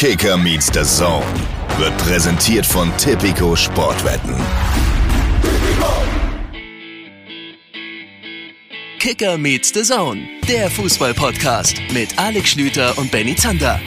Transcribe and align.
Kicker 0.00 0.36
meets 0.36 0.66
the 0.72 0.84
Zone 0.84 1.26
wird 1.76 1.98
präsentiert 1.98 2.64
von 2.64 2.96
Tipico 2.98 3.56
Sportwetten. 3.56 4.32
Kicker 9.00 9.36
meets 9.36 9.74
the 9.74 9.82
Zone, 9.82 10.20
der 10.48 10.70
Fußball-Podcast 10.70 11.80
mit 11.92 12.16
Alex 12.16 12.50
Schlüter 12.50 12.96
und 12.96 13.10
Benny 13.10 13.34
Zander. 13.34 13.80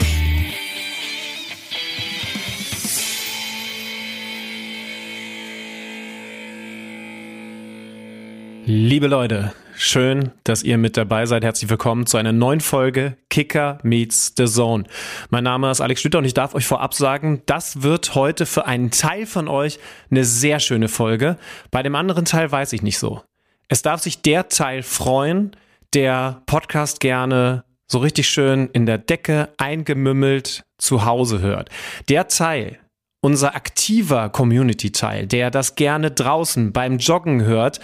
Liebe 8.66 9.06
Leute, 9.06 9.54
schön, 9.82 10.30
dass 10.44 10.62
ihr 10.62 10.78
mit 10.78 10.96
dabei 10.96 11.26
seid. 11.26 11.44
Herzlich 11.44 11.68
willkommen 11.68 12.06
zu 12.06 12.16
einer 12.16 12.32
neuen 12.32 12.60
Folge 12.60 13.16
Kicker 13.30 13.78
meets 13.82 14.32
the 14.36 14.46
Zone. 14.46 14.84
Mein 15.30 15.44
Name 15.44 15.70
ist 15.70 15.80
Alex 15.80 16.00
Schlüter 16.00 16.18
und 16.18 16.24
ich 16.24 16.34
darf 16.34 16.54
euch 16.54 16.66
vorab 16.66 16.94
sagen, 16.94 17.42
das 17.46 17.82
wird 17.82 18.14
heute 18.14 18.46
für 18.46 18.66
einen 18.66 18.90
Teil 18.90 19.26
von 19.26 19.48
euch 19.48 19.78
eine 20.10 20.24
sehr 20.24 20.60
schöne 20.60 20.88
Folge. 20.88 21.36
Bei 21.70 21.82
dem 21.82 21.94
anderen 21.94 22.24
Teil 22.24 22.50
weiß 22.50 22.72
ich 22.72 22.82
nicht 22.82 22.98
so. 22.98 23.22
Es 23.68 23.82
darf 23.82 24.00
sich 24.00 24.22
der 24.22 24.48
Teil 24.48 24.82
freuen, 24.82 25.56
der 25.94 26.42
Podcast 26.46 27.00
gerne 27.00 27.64
so 27.86 27.98
richtig 27.98 28.28
schön 28.28 28.70
in 28.72 28.86
der 28.86 28.98
Decke 28.98 29.50
eingemümmelt 29.58 30.64
zu 30.78 31.04
Hause 31.04 31.40
hört. 31.40 31.68
Der 32.08 32.28
Teil, 32.28 32.78
unser 33.22 33.54
aktiver 33.54 34.28
Community-Teil, 34.28 35.26
der 35.28 35.50
das 35.50 35.76
gerne 35.76 36.10
draußen 36.10 36.72
beim 36.72 36.98
Joggen 36.98 37.44
hört, 37.44 37.80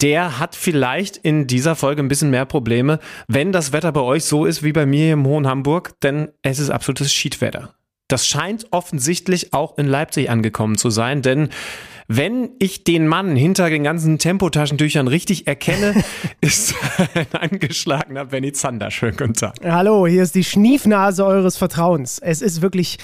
der 0.00 0.40
hat 0.40 0.56
vielleicht 0.56 1.18
in 1.18 1.46
dieser 1.46 1.76
Folge 1.76 2.02
ein 2.02 2.08
bisschen 2.08 2.30
mehr 2.30 2.46
Probleme, 2.46 2.98
wenn 3.28 3.52
das 3.52 3.72
Wetter 3.72 3.92
bei 3.92 4.00
euch 4.00 4.24
so 4.24 4.46
ist 4.46 4.62
wie 4.62 4.72
bei 4.72 4.86
mir 4.86 5.12
im 5.12 5.26
Hohen 5.26 5.46
Hamburg, 5.46 6.00
denn 6.02 6.30
es 6.42 6.58
ist 6.58 6.70
absolutes 6.70 7.12
Schiedwetter. 7.12 7.74
Das 8.08 8.26
scheint 8.26 8.66
offensichtlich 8.70 9.52
auch 9.52 9.76
in 9.76 9.86
Leipzig 9.86 10.30
angekommen 10.30 10.78
zu 10.78 10.88
sein, 10.88 11.20
denn 11.20 11.50
wenn 12.10 12.52
ich 12.58 12.84
den 12.84 13.06
Mann 13.06 13.36
hinter 13.36 13.68
den 13.68 13.84
ganzen 13.84 14.18
Tempotaschentüchern 14.18 15.08
richtig 15.08 15.46
erkenne, 15.46 16.02
ist 16.40 16.74
ein 17.14 17.26
angeschlagener 17.38 18.24
Benny 18.24 18.52
Zander. 18.52 18.90
Schönen 18.90 19.18
guten 19.18 19.34
Tag. 19.34 19.56
Hallo, 19.62 20.06
hier 20.06 20.22
ist 20.22 20.34
die 20.34 20.44
Schniefnase 20.44 21.26
eures 21.26 21.58
Vertrauens. 21.58 22.18
Es 22.18 22.40
ist 22.40 22.62
wirklich 22.62 22.96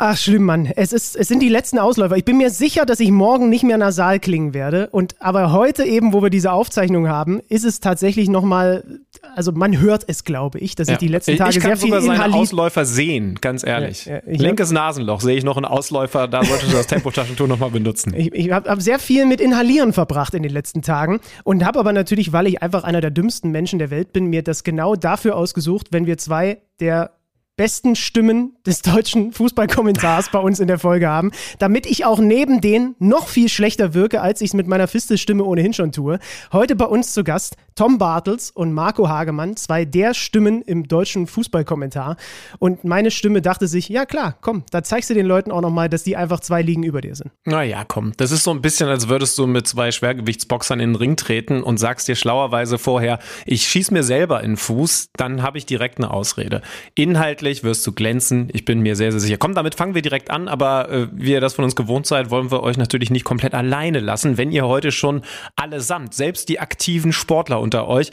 Ach, 0.00 0.16
schlimm, 0.16 0.44
Mann. 0.44 0.66
Es, 0.76 0.92
ist, 0.92 1.16
es 1.16 1.26
sind 1.26 1.42
die 1.42 1.48
letzten 1.48 1.76
Ausläufer. 1.76 2.16
Ich 2.16 2.24
bin 2.24 2.36
mir 2.36 2.50
sicher, 2.50 2.86
dass 2.86 3.00
ich 3.00 3.10
morgen 3.10 3.48
nicht 3.48 3.64
mehr 3.64 3.78
nasal 3.78 4.20
klingen 4.20 4.54
werde. 4.54 4.88
Und 4.92 5.16
aber 5.18 5.50
heute 5.50 5.84
eben, 5.84 6.12
wo 6.12 6.22
wir 6.22 6.30
diese 6.30 6.52
Aufzeichnung 6.52 7.08
haben, 7.08 7.40
ist 7.48 7.64
es 7.64 7.80
tatsächlich 7.80 8.28
nochmal, 8.28 9.00
also 9.34 9.50
man 9.50 9.80
hört 9.80 10.04
es, 10.06 10.22
glaube 10.22 10.60
ich, 10.60 10.76
dass 10.76 10.86
ja. 10.86 10.92
ich 10.92 10.98
die 11.00 11.08
letzten 11.08 11.36
Tage 11.36 11.56
ich 11.56 11.60
sehr 11.60 11.76
viel 11.76 11.88
sogar 11.88 12.02
seine 12.02 12.32
Ausläufer 12.32 12.84
sehen, 12.84 13.38
ganz 13.40 13.66
ehrlich. 13.66 14.06
Ja, 14.06 14.20
ja, 14.24 14.38
Linkes 14.38 14.70
Nasenloch 14.70 15.20
sehe 15.20 15.36
ich 15.36 15.42
noch 15.42 15.56
einen 15.56 15.66
Ausläufer, 15.66 16.28
da 16.28 16.44
sollte 16.44 16.66
ich 16.66 16.72
das 16.72 16.86
Tempotaschentuch 16.86 17.48
nochmal 17.48 17.70
benutzen. 17.70 18.14
Ich, 18.14 18.32
ich 18.32 18.52
habe 18.52 18.70
hab 18.70 18.80
sehr 18.80 19.00
viel 19.00 19.26
mit 19.26 19.40
Inhalieren 19.40 19.92
verbracht 19.92 20.32
in 20.32 20.44
den 20.44 20.52
letzten 20.52 20.82
Tagen 20.82 21.18
und 21.42 21.64
habe 21.64 21.76
aber 21.76 21.92
natürlich, 21.92 22.32
weil 22.32 22.46
ich 22.46 22.62
einfach 22.62 22.84
einer 22.84 23.00
der 23.00 23.10
dümmsten 23.10 23.50
Menschen 23.50 23.80
der 23.80 23.90
Welt 23.90 24.12
bin, 24.12 24.26
mir 24.26 24.44
das 24.44 24.62
genau 24.62 24.94
dafür 24.94 25.34
ausgesucht, 25.34 25.88
wenn 25.90 26.06
wir 26.06 26.18
zwei 26.18 26.58
der 26.78 27.17
besten 27.58 27.96
Stimmen 27.96 28.56
des 28.64 28.82
deutschen 28.82 29.32
Fußballkommentars 29.32 30.30
bei 30.30 30.38
uns 30.38 30.60
in 30.60 30.68
der 30.68 30.78
Folge 30.78 31.08
haben, 31.08 31.32
damit 31.58 31.86
ich 31.86 32.06
auch 32.06 32.20
neben 32.20 32.62
denen 32.62 32.94
noch 33.00 33.26
viel 33.26 33.48
schlechter 33.48 33.92
wirke, 33.92 34.22
als 34.22 34.40
ich 34.40 34.50
es 34.50 34.54
mit 34.54 34.68
meiner 34.68 34.86
Fistelstimme 34.86 35.44
ohnehin 35.44 35.74
schon 35.74 35.92
tue. 35.92 36.20
Heute 36.52 36.76
bei 36.76 36.86
uns 36.86 37.12
zu 37.12 37.24
Gast 37.24 37.56
Tom 37.78 37.96
Bartels 37.96 38.50
und 38.50 38.72
Marco 38.72 39.08
Hagemann, 39.08 39.54
zwei 39.54 39.84
der 39.84 40.12
Stimmen 40.12 40.62
im 40.62 40.88
deutschen 40.88 41.28
Fußballkommentar. 41.28 42.16
Und 42.58 42.82
meine 42.82 43.12
Stimme 43.12 43.40
dachte 43.40 43.68
sich, 43.68 43.88
ja 43.88 44.04
klar, 44.04 44.36
komm, 44.40 44.64
da 44.72 44.82
zeigst 44.82 45.10
du 45.10 45.14
den 45.14 45.26
Leuten 45.26 45.52
auch 45.52 45.60
nochmal, 45.60 45.88
dass 45.88 46.02
die 46.02 46.16
einfach 46.16 46.40
zwei 46.40 46.60
Ligen 46.60 46.82
über 46.82 47.02
dir 47.02 47.14
sind. 47.14 47.30
Naja, 47.44 47.84
komm, 47.86 48.14
das 48.16 48.32
ist 48.32 48.42
so 48.42 48.50
ein 48.50 48.62
bisschen, 48.62 48.88
als 48.88 49.08
würdest 49.08 49.38
du 49.38 49.46
mit 49.46 49.68
zwei 49.68 49.92
Schwergewichtsboxern 49.92 50.80
in 50.80 50.90
den 50.90 50.96
Ring 50.96 51.14
treten 51.14 51.62
und 51.62 51.78
sagst 51.78 52.08
dir 52.08 52.16
schlauerweise 52.16 52.78
vorher, 52.78 53.20
ich 53.46 53.68
schieß 53.68 53.92
mir 53.92 54.02
selber 54.02 54.42
in 54.42 54.52
den 54.52 54.56
Fuß, 54.56 55.10
dann 55.16 55.42
habe 55.44 55.56
ich 55.56 55.64
direkt 55.64 55.98
eine 55.98 56.10
Ausrede. 56.10 56.62
Inhaltlich 56.96 57.62
wirst 57.62 57.86
du 57.86 57.92
glänzen. 57.92 58.48
Ich 58.52 58.64
bin 58.64 58.80
mir 58.80 58.96
sehr, 58.96 59.12
sehr 59.12 59.20
sicher. 59.20 59.36
Komm, 59.38 59.54
damit 59.54 59.76
fangen 59.76 59.94
wir 59.94 60.02
direkt 60.02 60.32
an, 60.32 60.48
aber 60.48 60.90
äh, 60.90 61.08
wie 61.12 61.30
ihr 61.30 61.40
das 61.40 61.54
von 61.54 61.64
uns 61.64 61.76
gewohnt 61.76 62.06
seid, 62.06 62.30
wollen 62.30 62.50
wir 62.50 62.64
euch 62.64 62.76
natürlich 62.76 63.10
nicht 63.10 63.24
komplett 63.24 63.54
alleine 63.54 64.00
lassen. 64.00 64.36
Wenn 64.36 64.50
ihr 64.50 64.66
heute 64.66 64.90
schon 64.90 65.22
allesamt, 65.54 66.12
selbst 66.14 66.48
die 66.48 66.58
aktiven 66.58 67.12
Sportler 67.12 67.67
unter 67.68 67.86
euch, 67.86 68.12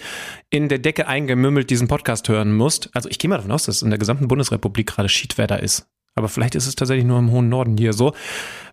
in 0.49 0.67
der 0.67 0.79
Decke 0.79 1.07
eingemümmelt 1.07 1.69
diesen 1.69 1.87
Podcast 1.87 2.27
hören 2.27 2.53
musst. 2.53 2.89
Also 2.93 3.07
ich 3.09 3.19
gehe 3.19 3.29
mal 3.29 3.37
davon 3.37 3.53
aus, 3.53 3.63
dass 3.63 3.81
in 3.81 3.89
der 3.89 3.99
gesamten 3.99 4.27
Bundesrepublik 4.27 4.87
gerade 4.87 5.07
Schiedwetter 5.07 5.63
ist. 5.63 5.87
Aber 6.13 6.27
vielleicht 6.27 6.55
ist 6.55 6.67
es 6.67 6.75
tatsächlich 6.75 7.05
nur 7.05 7.19
im 7.19 7.31
hohen 7.31 7.47
Norden 7.47 7.77
hier 7.77 7.93
so. 7.93 8.13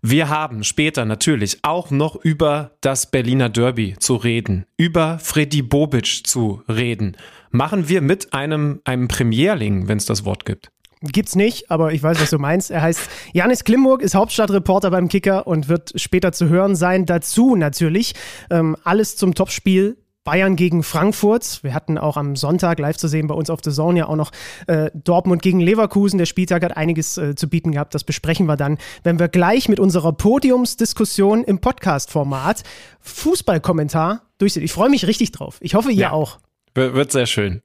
Wir 0.00 0.28
haben 0.28 0.64
später 0.64 1.04
natürlich 1.04 1.58
auch 1.62 1.90
noch 1.90 2.16
über 2.16 2.72
das 2.80 3.10
Berliner 3.10 3.48
Derby 3.48 3.94
zu 3.98 4.16
reden, 4.16 4.66
über 4.76 5.20
Freddy 5.20 5.62
Bobic 5.62 6.22
zu 6.24 6.62
reden. 6.68 7.16
Machen 7.50 7.88
wir 7.88 8.00
mit 8.00 8.32
einem, 8.32 8.80
einem 8.84 9.06
Premierling, 9.06 9.86
wenn 9.86 9.98
es 9.98 10.06
das 10.06 10.24
Wort 10.24 10.44
gibt. 10.44 10.70
Gibt's 11.02 11.34
nicht, 11.34 11.68
aber 11.68 11.92
ich 11.92 12.02
weiß, 12.02 12.20
was 12.20 12.30
du 12.30 12.38
meinst. 12.38 12.70
Er 12.70 12.82
heißt 12.82 13.00
Janis 13.32 13.64
Klimburg, 13.64 14.02
ist 14.02 14.14
Hauptstadtreporter 14.14 14.90
beim 14.90 15.08
Kicker 15.08 15.48
und 15.48 15.68
wird 15.68 15.92
später 15.96 16.32
zu 16.32 16.48
hören 16.48 16.76
sein. 16.76 17.06
Dazu 17.06 17.56
natürlich 17.56 18.14
ähm, 18.50 18.76
alles 18.84 19.16
zum 19.16 19.34
Topspiel 19.34 19.96
Bayern 20.24 20.54
gegen 20.54 20.84
Frankfurt. 20.84 21.60
Wir 21.62 21.74
hatten 21.74 21.98
auch 21.98 22.16
am 22.16 22.36
Sonntag 22.36 22.78
live 22.78 22.96
zu 22.96 23.08
sehen 23.08 23.26
bei 23.26 23.34
uns 23.34 23.50
auf 23.50 23.60
The 23.64 23.72
Zone 23.72 23.98
ja 23.98 24.06
auch 24.06 24.16
noch 24.16 24.30
äh, 24.68 24.90
Dortmund 24.94 25.42
gegen 25.42 25.58
Leverkusen. 25.58 26.18
Der 26.18 26.26
Spieltag 26.26 26.62
hat 26.62 26.76
einiges 26.76 27.18
äh, 27.18 27.34
zu 27.34 27.48
bieten 27.48 27.72
gehabt. 27.72 27.94
Das 27.94 28.04
besprechen 28.04 28.46
wir 28.46 28.56
dann, 28.56 28.78
wenn 29.02 29.18
wir 29.18 29.28
gleich 29.28 29.68
mit 29.68 29.80
unserer 29.80 30.12
Podiumsdiskussion 30.12 31.42
im 31.42 31.58
Podcast-Format 31.58 32.62
Fußballkommentar 33.00 34.22
durchsehen. 34.38 34.62
Ich 34.62 34.72
freue 34.72 34.90
mich 34.90 35.06
richtig 35.06 35.32
drauf. 35.32 35.58
Ich 35.60 35.74
hoffe, 35.74 35.90
ihr 35.90 35.96
ja, 35.96 36.12
auch. 36.12 36.38
Wird 36.74 37.10
sehr 37.10 37.26
schön. 37.26 37.62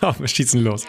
wir 0.00 0.28
schießen 0.28 0.62
los. 0.62 0.84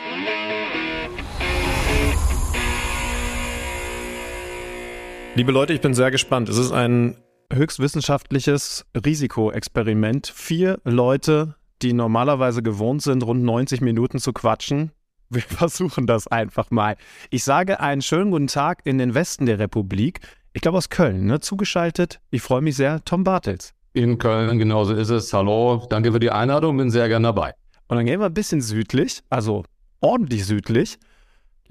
Liebe 5.35 5.53
Leute, 5.53 5.71
ich 5.71 5.79
bin 5.79 5.93
sehr 5.93 6.11
gespannt. 6.11 6.49
Es 6.49 6.57
ist 6.57 6.73
ein 6.73 7.15
höchstwissenschaftliches 7.51 8.85
Risikoexperiment. 8.95 10.27
Vier 10.27 10.79
Leute, 10.83 11.55
die 11.81 11.93
normalerweise 11.93 12.61
gewohnt 12.61 13.01
sind, 13.01 13.23
rund 13.23 13.43
90 13.43 13.81
Minuten 13.81 14.19
zu 14.19 14.33
quatschen. 14.33 14.91
Wir 15.29 15.41
versuchen 15.47 16.07
das 16.07 16.27
einfach 16.27 16.71
mal. 16.71 16.95
Ich 17.29 17.43
sage 17.43 17.79
einen 17.79 18.01
schönen 18.01 18.31
guten 18.31 18.47
Tag 18.47 18.81
in 18.83 18.97
den 18.97 19.13
Westen 19.13 19.45
der 19.45 19.59
Republik. 19.59 20.19
Ich 20.53 20.61
glaube 20.61 20.77
aus 20.77 20.89
Köln, 20.89 21.25
ne? 21.25 21.39
Zugeschaltet. 21.39 22.19
Ich 22.31 22.41
freue 22.41 22.61
mich 22.61 22.75
sehr. 22.75 23.03
Tom 23.05 23.23
Bartels. 23.23 23.73
In 23.93 24.17
Köln, 24.17 24.57
genauso 24.59 24.93
ist 24.93 25.09
es. 25.09 25.33
Hallo, 25.33 25.85
danke 25.89 26.11
für 26.11 26.19
die 26.19 26.31
Einladung, 26.31 26.77
bin 26.77 26.91
sehr 26.91 27.07
gern 27.07 27.23
dabei. 27.23 27.53
Und 27.87 27.97
dann 27.97 28.05
gehen 28.05 28.19
wir 28.19 28.27
ein 28.27 28.33
bisschen 28.33 28.61
südlich, 28.61 29.21
also 29.29 29.63
ordentlich 29.99 30.45
südlich. 30.45 30.97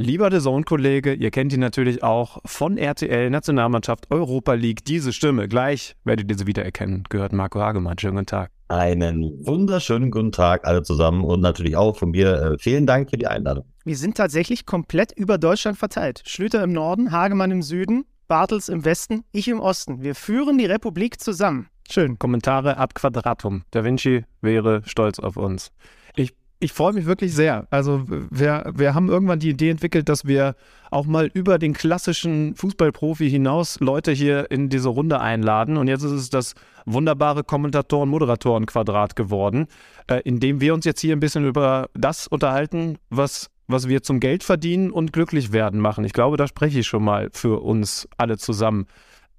Lieber 0.01 0.31
der 0.31 0.39
Zone-Kollege, 0.39 1.13
ihr 1.13 1.33
kennt 1.33 1.53
ihn 1.53 1.59
natürlich 1.59 2.05
auch 2.05 2.39
von 2.45 2.79
RTL, 2.79 3.31
Nationalmannschaft, 3.31 4.13
Europa 4.13 4.53
League. 4.53 4.85
Diese 4.85 5.13
Stimme, 5.13 5.49
gleich 5.49 5.97
werdet 6.05 6.31
ihr 6.31 6.39
sie 6.39 6.47
wiedererkennen, 6.47 7.03
gehört 7.09 7.33
Marco 7.33 7.59
Hagemann. 7.59 7.99
Schönen 7.99 8.15
guten 8.15 8.27
Tag. 8.27 8.53
Einen 8.69 9.45
wunderschönen 9.45 10.13
guten 10.13 10.31
Tag 10.31 10.65
alle 10.69 10.85
zusammen 10.85 11.25
und 11.25 11.41
natürlich 11.41 11.75
auch 11.75 11.97
von 11.97 12.13
mir 12.13 12.33
äh, 12.33 12.59
vielen 12.61 12.87
Dank 12.87 13.11
für 13.11 13.19
die 13.19 13.27
Einladung. 13.27 13.65
Wir 13.85 13.97
sind 13.97 14.17
tatsächlich 14.17 14.67
komplett 14.67 15.11
über 15.11 15.37
Deutschland 15.37 15.77
verteilt. 15.77 16.23
Schlüter 16.25 16.63
im 16.63 16.73
Norden, 16.73 17.11
Hagemann 17.11 17.51
im 17.51 17.63
Süden, 17.63 18.05
Bartels 18.29 18.69
im 18.69 18.85
Westen, 18.85 19.25
ich 19.33 19.49
im 19.49 19.59
Osten. 19.59 20.01
Wir 20.01 20.15
führen 20.15 20.59
die 20.59 20.67
Republik 20.67 21.21
zusammen. 21.21 21.71
Schön. 21.91 22.21
Kommentare 22.21 22.77
ab 22.77 22.95
Quadratum. 22.95 23.65
Da 23.73 23.83
Vinci 23.83 24.25
wäre 24.43 24.83
stolz 24.85 25.19
auf 25.19 25.37
uns 25.37 25.73
ich 26.19 26.35
freue 26.73 26.93
mich 26.93 27.07
wirklich 27.07 27.35
sehr. 27.35 27.67
Also 27.71 28.05
wir, 28.09 28.73
wir 28.75 28.95
haben 28.95 29.09
irgendwann 29.09 29.39
die 29.39 29.51
Idee 29.51 29.71
entwickelt, 29.71 30.09
dass 30.09 30.27
wir 30.27 30.57
auch 30.91 31.07
mal 31.07 31.31
über 31.33 31.59
den 31.59 31.73
klassischen 31.73 32.57
Fußballprofi 32.57 33.31
hinaus 33.31 33.79
Leute 33.81 34.11
hier 34.11 34.51
in 34.51 34.69
diese 34.69 34.89
Runde 34.89 35.21
einladen. 35.21 35.77
Und 35.77 35.87
jetzt 35.87 36.03
ist 36.03 36.11
es 36.11 36.31
das 36.31 36.55
wunderbare 36.85 37.45
Kommentatoren-Moderatoren-Quadrat 37.45 39.15
geworden, 39.15 39.69
äh, 40.09 40.21
in 40.25 40.41
dem 40.41 40.61
wir 40.61 40.75
uns 40.75 40.85
jetzt 40.85 41.01
hier 41.01 41.15
ein 41.15 41.21
bisschen 41.21 41.47
über 41.47 41.91
das 41.95 42.27
unterhalten, 42.27 42.99
was, 43.09 43.51
was 43.69 43.89
wir 43.89 44.03
zum 44.03 44.19
Geld 44.19 44.43
verdienen 44.43 44.91
und 44.91 45.13
glücklich 45.13 45.53
werden 45.53 45.81
machen. 45.81 46.05
Ich 46.05 46.13
glaube, 46.13 46.37
da 46.37 46.49
spreche 46.49 46.81
ich 46.81 46.89
schon 46.89 47.05
mal 47.05 47.29
für 47.33 47.63
uns 47.63 48.09
alle 48.17 48.37
zusammen. 48.37 48.87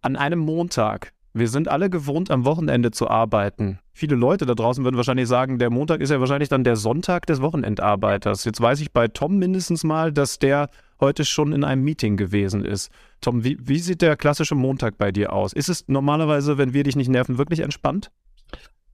An 0.02 0.16
einem 0.16 0.40
Montag 0.40 1.12
wir 1.34 1.48
sind 1.48 1.68
alle 1.68 1.90
gewohnt, 1.90 2.32
am 2.32 2.46
Wochenende 2.46 2.92
zu 2.92 3.08
arbeiten. 3.08 3.80
Viele 3.94 4.16
Leute 4.16 4.46
da 4.46 4.56
draußen 4.56 4.84
würden 4.84 4.98
wahrscheinlich 4.98 5.28
sagen, 5.28 5.60
der 5.60 5.70
Montag 5.70 6.02
ist 6.02 6.10
ja 6.10 6.20
wahrscheinlich 6.20 6.50
dann 6.50 6.64
der 6.64 6.76
Sonntag 6.76 7.26
des 7.26 7.42
Wochenendarbeiters. 7.42 8.46
Jetzt 8.46 8.62
weiß 8.62 8.82
ich 8.82 8.92
bei 8.92 9.08
Tom 9.08 9.38
mindestens 9.38 9.84
mal, 9.84 10.12
dass 10.12 10.40
der 10.40 10.70
heute 11.00 11.26
schon 11.26 11.54
in 11.54 11.64
einem 11.64 11.84
Meeting 11.84 12.18
gewesen 12.18 12.66
ist. 12.66 12.92
Tom, 13.22 13.44
wie, 13.44 13.58
wie 13.62 13.80
sieht 13.80 14.02
der 14.02 14.18
klassische 14.18 14.56
Montag 14.56 14.98
bei 14.98 15.12
dir 15.12 15.34
aus? 15.34 15.54
Ist 15.54 15.70
es 15.70 15.88
normalerweise, 15.88 16.58
wenn 16.58 16.74
wir 16.74 16.84
dich 16.84 16.96
nicht 16.96 17.10
nerven, 17.10 17.38
wirklich 17.38 17.60
entspannt? 17.60 18.12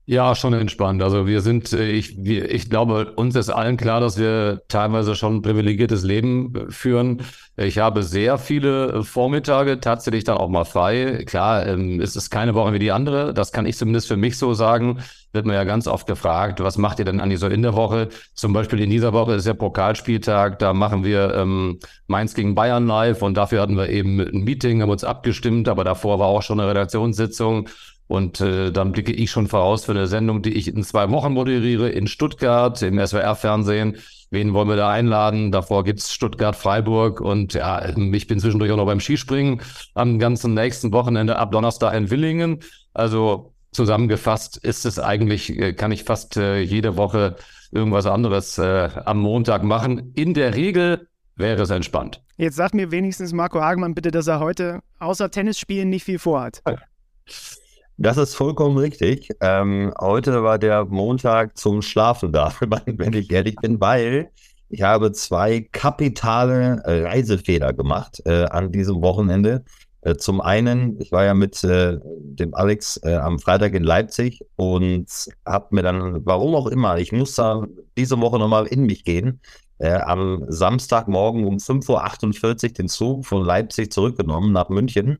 Ja, 0.08 0.36
schon 0.36 0.52
entspannt. 0.52 1.02
Also 1.02 1.26
wir 1.26 1.40
sind, 1.40 1.72
äh, 1.72 1.90
ich, 1.90 2.16
wir, 2.16 2.48
ich 2.52 2.70
glaube, 2.70 3.12
uns 3.16 3.34
ist 3.34 3.50
allen 3.50 3.76
klar, 3.76 3.98
dass 4.00 4.16
wir 4.18 4.62
teilweise 4.68 5.16
schon 5.16 5.36
ein 5.36 5.42
privilegiertes 5.42 6.04
Leben 6.04 6.54
äh, 6.54 6.70
führen. 6.70 7.22
Ich 7.56 7.78
habe 7.78 8.04
sehr 8.04 8.38
viele 8.38 8.92
äh, 8.92 9.02
Vormittage 9.02 9.80
tatsächlich 9.80 10.22
dann 10.22 10.36
auch 10.36 10.48
mal 10.48 10.64
frei. 10.64 11.24
Klar, 11.26 11.66
ähm, 11.66 12.00
es 12.00 12.14
ist 12.14 12.30
keine 12.30 12.54
Woche 12.54 12.72
wie 12.72 12.78
die 12.78 12.92
andere. 12.92 13.34
Das 13.34 13.50
kann 13.50 13.66
ich 13.66 13.76
zumindest 13.76 14.06
für 14.06 14.16
mich 14.16 14.38
so 14.38 14.54
sagen. 14.54 15.00
Wird 15.32 15.44
man 15.44 15.56
ja 15.56 15.64
ganz 15.64 15.88
oft 15.88 16.06
gefragt, 16.06 16.60
was 16.60 16.78
macht 16.78 17.00
ihr 17.00 17.04
denn 17.04 17.20
an 17.20 17.36
so 17.36 17.48
in 17.48 17.62
der 17.62 17.74
Woche? 17.74 18.08
Zum 18.32 18.52
Beispiel 18.52 18.80
in 18.80 18.90
dieser 18.90 19.12
Woche 19.12 19.34
ist 19.34 19.46
ja 19.46 19.54
Pokalspieltag. 19.54 20.60
Da 20.60 20.72
machen 20.72 21.02
wir 21.02 21.34
ähm, 21.34 21.80
Mainz 22.06 22.34
gegen 22.34 22.54
Bayern 22.54 22.86
live 22.86 23.22
und 23.22 23.34
dafür 23.34 23.60
hatten 23.60 23.76
wir 23.76 23.88
eben 23.88 24.20
ein 24.20 24.44
Meeting, 24.44 24.82
haben 24.82 24.90
uns 24.90 25.02
abgestimmt, 25.02 25.68
aber 25.68 25.82
davor 25.82 26.20
war 26.20 26.28
auch 26.28 26.42
schon 26.42 26.60
eine 26.60 26.70
Redaktionssitzung. 26.70 27.68
Und 28.08 28.40
äh, 28.40 28.70
dann 28.70 28.92
blicke 28.92 29.12
ich 29.12 29.30
schon 29.30 29.48
voraus 29.48 29.84
für 29.84 29.92
eine 29.92 30.06
Sendung, 30.06 30.42
die 30.42 30.52
ich 30.52 30.68
in 30.68 30.84
zwei 30.84 31.10
Wochen 31.10 31.32
moderiere 31.32 31.88
in 31.88 32.06
Stuttgart 32.06 32.80
im 32.82 33.04
SWR-Fernsehen. 33.04 33.96
Wen 34.30 34.54
wollen 34.54 34.68
wir 34.68 34.76
da 34.76 34.90
einladen? 34.90 35.50
Davor 35.50 35.84
gibt's 35.84 36.12
Stuttgart-Freiburg 36.12 37.20
und 37.20 37.54
ja, 37.54 37.84
ich 37.88 38.26
bin 38.26 38.38
zwischendurch 38.38 38.70
auch 38.70 38.76
noch 38.76 38.86
beim 38.86 39.00
Skispringen 39.00 39.60
am 39.94 40.18
ganzen 40.18 40.54
nächsten 40.54 40.92
Wochenende 40.92 41.36
ab 41.36 41.50
Donnerstag 41.50 41.94
in 41.94 42.10
Willingen. 42.10 42.60
Also 42.94 43.54
zusammengefasst 43.72 44.56
ist 44.56 44.86
es 44.86 44.98
eigentlich, 44.98 45.58
äh, 45.58 45.72
kann 45.72 45.92
ich 45.92 46.04
fast 46.04 46.36
äh, 46.36 46.60
jede 46.60 46.96
Woche 46.96 47.36
irgendwas 47.72 48.06
anderes 48.06 48.56
äh, 48.58 48.88
am 49.04 49.18
Montag 49.18 49.64
machen. 49.64 50.12
In 50.14 50.32
der 50.32 50.54
Regel 50.54 51.08
wäre 51.34 51.62
es 51.62 51.70
entspannt. 51.70 52.22
Jetzt 52.36 52.56
sagt 52.56 52.74
mir 52.74 52.90
wenigstens 52.90 53.32
Marco 53.32 53.60
Hagemann 53.60 53.94
bitte, 53.94 54.10
dass 54.10 54.26
er 54.26 54.40
heute 54.40 54.80
außer 54.98 55.30
Tennisspielen 55.30 55.88
nicht 55.88 56.04
viel 56.04 56.18
vorhat. 56.18 56.62
Das 57.98 58.18
ist 58.18 58.34
vollkommen 58.34 58.76
richtig. 58.76 59.30
Ähm, 59.40 59.92
heute 59.98 60.42
war 60.42 60.58
der 60.58 60.84
Montag 60.84 61.56
zum 61.56 61.80
Schlafen 61.80 62.30
da, 62.32 62.52
wenn 62.86 63.12
ich 63.14 63.30
ehrlich 63.30 63.56
bin, 63.56 63.80
weil 63.80 64.30
ich 64.68 64.82
habe 64.82 65.12
zwei 65.12 65.60
kapitale 65.72 66.82
Reisefehler 66.84 67.72
gemacht 67.72 68.20
äh, 68.26 68.44
an 68.44 68.70
diesem 68.70 69.00
Wochenende. 69.00 69.64
Äh, 70.02 70.16
zum 70.16 70.40
einen, 70.42 71.00
ich 71.00 71.10
war 71.10 71.24
ja 71.24 71.32
mit 71.34 71.64
äh, 71.64 71.98
dem 72.02 72.54
Alex 72.54 73.00
äh, 73.02 73.14
am 73.14 73.38
Freitag 73.38 73.74
in 73.74 73.82
Leipzig 73.82 74.44
und 74.56 75.06
habe 75.46 75.74
mir 75.74 75.82
dann, 75.82 76.24
warum 76.26 76.54
auch 76.54 76.66
immer, 76.66 76.98
ich 76.98 77.12
muss 77.12 77.34
da 77.34 77.66
diese 77.96 78.20
Woche 78.20 78.38
nochmal 78.38 78.66
in 78.66 78.84
mich 78.84 79.04
gehen, 79.04 79.40
äh, 79.78 79.94
am 79.94 80.44
Samstagmorgen 80.48 81.46
um 81.46 81.56
5.48 81.56 82.64
Uhr 82.64 82.72
den 82.74 82.88
Zug 82.88 83.24
von 83.24 83.42
Leipzig 83.42 83.92
zurückgenommen 83.92 84.52
nach 84.52 84.68
München. 84.68 85.18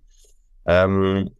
Ähm, 0.67 1.31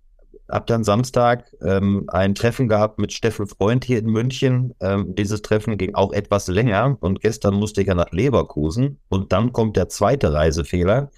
hab 0.49 0.67
dann 0.67 0.85
Samstag 0.85 1.53
ähm, 1.63 2.05
ein 2.09 2.35
Treffen 2.35 2.69
gehabt 2.69 2.99
mit 2.99 3.13
Steffen 3.13 3.47
Freund 3.47 3.85
hier 3.85 3.99
in 3.99 4.07
München. 4.07 4.75
Ähm, 4.81 5.15
dieses 5.15 5.43
Treffen 5.43 5.77
ging 5.77 5.95
auch 5.95 6.13
etwas 6.13 6.47
länger 6.49 6.97
und 7.01 7.21
gestern 7.21 7.55
musste 7.55 7.81
ich 7.81 7.89
ja 7.89 7.95
nach 7.95 8.13
Leverkusen. 8.13 9.01
Und 9.09 9.33
dann 9.33 9.53
kommt 9.53 9.77
der 9.77 9.89
zweite 9.89 10.33
Reisefehler. 10.33 11.11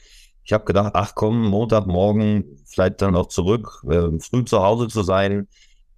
Ich 0.45 0.53
habe 0.53 0.65
gedacht, 0.65 0.93
ach 0.95 1.15
komm, 1.15 1.47
Montagmorgen 1.49 2.57
vielleicht 2.67 3.03
dann 3.03 3.17
auch 3.17 3.29
zurück, 3.29 3.83
äh, 3.91 4.19
früh 4.19 4.45
zu 4.45 4.63
Hause 4.63 4.89
zu 4.89 5.03
sein. 5.03 5.47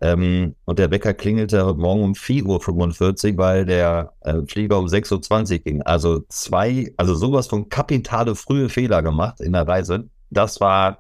Ähm, 0.01 0.57
und 0.65 0.79
der 0.79 0.91
Wecker 0.91 1.15
klingelte 1.15 1.75
Morgen 1.75 2.03
um 2.03 2.13
4.45 2.15 3.33
Uhr, 3.33 3.39
weil 3.39 3.67
der 3.67 4.13
äh, 4.23 4.41
Flieger 4.47 4.79
um 4.79 4.87
6.20 4.87 5.53
Uhr 5.53 5.59
ging. 5.59 5.83
Also 5.83 6.25
zwei, 6.29 6.93
also 6.97 7.15
sowas 7.15 7.49
von 7.49 7.69
kapitale 7.69 8.35
frühe 8.35 8.69
Fehler 8.69 9.03
gemacht 9.03 9.41
in 9.41 9.53
der 9.53 9.69
Reise. 9.69 10.09
Das 10.31 10.61
war 10.61 10.99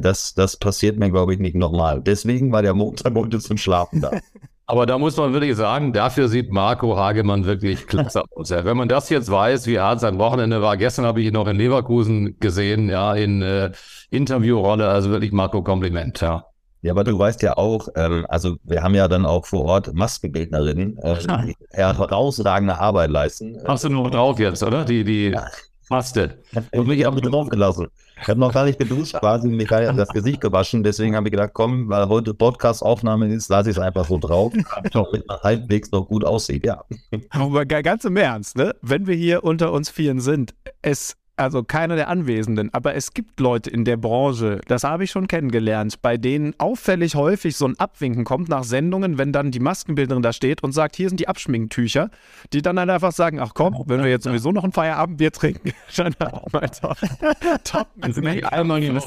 das, 0.00 0.34
das 0.34 0.56
passiert 0.56 0.98
mir, 0.98 1.10
glaube 1.10 1.34
ich, 1.34 1.40
nicht 1.40 1.56
nochmal. 1.56 2.00
Deswegen 2.00 2.52
war 2.52 2.62
der 2.62 2.74
Montag 2.74 3.14
heute 3.14 3.38
zum 3.38 3.56
Schlafen 3.56 4.00
da. 4.00 4.10
Aber 4.66 4.86
da 4.86 4.96
muss 4.96 5.16
man 5.18 5.34
wirklich 5.34 5.56
sagen, 5.56 5.92
dafür 5.92 6.28
sieht 6.28 6.50
Marco 6.50 6.96
Hagemann 6.96 7.44
wirklich 7.44 7.86
klasse 7.86 8.22
aus. 8.34 8.50
Wenn 8.50 8.76
man 8.76 8.88
das 8.88 9.10
jetzt 9.10 9.30
weiß, 9.30 9.66
wie 9.66 9.78
hart 9.78 10.00
sein 10.00 10.18
Wochenende 10.18 10.62
war, 10.62 10.78
gestern 10.78 11.04
habe 11.04 11.20
ich 11.20 11.26
ihn 11.26 11.34
noch 11.34 11.46
in 11.46 11.56
Leverkusen 11.56 12.38
gesehen, 12.40 12.88
ja, 12.88 13.14
in 13.14 13.42
äh, 13.42 13.72
Interviewrolle, 14.10 14.88
also 14.88 15.10
wirklich 15.10 15.32
Marco 15.32 15.62
Kompliment, 15.62 16.20
ja. 16.22 16.46
Ja, 16.80 16.92
aber 16.92 17.04
du 17.04 17.18
weißt 17.18 17.40
ja 17.42 17.56
auch, 17.56 17.88
ähm, 17.96 18.26
also 18.28 18.56
wir 18.62 18.82
haben 18.82 18.94
ja 18.94 19.08
dann 19.08 19.24
auch 19.24 19.46
vor 19.46 19.64
Ort 19.64 19.94
Maskenbildnerinnen, 19.94 20.98
äh, 20.98 21.16
die 21.46 21.56
herausragende 21.70 22.78
Arbeit 22.78 23.10
leisten. 23.10 23.58
Hast 23.66 23.84
du 23.84 23.90
nur 23.90 24.10
drauf 24.10 24.38
jetzt, 24.38 24.62
oder? 24.62 24.84
Die, 24.84 25.04
die 25.04 25.30
ja. 25.30 25.46
Maste. 25.88 26.38
Und 26.72 26.86
mich 26.86 27.06
auch 27.06 27.18
drauf 27.20 27.48
gelassen. 27.48 27.88
Ich 28.20 28.28
habe 28.28 28.40
noch 28.40 28.52
gar 28.52 28.64
nicht 28.64 28.78
geduscht, 28.78 29.14
quasi 29.20 29.48
mir 29.48 29.66
gar 29.66 29.92
das 29.92 30.08
Gesicht 30.08 30.40
gewaschen. 30.40 30.82
Deswegen 30.82 31.16
habe 31.16 31.28
ich 31.28 31.32
gedacht, 31.32 31.50
komm, 31.52 31.88
weil 31.88 32.08
heute 32.08 32.34
Podcast-Aufnahme 32.34 33.28
ist, 33.28 33.48
lasse 33.48 33.70
ich 33.70 33.76
es 33.76 33.82
einfach 33.82 34.06
so 34.06 34.18
drauf, 34.18 34.52
damit 34.92 35.26
man 35.26 35.40
halbwegs 35.42 35.90
noch 35.90 36.06
gut 36.06 36.24
aussieht, 36.24 36.64
ja. 36.64 36.84
Aber 37.30 37.64
ganz 37.66 38.04
im 38.04 38.16
Ernst, 38.16 38.56
ne? 38.56 38.74
Wenn 38.82 39.06
wir 39.06 39.14
hier 39.14 39.44
unter 39.44 39.72
uns 39.72 39.90
vielen 39.90 40.20
sind, 40.20 40.54
es 40.82 41.16
also 41.36 41.64
keiner 41.64 41.96
der 41.96 42.08
Anwesenden, 42.08 42.72
aber 42.72 42.94
es 42.94 43.12
gibt 43.12 43.40
Leute 43.40 43.70
in 43.70 43.84
der 43.84 43.96
Branche, 43.96 44.60
das 44.68 44.84
habe 44.84 45.04
ich 45.04 45.10
schon 45.10 45.26
kennengelernt, 45.26 46.00
bei 46.02 46.16
denen 46.16 46.54
auffällig 46.58 47.14
häufig 47.14 47.56
so 47.56 47.66
ein 47.66 47.78
Abwinken 47.78 48.24
kommt 48.24 48.48
nach 48.48 48.64
Sendungen, 48.64 49.18
wenn 49.18 49.32
dann 49.32 49.50
die 49.50 49.60
Maskenbildnerin 49.60 50.22
da 50.22 50.32
steht 50.32 50.62
und 50.62 50.72
sagt, 50.72 50.96
hier 50.96 51.08
sind 51.08 51.20
die 51.20 51.28
Abschminktücher, 51.28 52.10
die 52.52 52.62
dann 52.62 52.78
halt 52.78 52.90
einfach 52.90 53.12
sagen, 53.12 53.40
ach 53.40 53.52
komm, 53.54 53.82
wenn 53.86 54.02
wir 54.02 54.10
jetzt 54.10 54.24
sowieso 54.24 54.52
noch 54.52 54.64
ein 54.64 54.72
Feierabendbier 54.72 55.32
trinken, 55.32 55.72
dann 55.96 56.14
mal 56.52 56.68
top. 56.68 56.96
top. 57.64 57.88
Das 57.96 58.14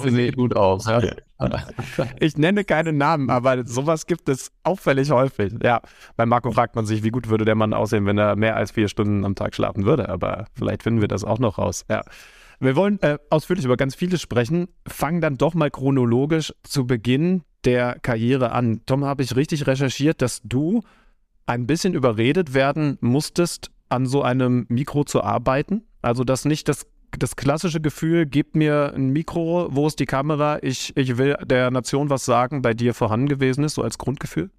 sieht 0.03 0.35
gut 0.35 0.55
aus. 0.55 0.85
Ja. 0.85 1.01
Ich 2.19 2.37
nenne 2.37 2.63
keine 2.63 2.93
Namen, 2.93 3.29
aber 3.29 3.65
sowas 3.65 4.07
gibt 4.07 4.27
es 4.29 4.51
auffällig 4.63 5.11
häufig. 5.11 5.53
Ja, 5.63 5.81
bei 6.15 6.25
Marco 6.25 6.51
fragt 6.51 6.75
man 6.75 6.85
sich, 6.85 7.03
wie 7.03 7.11
gut 7.11 7.29
würde 7.29 7.45
der 7.45 7.55
Mann 7.55 7.73
aussehen, 7.73 8.05
wenn 8.05 8.17
er 8.17 8.35
mehr 8.35 8.55
als 8.55 8.71
vier 8.71 8.87
Stunden 8.87 9.23
am 9.23 9.35
Tag 9.35 9.53
schlafen 9.53 9.85
würde, 9.85 10.09
aber 10.09 10.45
vielleicht 10.53 10.83
finden 10.83 11.01
wir 11.01 11.07
das 11.07 11.23
auch 11.23 11.39
noch 11.39 11.57
raus. 11.57 11.85
Ja. 11.89 12.01
Wir 12.59 12.75
wollen 12.75 12.99
äh, 13.01 13.19
ausführlich 13.29 13.65
über 13.65 13.77
ganz 13.77 13.93
vieles 13.93 14.21
sprechen, 14.21 14.67
fangen 14.87 15.21
dann 15.21 15.37
doch 15.37 15.53
mal 15.53 15.69
chronologisch 15.69 16.53
zu 16.63 16.87
Beginn 16.87 17.43
der 17.65 17.99
Karriere 17.99 18.51
an. 18.51 18.81
Tom, 18.85 19.05
habe 19.05 19.21
ich 19.21 19.35
richtig 19.35 19.67
recherchiert, 19.67 20.21
dass 20.21 20.41
du 20.43 20.81
ein 21.45 21.67
bisschen 21.67 21.93
überredet 21.93 22.53
werden 22.55 22.97
musstest, 22.99 23.71
an 23.89 24.05
so 24.07 24.23
einem 24.23 24.65
Mikro 24.69 25.03
zu 25.03 25.23
arbeiten? 25.23 25.83
Also, 26.01 26.23
dass 26.23 26.45
nicht 26.45 26.67
das, 26.67 26.87
das 27.17 27.35
klassische 27.35 27.79
Gefühl, 27.79 28.25
gib 28.25 28.55
mir 28.55 28.93
ein 28.95 29.09
Mikro, 29.09 29.67
wo 29.71 29.85
ist 29.85 29.99
die 29.99 30.05
Kamera, 30.05 30.57
ich, 30.61 30.95
ich 30.97 31.17
will 31.17 31.37
der 31.45 31.69
Nation 31.69 32.09
was 32.09 32.25
sagen, 32.25 32.63
bei 32.63 32.73
dir 32.73 32.93
vorhanden 32.93 33.27
gewesen 33.27 33.63
ist, 33.63 33.75
so 33.75 33.83
als 33.83 33.97
Grundgefühl? 33.97 34.49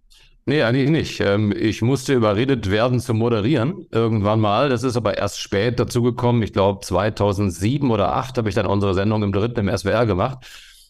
Nee, 0.48 0.62
eigentlich 0.62 0.88
nicht. 0.88 1.20
Ähm, 1.20 1.52
ich 1.54 1.82
musste 1.82 2.14
überredet 2.14 2.70
werden 2.70 3.00
zu 3.00 3.12
moderieren 3.12 3.86
irgendwann 3.90 4.40
mal. 4.40 4.70
Das 4.70 4.82
ist 4.82 4.96
aber 4.96 5.18
erst 5.18 5.40
spät 5.40 5.78
dazugekommen. 5.78 6.42
Ich 6.42 6.54
glaube 6.54 6.80
2007 6.80 7.90
oder 7.90 8.06
2008 8.06 8.38
habe 8.38 8.48
ich 8.48 8.54
dann 8.54 8.64
unsere 8.64 8.94
Sendung 8.94 9.22
im 9.22 9.30
dritten 9.32 9.68
im 9.68 9.76
SWR 9.76 10.06
gemacht. 10.06 10.38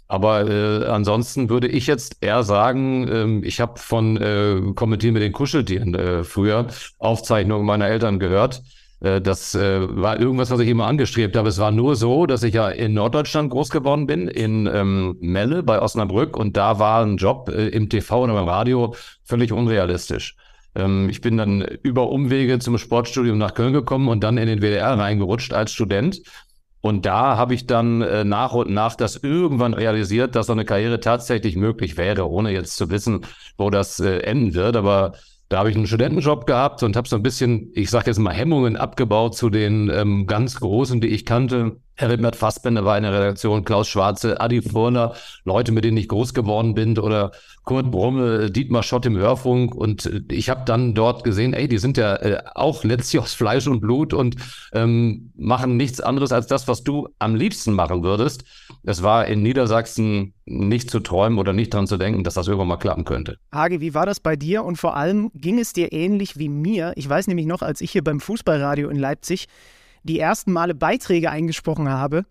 Aber 0.07 0.49
äh, 0.49 0.87
ansonsten 0.87 1.51
würde 1.51 1.67
ich 1.67 1.89
jetzt 1.89 2.19
eher 2.21 2.45
sagen, 2.45 3.09
ähm, 3.11 3.43
ich 3.43 3.61
habe 3.61 3.81
von 3.81 4.17
äh, 4.17 4.61
Kommentieren 4.77 5.15
mit 5.15 5.25
den 5.25 5.33
Kuscheltieren 5.33 5.93
äh, 5.97 6.23
früher 6.23 6.69
Aufzeichnungen 6.99 7.67
meiner 7.67 7.89
Eltern 7.89 8.21
gehört. 8.21 8.63
Äh, 9.01 9.21
das 9.21 9.55
äh, 9.55 9.81
war 9.97 10.19
irgendwas, 10.19 10.51
was 10.51 10.61
ich 10.61 10.69
immer 10.69 10.87
angestrebt 10.87 11.37
habe. 11.37 11.49
Es 11.49 11.59
war 11.59 11.71
nur 11.71 11.97
so, 11.97 12.27
dass 12.27 12.43
ich 12.43 12.55
ja 12.55 12.69
in 12.69 12.95
Norddeutschland 12.95 13.51
groß 13.51 13.71
geworden 13.71 14.07
bin, 14.07 14.29
in 14.29 14.67
ähm, 14.73 15.17
Melle 15.21 15.63
bei 15.63 15.81
Osnabrück 15.81 16.37
und 16.37 16.57
da 16.57 16.79
war 16.79 17.05
ein 17.05 17.17
Job 17.17 17.49
äh, 17.49 17.69
im 17.69 17.89
TV 17.89 18.25
oder 18.25 18.35
beim 18.35 18.49
Radio 18.49 18.95
völlig 19.25 19.53
unrealistisch. 19.53 20.37
Ähm, 20.75 21.09
ich 21.09 21.21
bin 21.21 21.37
dann 21.37 21.63
über 21.83 22.11
Umwege 22.11 22.59
zum 22.59 22.79
Sportstudium 22.79 23.39
nach 23.39 23.55
Köln 23.55 23.73
gekommen 23.73 24.09
und 24.09 24.23
dann 24.25 24.39
in 24.39 24.47
den 24.47 24.61
WDR 24.61 24.99
reingerutscht 24.99 25.53
als 25.53 25.73
Student. 25.73 26.23
Und 26.81 27.07
da 27.07 27.37
habe 27.37 27.55
ich 27.55 27.67
dann 27.67 28.29
nach 28.29 28.53
und 28.53 28.71
nach 28.71 28.95
das 28.95 29.17
irgendwann 29.17 29.75
realisiert, 29.75 30.37
dass 30.37 30.47
so 30.47 30.53
eine 30.53 30.65
Karriere 30.65 31.01
tatsächlich 31.01 31.57
möglich 31.57 31.97
wäre, 31.97 32.31
ohne 32.31 32.53
jetzt 32.53 32.77
zu 32.77 32.89
wissen, 32.89 33.23
wo 33.57 33.69
das 33.69 33.99
enden 33.99 34.55
wird. 34.55 34.77
Aber 34.77 35.15
da 35.49 35.59
habe 35.59 35.71
ich 35.71 35.77
einen 35.77 35.87
Studentenjob 35.87 36.47
gehabt 36.47 36.83
und 36.83 36.95
habe 36.95 37.09
so 37.09 37.17
ein 37.17 37.23
bisschen, 37.23 37.71
ich 37.75 37.89
sage 37.89 38.07
jetzt 38.07 38.19
mal, 38.19 38.35
Hemmungen 38.35 38.77
abgebaut 38.77 39.35
zu 39.35 39.49
den 39.49 39.89
ähm, 39.89 40.27
ganz 40.27 40.61
Großen, 40.61 41.01
die 41.01 41.09
ich 41.09 41.25
kannte. 41.25 41.81
Herbert 41.95 42.37
Fassbender 42.37 42.85
war 42.85 42.97
in 42.97 43.03
der 43.03 43.13
Redaktion, 43.13 43.65
Klaus 43.65 43.89
Schwarze, 43.89 44.41
Adi 44.41 44.63
Furner, 44.63 45.15
Leute, 45.45 45.73
mit 45.73 45.85
denen 45.85 45.97
ich 45.97 46.07
groß 46.07 46.33
geworden 46.33 46.75
bin 46.75 46.97
oder 46.99 47.33
Kurt 47.65 47.91
Brumme, 47.91 48.51
Dietmar 48.51 48.83
Schott 48.83 49.07
im 49.07 49.17
Hörfunk 49.17 49.75
und 49.75 50.07
äh, 50.07 50.21
ich 50.31 50.51
habe 50.51 50.63
dann 50.67 50.95
dort 50.95 51.25
gesehen, 51.25 51.55
ey, 51.55 51.67
die 51.67 51.79
sind 51.79 51.97
ja 51.97 52.17
äh, 52.17 52.43
auch 52.55 52.85
letztlich 52.85 53.21
aus 53.23 53.33
Fleisch 53.33 53.67
und 53.67 53.81
Blut 53.81 54.13
und 54.13 54.37
ähm, 54.73 55.33
machen 55.35 55.77
nichts 55.77 56.01
anderes 56.01 56.31
als 56.31 56.47
das, 56.47 56.69
was 56.69 56.85
du 56.85 57.09
am 57.19 57.35
liebsten 57.35 57.73
machen 57.73 58.03
würdest. 58.05 58.45
Es 58.83 59.03
war 59.03 59.27
in 59.27 59.43
Niedersachsen 59.43 60.35
nicht 60.47 60.91
zu 60.91 61.01
träumen 61.01 61.39
oder 61.39 61.53
nicht 61.53 61.75
dran 61.75 61.87
zu 61.87 61.97
denken, 61.97 62.25
dass 62.25 62.35
das 62.35 62.47
irgendwann 62.47 62.69
mal 62.69 62.77
klappen 62.77 63.05
könnte. 63.05 63.39
Hage, 63.53 63.81
wie 63.81 63.95
war 63.95 64.07
das 64.07 64.21
bei 64.21 64.37
dir 64.37 64.65
und 64.65 64.77
vor 64.77 64.97
allem 64.97 65.31
ging 65.35 65.59
es 65.59 65.73
dir 65.73 65.93
ähnlich 65.93 66.39
wie 66.39 66.49
mir? 66.49 66.93
Ich 66.97 67.09
weiß 67.09 67.27
nämlich 67.27 67.47
noch, 67.47 67.63
als 67.63 67.81
ich 67.81 67.91
hier 67.91 68.05
beim 68.05 68.21
Fußballradio 68.21 68.89
in 68.89 68.99
Leipzig 68.99 69.47
die 70.05 70.19
ersten 70.19 70.53
Male 70.53 70.75
Beiträge 70.75 71.31
eingesprochen 71.31 71.89
habe, 71.89 72.25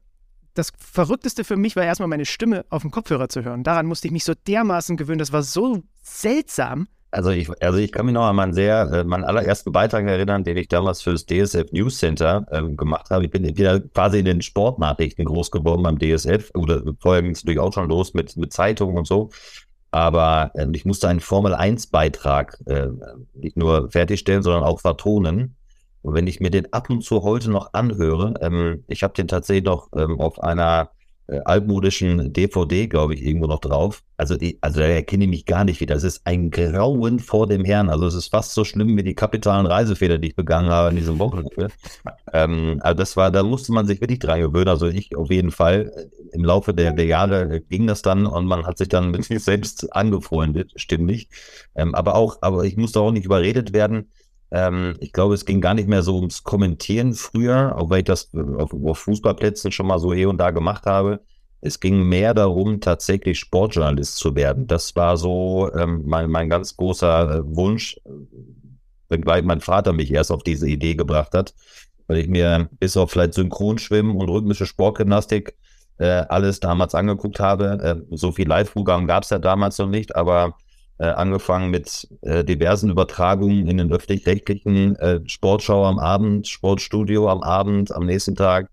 das 0.58 0.72
Verrückteste 0.80 1.44
für 1.44 1.56
mich 1.56 1.76
war 1.76 1.84
erstmal 1.84 2.08
meine 2.08 2.26
Stimme 2.26 2.66
auf 2.70 2.82
dem 2.82 2.92
Kopfhörer 2.92 3.30
zu 3.30 3.44
hören. 3.44 3.64
Daran 3.64 3.86
musste 3.86 4.08
ich 4.08 4.12
mich 4.12 4.24
so 4.24 4.34
dermaßen 4.34 4.98
gewöhnen. 4.98 5.20
Das 5.20 5.32
war 5.32 5.44
so 5.44 5.84
seltsam, 6.02 6.88
Also 7.10 7.30
ich, 7.30 7.50
also 7.62 7.78
ich 7.80 7.92
kann 7.92 8.06
mich 8.06 8.14
noch 8.14 8.26
an 8.26 8.36
meinen 8.36 8.54
sehr, 8.54 8.92
äh, 8.92 9.04
meinen 9.04 9.24
allerersten 9.24 9.72
Beitrag 9.72 10.06
erinnern, 10.06 10.44
den 10.44 10.58
ich 10.58 10.68
damals 10.68 11.02
für 11.02 11.14
das 11.14 11.26
DSF 11.26 11.72
News 11.72 11.98
Center 12.00 12.46
ähm, 12.52 12.76
gemacht 12.76 13.10
habe. 13.10 13.26
Ich 13.26 13.32
bin 13.32 13.44
wieder 13.44 13.80
quasi 13.80 14.20
in 14.20 14.26
den 14.26 14.42
Sportnachrichten 14.42 15.24
groß 15.24 15.52
geworden 15.52 15.84
beim 15.84 16.00
DSF. 16.00 16.52
Oder 16.56 16.84
vorher 17.00 17.22
ging 17.22 17.32
es 17.32 17.44
natürlich 17.44 17.60
auch 17.60 17.74
schon 17.74 17.88
los 17.88 18.14
mit, 18.14 18.36
mit 18.36 18.52
Zeitungen 18.52 18.98
und 18.98 19.08
so. 19.08 19.30
Aber 19.92 20.52
äh, 20.56 20.68
ich 20.74 20.86
musste 20.86 21.08
einen 21.08 21.22
Formel 21.22 21.54
1 21.54 21.88
Beitrag 21.88 22.60
äh, 22.66 22.88
nicht 23.34 23.56
nur 23.56 23.90
fertigstellen, 23.90 24.44
sondern 24.44 24.64
auch 24.64 24.82
vertonen. 24.82 25.56
Und 26.02 26.14
wenn 26.14 26.28
ich 26.28 26.40
mir 26.40 26.52
den 26.52 26.72
ab 26.74 26.90
und 26.90 27.04
zu 27.04 27.24
heute 27.24 27.50
noch 27.50 27.74
anhöre, 27.74 28.34
ähm, 28.42 28.84
ich 28.88 29.04
habe 29.04 29.14
den 29.14 29.28
tatsächlich 29.28 29.66
noch 29.66 29.90
ähm, 29.96 30.20
auf 30.20 30.42
einer 30.42 30.92
äh, 31.28 31.42
altmodischen 31.44 32.32
DVD, 32.32 32.88
glaube 32.88 33.14
ich, 33.14 33.22
irgendwo 33.22 33.48
noch 33.48 33.60
drauf. 33.60 34.04
Also, 34.16 34.38
die, 34.38 34.58
also 34.62 34.80
da 34.80 34.88
erkenne 34.88 35.26
ich 35.26 35.30
mich 35.30 35.46
gar 35.46 35.66
nicht 35.66 35.82
wieder. 35.82 35.96
Es 35.96 36.04
ist 36.04 36.22
ein 36.26 36.52
Grauen 36.52 37.20
vor 37.20 37.48
dem 37.48 37.66
Herrn. 37.66 37.90
Also 37.90 38.08
es 38.08 38.16
ist 38.16 38.30
fast 38.30 38.54
so 38.54 38.64
schlimm 38.64 38.96
wie 38.98 39.04
die 39.04 39.14
kapitalen 39.14 39.66
Reisefehler, 39.66 40.18
die 40.18 40.30
ich 40.30 40.36
begangen 40.36 40.70
habe 40.70 40.90
in 40.90 40.96
diesem 40.96 41.20
Wochenende. 41.20 41.68
ähm, 42.34 42.80
also 42.82 42.98
das 42.98 43.18
war, 43.18 43.30
da 43.32 43.44
musste 43.44 43.74
man 43.74 43.86
sich 43.86 44.00
wirklich 44.02 44.20
dran 44.20 44.40
gewöhnen. 44.40 44.70
Also 44.70 44.88
ich 44.88 45.16
auf 45.16 45.30
jeden 45.30 45.52
Fall. 45.52 45.92
Im 46.34 46.44
Laufe 46.44 46.74
der, 46.74 46.94
der 46.94 47.06
Jahre 47.06 47.62
ging 47.62 47.88
das 47.88 48.02
dann 48.02 48.26
und 48.26 48.46
man 48.46 48.66
hat 48.66 48.78
sich 48.78 48.90
dann 48.90 49.12
mit 49.12 49.24
sich 49.26 49.44
selbst 49.44 49.94
angefreundet, 49.94 50.74
stimmlich. 50.76 51.30
Ähm, 51.76 51.94
aber 51.94 52.16
auch, 52.16 52.38
aber 52.42 52.64
ich 52.64 52.78
musste 52.78 53.00
auch 53.02 53.12
nicht 53.12 53.26
überredet 53.26 53.74
werden. 53.74 54.12
Ähm, 54.52 54.96
ich 55.00 55.12
glaube, 55.12 55.34
es 55.34 55.46
ging 55.46 55.62
gar 55.62 55.74
nicht 55.74 55.88
mehr 55.88 56.04
so 56.04 56.16
ums 56.16 56.44
Kommentieren 56.44 57.14
früher, 57.14 57.76
auch 57.78 57.90
weil 57.90 58.00
ich 58.00 58.06
das 58.06 58.30
auf, 58.34 58.74
auf 58.74 58.98
Fußballplätzen 59.00 59.72
schon 59.72 59.88
mal 59.88 60.00
so 60.00 60.14
hier 60.14 60.30
und 60.30 60.38
da 60.38 60.52
gemacht 60.52 60.86
habe. 60.86 61.22
Es 61.60 61.80
ging 61.80 62.04
mehr 62.04 62.34
darum, 62.34 62.82
tatsächlich 62.82 63.40
Sportjournalist 63.40 64.18
zu 64.18 64.36
werden. 64.36 64.68
Das 64.68 64.96
war 64.96 65.18
so 65.18 65.72
ähm, 65.74 66.04
mein, 66.06 66.30
mein 66.30 66.50
ganz 66.50 66.78
großer 66.78 67.38
äh, 67.38 67.42
Wunsch, 67.44 68.00
wenngleich 69.10 69.44
mein 69.44 69.62
Vater 69.62 69.94
mich 69.94 70.12
erst 70.12 70.32
auf 70.32 70.44
diese 70.44 70.70
Idee 70.70 70.96
gebracht 70.96 71.34
hat, 71.34 71.54
weil 72.08 72.18
ich 72.20 72.28
mir 72.28 72.70
bis 72.80 72.96
auf 72.96 73.12
vielleicht 73.12 73.34
Synchronschwimmen 73.34 74.16
und 74.16 74.30
rhythmische 74.30 74.66
Sportgymnastik 74.66 75.58
äh, 75.98 76.26
alles 76.30 76.60
damals 76.60 76.96
angeguckt 76.96 77.40
habe. 77.40 78.06
Äh, 78.12 78.16
so 78.16 78.32
viel 78.32 78.48
Live-Programm 78.48 79.08
gab 79.08 79.24
es 79.24 79.32
ja 79.32 79.40
damals 79.40 79.78
noch 79.80 79.90
nicht, 79.90 80.16
aber 80.16 80.56
äh, 81.00 81.08
angefangen 81.08 81.70
mit 81.70 82.08
äh, 82.22 82.44
diversen 82.44 82.90
Übertragungen 82.90 83.68
in 83.68 83.78
den 83.78 83.92
öffentlich-rechtlichen 83.92 84.96
äh, 84.96 85.22
Sportschau 85.26 85.86
am 85.86 86.00
Abend, 86.00 86.48
Sportstudio 86.48 87.30
am 87.30 87.44
Abend, 87.44 87.92
am 87.92 88.06
nächsten 88.06 88.36
Tag 88.36 88.70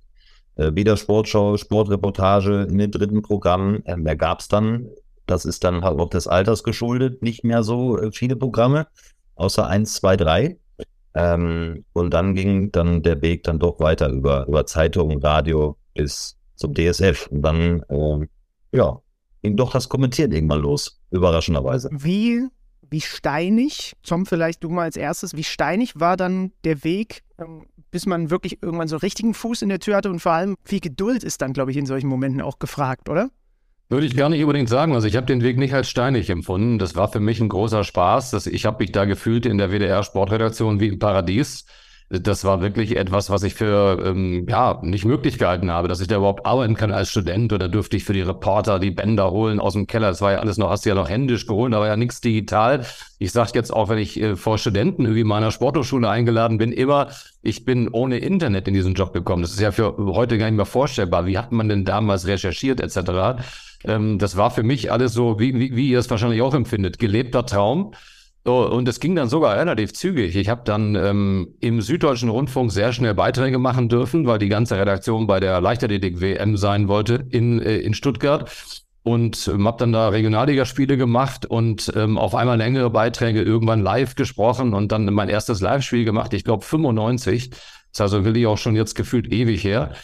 äh, 0.56 0.74
wieder 0.74 0.96
Sportschau, 0.96 1.56
Sportreportage 1.56 2.62
in 2.62 2.78
den 2.78 2.90
dritten 2.90 3.22
Programmen. 3.22 3.84
Äh, 3.86 3.96
mehr 3.96 4.16
gab 4.16 4.40
es 4.40 4.48
dann. 4.48 4.88
Das 5.26 5.44
ist 5.44 5.64
dann 5.64 5.84
halt 5.84 5.98
auch 5.98 6.10
des 6.10 6.26
Alters 6.28 6.62
geschuldet, 6.62 7.22
nicht 7.22 7.44
mehr 7.44 7.62
so 7.62 7.98
äh, 7.98 8.12
viele 8.12 8.36
Programme, 8.36 8.86
außer 9.36 9.66
eins, 9.66 9.94
zwei, 9.94 10.16
drei. 10.16 10.58
Ähm, 11.14 11.84
und 11.92 12.12
dann 12.12 12.34
ging 12.34 12.72
dann 12.72 13.02
der 13.02 13.22
Weg 13.22 13.44
dann 13.44 13.58
doch 13.58 13.78
weiter 13.80 14.08
über, 14.08 14.46
über 14.46 14.66
Zeitung, 14.66 15.18
Radio 15.22 15.76
bis 15.94 16.36
zum 16.56 16.74
DSF. 16.74 17.28
Und 17.28 17.42
dann, 17.42 17.82
äh, 17.88 18.26
ja, 18.72 19.00
ging 19.44 19.56
doch 19.56 19.72
das 19.72 19.88
Kommentieren 19.88 20.32
irgendwann 20.32 20.60
los, 20.60 21.00
überraschenderweise. 21.10 21.90
Wie, 21.92 22.48
wie 22.88 23.02
steinig, 23.02 23.92
Tom, 24.02 24.24
vielleicht 24.24 24.64
du 24.64 24.70
mal 24.70 24.84
als 24.84 24.96
erstes, 24.96 25.36
wie 25.36 25.44
steinig 25.44 26.00
war 26.00 26.16
dann 26.16 26.52
der 26.64 26.82
Weg, 26.82 27.22
ähm, 27.38 27.66
bis 27.90 28.06
man 28.06 28.30
wirklich 28.30 28.62
irgendwann 28.62 28.88
so 28.88 28.96
richtigen 28.96 29.34
Fuß 29.34 29.60
in 29.62 29.68
der 29.68 29.80
Tür 29.80 29.96
hatte 29.96 30.10
und 30.10 30.20
vor 30.20 30.32
allem 30.32 30.56
viel 30.64 30.80
Geduld 30.80 31.22
ist 31.22 31.42
dann, 31.42 31.52
glaube 31.52 31.70
ich, 31.70 31.76
in 31.76 31.84
solchen 31.84 32.08
Momenten 32.08 32.40
auch 32.40 32.58
gefragt, 32.58 33.10
oder? 33.10 33.30
Würde 33.90 34.06
ich 34.06 34.16
gar 34.16 34.30
nicht 34.30 34.40
unbedingt 34.40 34.70
sagen. 34.70 34.94
Also 34.94 35.06
ich 35.06 35.14
habe 35.14 35.26
den 35.26 35.42
Weg 35.42 35.58
nicht 35.58 35.74
als 35.74 35.90
steinig 35.90 36.30
empfunden. 36.30 36.78
Das 36.78 36.96
war 36.96 37.12
für 37.12 37.20
mich 37.20 37.38
ein 37.38 37.50
großer 37.50 37.84
Spaß. 37.84 38.30
Das, 38.30 38.46
ich 38.46 38.64
habe 38.64 38.82
mich 38.82 38.92
da 38.92 39.04
gefühlt 39.04 39.44
in 39.44 39.58
der 39.58 39.70
WDR-Sportredaktion 39.70 40.80
wie 40.80 40.88
im 40.88 40.98
Paradies 40.98 41.66
das 42.20 42.44
war 42.44 42.60
wirklich 42.60 42.96
etwas, 42.96 43.30
was 43.30 43.42
ich 43.42 43.54
für 43.54 44.02
ähm, 44.04 44.46
ja 44.48 44.78
nicht 44.82 45.04
möglich 45.04 45.38
gehalten 45.38 45.70
habe, 45.70 45.88
dass 45.88 46.00
ich 46.00 46.08
da 46.08 46.16
überhaupt 46.16 46.46
arbeiten 46.46 46.74
kann 46.74 46.92
als 46.92 47.10
Student 47.10 47.52
oder 47.52 47.68
dürfte 47.68 47.96
ich 47.96 48.04
für 48.04 48.12
die 48.12 48.22
Reporter 48.22 48.78
die 48.78 48.90
Bänder 48.90 49.30
holen 49.30 49.60
aus 49.60 49.74
dem 49.74 49.86
Keller. 49.86 50.08
Das 50.08 50.20
war 50.20 50.32
ja 50.32 50.38
alles 50.38 50.58
noch, 50.58 50.70
hast 50.70 50.84
du 50.84 50.90
ja 50.90 50.94
noch 50.94 51.08
händisch 51.08 51.46
geholt, 51.46 51.72
war 51.72 51.86
ja 51.86 51.96
nichts 51.96 52.20
digital. 52.20 52.84
Ich 53.18 53.32
sage 53.32 53.52
jetzt 53.54 53.72
auch, 53.72 53.88
wenn 53.88 53.98
ich 53.98 54.20
äh, 54.20 54.36
vor 54.36 54.58
Studenten 54.58 55.04
irgendwie 55.04 55.24
meiner 55.24 55.50
Sporthochschule 55.50 56.08
eingeladen 56.08 56.58
bin, 56.58 56.72
immer, 56.72 57.08
ich 57.42 57.64
bin 57.64 57.88
ohne 57.88 58.18
Internet 58.18 58.68
in 58.68 58.74
diesen 58.74 58.94
Job 58.94 59.12
gekommen. 59.12 59.42
Das 59.42 59.52
ist 59.52 59.60
ja 59.60 59.72
für 59.72 59.96
heute 59.96 60.38
gar 60.38 60.46
nicht 60.46 60.56
mehr 60.56 60.66
vorstellbar. 60.66 61.26
Wie 61.26 61.38
hat 61.38 61.52
man 61.52 61.68
denn 61.68 61.84
damals 61.84 62.26
recherchiert 62.26 62.80
etc.? 62.80 63.42
Ähm, 63.84 64.18
das 64.18 64.36
war 64.36 64.50
für 64.50 64.62
mich 64.62 64.90
alles 64.90 65.12
so, 65.12 65.38
wie, 65.38 65.54
wie, 65.54 65.76
wie 65.76 65.90
ihr 65.90 65.98
es 65.98 66.10
wahrscheinlich 66.10 66.42
auch 66.42 66.54
empfindet, 66.54 66.98
gelebter 66.98 67.46
Traum. 67.46 67.92
So, 68.46 68.70
und 68.70 68.86
es 68.88 69.00
ging 69.00 69.14
dann 69.14 69.30
sogar 69.30 69.56
relativ 69.56 69.94
zügig. 69.94 70.36
Ich 70.36 70.50
habe 70.50 70.62
dann 70.64 70.94
ähm, 70.96 71.54
im 71.60 71.80
Süddeutschen 71.80 72.28
Rundfunk 72.28 72.70
sehr 72.70 72.92
schnell 72.92 73.14
Beiträge 73.14 73.58
machen 73.58 73.88
dürfen, 73.88 74.26
weil 74.26 74.38
die 74.38 74.50
ganze 74.50 74.76
Redaktion 74.76 75.26
bei 75.26 75.40
der 75.40 75.62
Leichtathletik-WM 75.62 76.58
sein 76.58 76.86
wollte 76.88 77.26
in, 77.30 77.62
äh, 77.62 77.78
in 77.78 77.94
Stuttgart. 77.94 78.50
Und 79.02 79.48
ähm, 79.48 79.66
habe 79.66 79.78
dann 79.78 79.92
da 79.92 80.08
Regionalligaspiele 80.08 80.98
gemacht 80.98 81.46
und 81.46 81.90
ähm, 81.94 82.18
auf 82.18 82.34
einmal 82.34 82.58
längere 82.58 82.90
Beiträge 82.90 83.42
irgendwann 83.42 83.80
live 83.80 84.14
gesprochen 84.14 84.74
und 84.74 84.92
dann 84.92 85.04
mein 85.12 85.28
erstes 85.30 85.60
Live-Spiel 85.60 86.04
gemacht, 86.04 86.32
ich 86.34 86.44
glaube 86.44 86.64
95. 86.64 87.50
Das 87.50 87.58
ist 87.92 88.00
also 88.00 88.24
wirklich 88.24 88.46
auch 88.46 88.58
schon 88.58 88.76
jetzt 88.76 88.94
gefühlt 88.94 89.30
ewig 89.30 89.62
her 89.64 89.94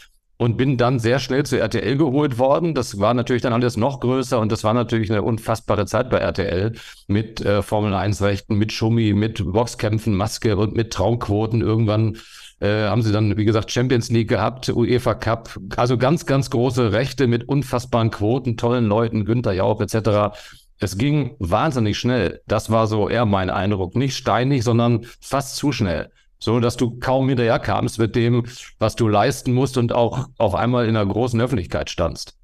und 0.40 0.56
bin 0.56 0.78
dann 0.78 0.98
sehr 0.98 1.18
schnell 1.18 1.44
zu 1.44 1.60
RTL 1.60 1.98
geholt 1.98 2.38
worden. 2.38 2.74
Das 2.74 2.98
war 2.98 3.12
natürlich 3.12 3.42
dann 3.42 3.52
alles 3.52 3.76
noch 3.76 4.00
größer 4.00 4.40
und 4.40 4.50
das 4.50 4.64
war 4.64 4.72
natürlich 4.72 5.10
eine 5.10 5.22
unfassbare 5.22 5.84
Zeit 5.84 6.08
bei 6.08 6.16
RTL 6.16 6.72
mit 7.08 7.42
äh, 7.42 7.60
Formel 7.60 7.92
1 7.92 8.22
Rechten, 8.22 8.56
mit 8.56 8.72
Schummi, 8.72 9.12
mit 9.12 9.44
Boxkämpfen, 9.44 10.14
Maske 10.16 10.56
und 10.56 10.74
mit 10.74 10.94
Traumquoten. 10.94 11.60
Irgendwann 11.60 12.16
äh, 12.58 12.84
haben 12.84 13.02
sie 13.02 13.12
dann, 13.12 13.36
wie 13.36 13.44
gesagt, 13.44 13.70
Champions 13.70 14.10
League 14.10 14.28
gehabt, 14.28 14.70
UEFA 14.70 15.12
Cup, 15.12 15.58
also 15.76 15.98
ganz, 15.98 16.24
ganz 16.24 16.48
große 16.48 16.90
Rechte 16.90 17.26
mit 17.26 17.46
unfassbaren 17.46 18.10
Quoten, 18.10 18.56
tollen 18.56 18.86
Leuten, 18.86 19.26
Günther 19.26 19.52
Jauch 19.52 19.82
etc. 19.82 20.34
Es 20.78 20.96
ging 20.96 21.36
wahnsinnig 21.38 21.98
schnell. 21.98 22.40
Das 22.46 22.70
war 22.70 22.86
so 22.86 23.10
eher 23.10 23.26
mein 23.26 23.50
Eindruck. 23.50 23.94
Nicht 23.94 24.16
steinig, 24.16 24.64
sondern 24.64 25.04
fast 25.20 25.56
zu 25.56 25.70
schnell 25.70 26.10
so 26.40 26.58
dass 26.58 26.76
du 26.76 26.98
kaum 26.98 27.28
hinterherkamst 27.28 27.98
mit 27.98 28.16
dem, 28.16 28.46
was 28.78 28.96
du 28.96 29.06
leisten 29.08 29.52
musst 29.52 29.76
und 29.76 29.92
auch 29.92 30.26
auf 30.38 30.54
einmal 30.54 30.88
in 30.88 30.96
einer 30.96 31.10
großen 31.10 31.40
Öffentlichkeit 31.40 31.90
standst. 31.90 32.36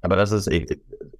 Aber 0.00 0.16
das 0.16 0.32
ist 0.32 0.50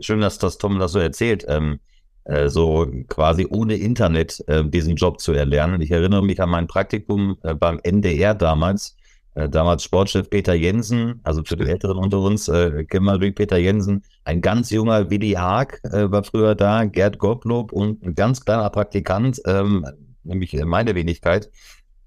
schön, 0.01 0.21
dass 0.21 0.39
das 0.39 0.59
Tom 0.59 0.79
das 0.79 0.93
so 0.93 0.99
erzählt, 0.99 1.45
ähm, 1.49 1.79
äh, 2.25 2.49
so 2.49 2.87
quasi 3.09 3.47
ohne 3.49 3.77
Internet 3.77 4.43
äh, 4.47 4.65
diesen 4.65 4.97
Job 4.97 5.21
zu 5.21 5.33
erlernen. 5.33 5.81
Ich 5.81 5.91
erinnere 5.91 6.23
mich 6.23 6.41
an 6.41 6.51
mein 6.51 6.67
Praktikum 6.67 7.37
äh, 7.43 7.55
beim 7.55 7.79
NDR 7.83 8.35
damals. 8.35 8.97
Äh, 9.35 9.49
damals 9.49 9.83
Sportchef 9.83 10.31
Peter 10.31 10.55
Jensen, 10.55 11.21
also 11.25 11.43
für 11.45 11.57
die 11.57 11.65
Älteren 11.69 11.99
unter 11.99 12.21
uns, 12.21 12.49
äh, 12.49 12.85
kennen 12.85 13.07
wir 13.07 13.33
Peter 13.33 13.59
Jensen. 13.59 14.03
Ein 14.25 14.41
ganz 14.41 14.71
junger 14.71 15.11
Willi 15.11 15.33
Haag 15.33 15.81
äh, 15.85 16.11
war 16.11 16.25
früher 16.25 16.55
da, 16.55 16.85
Gerd 16.85 17.19
Gottlob 17.19 17.73
und 17.73 18.03
ein 18.03 18.15
ganz 18.15 18.45
kleiner 18.45 18.71
Praktikant, 18.71 19.41
ähm, 19.47 19.85
nämlich 20.23 20.53
meine 20.65 20.95
Wenigkeit. 20.95 21.51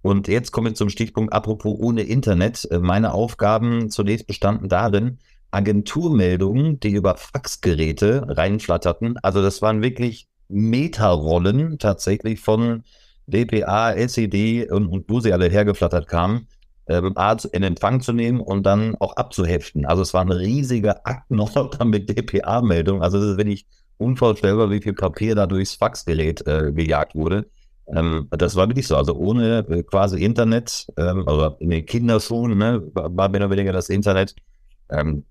Und 0.08 0.30
jetzt 0.30 0.54
kommen 0.54 0.68
wir 0.68 0.74
zum 0.74 0.88
Stichpunkt, 0.88 1.34
apropos 1.34 1.76
ohne 1.78 2.04
Internet. 2.04 2.66
Äh, 2.72 2.80
meine 2.80 3.14
Aufgaben 3.14 3.90
zunächst 3.90 4.26
bestanden 4.26 4.70
darin, 4.70 5.18
Agenturmeldungen, 5.52 6.80
die 6.80 6.92
über 6.92 7.18
Faxgeräte 7.18 8.24
reinflatterten. 8.26 9.18
Also 9.22 9.42
das 9.42 9.62
waren 9.62 9.82
wirklich 9.82 10.30
Meterrollen 10.48 11.78
tatsächlich 11.78 12.40
von 12.40 12.84
DPA, 13.26 13.92
SED 13.96 14.72
und, 14.72 14.88
und 14.88 15.10
wo 15.10 15.20
sie 15.20 15.34
alle 15.34 15.50
hergeflattert 15.50 16.08
kamen, 16.08 16.48
äh, 16.86 17.02
in 17.52 17.64
Empfang 17.64 18.00
zu 18.00 18.14
nehmen 18.14 18.40
und 18.40 18.64
dann 18.66 18.96
auch 19.02 19.18
abzuheften. 19.18 19.86
Also 19.86 20.04
es 20.04 20.14
war 20.14 20.22
ein 20.22 20.32
riesiger 20.32 21.06
Aktenordner 21.06 21.84
mit 21.86 22.08
DPA-Meldungen. 22.08 23.02
Also 23.02 23.20
das 23.20 23.32
ist 23.32 23.38
wirklich 23.38 23.66
unvorstellbar, 23.98 24.72
wie 24.72 24.82
viel 24.82 24.94
Papier 24.94 25.36
da 25.36 25.48
durchs 25.48 25.76
Faxgerät 25.76 26.48
äh, 26.48 26.72
gejagt 26.72 27.14
wurde. 27.14 27.50
Ähm, 27.96 28.28
das 28.32 28.56
war 28.56 28.68
wirklich 28.68 28.88
so. 28.88 28.96
Also 28.96 29.16
ohne 29.16 29.60
äh, 29.70 29.84
quasi 29.84 30.24
Internet, 30.24 30.88
ähm, 30.98 31.28
also 31.28 31.56
in 31.60 31.70
den 31.70 31.86
Kinderschuhen, 31.86 32.58
ne, 32.58 32.82
war 32.94 33.30
mehr 33.30 33.42
oder 33.42 33.50
weniger 33.52 33.74
das 33.74 33.90
Internet. 33.90 34.36
Ähm, 34.90 35.26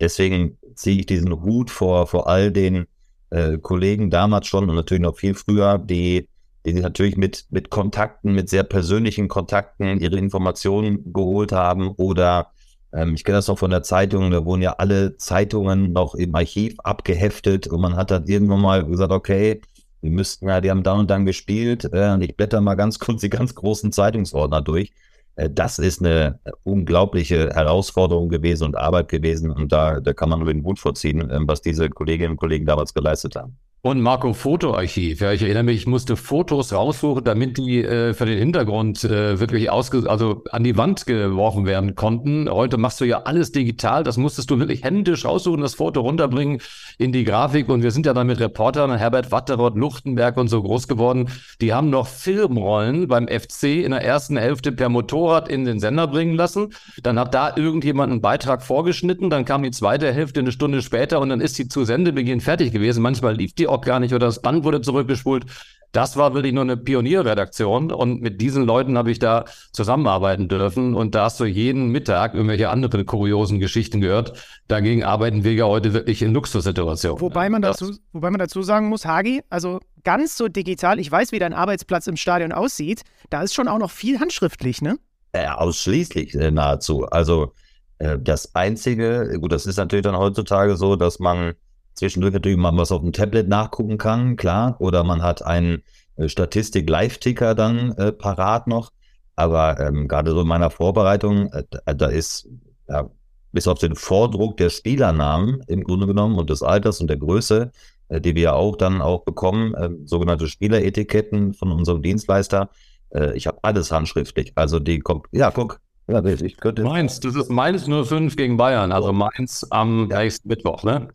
deswegen 0.00 0.58
ziehe 0.74 1.00
ich 1.00 1.06
diesen 1.06 1.42
Hut 1.42 1.70
vor, 1.70 2.06
vor 2.06 2.28
all 2.28 2.52
den 2.52 2.86
äh, 3.30 3.58
Kollegen 3.58 4.10
damals 4.10 4.46
schon 4.46 4.68
und 4.68 4.76
natürlich 4.76 5.02
noch 5.02 5.16
viel 5.16 5.34
früher, 5.34 5.78
die, 5.78 6.28
die 6.64 6.72
sich 6.72 6.82
natürlich 6.82 7.16
mit, 7.16 7.46
mit 7.50 7.70
Kontakten, 7.70 8.34
mit 8.34 8.48
sehr 8.48 8.62
persönlichen 8.62 9.28
Kontakten 9.28 10.00
ihre 10.00 10.16
Informationen 10.16 11.12
geholt 11.12 11.52
haben 11.52 11.88
oder 11.88 12.52
ähm, 12.92 13.14
ich 13.14 13.24
kenne 13.24 13.38
das 13.38 13.48
noch 13.48 13.58
von 13.58 13.70
der 13.70 13.82
Zeitung, 13.82 14.30
da 14.30 14.44
wurden 14.44 14.62
ja 14.62 14.74
alle 14.78 15.16
Zeitungen 15.16 15.92
noch 15.92 16.14
im 16.14 16.34
Archiv 16.34 16.76
abgeheftet 16.82 17.66
und 17.66 17.80
man 17.80 17.96
hat 17.96 18.10
dann 18.10 18.26
irgendwann 18.26 18.60
mal 18.60 18.84
gesagt, 18.84 19.12
okay, 19.12 19.60
wir 20.06 20.12
müssten 20.12 20.48
ja, 20.48 20.60
die 20.60 20.70
haben 20.70 20.82
da 20.82 20.94
und 20.94 21.10
dann 21.10 21.26
gespielt 21.26 21.84
äh, 21.92 22.18
ich 22.18 22.36
blätter 22.36 22.60
mal 22.60 22.74
ganz 22.74 22.98
kurz 23.00 23.20
die 23.20 23.30
ganz 23.30 23.54
großen 23.54 23.92
Zeitungsordner 23.92 24.62
durch. 24.62 24.92
Äh, 25.36 25.50
das 25.50 25.78
ist 25.78 26.00
eine 26.00 26.40
unglaubliche 26.64 27.50
Herausforderung 27.50 28.28
gewesen 28.28 28.64
und 28.64 28.76
Arbeit 28.76 29.08
gewesen 29.08 29.50
und 29.50 29.72
da, 29.72 30.00
da 30.00 30.12
kann 30.12 30.28
man 30.28 30.40
nur 30.40 30.52
den 30.52 30.64
Hut 30.64 30.78
vorziehen, 30.78 31.30
äh, 31.30 31.40
was 31.42 31.60
diese 31.60 31.90
Kolleginnen 31.90 32.32
und 32.32 32.36
Kollegen 32.38 32.66
damals 32.66 32.94
geleistet 32.94 33.36
haben. 33.36 33.58
Und 33.86 34.00
Marco 34.00 34.32
Fotoarchiv. 34.32 35.20
Ja, 35.20 35.30
ich 35.30 35.42
erinnere 35.42 35.62
mich, 35.62 35.76
ich 35.76 35.86
musste 35.86 36.16
Fotos 36.16 36.72
raussuchen, 36.72 37.22
damit 37.22 37.56
die 37.56 37.84
äh, 37.84 38.14
für 38.14 38.26
den 38.26 38.36
Hintergrund 38.36 39.04
äh, 39.04 39.38
wirklich 39.38 39.70
ausge 39.70 40.10
also 40.10 40.42
an 40.50 40.64
die 40.64 40.76
Wand 40.76 41.06
geworfen 41.06 41.66
werden 41.66 41.94
konnten. 41.94 42.50
Heute 42.50 42.78
machst 42.78 43.00
du 43.00 43.04
ja 43.04 43.22
alles 43.22 43.52
digital. 43.52 44.02
Das 44.02 44.16
musstest 44.16 44.50
du 44.50 44.58
wirklich 44.58 44.82
händisch 44.82 45.24
raussuchen, 45.24 45.60
das 45.60 45.76
Foto 45.76 46.00
runterbringen 46.00 46.60
in 46.98 47.12
die 47.12 47.22
Grafik. 47.22 47.68
Und 47.68 47.84
wir 47.84 47.92
sind 47.92 48.06
ja 48.06 48.12
dann 48.12 48.26
mit 48.26 48.40
Reportern, 48.40 48.92
Herbert 48.96 49.30
Watteroth, 49.30 49.76
Luchtenberg 49.76 50.36
und 50.36 50.48
so 50.48 50.64
groß 50.64 50.88
geworden. 50.88 51.28
Die 51.60 51.72
haben 51.72 51.88
noch 51.88 52.08
Filmrollen 52.08 53.06
beim 53.06 53.28
FC 53.28 53.84
in 53.84 53.92
der 53.92 54.02
ersten 54.02 54.36
Hälfte 54.36 54.72
per 54.72 54.88
Motorrad 54.88 55.48
in 55.48 55.64
den 55.64 55.78
Sender 55.78 56.08
bringen 56.08 56.34
lassen. 56.34 56.72
Dann 57.04 57.20
hat 57.20 57.34
da 57.34 57.56
irgendjemand 57.56 58.10
einen 58.10 58.20
Beitrag 58.20 58.64
vorgeschnitten. 58.64 59.30
Dann 59.30 59.44
kam 59.44 59.62
die 59.62 59.70
zweite 59.70 60.12
Hälfte 60.12 60.40
eine 60.40 60.50
Stunde 60.50 60.82
später 60.82 61.20
und 61.20 61.28
dann 61.28 61.40
ist 61.40 61.54
sie 61.54 61.68
zu 61.68 61.84
Sendebeginn 61.84 62.40
fertig 62.40 62.72
gewesen. 62.72 63.00
Manchmal 63.00 63.36
lief 63.36 63.54
die 63.54 63.68
auch 63.68 63.75
gar 63.84 64.00
nicht 64.00 64.14
oder 64.14 64.26
das 64.26 64.40
Band 64.40 64.64
wurde 64.64 64.80
zurückgespult. 64.80 65.46
Das 65.92 66.16
war 66.16 66.34
wirklich 66.34 66.52
nur 66.52 66.64
eine 66.64 66.76
Pionierredaktion 66.76 67.90
und 67.90 68.20
mit 68.20 68.40
diesen 68.40 68.64
Leuten 68.66 68.98
habe 68.98 69.10
ich 69.10 69.18
da 69.18 69.46
zusammenarbeiten 69.72 70.46
dürfen 70.46 70.94
und 70.94 71.14
da 71.14 71.24
hast 71.24 71.40
du 71.40 71.46
jeden 71.46 71.88
Mittag 71.88 72.34
irgendwelche 72.34 72.68
anderen 72.68 73.06
kuriosen 73.06 73.60
Geschichten 73.60 74.02
gehört. 74.02 74.34
Dagegen 74.68 75.04
arbeiten 75.04 75.42
wir 75.42 75.54
ja 75.54 75.64
heute 75.64 75.94
wirklich 75.94 76.20
in 76.20 76.34
Luxussituationen. 76.34 77.20
Wobei 77.20 77.48
man 77.48 77.62
dazu, 77.62 77.96
wobei 78.12 78.30
man 78.30 78.38
dazu 78.38 78.62
sagen 78.62 78.88
muss, 78.88 79.06
Hagi, 79.06 79.42
also 79.48 79.80
ganz 80.04 80.36
so 80.36 80.48
digital, 80.48 80.98
ich 80.98 81.10
weiß, 81.10 81.32
wie 81.32 81.38
dein 81.38 81.54
Arbeitsplatz 81.54 82.06
im 82.08 82.16
Stadion 82.16 82.52
aussieht, 82.52 83.02
da 83.30 83.42
ist 83.42 83.54
schon 83.54 83.68
auch 83.68 83.78
noch 83.78 83.90
viel 83.90 84.20
handschriftlich, 84.20 84.82
ne? 84.82 84.98
Ja, 85.34 85.56
ausschließlich 85.56 86.34
äh, 86.34 86.50
nahezu. 86.50 87.06
Also 87.06 87.52
äh, 87.98 88.18
das 88.18 88.54
Einzige, 88.54 89.38
gut, 89.40 89.52
das 89.52 89.66
ist 89.66 89.76
natürlich 89.76 90.04
dann 90.04 90.16
heutzutage 90.16 90.76
so, 90.76 90.96
dass 90.96 91.18
man 91.18 91.54
zwischendurch 91.96 92.32
natürlich 92.32 92.58
mal 92.58 92.76
was 92.76 92.92
auf 92.92 93.02
dem 93.02 93.12
Tablet 93.12 93.48
nachgucken 93.48 93.98
kann, 93.98 94.36
klar. 94.36 94.76
Oder 94.80 95.02
man 95.02 95.22
hat 95.22 95.44
einen 95.44 95.82
äh, 96.16 96.28
Statistik-Live-Ticker 96.28 97.54
dann 97.54 97.92
äh, 97.92 98.12
parat 98.12 98.66
noch. 98.66 98.92
Aber 99.34 99.78
ähm, 99.80 100.08
gerade 100.08 100.30
so 100.30 100.42
in 100.42 100.48
meiner 100.48 100.70
Vorbereitung, 100.70 101.52
äh, 101.52 101.64
da 101.94 102.06
ist 102.06 102.48
ja, 102.88 103.10
bis 103.52 103.68
auf 103.68 103.78
den 103.78 103.94
Vordruck 103.94 104.56
der 104.56 104.70
Spielernamen 104.70 105.62
im 105.66 105.82
Grunde 105.82 106.06
genommen 106.06 106.38
und 106.38 106.50
des 106.50 106.62
Alters 106.62 107.00
und 107.00 107.08
der 107.08 107.18
Größe, 107.18 107.72
äh, 108.08 108.20
die 108.20 108.34
wir 108.34 108.42
ja 108.42 108.52
auch 108.52 108.76
dann 108.76 109.02
auch 109.02 109.24
bekommen, 109.24 109.74
äh, 109.74 109.90
sogenannte 110.04 110.48
Spieleretiketten 110.48 111.54
von 111.54 111.72
unserem 111.72 112.02
Dienstleister. 112.02 112.70
Äh, 113.10 113.36
ich 113.36 113.46
habe 113.46 113.58
alles 113.62 113.90
handschriftlich. 113.90 114.52
Also 114.54 114.78
die 114.78 115.00
kommt, 115.00 115.26
ja, 115.32 115.50
guck. 115.50 115.80
Ja, 116.08 116.24
ich 116.24 116.56
könnte. 116.58 116.84
Mainz, 116.84 117.18
das 117.18 117.34
ist 117.34 117.50
Mainz 117.50 117.86
05 117.88 118.36
gegen 118.36 118.56
Bayern, 118.56 118.92
also 118.92 119.12
Mainz 119.12 119.66
am 119.70 120.06
nächsten 120.06 120.48
Mittwoch, 120.48 120.84
ne? 120.84 121.08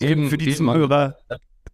Eben 0.00 0.28
für 0.28 0.38
die 0.38 0.54
Zuhörer. 0.54 1.16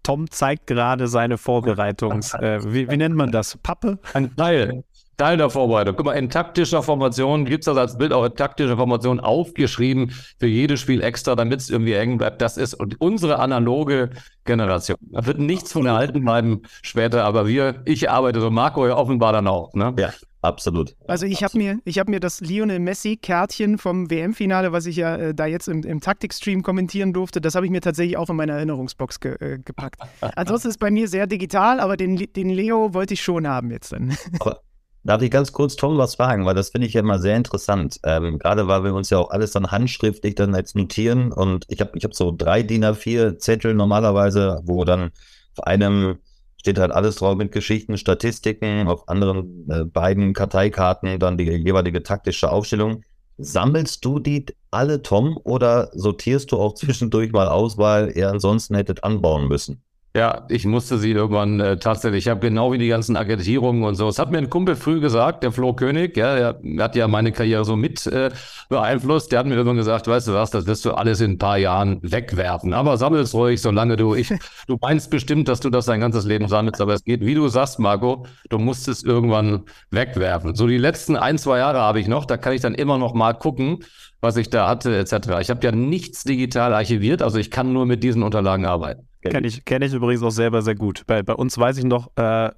Tom 0.03 0.31
zeigt 0.31 0.67
gerade 0.67 1.09
seine 1.09 1.39
Vorbereitungs, 1.39 2.35
äh, 2.41 2.61
wie, 2.73 2.91
wie, 2.91 2.97
nennt 2.97 3.17
man 3.17 3.33
das? 3.33 3.59
Pappe? 3.63 3.99
Ein 4.13 4.37
Teil. 4.37 4.85
Teil 5.17 5.37
der 5.37 5.49
Vorbereitung. 5.49 5.95
Guck 5.97 6.07
mal, 6.07 6.15
in 6.15 6.29
taktischer 6.29 6.83
Formation 6.83 7.45
gibt 7.45 7.63
es 7.63 7.67
das 7.67 7.77
als 7.77 7.99
Bild 7.99 8.13
auch 8.13 8.25
in 8.25 8.35
taktischer 8.35 8.77
Formation 8.77 9.21
aufgeschrieben 9.21 10.11
für 10.41 10.49
jedes 10.49 10.81
Spiel 10.81 11.03
extra, 11.03 11.37
damit 11.37 11.61
es 11.61 11.71
irgendwie 11.71 11.93
eng 11.93 12.19
bleibt. 12.19 12.43
Das 12.43 12.57
ist 12.57 12.75
unsere 12.99 13.39
analoge 13.39 14.11
Generation. 14.45 14.99
Da 15.01 15.25
wird 15.25 15.39
nichts 15.39 15.73
von 15.73 15.87
erhalten 15.87 16.25
bleiben 16.25 16.63
später, 16.83 17.25
aber 17.25 17.47
wir, 17.47 17.83
ich 17.85 18.11
arbeite 18.11 18.41
so, 18.41 18.51
Marco 18.51 18.87
ja 18.87 18.97
offenbar 18.97 19.33
dann 19.33 19.47
auch. 19.47 19.73
Ne? 19.75 19.95
Ja. 19.99 20.11
Absolut. 20.45 20.95
Also 21.09 21.25
ich 21.25 21.43
habe 21.43 21.57
mir, 21.57 21.79
hab 21.87 22.09
mir 22.09 22.21
das 22.21 22.43
Lionel 22.43 22.79
Messi-Kärtchen 22.79 23.79
vom 23.79 24.11
WM-Finale, 24.11 24.73
was 24.73 24.85
ich 24.85 24.97
ja 24.97 25.17
äh, 25.17 25.35
da 25.35 25.47
jetzt 25.47 25.69
im, 25.69 25.83
im 25.83 26.03
Taktik-Stream 26.03 26.63
kommentieren 26.63 27.15
durfte, 27.15 27.41
das 27.41 27.55
habe 27.55 27.65
ich 27.65 27.73
mir 27.73 27.81
tatsächlich 27.81 28.19
auch 28.19 28.29
in 28.29 28.37
meine 28.37 28.53
Erinnerungsbox 28.53 29.21
ge, 29.21 29.37
äh, 29.41 29.59
gepackt. 29.59 30.03
Ansonsten 30.21 30.69
ist 30.69 30.75
es 30.75 30.79
bei 30.79 30.91
mir 30.91 31.09
sehr 31.09 31.27
digital, 31.27 31.81
aber 31.81 31.97
den, 31.97 32.17
den 32.17 32.51
Leo 32.51 32.93
wollte 32.93 33.15
ich 33.15 33.23
schon 33.23 33.49
haben 33.49 33.71
jetzt 33.71 33.93
dann. 33.93 34.17
Aber 34.41 34.61
darf 35.03 35.23
ich 35.23 35.31
ganz 35.31 35.53
kurz 35.53 35.77
Tom 35.77 35.97
was 35.97 36.17
fragen, 36.17 36.45
weil 36.45 36.55
das 36.55 36.69
finde 36.69 36.87
ich 36.87 36.93
ja 36.93 37.01
immer 37.01 37.19
sehr 37.19 37.37
interessant. 37.37 37.99
Ähm, 38.05 38.39
Gerade 38.39 38.69
weil 38.69 38.85
wir 38.85 38.95
uns 38.95 39.09
ja 39.09 39.19
auch 39.19 39.31
alles 39.31 39.53
dann 39.53 39.71
handschriftlich 39.71 40.35
dann 40.35 40.55
jetzt 40.55 40.77
notieren 40.77 41.33
und 41.33 41.65
ich 41.69 41.81
habe 41.81 41.93
ich 41.95 42.05
hab 42.05 42.15
so 42.15 42.35
drei 42.37 42.63
DIN 42.63 42.85
A4 42.85 43.39
Zettel 43.39 43.73
normalerweise, 43.73 44.61
wo 44.65 44.85
dann 44.85 45.11
auf 45.57 45.65
einem 45.65 46.19
steht 46.65 46.79
halt 46.79 46.93
alles 46.93 47.17
drauf 47.17 47.37
mit 47.37 47.53
Geschichten, 47.53 47.99
Statistiken, 47.99 48.89
auf 48.89 49.07
anderen 49.07 49.69
äh, 49.69 49.85
beiden 49.85 50.33
Karteikarten 50.33 51.19
dann 51.19 51.37
die 51.37 51.45
jeweilige 51.45 52.03
taktische 52.03 52.51
Aufstellung. 52.51 53.03
Sammelst 53.37 54.03
du 54.03 54.19
die 54.19 54.47
alle, 54.71 55.03
Tom, 55.03 55.39
oder 55.45 55.91
sortierst 55.93 56.53
du 56.53 56.57
auch 56.57 56.73
zwischendurch 56.75 57.33
mal 57.33 57.49
aus, 57.49 57.77
weil 57.77 58.17
ihr 58.17 58.31
ansonsten 58.31 58.77
hättet 58.77 59.05
anbauen 59.05 59.47
müssen? 59.47 59.83
Ja, 60.17 60.47
ich 60.49 60.65
musste 60.65 60.97
sie 60.99 61.11
irgendwann 61.11 61.59
äh, 61.59 61.77
tatsächlich. 61.77 62.27
Ich 62.27 62.31
habe 62.31 62.39
genau 62.39 62.71
wie 62.71 62.79
die 62.79 62.87
ganzen 62.87 63.17
Akkreditierungen 63.17 63.83
und 63.83 63.97
so. 63.97 64.07
Es 64.07 64.21
hat 64.21 64.31
mir 64.31 64.39
ein 64.39 64.49
Kumpel 64.49 64.77
früh 64.77 65.01
gesagt, 65.01 65.43
der 65.43 65.51
Flo 65.51 65.73
König, 65.73 66.17
ja, 66.17 66.53
der 66.53 66.85
hat 66.85 66.95
ja 66.95 67.09
meine 67.09 67.33
Karriere 67.33 67.65
so 67.65 67.75
mit 67.75 68.07
äh, 68.07 68.31
beeinflusst. 68.69 69.33
Der 69.33 69.41
hat 69.41 69.47
mir 69.47 69.57
irgendwann 69.57 69.77
gesagt, 69.77 70.07
weißt 70.07 70.29
du 70.29 70.33
was, 70.35 70.53
das 70.53 70.67
wirst 70.69 70.85
du 70.85 70.93
alles 70.93 71.21
in 71.21 71.33
ein 71.33 71.39
paar 71.39 71.59
Jahren 71.59 71.99
wegwerfen. 72.03 72.75
Aber 72.75 72.97
sammelst 72.97 73.35
ruhig, 73.35 73.61
solange 73.61 73.97
du, 73.97 74.15
ich, 74.15 74.29
du 74.69 74.79
meinst 74.81 75.11
bestimmt, 75.11 75.49
dass 75.49 75.59
du 75.59 75.69
das 75.69 75.87
dein 75.87 75.99
ganzes 75.99 76.25
Leben 76.25 76.47
sammelst, 76.47 76.81
aber 76.81 76.95
es 76.95 77.03
geht, 77.03 77.23
wie 77.27 77.35
du 77.35 77.49
sagst, 77.49 77.81
Marco, 77.81 78.25
du 78.51 78.59
musst 78.59 78.87
es 78.87 79.03
irgendwann 79.03 79.65
wegwerfen. 79.91 80.55
So 80.55 80.69
die 80.69 80.79
letzten 80.79 81.17
ein, 81.17 81.39
zwei 81.39 81.59
Jahre 81.59 81.81
habe 81.81 81.99
ich 81.99 82.07
noch, 82.07 82.25
da 82.25 82.37
kann 82.37 82.53
ich 82.53 82.61
dann 82.61 82.77
immer 82.77 82.99
noch 82.99 83.15
mal 83.15 83.33
gucken, 83.33 83.81
was 84.21 84.37
ich 84.37 84.49
da 84.49 84.69
hatte, 84.69 84.97
etc. 84.97 85.41
Ich 85.41 85.51
habe 85.51 85.65
ja 85.65 85.73
nichts 85.73 86.23
digital 86.23 86.73
archiviert, 86.73 87.21
also 87.21 87.39
ich 87.39 87.51
kann 87.51 87.73
nur 87.73 87.85
mit 87.85 88.05
diesen 88.05 88.23
Unterlagen 88.23 88.65
arbeiten. 88.65 89.09
Kenne 89.31 89.47
ich, 89.47 89.65
kenn 89.65 89.83
ich 89.83 89.93
übrigens 89.93 90.23
auch 90.23 90.31
selber 90.31 90.63
sehr 90.63 90.75
gut. 90.75 91.05
Bei, 91.07 91.23
bei 91.23 91.33
uns 91.33 91.57
weiß 91.57 91.79
ich 91.79 91.85
noch, 91.85 92.11
äh, 92.17 92.51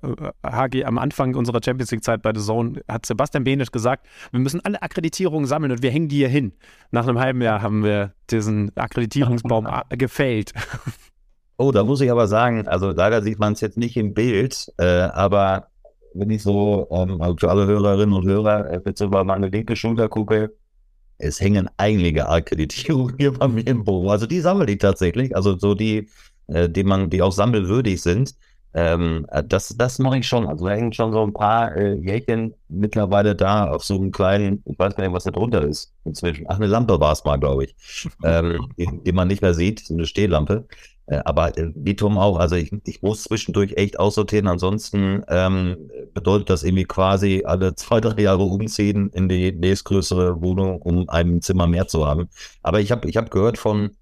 HG 0.45 0.85
am 0.85 0.99
Anfang 0.99 1.35
unserer 1.35 1.61
Champions 1.65 1.91
League-Zeit 1.91 2.23
bei 2.23 2.33
The 2.35 2.41
Zone 2.41 2.81
hat 2.89 3.07
Sebastian 3.07 3.45
Benisch 3.45 3.71
gesagt, 3.71 4.07
wir 4.33 4.41
müssen 4.41 4.61
alle 4.65 4.83
Akkreditierungen 4.83 5.47
sammeln 5.47 5.73
und 5.73 5.83
wir 5.83 5.91
hängen 5.91 6.09
die 6.09 6.17
hier 6.17 6.29
hin. 6.29 6.53
Nach 6.91 7.07
einem 7.07 7.19
halben 7.19 7.41
Jahr 7.41 7.63
haben 7.63 7.85
wir 7.85 8.13
diesen 8.31 8.77
Akkreditierungsbaum 8.77 9.69
gefällt. 9.91 10.53
Oh, 11.59 11.73
da 11.73 11.85
muss 11.85 12.01
ich 12.01 12.11
aber 12.11 12.27
sagen, 12.27 12.67
also 12.67 12.91
leider 12.91 13.23
sieht 13.23 13.39
man 13.39 13.55
es 13.55 13.61
jetzt 13.61 13.79
nicht 13.79 13.97
im 13.97 14.13
Bild, 14.13 14.73
äh, 14.79 14.85
aber 14.85 15.69
wenn 16.15 16.31
ich 16.31 16.43
so 16.43 16.89
ähm, 16.91 17.21
also 17.21 17.37
für 17.39 17.51
alle 17.51 17.67
Hörerinnen 17.67 18.15
und 18.15 18.27
Hörer 18.27 18.73
äh, 18.73 18.81
bitte 18.81 19.05
über 19.05 19.25
meine 19.25 19.49
linke 19.49 19.77
Schulter 19.77 20.09
gucke, 20.09 20.53
es 21.19 21.41
hängen 21.41 21.69
einige 21.77 22.29
Akkreditierungen 22.29 23.17
hier 23.19 23.33
bei 23.33 23.49
mir 23.49 23.67
im 23.67 23.85
Büro. 23.85 24.11
Also 24.11 24.27
die 24.27 24.41
sammle 24.41 24.71
ich 24.71 24.79
tatsächlich. 24.79 25.35
Also 25.35 25.59
so 25.59 25.75
die 25.75 26.09
äh, 26.49 26.69
die 26.69 26.85
man, 26.85 27.11
die 27.11 27.23
auch 27.23 27.33
sammelwürdig 27.33 28.03
sind. 28.03 28.35
Ähm, 28.77 29.27
äh, 29.31 29.43
das, 29.43 29.75
das 29.77 29.99
mache 29.99 30.19
ich 30.19 30.29
schon. 30.29 30.47
Also 30.47 30.67
da 30.67 30.73
hängen 30.73 30.93
schon 30.93 31.11
so 31.11 31.23
ein 31.23 31.33
paar 31.33 31.75
äh, 31.75 31.95
Jährchen 31.95 32.55
mittlerweile 32.69 33.35
da 33.35 33.71
auf 33.71 33.85
so 33.85 33.97
einem 33.97 34.13
kleinen, 34.13 34.63
ich 34.67 34.79
weiß 34.79 34.95
gar 34.95 35.05
nicht, 35.05 35.15
was 35.15 35.25
da 35.25 35.31
drunter 35.31 35.63
ist 35.63 35.95
inzwischen. 36.05 36.45
Ach, 36.49 36.57
eine 36.57 36.67
Lampe 36.67 37.01
war 37.01 37.13
es 37.13 37.25
mal, 37.25 37.39
glaube 37.39 37.65
ich, 37.65 37.75
ähm, 38.25 38.69
die, 38.77 38.87
die, 39.05 39.13
man 39.13 39.29
nicht 39.29 39.41
mehr 39.41 39.55
sieht, 39.55 39.81
so 39.81 39.95
eine 39.95 40.05
Stehlampe. 40.05 40.67
Äh, 41.07 41.23
aber 41.25 41.57
äh, 41.57 41.73
wie 41.75 41.97
Tom 41.97 42.19
auch, 42.19 42.39
also 42.39 42.57
ich, 42.57 42.71
ich 42.85 43.01
muss 43.01 43.23
zwischendurch 43.23 43.73
echt 43.79 43.99
aussortieren, 43.99 44.47
ansonsten 44.47 45.23
ähm, 45.29 45.91
bedeutet 46.13 46.51
das 46.51 46.63
irgendwie 46.63 46.85
quasi 46.85 47.45
alle 47.47 47.75
zwei, 47.77 48.01
drei 48.03 48.21
Jahre 48.23 48.43
umziehen 48.43 49.09
in 49.15 49.29
die 49.29 49.53
nächstgrößere 49.53 50.43
Wohnung, 50.43 50.83
um 50.83 51.09
ein 51.09 51.41
Zimmer 51.41 51.67
mehr 51.67 51.89
zu 51.89 52.07
haben. 52.07 52.29
Aber 52.63 52.81
ich 52.81 52.91
habe 52.93 53.09
ich 53.09 53.17
hab 53.17 53.31
gehört 53.31 53.57
von 53.57 53.93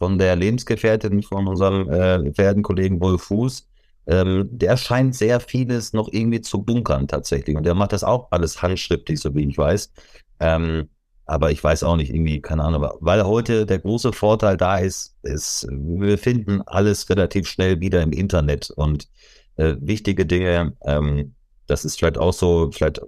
von 0.00 0.18
der 0.18 0.34
Lebensgefährtin 0.34 1.22
von 1.22 1.46
unserem 1.46 1.88
äh, 1.90 2.32
verehrten 2.32 2.62
Kollegen 2.62 3.00
Wolf 3.00 3.24
Fuß. 3.24 3.68
Ähm, 4.06 4.48
der 4.50 4.78
scheint 4.78 5.14
sehr 5.14 5.40
vieles 5.40 5.92
noch 5.92 6.08
irgendwie 6.10 6.40
zu 6.40 6.62
bunkern 6.62 7.06
tatsächlich. 7.06 7.54
Und 7.54 7.64
der 7.64 7.74
macht 7.74 7.92
das 7.92 8.02
auch 8.02 8.28
alles 8.30 8.62
handschriftlich, 8.62 9.20
so 9.20 9.34
wie 9.34 9.46
ich 9.46 9.58
weiß. 9.58 9.92
Ähm, 10.40 10.88
aber 11.26 11.52
ich 11.52 11.62
weiß 11.62 11.84
auch 11.84 11.96
nicht, 11.96 12.10
irgendwie, 12.10 12.40
keine 12.40 12.64
Ahnung, 12.64 12.88
weil 13.00 13.24
heute 13.24 13.66
der 13.66 13.78
große 13.78 14.12
Vorteil 14.14 14.56
da 14.56 14.78
ist, 14.78 15.16
ist, 15.22 15.66
wir 15.70 16.16
finden 16.16 16.62
alles 16.62 17.08
relativ 17.10 17.46
schnell 17.46 17.78
wieder 17.80 18.02
im 18.02 18.12
Internet 18.12 18.70
und 18.70 19.06
äh, 19.56 19.76
wichtige 19.80 20.24
Dinge, 20.24 20.72
ähm, 20.86 21.34
das 21.66 21.84
ist 21.84 21.98
vielleicht 21.98 22.18
auch 22.18 22.32
so, 22.32 22.70
vielleicht, 22.72 23.00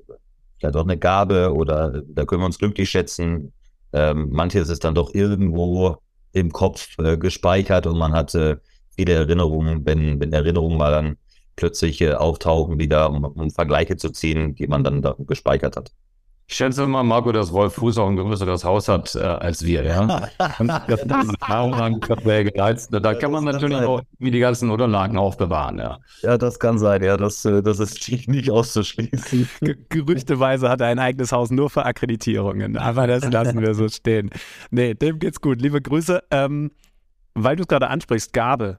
vielleicht 0.59 0.76
auch 0.76 0.85
eine 0.85 0.98
Gabe 0.98 1.55
oder 1.55 2.02
da 2.07 2.24
können 2.26 2.42
wir 2.42 2.46
uns 2.46 2.59
glücklich 2.59 2.90
schätzen. 2.90 3.52
Ähm, 3.94 4.28
manches 4.31 4.68
ist 4.68 4.85
dann 4.85 4.94
doch 4.94 5.14
irgendwo 5.14 6.01
im 6.32 6.52
Kopf 6.52 6.98
äh, 6.98 7.16
gespeichert 7.16 7.86
und 7.86 7.98
man 7.98 8.12
hatte 8.12 8.62
viele 8.96 9.14
Erinnerungen, 9.14 9.84
wenn, 9.86 10.20
wenn 10.20 10.32
Erinnerungen 10.32 10.78
mal 10.78 10.90
dann 10.90 11.16
plötzlich 11.56 12.00
äh, 12.00 12.14
auftauchen, 12.14 12.78
wieder, 12.78 13.10
um, 13.10 13.24
um 13.24 13.50
Vergleiche 13.50 13.96
zu 13.96 14.10
ziehen, 14.10 14.54
die 14.54 14.66
man 14.66 14.84
dann 14.84 15.02
da 15.02 15.14
gespeichert 15.18 15.76
hat. 15.76 15.92
Ich 16.48 16.57
schätze 16.57 16.87
mal, 16.87 17.02
Marco, 17.02 17.33
dass 17.33 17.52
Wolf 17.52 17.74
Fuß 17.74 17.98
auch 17.98 18.09
ein 18.09 18.16
größeres 18.16 18.64
Haus 18.64 18.88
hat 18.88 19.14
äh, 19.14 19.20
als 19.20 19.64
wir, 19.64 19.85
ja. 19.85 20.07
da 20.38 20.48
kann 23.14 23.31
man 23.31 23.44
natürlich 23.44 23.78
auch 23.78 24.02
wie 24.18 24.31
die 24.31 24.40
ganzen 24.40 24.70
Unterlagen 24.70 25.16
aufbewahren, 25.16 25.78
ja. 25.78 25.98
Ja, 26.22 26.37
das 26.37 26.59
kann 26.59 26.78
sein, 26.78 27.02
ja, 27.02 27.16
das, 27.16 27.44
äh, 27.44 27.62
das 27.62 27.78
ist 27.78 28.09
nicht 28.28 28.50
auszuschließen. 28.50 29.48
Gerüchteweise 29.88 30.68
hat 30.68 30.81
er 30.81 30.88
ein 30.88 30.98
eigenes 30.98 31.33
Haus 31.33 31.50
nur 31.50 31.70
für 31.70 31.87
Akkreditierungen, 31.87 32.76
aber 32.76 33.07
das 33.07 33.24
lassen 33.31 33.61
wir 33.61 33.74
so 33.74 33.88
stehen. 33.88 34.31
Nee, 34.70 34.94
dem 34.94 35.18
geht's 35.18 35.40
gut. 35.40 35.62
Liebe 35.62 35.81
Grüße. 35.81 36.22
Ähm, 36.31 36.72
weil 37.35 37.57
du 37.57 37.62
es 37.62 37.68
gerade 37.68 37.88
ansprichst, 37.88 38.33
Gabe. 38.33 38.78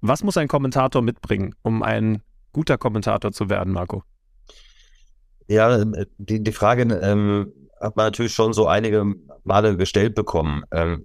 Was 0.00 0.22
muss 0.22 0.36
ein 0.36 0.48
Kommentator 0.48 1.02
mitbringen, 1.02 1.54
um 1.62 1.82
ein 1.82 2.22
guter 2.52 2.78
Kommentator 2.78 3.32
zu 3.32 3.50
werden, 3.50 3.72
Marco? 3.72 4.04
Ja, 5.48 5.80
ähm, 5.80 5.94
die, 6.18 6.42
die 6.42 6.52
Frage 6.52 6.82
ähm, 6.82 7.52
hat 7.80 7.96
man 7.96 8.06
natürlich 8.06 8.34
schon 8.34 8.52
so 8.52 8.66
einige 8.66 9.04
Male 9.44 9.76
gestellt 9.76 10.14
bekommen. 10.14 10.62
Ähm, 10.70 11.02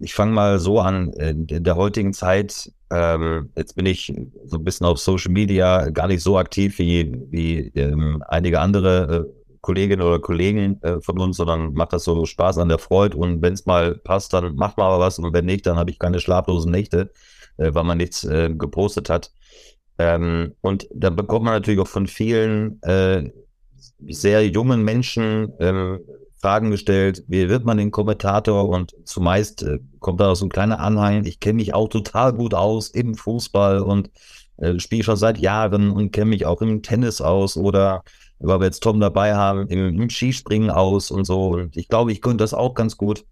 ich 0.00 0.14
fange 0.14 0.32
mal 0.32 0.58
so 0.58 0.80
an. 0.80 1.12
In 1.12 1.64
der 1.64 1.76
heutigen 1.76 2.12
Zeit, 2.12 2.72
ähm, 2.90 3.50
jetzt 3.56 3.76
bin 3.76 3.86
ich 3.86 4.12
so 4.44 4.58
ein 4.58 4.64
bisschen 4.64 4.86
auf 4.86 4.98
Social 4.98 5.32
Media 5.32 5.88
gar 5.90 6.08
nicht 6.08 6.22
so 6.22 6.36
aktiv 6.36 6.78
wie, 6.78 7.16
wie 7.30 7.72
ähm, 7.76 8.22
einige 8.28 8.60
andere 8.60 9.28
äh, 9.28 9.44
Kolleginnen 9.60 10.02
oder 10.02 10.18
Kollegen 10.18 10.82
äh, 10.82 11.00
von 11.00 11.18
uns, 11.20 11.36
sondern 11.36 11.72
macht 11.72 11.92
das 11.92 12.04
so 12.04 12.26
Spaß 12.26 12.58
an 12.58 12.68
der 12.68 12.78
Freude. 12.78 13.16
Und 13.16 13.40
wenn 13.40 13.54
es 13.54 13.64
mal 13.64 13.94
passt, 13.94 14.32
dann 14.34 14.56
macht 14.56 14.76
man 14.76 14.88
aber 14.88 14.98
was. 14.98 15.18
Und 15.18 15.32
wenn 15.32 15.46
nicht, 15.46 15.66
dann 15.66 15.76
habe 15.78 15.90
ich 15.90 15.98
keine 15.98 16.20
schlaflosen 16.20 16.70
Nächte, 16.70 17.12
äh, 17.56 17.72
weil 17.72 17.84
man 17.84 17.98
nichts 17.98 18.24
äh, 18.24 18.50
gepostet 18.52 19.08
hat. 19.08 19.32
Ähm, 19.98 20.54
und 20.60 20.88
da 20.92 21.10
bekommt 21.10 21.44
man 21.44 21.54
natürlich 21.54 21.80
auch 21.80 21.86
von 21.86 22.08
vielen 22.08 22.82
äh, 22.82 23.30
sehr 24.08 24.46
jungen 24.46 24.82
Menschen 24.82 25.52
ähm, 25.60 26.00
Fragen 26.40 26.70
gestellt, 26.70 27.24
wie 27.26 27.48
wird 27.48 27.64
man 27.64 27.78
den 27.78 27.90
Kommentator? 27.90 28.68
Und 28.68 28.94
zumeist 29.04 29.62
äh, 29.62 29.78
kommt 30.00 30.20
da 30.20 30.34
so 30.34 30.46
ein 30.46 30.50
kleiner 30.50 30.78
Anhang, 30.80 31.24
ich 31.24 31.40
kenne 31.40 31.54
mich 31.54 31.72
auch 31.74 31.88
total 31.88 32.32
gut 32.34 32.54
aus 32.54 32.90
im 32.90 33.14
Fußball 33.14 33.80
und 33.80 34.10
äh, 34.58 34.78
spiele 34.78 35.04
schon 35.04 35.16
seit 35.16 35.38
Jahren 35.38 35.90
und 35.90 36.12
kenne 36.12 36.26
mich 36.26 36.44
auch 36.46 36.60
im 36.60 36.82
Tennis 36.82 37.20
aus 37.20 37.56
oder 37.56 38.02
weil 38.38 38.60
wir 38.60 38.66
jetzt 38.66 38.82
Tom 38.82 39.00
dabei 39.00 39.34
haben, 39.34 39.68
im, 39.68 40.00
im 40.00 40.10
Skispringen 40.10 40.70
aus 40.70 41.10
und 41.10 41.24
so. 41.24 41.48
Und 41.48 41.76
ich 41.76 41.88
glaube, 41.88 42.12
ich 42.12 42.20
könnte 42.20 42.44
das 42.44 42.52
auch 42.54 42.74
ganz 42.74 42.96
gut. 42.96 43.24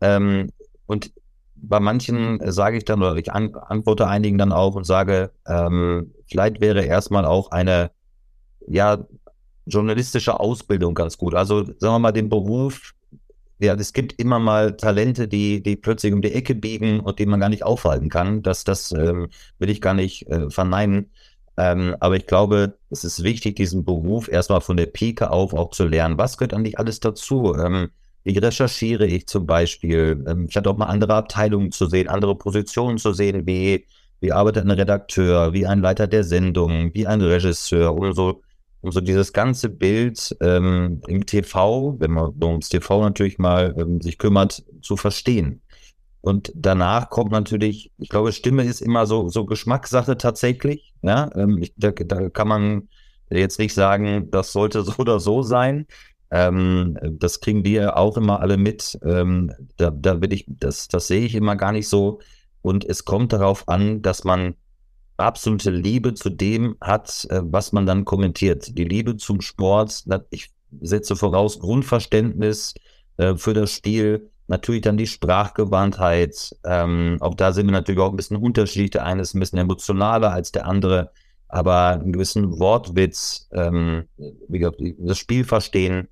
Ähm, 0.00 0.50
und 0.86 1.12
bei 1.54 1.80
manchen 1.80 2.40
sage 2.50 2.78
ich 2.78 2.84
dann, 2.84 3.02
oder 3.02 3.16
ich 3.16 3.32
an, 3.32 3.54
antworte 3.54 4.06
einigen 4.06 4.38
dann 4.38 4.52
auch 4.52 4.74
und 4.74 4.84
sage, 4.84 5.30
ähm, 5.46 6.12
vielleicht 6.26 6.60
wäre 6.60 6.84
erstmal 6.84 7.24
auch 7.24 7.50
eine, 7.50 7.90
ja, 8.66 8.98
journalistische 9.68 10.38
Ausbildung 10.40 10.94
ganz 10.94 11.18
gut. 11.18 11.34
Also 11.34 11.64
sagen 11.64 11.94
wir 11.94 11.98
mal 11.98 12.12
den 12.12 12.28
Beruf, 12.28 12.94
ja, 13.60 13.74
es 13.74 13.92
gibt 13.92 14.20
immer 14.20 14.38
mal 14.38 14.76
Talente, 14.76 15.26
die, 15.26 15.62
die 15.62 15.76
plötzlich 15.76 16.12
um 16.12 16.22
die 16.22 16.32
Ecke 16.32 16.54
biegen 16.54 17.00
und 17.00 17.18
die 17.18 17.26
man 17.26 17.40
gar 17.40 17.48
nicht 17.48 17.64
aufhalten 17.64 18.08
kann. 18.08 18.42
Das, 18.42 18.64
das 18.64 18.92
ähm, 18.92 19.28
will 19.58 19.70
ich 19.70 19.80
gar 19.80 19.94
nicht 19.94 20.28
äh, 20.28 20.48
verneinen. 20.50 21.10
Ähm, 21.56 21.96
aber 21.98 22.16
ich 22.16 22.26
glaube, 22.26 22.78
es 22.90 23.02
ist 23.02 23.24
wichtig, 23.24 23.56
diesen 23.56 23.84
Beruf 23.84 24.28
erstmal 24.28 24.60
von 24.60 24.76
der 24.76 24.86
Pike 24.86 25.30
auf 25.30 25.54
auch 25.54 25.70
zu 25.70 25.86
lernen. 25.86 26.18
Was 26.18 26.38
gehört 26.38 26.54
eigentlich 26.54 26.78
alles 26.78 27.00
dazu? 27.00 27.54
Ähm, 27.56 27.90
wie 28.22 28.38
recherchiere 28.38 29.06
ich 29.06 29.26
zum 29.26 29.46
Beispiel? 29.46 30.24
Ähm, 30.28 30.48
vielleicht 30.48 30.68
auch 30.68 30.76
mal 30.76 30.86
andere 30.86 31.14
Abteilungen 31.14 31.72
zu 31.72 31.86
sehen, 31.86 32.08
andere 32.08 32.36
Positionen 32.36 32.98
zu 32.98 33.12
sehen, 33.12 33.46
wie, 33.46 33.86
wie 34.20 34.32
arbeitet 34.32 34.66
ein 34.66 34.70
Redakteur, 34.70 35.52
wie 35.52 35.66
ein 35.66 35.80
Leiter 35.80 36.06
der 36.06 36.22
Sendung, 36.22 36.94
wie 36.94 37.08
ein 37.08 37.20
Regisseur 37.20 37.92
oder 37.96 38.12
so 38.12 38.42
um 38.80 38.92
so 38.92 39.00
dieses 39.00 39.32
ganze 39.32 39.68
Bild 39.68 40.36
ähm, 40.40 41.00
im 41.06 41.26
TV, 41.26 41.96
wenn 41.98 42.12
man 42.12 42.32
ums 42.42 42.68
TV 42.68 43.02
natürlich 43.02 43.38
mal 43.38 43.74
ähm, 43.78 44.00
sich 44.00 44.18
kümmert, 44.18 44.64
zu 44.82 44.96
verstehen. 44.96 45.62
Und 46.20 46.52
danach 46.54 47.10
kommt 47.10 47.32
natürlich, 47.32 47.92
ich 47.98 48.08
glaube, 48.08 48.32
Stimme 48.32 48.64
ist 48.64 48.80
immer 48.80 49.06
so, 49.06 49.28
so 49.28 49.44
Geschmackssache 49.46 50.16
tatsächlich. 50.16 50.92
Ja, 51.02 51.30
ähm, 51.34 51.58
ich, 51.58 51.72
da, 51.76 51.90
da 51.90 52.28
kann 52.28 52.48
man 52.48 52.88
jetzt 53.30 53.58
nicht 53.58 53.74
sagen, 53.74 54.30
das 54.30 54.52
sollte 54.52 54.82
so 54.84 54.94
oder 54.98 55.20
so 55.20 55.42
sein. 55.42 55.86
Ähm, 56.30 56.98
das 57.02 57.40
kriegen 57.40 57.64
wir 57.64 57.96
auch 57.96 58.16
immer 58.16 58.40
alle 58.40 58.56
mit. 58.56 58.98
Ähm, 59.02 59.52
da, 59.76 59.90
da 59.90 60.20
will 60.20 60.32
ich, 60.32 60.44
das, 60.48 60.88
das 60.88 61.06
sehe 61.06 61.24
ich 61.24 61.34
immer 61.34 61.56
gar 61.56 61.72
nicht 61.72 61.88
so. 61.88 62.20
Und 62.62 62.84
es 62.84 63.04
kommt 63.04 63.32
darauf 63.32 63.66
an, 63.68 64.02
dass 64.02 64.24
man 64.24 64.54
absolute 65.18 65.70
Liebe 65.70 66.14
zu 66.14 66.30
dem 66.30 66.76
hat, 66.80 67.26
äh, 67.30 67.40
was 67.42 67.72
man 67.72 67.86
dann 67.86 68.04
kommentiert. 68.04 68.76
Die 68.78 68.84
Liebe 68.84 69.16
zum 69.16 69.40
Sport, 69.40 70.04
ich 70.30 70.50
setze 70.80 71.16
voraus 71.16 71.58
Grundverständnis 71.58 72.74
äh, 73.16 73.34
für 73.34 73.52
das 73.52 73.72
Spiel, 73.72 74.30
natürlich 74.46 74.82
dann 74.82 74.96
die 74.96 75.06
Sprachgewandtheit. 75.06 76.56
Ähm, 76.64 77.18
auch 77.20 77.34
da 77.34 77.52
sind 77.52 77.66
wir 77.66 77.72
natürlich 77.72 78.00
auch 78.00 78.10
ein 78.10 78.16
bisschen 78.16 78.36
unterschiedlich. 78.36 78.90
Der 78.90 79.04
eine 79.04 79.22
ist 79.22 79.34
ein 79.34 79.40
bisschen 79.40 79.58
emotionaler 79.58 80.32
als 80.32 80.52
der 80.52 80.66
andere, 80.66 81.10
aber 81.48 81.88
einen 81.88 82.12
gewissen 82.12 82.58
Wortwitz, 82.58 83.48
ähm, 83.52 84.04
wie 84.48 84.58
gesagt, 84.58 84.80
das 84.98 85.18
Spiel 85.18 85.44
verstehen. 85.44 86.08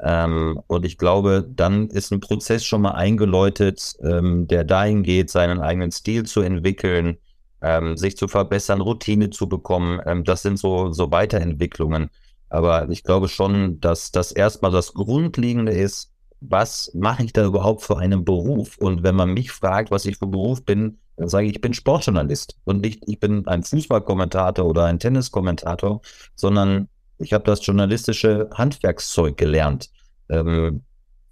Ähm, 0.00 0.60
und 0.66 0.84
ich 0.84 0.98
glaube, 0.98 1.46
dann 1.48 1.88
ist 1.88 2.10
ein 2.12 2.20
Prozess 2.20 2.64
schon 2.64 2.82
mal 2.82 2.92
eingeläutet, 2.92 3.94
der 4.00 4.64
dahin 4.64 5.02
geht, 5.02 5.30
seinen 5.30 5.60
eigenen 5.60 5.90
Stil 5.90 6.24
zu 6.24 6.40
entwickeln, 6.40 7.18
ähm, 7.62 7.96
sich 7.96 8.16
zu 8.16 8.28
verbessern, 8.28 8.80
Routine 8.80 9.30
zu 9.30 9.48
bekommen. 9.48 10.00
Ähm, 10.06 10.24
das 10.24 10.42
sind 10.42 10.58
so, 10.58 10.92
so 10.92 11.10
Weiterentwicklungen. 11.10 12.10
Aber 12.48 12.88
ich 12.90 13.02
glaube 13.02 13.28
schon, 13.28 13.80
dass 13.80 14.12
das 14.12 14.32
erstmal 14.32 14.70
das 14.70 14.94
Grundlegende 14.94 15.72
ist, 15.72 16.12
was 16.40 16.92
mache 16.94 17.24
ich 17.24 17.32
da 17.32 17.44
überhaupt 17.44 17.82
für 17.82 17.98
einen 17.98 18.24
Beruf? 18.24 18.76
Und 18.78 19.02
wenn 19.02 19.14
man 19.14 19.32
mich 19.32 19.50
fragt, 19.50 19.90
was 19.90 20.04
ich 20.04 20.18
für 20.18 20.26
Beruf 20.26 20.64
bin, 20.64 20.98
dann 21.16 21.28
sage 21.28 21.46
ich, 21.46 21.54
ich 21.54 21.60
bin 21.60 21.72
Sportjournalist 21.72 22.56
und 22.64 22.82
nicht, 22.82 23.02
ich 23.06 23.18
bin 23.18 23.46
ein 23.48 23.62
Fußballkommentator 23.62 24.66
oder 24.66 24.84
ein 24.84 24.98
Tenniskommentator, 24.98 26.02
sondern 26.34 26.88
ich 27.18 27.32
habe 27.32 27.44
das 27.44 27.64
journalistische 27.64 28.50
Handwerkszeug 28.52 29.36
gelernt. 29.36 29.90
Ähm, 30.28 30.82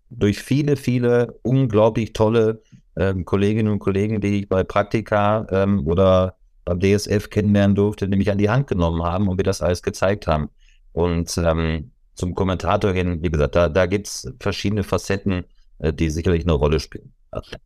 durch 0.09 0.39
viele, 0.39 0.77
viele 0.77 1.39
unglaublich 1.43 2.13
tolle 2.13 2.63
ähm, 2.97 3.25
Kolleginnen 3.25 3.73
und 3.73 3.79
Kollegen, 3.79 4.21
die 4.21 4.41
ich 4.41 4.49
bei 4.49 4.65
Praktika 4.65 5.47
ähm, 5.51 5.87
oder 5.87 6.37
beim 6.65 6.81
DSF 6.81 7.31
kennenlernen 7.31 7.75
durfte, 7.75 8.09
mich 8.09 8.31
an 8.31 8.39
die 8.39 8.51
Hand 8.51 8.67
genommen 8.67 9.03
haben 9.03 9.29
und 9.29 9.37
mir 9.37 9.43
das 9.43 9.63
alles 9.63 9.83
gezeigt 9.83 10.27
haben. 10.27 10.49
Und 10.93 11.37
ähm, 11.39 11.91
zum 12.15 12.35
Kommentator 12.35 12.93
hin, 12.93 13.23
wie 13.23 13.31
gesagt, 13.31 13.57
da, 13.57 13.69
da 13.69 13.87
gibt 13.87 14.07
es 14.07 14.33
verschiedene 14.41 14.85
Facetten, 14.85 15.45
äh, 15.79 15.93
die 15.93 16.11
sicherlich 16.11 16.45
eine 16.45 16.53
Rolle 16.53 16.81
spielen. 16.81 17.13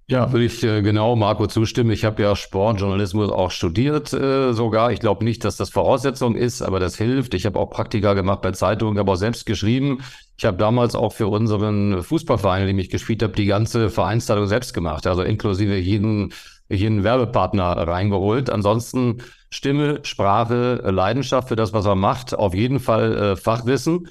Ja, 0.06 0.32
würde 0.32 0.46
ich 0.46 0.62
äh, 0.62 0.80
genau 0.80 1.14
Marco 1.14 1.46
zustimmen. 1.46 1.90
Ich 1.90 2.04
habe 2.06 2.22
ja 2.22 2.34
Sportjournalismus 2.34 3.30
auch 3.30 3.50
studiert 3.50 4.12
äh, 4.14 4.52
sogar. 4.52 4.92
Ich 4.92 5.00
glaube 5.00 5.24
nicht, 5.24 5.44
dass 5.44 5.56
das 5.56 5.68
Voraussetzung 5.68 6.36
ist, 6.36 6.62
aber 6.62 6.80
das 6.80 6.96
hilft. 6.96 7.34
Ich 7.34 7.44
habe 7.44 7.58
auch 7.58 7.68
Praktika 7.68 8.14
gemacht 8.14 8.40
bei 8.40 8.52
Zeitungen, 8.52 8.98
aber 8.98 9.12
auch 9.12 9.16
selbst 9.16 9.44
geschrieben. 9.44 10.00
Ich 10.38 10.44
habe 10.44 10.56
damals 10.56 10.94
auch 10.94 11.12
für 11.12 11.26
unseren 11.26 12.00
Fußballverein, 12.02 12.62
in 12.62 12.68
dem 12.68 12.78
ich 12.78 12.90
gespielt 12.90 13.24
habe, 13.24 13.32
die 13.32 13.46
ganze 13.46 13.90
Vereinsteilung 13.90 14.46
selbst 14.46 14.72
gemacht, 14.72 15.08
also 15.08 15.22
inklusive 15.22 15.76
jeden, 15.76 16.32
jeden 16.68 17.02
Werbepartner 17.02 17.64
reingeholt. 17.64 18.48
Ansonsten 18.48 19.18
Stimme, 19.50 20.00
Sprache, 20.04 20.74
Leidenschaft 20.84 21.48
für 21.48 21.56
das, 21.56 21.72
was 21.72 21.86
er 21.86 21.96
macht, 21.96 22.34
auf 22.34 22.54
jeden 22.54 22.78
Fall 22.78 23.16
äh, 23.16 23.36
Fachwissen. 23.36 24.08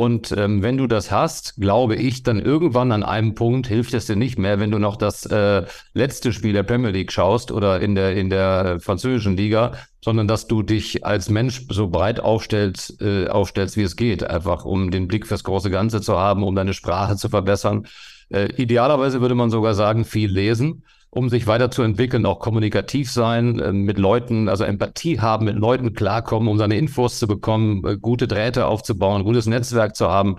Und 0.00 0.32
ähm, 0.32 0.62
wenn 0.62 0.78
du 0.78 0.86
das 0.86 1.10
hast, 1.10 1.56
glaube 1.56 1.94
ich, 1.94 2.22
dann 2.22 2.40
irgendwann 2.40 2.90
an 2.90 3.02
einem 3.02 3.34
Punkt 3.34 3.66
hilft 3.66 3.92
es 3.92 4.06
dir 4.06 4.16
nicht 4.16 4.38
mehr, 4.38 4.58
wenn 4.58 4.70
du 4.70 4.78
noch 4.78 4.96
das 4.96 5.26
äh, 5.26 5.66
letzte 5.92 6.32
Spiel 6.32 6.54
der 6.54 6.62
Premier 6.62 6.88
League 6.88 7.12
schaust 7.12 7.52
oder 7.52 7.82
in 7.82 7.94
der 7.94 8.16
in 8.16 8.30
der 8.30 8.80
französischen 8.80 9.36
Liga, 9.36 9.72
sondern 10.02 10.26
dass 10.26 10.46
du 10.46 10.62
dich 10.62 11.04
als 11.04 11.28
Mensch 11.28 11.66
so 11.68 11.88
breit 11.88 12.18
aufstellst, 12.18 13.02
äh, 13.02 13.28
aufstellst, 13.28 13.76
wie 13.76 13.82
es 13.82 13.94
geht, 13.94 14.24
einfach 14.24 14.64
um 14.64 14.90
den 14.90 15.06
Blick 15.06 15.26
fürs 15.26 15.44
große 15.44 15.68
Ganze 15.68 16.00
zu 16.00 16.16
haben, 16.16 16.44
um 16.44 16.54
deine 16.54 16.72
Sprache 16.72 17.16
zu 17.16 17.28
verbessern. 17.28 17.86
Äh, 18.30 18.54
idealerweise 18.54 19.20
würde 19.20 19.34
man 19.34 19.50
sogar 19.50 19.74
sagen, 19.74 20.06
viel 20.06 20.30
lesen 20.30 20.82
um 21.10 21.28
sich 21.28 21.46
weiterzuentwickeln, 21.46 22.24
auch 22.24 22.38
kommunikativ 22.38 23.10
sein, 23.10 23.58
äh, 23.58 23.72
mit 23.72 23.98
Leuten, 23.98 24.48
also 24.48 24.64
Empathie 24.64 25.20
haben, 25.20 25.46
mit 25.46 25.56
Leuten 25.56 25.92
klarkommen, 25.92 26.48
um 26.48 26.58
seine 26.58 26.76
Infos 26.76 27.18
zu 27.18 27.26
bekommen, 27.26 27.84
äh, 27.84 27.96
gute 27.96 28.28
Drähte 28.28 28.66
aufzubauen, 28.66 29.24
gutes 29.24 29.46
Netzwerk 29.46 29.96
zu 29.96 30.08
haben. 30.08 30.36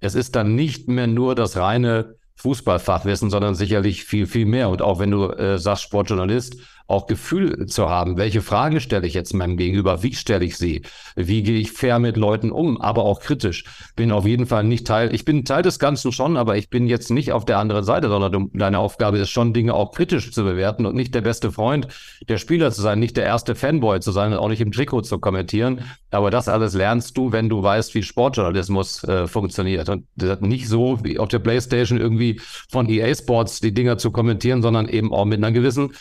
Es 0.00 0.14
ist 0.14 0.36
dann 0.36 0.54
nicht 0.54 0.88
mehr 0.88 1.06
nur 1.06 1.34
das 1.34 1.56
reine 1.56 2.16
Fußballfachwissen, 2.36 3.30
sondern 3.30 3.54
sicherlich 3.54 4.04
viel, 4.04 4.26
viel 4.26 4.46
mehr. 4.46 4.68
Und 4.68 4.82
auch 4.82 4.98
wenn 4.98 5.10
du 5.10 5.30
äh, 5.30 5.58
sagst, 5.58 5.84
Sportjournalist, 5.84 6.56
auch 6.86 7.06
Gefühl 7.06 7.66
zu 7.66 7.88
haben, 7.88 8.16
welche 8.16 8.42
Fragen 8.42 8.80
stelle 8.80 9.06
ich 9.06 9.14
jetzt 9.14 9.34
meinem 9.34 9.56
Gegenüber, 9.56 10.02
wie 10.02 10.14
stelle 10.14 10.44
ich 10.44 10.56
sie, 10.56 10.82
wie 11.16 11.42
gehe 11.42 11.58
ich 11.58 11.72
fair 11.72 11.98
mit 11.98 12.16
Leuten 12.16 12.52
um, 12.52 12.80
aber 12.80 13.04
auch 13.04 13.20
kritisch. 13.20 13.64
Bin 13.96 14.12
auf 14.12 14.26
jeden 14.26 14.46
Fall 14.46 14.64
nicht 14.64 14.86
Teil, 14.86 15.14
ich 15.14 15.24
bin 15.24 15.44
Teil 15.44 15.62
des 15.62 15.78
Ganzen 15.78 16.12
schon, 16.12 16.36
aber 16.36 16.56
ich 16.56 16.70
bin 16.70 16.86
jetzt 16.86 17.10
nicht 17.10 17.32
auf 17.32 17.44
der 17.44 17.58
anderen 17.58 17.84
Seite, 17.84 18.08
sondern 18.08 18.50
deine 18.52 18.78
Aufgabe 18.78 19.18
ist 19.18 19.30
schon, 19.30 19.52
Dinge 19.52 19.74
auch 19.74 19.92
kritisch 19.92 20.32
zu 20.32 20.44
bewerten 20.44 20.86
und 20.86 20.94
nicht 20.94 21.14
der 21.14 21.22
beste 21.22 21.50
Freund 21.52 21.88
der 22.28 22.38
Spieler 22.38 22.70
zu 22.70 22.82
sein, 22.82 22.98
nicht 22.98 23.16
der 23.16 23.24
erste 23.24 23.54
Fanboy 23.54 24.00
zu 24.00 24.12
sein 24.12 24.32
und 24.32 24.38
auch 24.38 24.48
nicht 24.48 24.60
im 24.60 24.72
Trikot 24.72 25.02
zu 25.02 25.18
kommentieren. 25.18 25.82
Aber 26.10 26.30
das 26.30 26.48
alles 26.48 26.74
lernst 26.74 27.16
du, 27.16 27.32
wenn 27.32 27.48
du 27.48 27.62
weißt, 27.62 27.94
wie 27.94 28.02
Sportjournalismus 28.02 29.04
äh, 29.04 29.26
funktioniert. 29.26 29.88
Und 29.88 30.06
nicht 30.40 30.68
so 30.68 30.98
wie 31.02 31.18
auf 31.18 31.28
der 31.28 31.40
Playstation 31.40 32.00
irgendwie 32.00 32.40
von 32.70 32.88
EA 32.88 33.14
Sports 33.14 33.60
die 33.60 33.74
Dinger 33.74 33.98
zu 33.98 34.10
kommentieren, 34.10 34.62
sondern 34.62 34.88
eben 34.88 35.12
auch 35.12 35.24
mit 35.24 35.38
einer 35.38 35.52
gewissen 35.52 35.92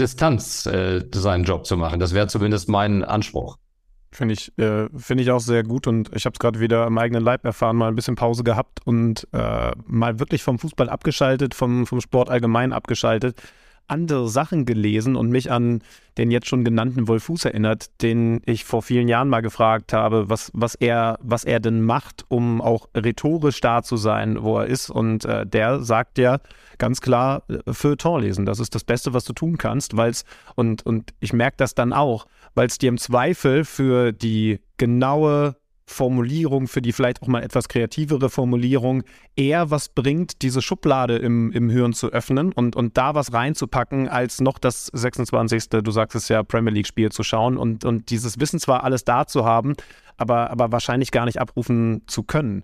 Distanz 0.00 0.66
äh, 0.66 1.04
seinen 1.12 1.44
Job 1.44 1.66
zu 1.66 1.76
machen. 1.76 2.00
Das 2.00 2.14
wäre 2.14 2.26
zumindest 2.26 2.68
mein 2.68 3.04
Anspruch. 3.04 3.58
Finde 4.12 4.34
ich, 4.34 4.56
äh, 4.58 4.88
find 4.96 5.20
ich 5.20 5.30
auch 5.30 5.38
sehr 5.38 5.62
gut 5.62 5.86
und 5.86 6.10
ich 6.16 6.24
habe 6.24 6.34
es 6.34 6.40
gerade 6.40 6.58
wieder 6.58 6.86
im 6.86 6.98
eigenen 6.98 7.22
Leib 7.22 7.44
erfahren, 7.44 7.76
mal 7.76 7.86
ein 7.86 7.94
bisschen 7.94 8.16
Pause 8.16 8.42
gehabt 8.42 8.80
und 8.84 9.28
äh, 9.32 9.70
mal 9.86 10.18
wirklich 10.18 10.42
vom 10.42 10.58
Fußball 10.58 10.88
abgeschaltet, 10.88 11.54
vom, 11.54 11.86
vom 11.86 12.00
Sport 12.00 12.28
allgemein 12.28 12.72
abgeschaltet 12.72 13.40
andere 13.86 14.28
Sachen 14.28 14.66
gelesen 14.66 15.16
und 15.16 15.30
mich 15.30 15.50
an 15.50 15.82
den 16.18 16.30
jetzt 16.30 16.48
schon 16.48 16.64
genannten 16.64 17.08
Wolfuß 17.08 17.44
erinnert, 17.46 18.02
den 18.02 18.42
ich 18.44 18.64
vor 18.64 18.82
vielen 18.82 19.08
Jahren 19.08 19.28
mal 19.28 19.40
gefragt 19.40 19.92
habe, 19.92 20.28
was, 20.28 20.50
was, 20.54 20.74
er, 20.74 21.18
was 21.22 21.44
er 21.44 21.60
denn 21.60 21.82
macht, 21.82 22.24
um 22.28 22.60
auch 22.60 22.88
rhetorisch 22.94 23.60
da 23.60 23.82
zu 23.82 23.96
sein, 23.96 24.42
wo 24.42 24.58
er 24.58 24.66
ist. 24.66 24.90
Und 24.90 25.24
äh, 25.24 25.46
der 25.46 25.80
sagt 25.80 26.18
ja 26.18 26.38
ganz 26.78 27.00
klar, 27.00 27.44
äh, 27.48 27.72
Feuilleton 27.72 28.22
lesen, 28.22 28.46
das 28.46 28.58
ist 28.58 28.74
das 28.74 28.84
Beste, 28.84 29.14
was 29.14 29.24
du 29.24 29.32
tun 29.32 29.56
kannst, 29.56 29.96
weil 29.96 30.10
es, 30.10 30.24
und, 30.56 30.84
und 30.84 31.12
ich 31.20 31.32
merke 31.32 31.56
das 31.56 31.74
dann 31.74 31.92
auch, 31.92 32.26
weil 32.54 32.66
es 32.66 32.78
dir 32.78 32.88
im 32.88 32.98
Zweifel 32.98 33.64
für 33.64 34.12
die 34.12 34.60
genaue 34.76 35.56
Formulierung, 35.90 36.68
für 36.68 36.80
die 36.80 36.92
vielleicht 36.92 37.22
auch 37.22 37.26
mal 37.26 37.42
etwas 37.42 37.68
kreativere 37.68 38.30
Formulierung 38.30 39.02
eher 39.36 39.70
was 39.70 39.88
bringt, 39.88 40.42
diese 40.42 40.62
Schublade 40.62 41.16
im, 41.16 41.50
im 41.52 41.68
Hirn 41.68 41.92
zu 41.92 42.08
öffnen 42.08 42.52
und, 42.52 42.76
und 42.76 42.96
da 42.96 43.14
was 43.14 43.32
reinzupacken, 43.32 44.08
als 44.08 44.40
noch 44.40 44.58
das 44.58 44.86
26. 44.86 45.68
du 45.68 45.90
sagst 45.90 46.14
es 46.14 46.28
ja, 46.28 46.42
Premier 46.42 46.72
League-Spiel 46.72 47.10
zu 47.10 47.22
schauen 47.22 47.56
und, 47.56 47.84
und 47.84 48.10
dieses 48.10 48.38
Wissen 48.38 48.60
zwar 48.60 48.84
alles 48.84 49.04
da 49.04 49.26
zu 49.26 49.44
haben, 49.44 49.74
aber, 50.16 50.50
aber 50.50 50.70
wahrscheinlich 50.70 51.10
gar 51.10 51.24
nicht 51.24 51.40
abrufen 51.40 52.02
zu 52.06 52.22
können. 52.22 52.62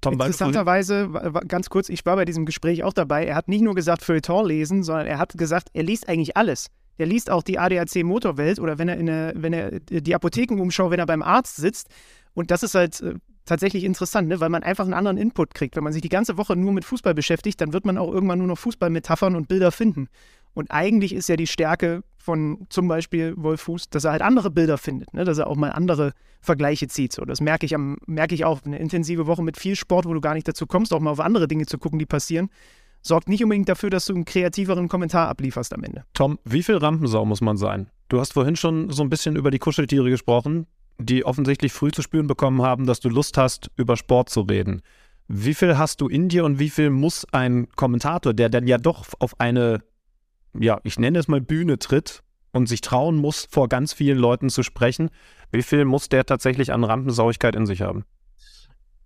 Tom, 0.00 0.14
Interessanterweise, 0.14 1.08
ganz 1.48 1.70
kurz, 1.70 1.88
ich 1.88 2.04
war 2.04 2.16
bei 2.16 2.24
diesem 2.24 2.46
Gespräch 2.46 2.82
auch 2.82 2.92
dabei. 2.92 3.24
Er 3.24 3.36
hat 3.36 3.48
nicht 3.48 3.62
nur 3.62 3.74
gesagt 3.74 4.02
Feuilleton 4.02 4.46
lesen, 4.46 4.82
sondern 4.82 5.06
er 5.06 5.18
hat 5.18 5.38
gesagt, 5.38 5.68
er 5.72 5.84
liest 5.84 6.08
eigentlich 6.08 6.36
alles. 6.36 6.66
Der 6.98 7.06
liest 7.06 7.30
auch 7.30 7.42
die 7.42 7.58
ADAC 7.58 8.04
Motorwelt 8.04 8.58
oder 8.58 8.78
wenn 8.78 8.88
er, 8.88 8.96
in 8.96 9.06
der, 9.06 9.32
wenn 9.36 9.52
er 9.52 9.80
die 9.80 10.14
Apothekenumschau, 10.14 10.90
wenn 10.90 10.98
er 10.98 11.06
beim 11.06 11.22
Arzt 11.22 11.56
sitzt, 11.56 11.88
und 12.36 12.50
das 12.50 12.62
ist 12.62 12.74
halt 12.74 13.00
äh, 13.00 13.14
tatsächlich 13.46 13.82
interessant, 13.82 14.28
ne? 14.28 14.40
weil 14.40 14.50
man 14.50 14.62
einfach 14.62 14.84
einen 14.84 14.92
anderen 14.92 15.16
Input 15.16 15.54
kriegt. 15.54 15.74
Wenn 15.74 15.84
man 15.84 15.94
sich 15.94 16.02
die 16.02 16.10
ganze 16.10 16.36
Woche 16.36 16.54
nur 16.54 16.72
mit 16.72 16.84
Fußball 16.84 17.14
beschäftigt, 17.14 17.60
dann 17.62 17.72
wird 17.72 17.86
man 17.86 17.96
auch 17.96 18.12
irgendwann 18.12 18.38
nur 18.38 18.48
noch 18.48 18.58
Fußballmetaphern 18.58 19.34
und 19.34 19.48
Bilder 19.48 19.72
finden. 19.72 20.08
Und 20.52 20.70
eigentlich 20.70 21.14
ist 21.14 21.28
ja 21.28 21.36
die 21.36 21.46
Stärke 21.46 22.02
von 22.18 22.66
zum 22.68 22.88
Beispiel 22.88 23.34
Wolf 23.38 23.62
Fuß, 23.62 23.88
dass 23.88 24.04
er 24.04 24.12
halt 24.12 24.22
andere 24.22 24.50
Bilder 24.50 24.76
findet, 24.76 25.14
ne? 25.14 25.24
dass 25.24 25.38
er 25.38 25.46
auch 25.46 25.56
mal 25.56 25.70
andere 25.70 26.12
Vergleiche 26.42 26.88
zieht. 26.88 27.12
So, 27.12 27.24
das 27.24 27.40
merke 27.40 27.64
ich, 27.64 27.74
am, 27.74 27.96
merke 28.06 28.34
ich 28.34 28.44
auch. 28.44 28.62
Eine 28.64 28.78
intensive 28.78 29.26
Woche 29.26 29.42
mit 29.42 29.56
viel 29.56 29.74
Sport, 29.74 30.04
wo 30.04 30.12
du 30.12 30.20
gar 30.20 30.34
nicht 30.34 30.46
dazu 30.46 30.66
kommst, 30.66 30.92
auch 30.92 31.00
mal 31.00 31.10
auf 31.10 31.20
andere 31.20 31.48
Dinge 31.48 31.64
zu 31.64 31.78
gucken, 31.78 31.98
die 31.98 32.06
passieren, 32.06 32.50
sorgt 33.00 33.30
nicht 33.30 33.42
unbedingt 33.42 33.70
dafür, 33.70 33.88
dass 33.88 34.04
du 34.04 34.14
einen 34.14 34.26
kreativeren 34.26 34.88
Kommentar 34.88 35.28
ablieferst 35.28 35.72
am 35.72 35.82
Ende. 35.84 36.04
Tom, 36.12 36.38
wie 36.44 36.62
viel 36.62 36.76
Rampensau 36.76 37.24
muss 37.24 37.40
man 37.40 37.56
sein? 37.56 37.88
Du 38.08 38.20
hast 38.20 38.34
vorhin 38.34 38.56
schon 38.56 38.90
so 38.90 39.02
ein 39.02 39.08
bisschen 39.08 39.36
über 39.36 39.50
die 39.50 39.58
Kuscheltiere 39.58 40.10
gesprochen 40.10 40.66
die 40.98 41.24
offensichtlich 41.24 41.72
früh 41.72 41.90
zu 41.90 42.02
spüren 42.02 42.26
bekommen 42.26 42.62
haben, 42.62 42.86
dass 42.86 43.00
du 43.00 43.08
Lust 43.08 43.36
hast, 43.36 43.70
über 43.76 43.96
Sport 43.96 44.30
zu 44.30 44.42
reden. 44.42 44.82
Wie 45.28 45.54
viel 45.54 45.76
hast 45.76 46.00
du 46.00 46.08
in 46.08 46.28
dir 46.28 46.44
und 46.44 46.58
wie 46.58 46.70
viel 46.70 46.90
muss 46.90 47.26
ein 47.32 47.68
Kommentator, 47.74 48.32
der 48.32 48.48
dann 48.48 48.66
ja 48.66 48.78
doch 48.78 49.06
auf 49.18 49.40
eine, 49.40 49.82
ja, 50.58 50.80
ich 50.84 50.98
nenne 50.98 51.18
es 51.18 51.28
mal 51.28 51.40
Bühne 51.40 51.78
tritt 51.78 52.22
und 52.52 52.68
sich 52.68 52.80
trauen 52.80 53.16
muss, 53.16 53.46
vor 53.50 53.68
ganz 53.68 53.92
vielen 53.92 54.18
Leuten 54.18 54.50
zu 54.50 54.62
sprechen, 54.62 55.10
wie 55.50 55.62
viel 55.62 55.84
muss 55.84 56.08
der 56.08 56.24
tatsächlich 56.24 56.72
an 56.72 56.84
Rampensauigkeit 56.84 57.56
in 57.56 57.66
sich 57.66 57.82
haben? 57.82 58.04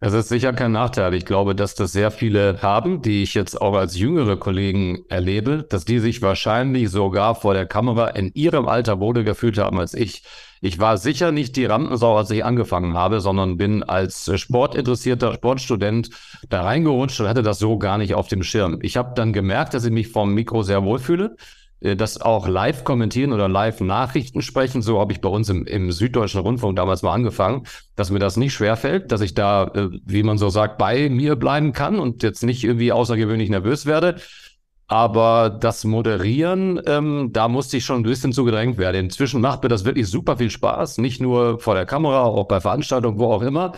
Das 0.02 0.14
ist 0.14 0.30
sicher 0.30 0.54
kein 0.54 0.72
Nachteil. 0.72 1.12
Ich 1.12 1.26
glaube, 1.26 1.54
dass 1.54 1.74
das 1.74 1.92
sehr 1.92 2.10
viele 2.10 2.62
haben, 2.62 3.02
die 3.02 3.22
ich 3.22 3.34
jetzt 3.34 3.60
auch 3.60 3.74
als 3.74 3.98
jüngere 3.98 4.38
Kollegen 4.38 5.04
erlebe, 5.10 5.66
dass 5.68 5.84
die 5.84 5.98
sich 5.98 6.22
wahrscheinlich 6.22 6.88
sogar 6.88 7.34
vor 7.34 7.52
der 7.52 7.66
Kamera 7.66 8.08
in 8.08 8.32
ihrem 8.32 8.66
Alter 8.66 8.98
wohler 8.98 9.24
gefühlt 9.24 9.58
haben 9.58 9.78
als 9.78 9.92
ich. 9.92 10.22
Ich 10.62 10.78
war 10.78 10.96
sicher 10.96 11.32
nicht 11.32 11.54
die 11.56 11.66
Rampensau, 11.66 12.16
als 12.16 12.30
ich 12.30 12.46
angefangen 12.46 12.94
habe, 12.94 13.20
sondern 13.20 13.58
bin 13.58 13.82
als 13.82 14.30
sportinteressierter 14.40 15.34
Sportstudent 15.34 16.08
da 16.48 16.62
reingerutscht 16.62 17.20
und 17.20 17.28
hatte 17.28 17.42
das 17.42 17.58
so 17.58 17.76
gar 17.76 17.98
nicht 17.98 18.14
auf 18.14 18.28
dem 18.28 18.42
Schirm. 18.42 18.78
Ich 18.80 18.96
habe 18.96 19.12
dann 19.14 19.34
gemerkt, 19.34 19.74
dass 19.74 19.84
ich 19.84 19.92
mich 19.92 20.08
vom 20.08 20.32
Mikro 20.32 20.62
sehr 20.62 20.82
wohlfühle 20.82 21.36
äh, 21.36 21.59
das 21.80 22.20
auch 22.20 22.46
live 22.46 22.84
kommentieren 22.84 23.32
oder 23.32 23.48
live 23.48 23.80
Nachrichten 23.80 24.42
sprechen. 24.42 24.82
So 24.82 25.00
habe 25.00 25.12
ich 25.12 25.20
bei 25.20 25.28
uns 25.28 25.48
im, 25.48 25.66
im 25.66 25.92
Süddeutschen 25.92 26.40
Rundfunk 26.40 26.76
damals 26.76 27.02
mal 27.02 27.14
angefangen, 27.14 27.66
dass 27.96 28.10
mir 28.10 28.18
das 28.18 28.36
nicht 28.36 28.52
schwerfällt, 28.52 29.10
dass 29.12 29.22
ich 29.22 29.34
da, 29.34 29.64
äh, 29.74 29.88
wie 30.04 30.22
man 30.22 30.36
so 30.36 30.50
sagt, 30.50 30.76
bei 30.76 31.08
mir 31.08 31.36
bleiben 31.36 31.72
kann 31.72 31.98
und 31.98 32.22
jetzt 32.22 32.42
nicht 32.42 32.64
irgendwie 32.64 32.92
außergewöhnlich 32.92 33.48
nervös 33.48 33.86
werde. 33.86 34.16
Aber 34.90 35.50
das 35.50 35.84
Moderieren, 35.84 36.80
ähm, 36.84 37.30
da 37.32 37.46
musste 37.46 37.76
ich 37.76 37.84
schon 37.84 38.00
ein 38.00 38.02
bisschen 38.02 38.32
zu 38.32 38.44
gedrängt 38.44 38.76
werden. 38.76 39.04
Inzwischen 39.04 39.40
macht 39.40 39.62
mir 39.62 39.68
das 39.68 39.84
wirklich 39.84 40.08
super 40.08 40.36
viel 40.36 40.50
Spaß. 40.50 40.98
Nicht 40.98 41.20
nur 41.20 41.60
vor 41.60 41.74
der 41.76 41.86
Kamera, 41.86 42.24
auch 42.24 42.48
bei 42.48 42.60
Veranstaltungen, 42.60 43.18
wo 43.20 43.32
auch 43.32 43.42
immer. 43.42 43.72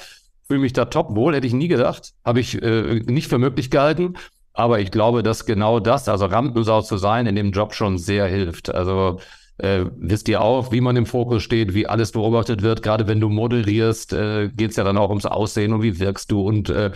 Fühle 0.47 0.61
mich 0.61 0.73
da 0.73 0.87
top 0.87 1.15
wohl, 1.15 1.35
hätte 1.35 1.47
ich 1.47 1.53
nie 1.53 1.69
gedacht. 1.69 2.15
Habe 2.25 2.41
ich 2.41 2.61
äh, 2.63 3.01
nicht 3.01 3.29
für 3.29 3.37
möglich 3.39 3.71
gehalten. 3.71 4.15
Aber 4.55 4.81
ich 4.81 4.91
glaube, 4.91 5.23
dass 5.23 5.47
genau 5.47 5.81
das, 5.81 6.09
also 6.09 6.27
Rampensau 6.27 6.83
zu 6.83 6.97
sein, 6.97 7.27
in 7.27 7.37
dem 7.37 7.53
Job 7.53 7.75
schon 7.75 7.99
sehr 7.99 8.27
hilft. 8.27 8.75
Also 8.75 9.21
äh, 9.59 9.87
wisst 9.97 10.29
ihr 10.29 10.43
auch, 10.43 10.73
wie 10.73 10.81
man 10.81 10.97
im 10.97 11.07
Fokus 11.07 11.43
steht, 11.43 11.75
wie 11.75 11.87
alles 11.87 12.13
beobachtet 12.13 12.63
wird. 12.63 12.83
Gerade 12.83 13.07
wenn 13.07 13.21
du 13.21 13.29
moderierst, 13.29 14.13
äh, 14.13 14.49
geht 14.49 14.71
es 14.71 14.77
ja 14.77 14.85
dann 14.85 14.99
auch 14.99 15.09
ums 15.09 15.27
Aussehen 15.27 15.73
und 15.73 15.83
wie 15.83 15.99
wirkst 15.99 16.31
du 16.31 16.43
und 16.43 16.69
äh, 16.69 16.91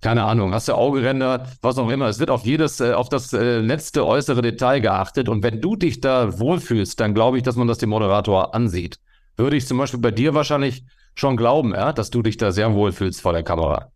keine 0.00 0.24
Ahnung, 0.24 0.54
hast 0.54 0.68
du 0.68 0.74
Augenränder, 0.74 1.48
was 1.60 1.76
auch 1.76 1.90
immer. 1.90 2.06
Es 2.06 2.20
wird 2.20 2.30
auf 2.30 2.44
jedes, 2.44 2.80
äh, 2.80 2.92
auf 2.92 3.08
das 3.08 3.32
äh, 3.32 3.58
letzte 3.58 4.06
äußere 4.06 4.42
Detail 4.42 4.80
geachtet. 4.80 5.28
Und 5.28 5.42
wenn 5.42 5.60
du 5.60 5.74
dich 5.74 6.00
da 6.00 6.38
wohlfühlst, 6.38 7.00
dann 7.00 7.14
glaube 7.14 7.36
ich, 7.36 7.42
dass 7.42 7.56
man 7.56 7.66
das 7.66 7.78
dem 7.78 7.90
Moderator 7.90 8.54
ansieht. 8.54 8.98
Würde 9.36 9.56
ich 9.56 9.66
zum 9.66 9.78
Beispiel 9.78 10.00
bei 10.00 10.12
dir 10.12 10.34
wahrscheinlich 10.34 10.84
schon 11.14 11.36
glauben, 11.36 11.72
ja, 11.72 11.92
dass 11.92 12.10
du 12.10 12.22
dich 12.22 12.36
da 12.36 12.52
sehr 12.52 12.74
wohlfühlst 12.74 13.20
vor 13.20 13.32
der 13.32 13.42
Kamera. 13.42 13.90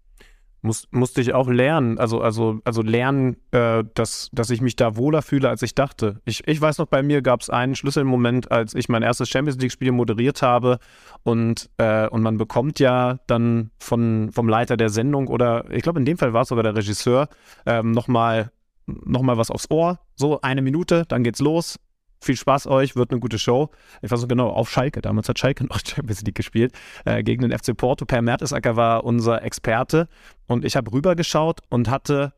Muss, 0.64 0.86
musste 0.92 1.20
ich 1.20 1.34
auch 1.34 1.48
lernen, 1.48 1.98
also, 1.98 2.20
also, 2.20 2.60
also 2.64 2.82
lernen, 2.82 3.36
äh, 3.50 3.82
dass, 3.94 4.30
dass 4.32 4.48
ich 4.50 4.60
mich 4.60 4.76
da 4.76 4.96
wohler 4.96 5.20
fühle, 5.20 5.48
als 5.48 5.62
ich 5.62 5.74
dachte. 5.74 6.20
Ich, 6.24 6.46
ich 6.46 6.60
weiß 6.60 6.78
noch, 6.78 6.86
bei 6.86 7.02
mir 7.02 7.20
gab 7.20 7.40
es 7.40 7.50
einen 7.50 7.74
Schlüsselmoment, 7.74 8.52
als 8.52 8.74
ich 8.76 8.88
mein 8.88 9.02
erstes 9.02 9.28
Champions 9.28 9.60
League-Spiel 9.60 9.90
moderiert 9.90 10.40
habe. 10.40 10.78
Und, 11.24 11.68
äh, 11.78 12.06
und 12.08 12.22
man 12.22 12.38
bekommt 12.38 12.78
ja 12.78 13.18
dann 13.26 13.72
von, 13.80 14.30
vom 14.32 14.48
Leiter 14.48 14.76
der 14.76 14.88
Sendung 14.88 15.26
oder 15.26 15.68
ich 15.70 15.82
glaube, 15.82 15.98
in 15.98 16.04
dem 16.04 16.16
Fall 16.16 16.32
war 16.32 16.42
es 16.42 16.48
sogar 16.48 16.62
der 16.62 16.76
Regisseur, 16.76 17.28
ähm, 17.66 17.90
nochmal 17.90 18.52
noch 18.86 19.22
mal 19.22 19.36
was 19.36 19.50
aufs 19.50 19.70
Ohr, 19.70 20.00
so 20.16 20.40
eine 20.40 20.62
Minute, 20.62 21.04
dann 21.08 21.22
geht's 21.24 21.40
los, 21.40 21.78
viel 22.24 22.36
Spaß 22.36 22.66
euch, 22.66 22.96
wird 22.96 23.10
eine 23.10 23.20
gute 23.20 23.38
Show. 23.38 23.70
Ich 24.00 24.10
weiß 24.10 24.20
so 24.20 24.26
genau, 24.26 24.48
auf 24.48 24.70
Schalke, 24.70 25.00
damals 25.00 25.28
hat 25.28 25.38
Schalke 25.38 25.64
noch 25.68 25.80
Champions 25.84 26.22
League 26.22 26.34
gespielt, 26.34 26.72
äh, 27.04 27.22
gegen 27.22 27.42
den 27.42 27.56
FC 27.56 27.76
Porto. 27.76 28.04
Per 28.04 28.22
Mertesacker 28.22 28.76
war 28.76 29.04
unser 29.04 29.42
Experte 29.42 30.08
und 30.46 30.64
ich 30.64 30.76
habe 30.76 30.92
rübergeschaut 30.92 31.60
und 31.68 31.88
hatte, 31.90 32.32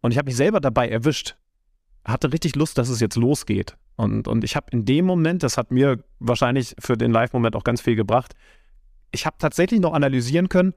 und 0.00 0.12
ich 0.12 0.18
habe 0.18 0.26
mich 0.26 0.36
selber 0.36 0.60
dabei 0.60 0.88
erwischt, 0.88 1.36
hatte 2.04 2.32
richtig 2.32 2.56
Lust, 2.56 2.78
dass 2.78 2.88
es 2.88 3.00
jetzt 3.00 3.16
losgeht. 3.16 3.76
Und, 3.96 4.28
und 4.28 4.44
ich 4.44 4.56
habe 4.56 4.66
in 4.70 4.84
dem 4.84 5.04
Moment, 5.04 5.42
das 5.42 5.58
hat 5.58 5.70
mir 5.70 6.02
wahrscheinlich 6.20 6.74
für 6.78 6.96
den 6.96 7.10
Live-Moment 7.10 7.56
auch 7.56 7.64
ganz 7.64 7.80
viel 7.80 7.96
gebracht, 7.96 8.34
ich 9.10 9.26
habe 9.26 9.36
tatsächlich 9.38 9.80
noch 9.80 9.94
analysieren 9.94 10.48
können, 10.48 10.74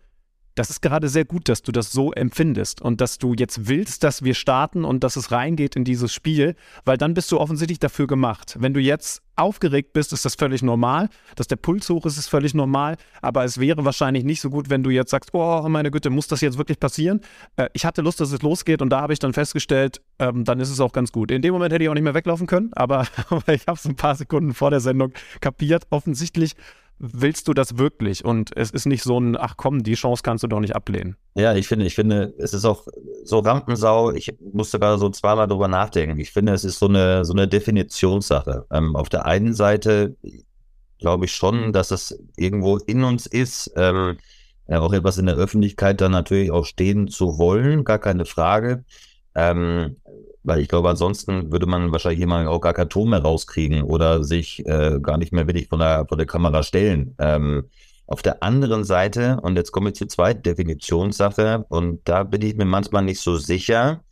das 0.56 0.70
ist 0.70 0.82
gerade 0.82 1.10
sehr 1.10 1.26
gut, 1.26 1.50
dass 1.50 1.62
du 1.62 1.72
das 1.72 1.92
so 1.92 2.12
empfindest 2.12 2.82
und 2.82 3.02
dass 3.02 3.18
du 3.18 3.34
jetzt 3.34 3.68
willst, 3.68 4.04
dass 4.04 4.24
wir 4.24 4.34
starten 4.34 4.84
und 4.84 5.04
dass 5.04 5.16
es 5.16 5.32
reingeht 5.32 5.76
in 5.76 5.84
dieses 5.84 6.14
Spiel, 6.14 6.56
weil 6.86 6.98
dann 6.98 7.14
bist 7.14 7.32
du 7.32 7.40
offensichtlich 7.40 7.80
dafür 7.80 8.08
gemacht. 8.08 8.58
Wenn 8.60 8.74
du 8.74 8.80
jetzt 8.80 9.22
aufgeregt 9.36 9.94
bist, 9.94 10.14
ist 10.14 10.26
das 10.26 10.36
völlig 10.36 10.62
normal. 10.62 11.10
Dass 11.36 11.48
der 11.48 11.56
Puls 11.56 11.90
hoch 11.90 12.06
ist, 12.06 12.18
ist 12.18 12.28
völlig 12.28 12.54
normal. 12.54 12.98
Aber 13.22 13.44
es 13.44 13.60
wäre 13.60 13.84
wahrscheinlich 13.86 14.24
nicht 14.24 14.42
so 14.42 14.50
gut, 14.50 14.70
wenn 14.70 14.84
du 14.84 14.90
jetzt 14.90 15.12
sagst, 15.12 15.34
oh 15.34 15.68
meine 15.68 15.90
Güte, 15.90 16.10
muss 16.10 16.28
das 16.28 16.42
jetzt 16.42 16.58
wirklich 16.58 16.80
passieren? 16.80 17.22
Äh, 17.56 17.70
ich 17.74 17.86
hatte 17.86 18.02
Lust, 18.02 18.20
dass 18.20 18.32
es 18.32 18.42
losgeht 18.42 18.82
und 18.82 18.90
da 18.90 19.02
habe 19.02 19.14
ich 19.14 19.20
dann 19.20 19.34
festgestellt, 19.34 20.02
ähm, 20.20 20.44
dann 20.44 20.60
ist 20.60 20.70
es 20.70 20.80
auch 20.80 20.92
ganz 20.92 21.12
gut. 21.12 21.32
In 21.32 21.42
dem 21.42 21.54
Moment 21.54 21.74
hätte 21.74 21.84
ich 21.84 21.90
auch 21.90 21.94
nicht 21.94 22.04
mehr 22.04 22.14
weglaufen 22.14 22.48
können, 22.48 22.72
aber, 22.74 23.08
aber 23.30 23.48
ich 23.54 23.68
habe 23.68 23.78
es 23.78 23.86
ein 23.86 23.96
paar 23.96 24.16
Sekunden 24.16 24.54
vor 24.54 24.70
der 24.70 24.80
Sendung 24.80 25.14
kapiert. 25.40 25.88
Offensichtlich 25.90 26.56
willst 27.02 27.48
du 27.48 27.54
das 27.54 27.78
wirklich? 27.78 28.24
Und 28.24 28.56
es 28.56 28.72
ist 28.72 28.86
nicht 28.86 29.04
so 29.04 29.20
ein, 29.20 29.36
ach 29.36 29.56
komm, 29.58 29.84
die 29.84 29.96
Chance 29.96 30.22
kannst 30.24 30.44
du 30.44 30.48
doch 30.48 30.60
nicht 30.60 30.76
ablehnen. 30.76 31.18
Ja, 31.36 31.56
ich 31.56 31.68
finde, 31.68 31.86
ich 31.86 31.96
finde, 31.96 32.34
es 32.38 32.54
ist 32.54 32.66
auch 32.66 32.88
so 33.24 33.40
Rampensau, 33.40 34.12
ich 34.12 34.34
musste 34.54 34.80
gerade 34.80 35.00
so 35.00 35.10
zweimal 35.10 35.48
drüber 35.48 35.68
nachdenken. 35.68 36.20
Ich 36.20 36.32
finde, 36.32 36.54
es 36.54 36.64
ist 36.64 36.80
so 36.80 36.88
eine, 36.88 37.26
so 37.26 37.34
eine 37.34 37.48
Definitionssache. 37.48 38.66
Ähm, 38.72 38.96
auf 38.96 39.10
der 39.10 39.26
einen 39.26 39.54
Seite 39.54 40.16
glaube 41.00 41.26
ich 41.26 41.34
schon, 41.34 41.74
dass 41.74 41.90
es 41.92 42.18
irgendwo 42.38 42.78
in 42.78 43.04
uns 43.04 43.26
ist, 43.26 43.72
ähm, 43.76 44.18
auch 44.68 44.94
etwas 44.94 45.18
in 45.18 45.26
der 45.26 45.36
Öffentlichkeit 45.36 46.00
dann 46.00 46.12
natürlich 46.12 46.52
auch 46.52 46.66
stehen 46.66 47.08
zu 47.08 47.38
wollen, 47.38 47.84
gar 47.84 48.00
keine 48.00 48.26
Frage. 48.26 48.86
Ähm, 49.36 49.98
weil 50.44 50.60
ich 50.60 50.68
glaube, 50.68 50.90
ansonsten 50.90 51.52
würde 51.52 51.66
man 51.66 51.92
wahrscheinlich 51.92 52.20
jemanden 52.20 52.48
auch 52.48 52.62
gar 52.62 52.74
keinen 52.74 52.90
Ton 52.90 53.10
mehr 53.10 53.22
rauskriegen 53.22 53.84
oder 53.84 54.24
sich 54.24 54.66
äh, 54.66 55.00
gar 55.02 55.18
nicht 55.18 55.32
mehr 55.32 55.48
wirklich 55.48 55.68
von 55.68 55.80
der, 55.80 56.06
von 56.08 56.18
der 56.18 56.28
Kamera 56.28 56.64
stellen. 56.64 57.16
Ähm, 57.20 57.66
auf 58.08 58.22
der 58.22 58.44
anderen 58.44 58.84
Seite, 58.84 59.40
und 59.42 59.56
jetzt 59.56 59.72
komme 59.72 59.90
ich 59.90 59.96
zur 59.96 60.10
zweiten 60.10 60.44
Definitionssache, 60.44 61.66
und 61.70 62.02
da 62.06 62.24
bin 62.24 62.42
ich 62.42 62.56
mir 62.56 62.66
manchmal 62.66 63.04
nicht 63.04 63.22
so 63.22 63.38
sicher, 63.38 64.04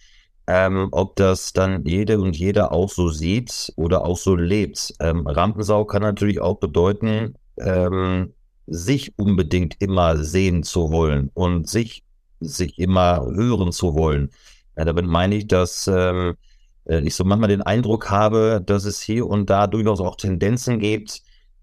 ähm, 0.47 0.87
ob 0.91 1.15
das 1.15 1.53
dann 1.53 1.85
jede 1.85 2.19
und 2.19 2.35
jeder 2.37 2.71
auch 2.71 2.89
so 2.89 3.09
sieht 3.09 3.71
oder 3.75 4.05
auch 4.05 4.17
so 4.17 4.35
lebt. 4.35 4.93
Ähm, 4.99 5.27
Rampensau 5.27 5.85
kann 5.85 6.01
natürlich 6.01 6.39
auch 6.39 6.59
bedeuten, 6.59 7.35
ähm, 7.57 8.33
sich 8.65 9.13
unbedingt 9.17 9.75
immer 9.79 10.17
sehen 10.17 10.63
zu 10.63 10.91
wollen 10.91 11.29
und 11.33 11.67
sich, 11.67 12.03
sich 12.39 12.79
immer 12.79 13.25
hören 13.25 13.71
zu 13.71 13.95
wollen. 13.95 14.31
Ja, 14.79 14.85
damit 14.85 15.05
meine 15.05 15.35
ich, 15.35 15.45
dass 15.45 15.87
ähm, 15.93 16.37
äh, 16.85 17.01
ich 17.01 17.13
so 17.13 17.25
manchmal 17.25 17.49
den 17.49 17.61
Eindruck 17.61 18.09
habe, 18.09 18.63
dass 18.65 18.85
es 18.85 19.01
hier 19.01 19.27
und 19.27 19.49
da 19.49 19.67
durchaus 19.67 19.99
auch 19.99 20.15
Tendenzen 20.15 20.79
gibt, 20.79 21.21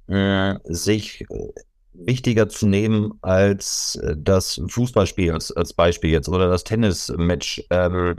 äh, 0.09 0.57
sich 0.65 1.23
äh, 1.31 1.49
wichtiger 1.95 2.51
zu 2.51 2.67
nehmen 2.67 3.15
als 3.23 3.97
äh, 4.03 4.17
das 4.19 4.61
Fußballspiel 4.69 5.33
als, 5.33 5.51
als 5.51 5.73
Beispiel 5.73 6.11
jetzt 6.11 6.29
oder 6.29 6.51
das 6.51 6.65
Tennismatch, 6.65 7.65
ähm, 7.71 8.17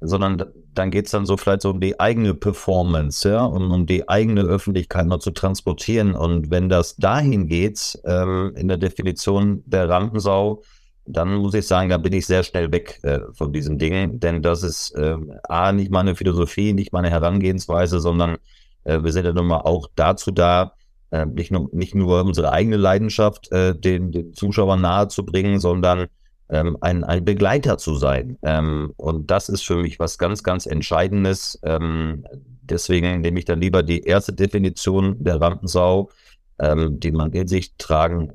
sondern 0.00 0.44
dann 0.74 0.90
geht 0.90 1.04
es 1.06 1.12
dann 1.12 1.24
so 1.24 1.36
vielleicht 1.36 1.62
so 1.62 1.70
um 1.70 1.80
die 1.80 2.00
eigene 2.00 2.34
Performance, 2.34 3.28
ja, 3.28 3.44
und 3.44 3.70
um 3.70 3.86
die 3.86 4.08
eigene 4.08 4.40
Öffentlichkeit 4.42 5.06
noch 5.06 5.20
zu 5.20 5.30
transportieren. 5.30 6.16
Und 6.16 6.50
wenn 6.50 6.68
das 6.68 6.96
dahin 6.96 7.46
geht, 7.46 7.96
ähm, 8.04 8.54
in 8.56 8.66
der 8.66 8.78
Definition 8.78 9.62
der 9.66 9.88
Rampensau, 9.88 10.64
dann 11.04 11.34
muss 11.34 11.54
ich 11.54 11.66
sagen, 11.66 11.88
da 11.88 11.98
bin 11.98 12.12
ich 12.12 12.26
sehr 12.26 12.42
schnell 12.42 12.70
weg 12.72 13.00
äh, 13.02 13.20
von 13.32 13.52
diesen 13.52 13.78
Dingen, 13.78 14.20
denn 14.20 14.42
das 14.42 14.62
ist 14.62 14.92
äh, 14.92 15.16
A, 15.44 15.72
nicht 15.72 15.90
meine 15.90 16.14
Philosophie, 16.14 16.72
nicht 16.72 16.92
meine 16.92 17.10
Herangehensweise, 17.10 18.00
sondern 18.00 18.36
äh, 18.84 19.02
wir 19.02 19.12
sind 19.12 19.24
ja 19.24 19.32
nun 19.32 19.46
mal 19.46 19.60
auch 19.60 19.88
dazu 19.96 20.30
da, 20.30 20.74
äh, 21.10 21.26
nicht, 21.26 21.50
nur, 21.50 21.68
nicht 21.72 21.94
nur 21.94 22.24
unsere 22.24 22.52
eigene 22.52 22.76
Leidenschaft 22.76 23.50
äh, 23.52 23.74
den, 23.78 24.12
den 24.12 24.32
Zuschauern 24.34 24.80
nahezubringen, 24.80 25.58
sondern 25.60 26.06
ähm, 26.48 26.76
ein, 26.80 27.02
ein 27.02 27.24
Begleiter 27.24 27.78
zu 27.78 27.96
sein. 27.96 28.38
Ähm, 28.42 28.92
und 28.96 29.30
das 29.30 29.48
ist 29.48 29.66
für 29.66 29.76
mich 29.76 29.98
was 29.98 30.18
ganz, 30.18 30.42
ganz 30.42 30.66
Entscheidendes. 30.66 31.58
Ähm, 31.64 32.24
deswegen 32.62 33.20
nehme 33.22 33.38
ich 33.38 33.44
dann 33.44 33.60
lieber 33.60 33.82
die 33.82 34.02
erste 34.02 34.32
Definition 34.32 35.16
der 35.22 35.40
Rampensau, 35.40 36.10
ähm, 36.58 37.00
die 37.00 37.10
man 37.10 37.32
in 37.32 37.48
sich 37.48 37.74
tragen 37.76 38.32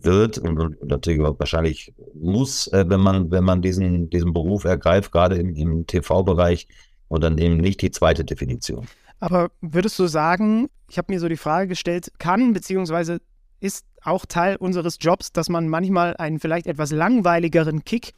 wird 0.00 0.38
und, 0.38 0.82
natürlich 0.82 1.20
wahrscheinlich 1.20 1.92
muss, 2.14 2.66
äh, 2.68 2.84
wenn 2.88 3.00
man, 3.00 3.30
wenn 3.30 3.44
man 3.44 3.62
diesen, 3.62 4.10
diesen 4.10 4.32
Beruf 4.32 4.64
ergreift, 4.64 5.12
gerade 5.12 5.36
im, 5.36 5.54
im 5.54 5.86
TV-Bereich 5.86 6.68
und 7.08 7.22
dann 7.22 7.38
eben 7.38 7.58
nicht 7.58 7.82
die 7.82 7.90
zweite 7.90 8.24
Definition. 8.24 8.86
Aber 9.20 9.50
würdest 9.60 9.98
du 9.98 10.06
sagen, 10.06 10.68
ich 10.88 10.98
habe 10.98 11.12
mir 11.12 11.20
so 11.20 11.28
die 11.28 11.36
Frage 11.36 11.68
gestellt, 11.68 12.12
kann 12.18 12.52
beziehungsweise 12.52 13.20
ist 13.60 13.86
auch 14.02 14.26
Teil 14.26 14.56
unseres 14.56 14.98
Jobs, 15.00 15.32
dass 15.32 15.48
man 15.48 15.68
manchmal 15.68 16.16
einen 16.16 16.40
vielleicht 16.40 16.66
etwas 16.66 16.90
langweiligeren 16.90 17.84
Kick 17.84 18.14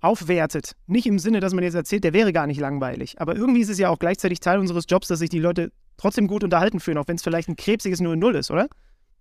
aufwertet. 0.00 0.76
Nicht 0.86 1.06
im 1.06 1.18
Sinne, 1.18 1.40
dass 1.40 1.52
man 1.52 1.64
jetzt 1.64 1.74
erzählt, 1.74 2.04
der 2.04 2.12
wäre 2.12 2.32
gar 2.32 2.46
nicht 2.46 2.60
langweilig. 2.60 3.20
Aber 3.20 3.36
irgendwie 3.36 3.60
ist 3.60 3.68
es 3.68 3.78
ja 3.78 3.88
auch 3.88 3.98
gleichzeitig 3.98 4.40
Teil 4.40 4.58
unseres 4.58 4.84
Jobs, 4.88 5.08
dass 5.08 5.18
sich 5.18 5.28
die 5.28 5.40
Leute 5.40 5.72
trotzdem 5.96 6.26
gut 6.26 6.44
unterhalten 6.44 6.80
fühlen, 6.80 6.98
auch 6.98 7.08
wenn 7.08 7.16
es 7.16 7.22
vielleicht 7.22 7.48
ein 7.48 7.56
krebsiges 7.56 8.00
0-0 8.00 8.38
ist, 8.38 8.50
oder? 8.50 8.68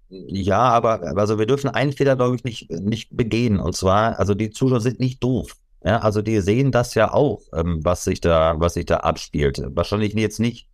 Ja, 0.09 0.59
aber 0.59 1.17
also 1.17 1.37
wir 1.37 1.45
dürfen 1.45 1.69
einen 1.69 1.93
Fehler, 1.93 2.15
glaube 2.15 2.35
ich, 2.35 2.43
nicht, 2.43 2.69
nicht 2.71 3.15
begehen. 3.15 3.59
Und 3.59 3.75
zwar, 3.75 4.17
also 4.17 4.33
die 4.33 4.49
Zuschauer 4.49 4.81
sind 4.81 4.99
nicht 4.99 5.23
doof. 5.23 5.55
Ja, 5.83 5.99
also 5.99 6.21
die 6.21 6.41
sehen 6.41 6.71
das 6.71 6.95
ja 6.95 7.13
auch, 7.13 7.41
ähm, 7.53 7.79
was 7.83 8.03
sich 8.03 8.19
da, 8.19 8.55
was 8.59 8.73
sich 8.73 8.85
da 8.85 8.97
abspielt. 8.97 9.61
Wahrscheinlich 9.75 10.13
jetzt 10.13 10.39
nicht 10.39 10.67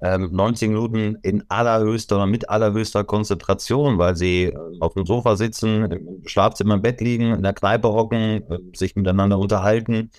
ähm, 0.00 0.30
90 0.32 0.68
Minuten 0.68 1.16
in 1.22 1.44
allerhöchster 1.48 2.16
oder 2.16 2.26
mit 2.26 2.48
allerhöchster 2.48 3.04
Konzentration, 3.04 3.98
weil 3.98 4.16
sie 4.16 4.44
äh, 4.44 4.56
auf 4.80 4.94
dem 4.94 5.06
Sofa 5.06 5.36
sitzen, 5.36 5.84
im 5.90 6.22
Schlafzimmer 6.26 6.74
im 6.74 6.82
Bett 6.82 7.00
liegen, 7.00 7.32
in 7.34 7.42
der 7.42 7.52
Kneipe 7.52 7.88
hocken, 7.88 8.42
äh, 8.50 8.58
sich 8.74 8.96
miteinander 8.96 9.38
unterhalten, 9.38 10.10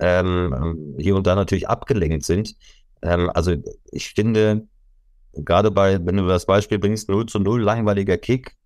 ähm, 0.00 0.54
ähm, 0.56 0.96
hier 0.98 1.16
und 1.16 1.26
da 1.26 1.34
natürlich 1.34 1.68
abgelenkt 1.68 2.24
sind. 2.24 2.56
Ähm, 3.02 3.30
also 3.34 3.54
ich 3.92 4.10
finde, 4.10 4.66
gerade 5.44 5.70
bei, 5.70 6.04
wenn 6.04 6.16
du 6.16 6.26
das 6.26 6.46
Beispiel 6.46 6.78
bringst, 6.78 7.08
0 7.08 7.26
zu 7.26 7.38
0, 7.38 7.62
langweiliger 7.62 8.18
Kick, 8.18 8.56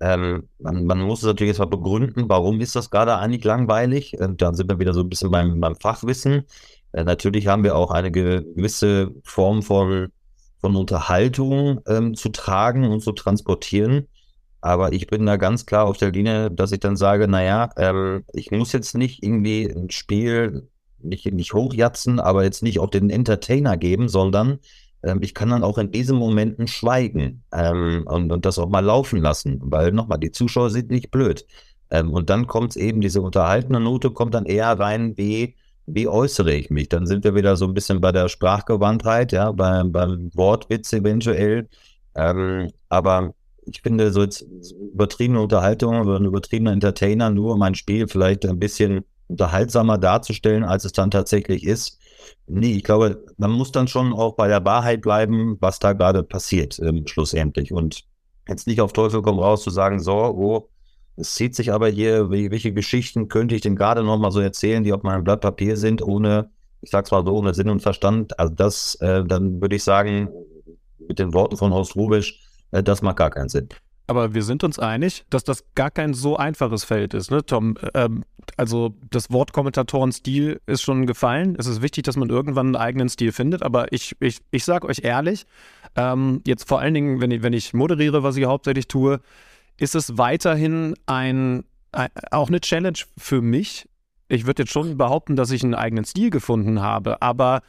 ähm, 0.00 0.48
man, 0.58 0.86
man, 0.86 1.00
muss 1.00 1.20
es 1.20 1.26
natürlich 1.26 1.50
jetzt 1.50 1.58
mal 1.58 1.66
begründen, 1.66 2.28
warum 2.28 2.60
ist 2.60 2.74
das 2.74 2.90
gerade 2.90 3.16
eigentlich 3.18 3.44
langweilig? 3.44 4.18
Und 4.18 4.40
dann 4.40 4.54
sind 4.54 4.70
wir 4.70 4.78
wieder 4.78 4.94
so 4.94 5.00
ein 5.00 5.08
bisschen 5.08 5.30
beim, 5.30 5.60
beim 5.60 5.76
Fachwissen. 5.76 6.44
Äh, 6.92 7.04
natürlich 7.04 7.46
haben 7.46 7.64
wir 7.64 7.76
auch 7.76 7.90
eine 7.90 8.10
gewisse 8.10 9.10
Form 9.24 9.62
von, 9.62 10.08
von 10.60 10.74
Unterhaltung 10.74 11.80
ähm, 11.86 12.14
zu 12.14 12.30
tragen 12.30 12.84
und 12.90 13.00
zu 13.00 13.12
transportieren. 13.12 14.06
Aber 14.62 14.92
ich 14.92 15.06
bin 15.06 15.26
da 15.26 15.36
ganz 15.36 15.66
klar 15.66 15.86
auf 15.86 15.98
der 15.98 16.12
Linie, 16.12 16.50
dass 16.50 16.72
ich 16.72 16.80
dann 16.80 16.96
sage, 16.96 17.28
naja, 17.28 17.70
ähm, 17.76 18.24
ich 18.32 18.50
muss 18.50 18.72
jetzt 18.72 18.94
nicht 18.96 19.22
irgendwie 19.22 19.66
ein 19.66 19.90
Spiel 19.90 20.68
nicht, 21.02 21.32
nicht 21.32 21.54
hochjatzen, 21.54 22.20
aber 22.20 22.44
jetzt 22.44 22.62
nicht 22.62 22.78
auf 22.78 22.90
den 22.90 23.10
Entertainer 23.10 23.76
geben, 23.76 24.08
sondern 24.08 24.58
ich 25.20 25.34
kann 25.34 25.50
dann 25.50 25.64
auch 25.64 25.78
in 25.78 25.90
diesen 25.90 26.16
Momenten 26.16 26.66
schweigen 26.66 27.42
ähm, 27.52 28.04
und, 28.06 28.30
und 28.32 28.44
das 28.44 28.58
auch 28.58 28.68
mal 28.68 28.84
laufen 28.84 29.20
lassen, 29.20 29.58
weil 29.62 29.92
nochmal, 29.92 30.18
die 30.18 30.32
Zuschauer 30.32 30.70
sind 30.70 30.90
nicht 30.90 31.10
blöd. 31.10 31.46
Ähm, 31.90 32.12
und 32.12 32.30
dann 32.30 32.46
kommt 32.46 32.76
eben, 32.76 33.00
diese 33.00 33.22
unterhaltende 33.22 33.80
Note 33.80 34.10
kommt 34.10 34.34
dann 34.34 34.46
eher 34.46 34.78
rein, 34.78 35.16
wie 35.16 35.54
wie 35.94 36.08
äußere 36.08 36.52
ich 36.52 36.70
mich? 36.70 36.88
Dann 36.88 37.06
sind 37.06 37.24
wir 37.24 37.34
wieder 37.34 37.56
so 37.56 37.66
ein 37.66 37.74
bisschen 37.74 38.00
bei 38.00 38.12
der 38.12 38.28
Sprachgewandtheit, 38.28 39.32
ja, 39.32 39.52
beim, 39.52 39.92
beim 39.92 40.30
Wortwitz 40.34 40.92
eventuell. 40.92 41.68
Ähm, 42.14 42.70
aber 42.88 43.34
ich 43.66 43.82
finde, 43.82 44.12
so 44.12 44.22
jetzt 44.22 44.42
übertriebene 44.92 45.40
Unterhaltung 45.40 46.00
oder 46.00 46.16
ein 46.16 46.24
übertriebener 46.24 46.72
Entertainer, 46.72 47.30
nur 47.30 47.54
um 47.54 47.62
ein 47.62 47.74
Spiel 47.74 48.08
vielleicht 48.08 48.46
ein 48.46 48.58
bisschen 48.58 49.04
unterhaltsamer 49.28 49.98
darzustellen, 49.98 50.64
als 50.64 50.84
es 50.84 50.92
dann 50.92 51.10
tatsächlich 51.10 51.64
ist. 51.64 51.99
Nee, 52.46 52.72
ich 52.72 52.84
glaube, 52.84 53.24
man 53.36 53.50
muss 53.50 53.72
dann 53.72 53.88
schon 53.88 54.12
auch 54.12 54.34
bei 54.34 54.48
der 54.48 54.64
Wahrheit 54.64 55.02
bleiben, 55.02 55.56
was 55.60 55.78
da 55.78 55.92
gerade 55.92 56.22
passiert, 56.22 56.78
ähm, 56.80 57.06
schlussendlich. 57.06 57.72
Und 57.72 58.04
jetzt 58.48 58.66
nicht 58.66 58.80
auf 58.80 58.92
Teufel 58.92 59.22
komm 59.22 59.38
raus 59.38 59.62
zu 59.62 59.70
sagen, 59.70 60.00
so, 60.00 60.14
oh, 60.14 60.68
es 61.16 61.34
zieht 61.34 61.54
sich 61.54 61.72
aber 61.72 61.88
hier, 61.88 62.30
welche 62.30 62.72
Geschichten 62.72 63.28
könnte 63.28 63.54
ich 63.54 63.60
denn 63.60 63.76
gerade 63.76 64.02
noch 64.02 64.18
mal 64.18 64.30
so 64.30 64.40
erzählen, 64.40 64.82
die 64.82 64.92
auf 64.92 65.02
meinem 65.02 65.24
Blatt 65.24 65.42
Papier 65.42 65.76
sind, 65.76 66.02
ohne, 66.02 66.50
ich 66.80 66.90
sag's 66.90 67.10
mal 67.10 67.24
so, 67.24 67.32
ohne 67.32 67.54
Sinn 67.54 67.68
und 67.68 67.80
Verstand. 67.80 68.38
Also 68.38 68.54
das, 68.54 68.94
äh, 68.96 69.24
dann 69.24 69.60
würde 69.60 69.76
ich 69.76 69.84
sagen, 69.84 70.30
mit 70.98 71.18
den 71.18 71.34
Worten 71.34 71.56
von 71.56 71.72
Horst 71.72 71.94
Rubisch, 71.96 72.40
äh, 72.70 72.82
das 72.82 73.02
macht 73.02 73.16
gar 73.16 73.30
keinen 73.30 73.48
Sinn. 73.48 73.68
Aber 74.10 74.34
wir 74.34 74.42
sind 74.42 74.64
uns 74.64 74.80
einig, 74.80 75.24
dass 75.30 75.44
das 75.44 75.62
gar 75.76 75.92
kein 75.92 76.14
so 76.14 76.36
einfaches 76.36 76.82
Feld 76.82 77.14
ist, 77.14 77.30
ne, 77.30 77.46
Tom? 77.46 77.78
Ähm, 77.94 78.24
also 78.56 78.96
das 79.08 79.30
Wort 79.30 79.52
Kommentatorenstil 79.52 80.60
ist 80.66 80.82
schon 80.82 81.06
gefallen. 81.06 81.54
Es 81.56 81.68
ist 81.68 81.80
wichtig, 81.80 82.02
dass 82.02 82.16
man 82.16 82.28
irgendwann 82.28 82.66
einen 82.66 82.76
eigenen 82.76 83.08
Stil 83.08 83.30
findet. 83.30 83.62
Aber 83.62 83.92
ich, 83.92 84.16
ich, 84.18 84.38
ich 84.50 84.64
sage 84.64 84.88
euch 84.88 85.04
ehrlich, 85.04 85.46
ähm, 85.94 86.42
jetzt 86.44 86.66
vor 86.66 86.80
allen 86.80 86.92
Dingen, 86.92 87.20
wenn 87.20 87.30
ich, 87.30 87.44
wenn 87.44 87.52
ich 87.52 87.72
moderiere, 87.72 88.24
was 88.24 88.36
ich 88.36 88.46
hauptsächlich 88.46 88.88
tue, 88.88 89.20
ist 89.76 89.94
es 89.94 90.18
weiterhin 90.18 90.96
ein, 91.06 91.62
ein, 91.92 92.08
auch 92.32 92.48
eine 92.48 92.60
Challenge 92.60 92.98
für 93.16 93.40
mich. 93.40 93.88
Ich 94.26 94.44
würde 94.44 94.64
jetzt 94.64 94.72
schon 94.72 94.98
behaupten, 94.98 95.36
dass 95.36 95.52
ich 95.52 95.62
einen 95.62 95.76
eigenen 95.76 96.04
Stil 96.04 96.30
gefunden 96.30 96.82
habe, 96.82 97.22
aber 97.22 97.62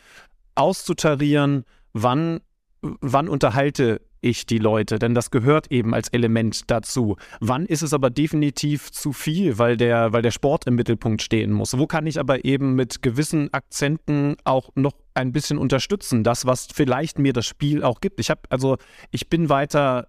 auszutarieren, 0.56 1.65
wann, 1.93 2.39
wann 2.81 3.29
unterhalte 3.29 4.01
ich 4.21 4.45
die 4.45 4.59
Leute, 4.59 4.99
denn 4.99 5.15
das 5.15 5.31
gehört 5.31 5.71
eben 5.71 5.93
als 5.93 6.09
Element 6.09 6.69
dazu. 6.69 7.17
Wann 7.39 7.65
ist 7.65 7.81
es 7.81 7.93
aber 7.93 8.09
definitiv 8.09 8.91
zu 8.91 9.13
viel, 9.13 9.57
weil 9.57 9.77
der, 9.77 10.13
weil 10.13 10.21
der 10.21 10.31
Sport 10.31 10.67
im 10.67 10.75
Mittelpunkt 10.75 11.21
stehen 11.21 11.51
muss? 11.51 11.77
Wo 11.77 11.87
kann 11.87 12.05
ich 12.05 12.19
aber 12.19 12.45
eben 12.45 12.75
mit 12.75 13.01
gewissen 13.01 13.51
Akzenten 13.53 14.35
auch 14.43 14.69
noch 14.75 14.93
ein 15.15 15.31
bisschen 15.31 15.57
unterstützen, 15.57 16.23
das, 16.23 16.45
was 16.45 16.67
vielleicht 16.73 17.19
mir 17.19 17.33
das 17.33 17.47
Spiel 17.47 17.83
auch 17.83 17.99
gibt? 17.99 18.19
Ich 18.19 18.29
habe, 18.29 18.41
also 18.49 18.77
ich 19.09 19.27
bin 19.27 19.49
weiter 19.49 20.07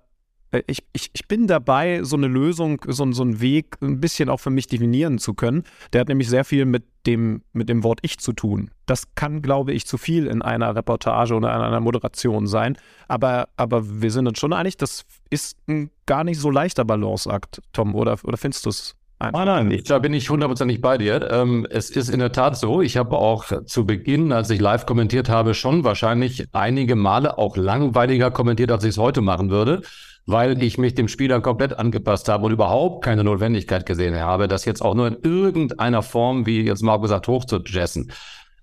ich, 0.67 0.85
ich, 0.93 1.11
ich 1.13 1.27
bin 1.29 1.47
dabei, 1.47 2.03
so 2.03 2.17
eine 2.17 2.27
Lösung, 2.27 2.81
so, 2.87 3.11
so 3.13 3.23
einen 3.23 3.41
Weg 3.41 3.77
ein 3.81 4.01
bisschen 4.01 4.29
auch 4.29 4.39
für 4.39 4.51
mich 4.51 4.67
definieren 4.67 5.19
zu 5.19 5.35
können. 5.35 5.65
Der 5.93 6.03
hat 6.03 6.09
nämlich 6.09 6.29
sehr 6.29 6.45
viel 6.45 6.67
mit 6.67 6.85
dem, 7.07 7.43
mit 7.53 7.69
dem 7.69 7.83
Wort 7.83 8.01
Ich 8.03 8.19
zu 8.19 8.33
tun. 8.33 8.71
Das 8.87 9.15
kann, 9.15 9.41
glaube 9.43 9.73
ich, 9.73 9.87
zu 9.87 9.97
viel 9.97 10.27
in 10.27 10.43
einer 10.43 10.75
Reportage 10.77 11.35
oder 11.35 11.55
in 11.55 11.63
einer 11.63 11.81
Moderation 11.81 12.47
sein. 12.47 12.77
Aber, 13.09 13.49
aber 13.57 14.03
wir 14.03 14.11
sind 14.11 14.29
uns 14.29 14.39
schon 14.39 14.53
einig, 14.53 14.77
das 14.77 15.05
ist 15.31 15.57
ein 15.69 15.91
gar 16.07 16.25
nicht 16.25 16.39
so 16.39 16.51
leichter 16.51 16.85
Balanceakt, 16.85 17.63
Tom, 17.73 17.95
oder, 17.95 18.19
oder 18.23 18.37
findest 18.37 18.67
du 18.67 18.71
es? 18.71 18.95
Nein, 19.21 19.47
nein, 19.47 19.83
da 19.87 20.01
bin 20.01 20.15
ich 20.15 20.29
hundertprozentig 20.29 20.81
bei 20.81 20.99
dir. 20.99 21.31
Ähm, 21.31 21.65
es 21.71 21.91
ist 21.91 22.09
in 22.09 22.19
der 22.19 22.33
Tat 22.33 22.57
so, 22.57 22.83
ich 22.83 22.97
habe 22.97 23.17
auch 23.17 23.65
zu 23.67 23.87
Beginn, 23.87 24.33
als 24.33 24.51
ich 24.51 24.61
live 24.61 24.85
kommentiert 24.85 25.29
habe, 25.29 25.55
schon 25.55 25.85
wahrscheinlich 25.85 26.49
einige 26.53 26.97
Male 26.97 27.39
auch 27.39 27.57
langweiliger 27.57 28.33
kommentiert, 28.33 28.73
als 28.73 28.83
ich 28.83 28.91
es 28.91 28.99
heute 28.99 29.21
machen 29.21 29.49
würde 29.49 29.83
weil 30.27 30.63
ich 30.63 30.79
mich 30.79 30.95
dem 30.95 31.09
Spieler 31.09 31.41
komplett 31.41 31.79
angepasst 31.79 32.29
habe 32.29 32.47
und 32.47 32.53
überhaupt 32.53 33.05
keine 33.05 33.25
Notwendigkeit 33.25 33.87
gesehen 33.87 34.19
habe, 34.19 34.49
das 34.49 34.65
jetzt 34.65 34.83
auch 34.83 34.95
nur 34.95 35.09
in 35.09 35.19
irgendeiner 35.23 36.03
Form, 36.03 36.47
wie 36.47 36.63
jetzt 36.63 36.83
Marco 36.83 37.07
sagt, 37.07 37.29
hochzujessen. 37.29 38.13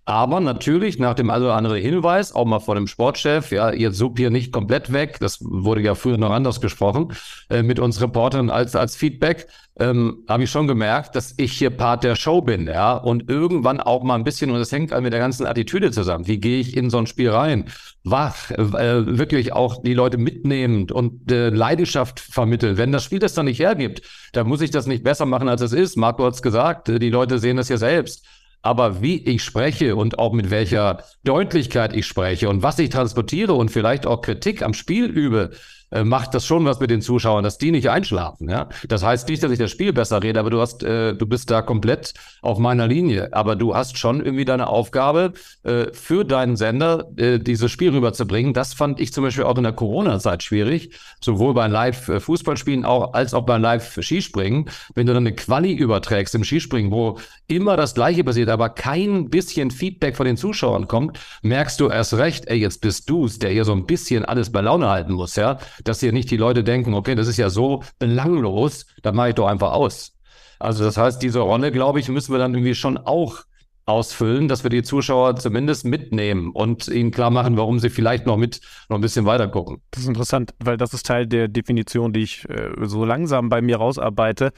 Aber 0.10 0.40
natürlich 0.40 0.98
nach 0.98 1.14
dem 1.14 1.30
also 1.30 1.52
andere 1.52 1.78
Hinweis, 1.78 2.34
auch 2.34 2.46
mal 2.46 2.60
von 2.60 2.74
dem 2.74 2.88
Sportchef, 2.88 3.52
ja, 3.52 3.70
ihr 3.70 3.92
sub 3.92 4.18
hier 4.18 4.32
nicht 4.32 4.52
komplett 4.52 4.92
weg, 4.92 5.18
das 5.20 5.38
wurde 5.40 5.82
ja 5.82 5.94
früher 5.94 6.18
noch 6.18 6.32
anders 6.32 6.62
gesprochen, 6.62 7.14
äh, 7.52 7.62
mit 7.62 7.78
uns 7.78 8.02
Reportern 8.02 8.50
als, 8.50 8.76
als 8.76 8.96
Feedback, 8.96 9.46
ähm, 9.80 10.24
habe 10.28 10.46
ich 10.46 10.50
schon 10.50 10.66
gemerkt, 10.66 11.16
dass 11.16 11.36
ich 11.38 11.52
hier 11.52 11.70
Part 11.70 12.04
der 12.04 12.16
Show 12.16 12.42
bin, 12.42 12.66
ja, 12.66 12.94
und 12.98 13.30
irgendwann 13.30 13.80
auch 13.80 14.02
mal 14.02 14.16
ein 14.16 14.24
bisschen, 14.24 14.50
und 14.50 14.58
das 14.58 14.72
hängt 14.72 15.00
mit 15.00 15.14
der 15.14 15.20
ganzen 15.20 15.46
Attitüde 15.46 15.92
zusammen. 15.92 16.26
Wie 16.26 16.40
gehe 16.40 16.60
ich 16.60 16.76
in 16.76 16.90
so 16.90 16.98
ein 16.98 17.06
Spiel 17.06 17.30
rein? 17.30 17.66
Wach, 18.04 18.50
äh, 18.50 19.20
wirklich 19.20 19.54
auch 19.54 19.84
die 19.84 19.94
Leute 19.94 20.18
mitnehmend 20.18 20.92
und 20.92 21.32
äh, 21.32 21.50
Leidenschaft 21.50 22.20
vermitteln. 22.20 22.78
Wenn 22.78 22.92
das 22.92 23.04
Spiel 23.04 23.20
das 23.20 23.36
dann 23.36 23.46
nicht 23.46 23.60
hergibt, 23.60 24.02
dann 24.34 24.48
muss 24.48 24.62
ich 24.62 24.72
das 24.72 24.88
nicht 24.88 25.04
besser 25.04 25.28
machen, 25.28 25.50
als 25.50 25.62
es 25.62 25.72
ist. 25.72 25.98
Marco 25.98 26.26
hat 26.26 26.34
es 26.34 26.42
gesagt, 26.42 26.88
die 26.88 27.12
Leute 27.12 27.38
sehen 27.38 27.58
das 27.58 27.70
ja 27.70 27.78
selbst. 27.78 28.26
Aber 28.62 29.02
wie 29.02 29.24
ich 29.24 29.44
spreche 29.44 29.96
und 29.96 30.20
auch 30.20 30.34
mit 30.34 30.50
welcher 30.50 31.04
Deutlichkeit 31.24 31.96
ich 31.96 32.06
spreche 32.06 32.50
und 32.50 32.62
was 32.62 32.80
ich 32.80 32.90
transportiere 32.90 33.54
und 33.54 33.72
vielleicht 33.72 34.06
auch 34.06 34.22
Kritik 34.22 34.62
am 34.62 34.74
Spiel 34.74 35.06
übe, 35.06 35.52
äh, 35.92 36.04
macht 36.04 36.34
das 36.34 36.46
schon 36.46 36.66
was 36.66 36.80
mit 36.80 36.90
den 36.90 37.02
Zuschauern, 37.02 37.44
dass 37.44 37.58
die 37.58 37.72
nicht 37.72 37.90
einschlafen. 37.90 38.50
Ja? 38.50 38.70
Das 38.88 39.04
heißt 39.04 39.28
nicht, 39.30 39.42
dass 39.44 39.52
ich 39.52 39.60
das 39.60 39.72
Spiel 39.72 39.94
besser 39.94 40.22
rede, 40.22 40.40
aber 40.40 40.50
du 40.50 40.62
hast, 40.62 40.84
äh, 40.84 41.14
du 41.16 41.26
bist 41.26 41.50
da 41.50 41.62
komplett 41.62 42.14
auf 42.42 42.60
meiner 42.60 42.88
Linie. 42.88 43.30
Aber 43.34 43.56
du 43.56 43.76
hast 43.76 43.98
schon 43.98 44.24
irgendwie 44.24 44.46
deine 44.46 44.68
Aufgabe, 44.68 45.34
äh, 45.64 45.88
für 45.94 46.26
deinen 46.26 46.56
Sender 46.56 47.10
äh, 47.18 47.40
dieses 47.40 47.72
Spiel 47.72 47.90
rüberzubringen. 47.92 48.54
Das 48.54 48.74
fand 48.74 49.00
ich 49.00 49.14
zum 49.14 49.24
Beispiel 49.24 49.46
auch 49.46 49.58
in 49.58 49.64
der 49.64 49.74
Corona-Zeit 49.74 50.44
schwierig, 50.44 50.92
sowohl 51.22 51.54
bei 51.54 51.68
Live-Fußballspielen 51.68 52.86
auch 52.86 53.14
als 53.14 53.34
auch 53.34 53.46
beim 53.46 53.62
Live-Skispringen. 53.62 54.70
Wenn 54.96 55.08
du 55.08 55.14
dann 55.14 55.26
eine 55.26 55.36
Quali 55.36 55.74
überträgst 55.74 56.36
im 56.36 56.44
Skispringen, 56.44 56.92
wo 56.92 57.20
immer 57.48 57.78
das 57.78 57.96
Gleiche 57.96 58.24
passiert, 58.24 58.50
aber 58.50 58.70
kein 58.70 59.30
bisschen 59.30 59.72
Feedback 59.72 60.16
von 60.16 60.26
den 60.26 60.38
Zuschauern 60.38 60.88
kommt, 60.88 61.20
merkst 61.42 61.80
du 61.80 61.90
erst 61.90 62.14
recht, 62.14 62.48
ey, 62.48 62.58
jetzt 62.58 62.82
bist 62.82 63.10
du's, 63.10 63.40
der 63.40 63.50
hier 63.50 63.66
so 63.66 63.72
ein 63.72 63.86
bisschen 63.86 64.26
alles 64.26 64.52
bei 64.52 64.62
Laune 64.62 64.90
halten 64.90 65.14
muss, 65.14 65.36
ja 65.36 65.58
dass 65.84 66.00
hier 66.00 66.12
nicht 66.12 66.32
die 66.32 66.38
Leute 66.38 66.64
denken, 66.64 66.94
okay, 66.94 67.16
das 67.16 67.28
ist 67.28 67.38
ja 67.38 67.50
so 67.50 67.84
belanglos, 68.00 68.86
dann 69.02 69.16
mache 69.16 69.30
ich 69.30 69.36
doch 69.36 69.48
einfach 69.48 69.72
aus. 69.72 70.16
Also 70.60 70.84
das 70.84 70.98
heißt, 70.98 71.22
diese 71.22 71.40
Rolle, 71.40 71.72
glaube 71.72 72.00
ich, 72.00 72.10
müssen 72.10 72.34
wir 72.34 72.40
dann 72.40 72.54
irgendwie 72.54 72.76
schon 72.76 72.98
auch 72.98 73.44
ausfüllen, 73.86 74.48
dass 74.48 74.64
wir 74.64 74.70
die 74.70 74.84
Zuschauer 74.84 75.36
zumindest 75.38 75.84
mitnehmen 75.84 76.52
und 76.52 76.88
ihnen 76.88 77.12
klar 77.12 77.32
machen, 77.32 77.58
warum 77.58 77.80
sie 77.80 77.90
vielleicht 77.90 78.26
noch 78.26 78.38
mit 78.38 78.62
noch 78.88 78.98
ein 78.98 79.02
bisschen 79.02 79.26
weiter 79.26 79.48
gucken. 79.48 79.82
Das 79.92 80.04
ist 80.04 80.10
interessant, 80.10 80.54
weil 80.60 80.78
das 80.78 80.94
ist 80.94 81.06
Teil 81.06 81.26
der 81.26 81.48
Definition, 81.48 82.14
die 82.14 82.22
ich 82.22 82.48
äh, 82.50 82.72
so 82.84 83.04
langsam 83.04 83.50
bei 83.50 83.62
mir 83.62 83.78
rausarbeite. 83.78 84.52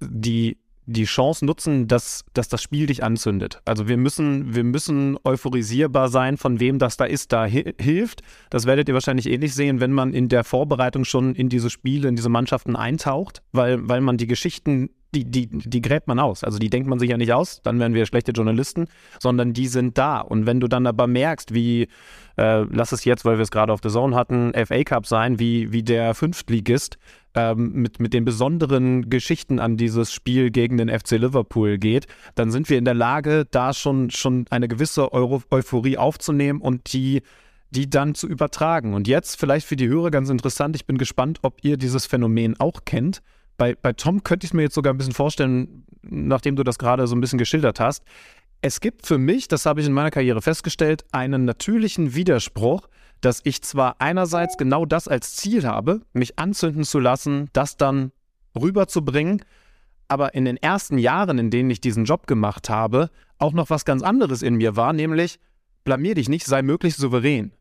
Die 0.00 0.56
die 0.92 1.04
Chance 1.04 1.44
nutzen, 1.44 1.88
dass, 1.88 2.24
dass 2.34 2.48
das 2.48 2.62
Spiel 2.62 2.86
dich 2.86 3.02
anzündet. 3.02 3.60
Also 3.64 3.88
wir 3.88 3.96
müssen, 3.96 4.54
wir 4.54 4.64
müssen 4.64 5.18
euphorisierbar 5.24 6.08
sein, 6.08 6.36
von 6.36 6.60
wem 6.60 6.78
das 6.78 6.96
da 6.96 7.04
ist, 7.04 7.32
da 7.32 7.44
hi 7.44 7.74
hilft. 7.78 8.22
Das 8.50 8.66
werdet 8.66 8.88
ihr 8.88 8.94
wahrscheinlich 8.94 9.26
ähnlich 9.26 9.54
sehen, 9.54 9.80
wenn 9.80 9.92
man 9.92 10.12
in 10.12 10.28
der 10.28 10.44
Vorbereitung 10.44 11.04
schon 11.04 11.34
in 11.34 11.48
diese 11.48 11.70
Spiele, 11.70 12.08
in 12.08 12.16
diese 12.16 12.28
Mannschaften 12.28 12.76
eintaucht, 12.76 13.42
weil, 13.52 13.88
weil 13.88 14.00
man 14.00 14.16
die 14.16 14.26
Geschichten, 14.26 14.90
die, 15.14 15.24
die, 15.24 15.48
die 15.48 15.82
gräbt 15.82 16.06
man 16.06 16.18
aus. 16.18 16.44
Also 16.44 16.58
die 16.58 16.70
denkt 16.70 16.88
man 16.88 16.98
sich 16.98 17.10
ja 17.10 17.16
nicht 17.16 17.32
aus, 17.32 17.60
dann 17.62 17.78
wären 17.80 17.94
wir 17.94 18.06
schlechte 18.06 18.32
Journalisten, 18.32 18.86
sondern 19.18 19.52
die 19.52 19.66
sind 19.66 19.98
da. 19.98 20.20
Und 20.20 20.46
wenn 20.46 20.60
du 20.60 20.68
dann 20.68 20.86
aber 20.86 21.06
merkst, 21.06 21.52
wie, 21.52 21.88
äh, 22.36 22.64
lass 22.70 22.92
es 22.92 23.04
jetzt, 23.04 23.24
weil 23.24 23.38
wir 23.38 23.42
es 23.42 23.50
gerade 23.50 23.72
auf 23.72 23.80
The 23.82 23.88
Zone 23.90 24.14
hatten, 24.14 24.52
FA 24.54 24.82
Cup 24.84 25.06
sein, 25.06 25.38
wie, 25.38 25.72
wie 25.72 25.82
der 25.82 26.14
Fünftligist 26.14 26.98
ähm, 27.34 27.72
mit, 27.72 28.00
mit 28.00 28.12
den 28.12 28.24
besonderen 28.24 29.08
Geschichten 29.08 29.58
an 29.58 29.76
dieses 29.76 30.12
Spiel 30.12 30.50
gegen 30.50 30.76
den 30.76 30.88
FC 30.88 31.12
Liverpool 31.12 31.78
geht, 31.78 32.06
dann 32.34 32.50
sind 32.50 32.68
wir 32.68 32.78
in 32.78 32.84
der 32.84 32.94
Lage, 32.94 33.46
da 33.50 33.72
schon, 33.72 34.10
schon 34.10 34.46
eine 34.50 34.68
gewisse 34.68 35.12
Euro 35.12 35.42
Euphorie 35.50 35.98
aufzunehmen 35.98 36.60
und 36.60 36.92
die 36.92 37.22
die 37.70 37.88
dann 37.88 38.14
zu 38.14 38.28
übertragen. 38.28 38.94
Und 38.94 39.08
jetzt 39.08 39.38
vielleicht 39.38 39.66
für 39.66 39.76
die 39.76 39.88
Hörer 39.88 40.10
ganz 40.10 40.28
interessant, 40.28 40.76
ich 40.76 40.86
bin 40.86 40.98
gespannt, 40.98 41.38
ob 41.42 41.58
ihr 41.62 41.76
dieses 41.76 42.06
Phänomen 42.06 42.58
auch 42.58 42.84
kennt. 42.84 43.22
Bei, 43.56 43.76
bei 43.80 43.92
Tom 43.92 44.24
könnte 44.24 44.44
ich 44.44 44.50
es 44.50 44.54
mir 44.54 44.62
jetzt 44.62 44.74
sogar 44.74 44.92
ein 44.92 44.96
bisschen 44.96 45.14
vorstellen, 45.14 45.84
nachdem 46.02 46.56
du 46.56 46.64
das 46.64 46.78
gerade 46.78 47.06
so 47.06 47.14
ein 47.14 47.20
bisschen 47.20 47.38
geschildert 47.38 47.78
hast. 47.78 48.02
Es 48.62 48.80
gibt 48.80 49.06
für 49.06 49.18
mich, 49.18 49.48
das 49.48 49.64
habe 49.66 49.80
ich 49.80 49.86
in 49.86 49.92
meiner 49.92 50.10
Karriere 50.10 50.42
festgestellt, 50.42 51.04
einen 51.12 51.44
natürlichen 51.44 52.14
Widerspruch 52.14 52.88
dass 53.20 53.40
ich 53.44 53.62
zwar 53.62 53.96
einerseits 54.00 54.56
genau 54.56 54.86
das 54.86 55.08
als 55.08 55.36
Ziel 55.36 55.66
habe, 55.66 56.00
mich 56.12 56.38
anzünden 56.38 56.84
zu 56.84 56.98
lassen, 56.98 57.48
das 57.52 57.76
dann 57.76 58.12
rüberzubringen, 58.60 59.44
aber 60.08 60.34
in 60.34 60.44
den 60.44 60.56
ersten 60.56 60.98
Jahren, 60.98 61.38
in 61.38 61.50
denen 61.50 61.70
ich 61.70 61.80
diesen 61.80 62.04
Job 62.04 62.26
gemacht 62.26 62.68
habe, 62.68 63.10
auch 63.38 63.52
noch 63.52 63.70
was 63.70 63.84
ganz 63.84 64.02
anderes 64.02 64.42
in 64.42 64.56
mir 64.56 64.76
war, 64.76 64.92
nämlich 64.92 65.38
blamier 65.84 66.14
dich 66.14 66.28
nicht, 66.28 66.46
sei 66.46 66.62
möglichst 66.62 66.98
souverän. 66.98 67.52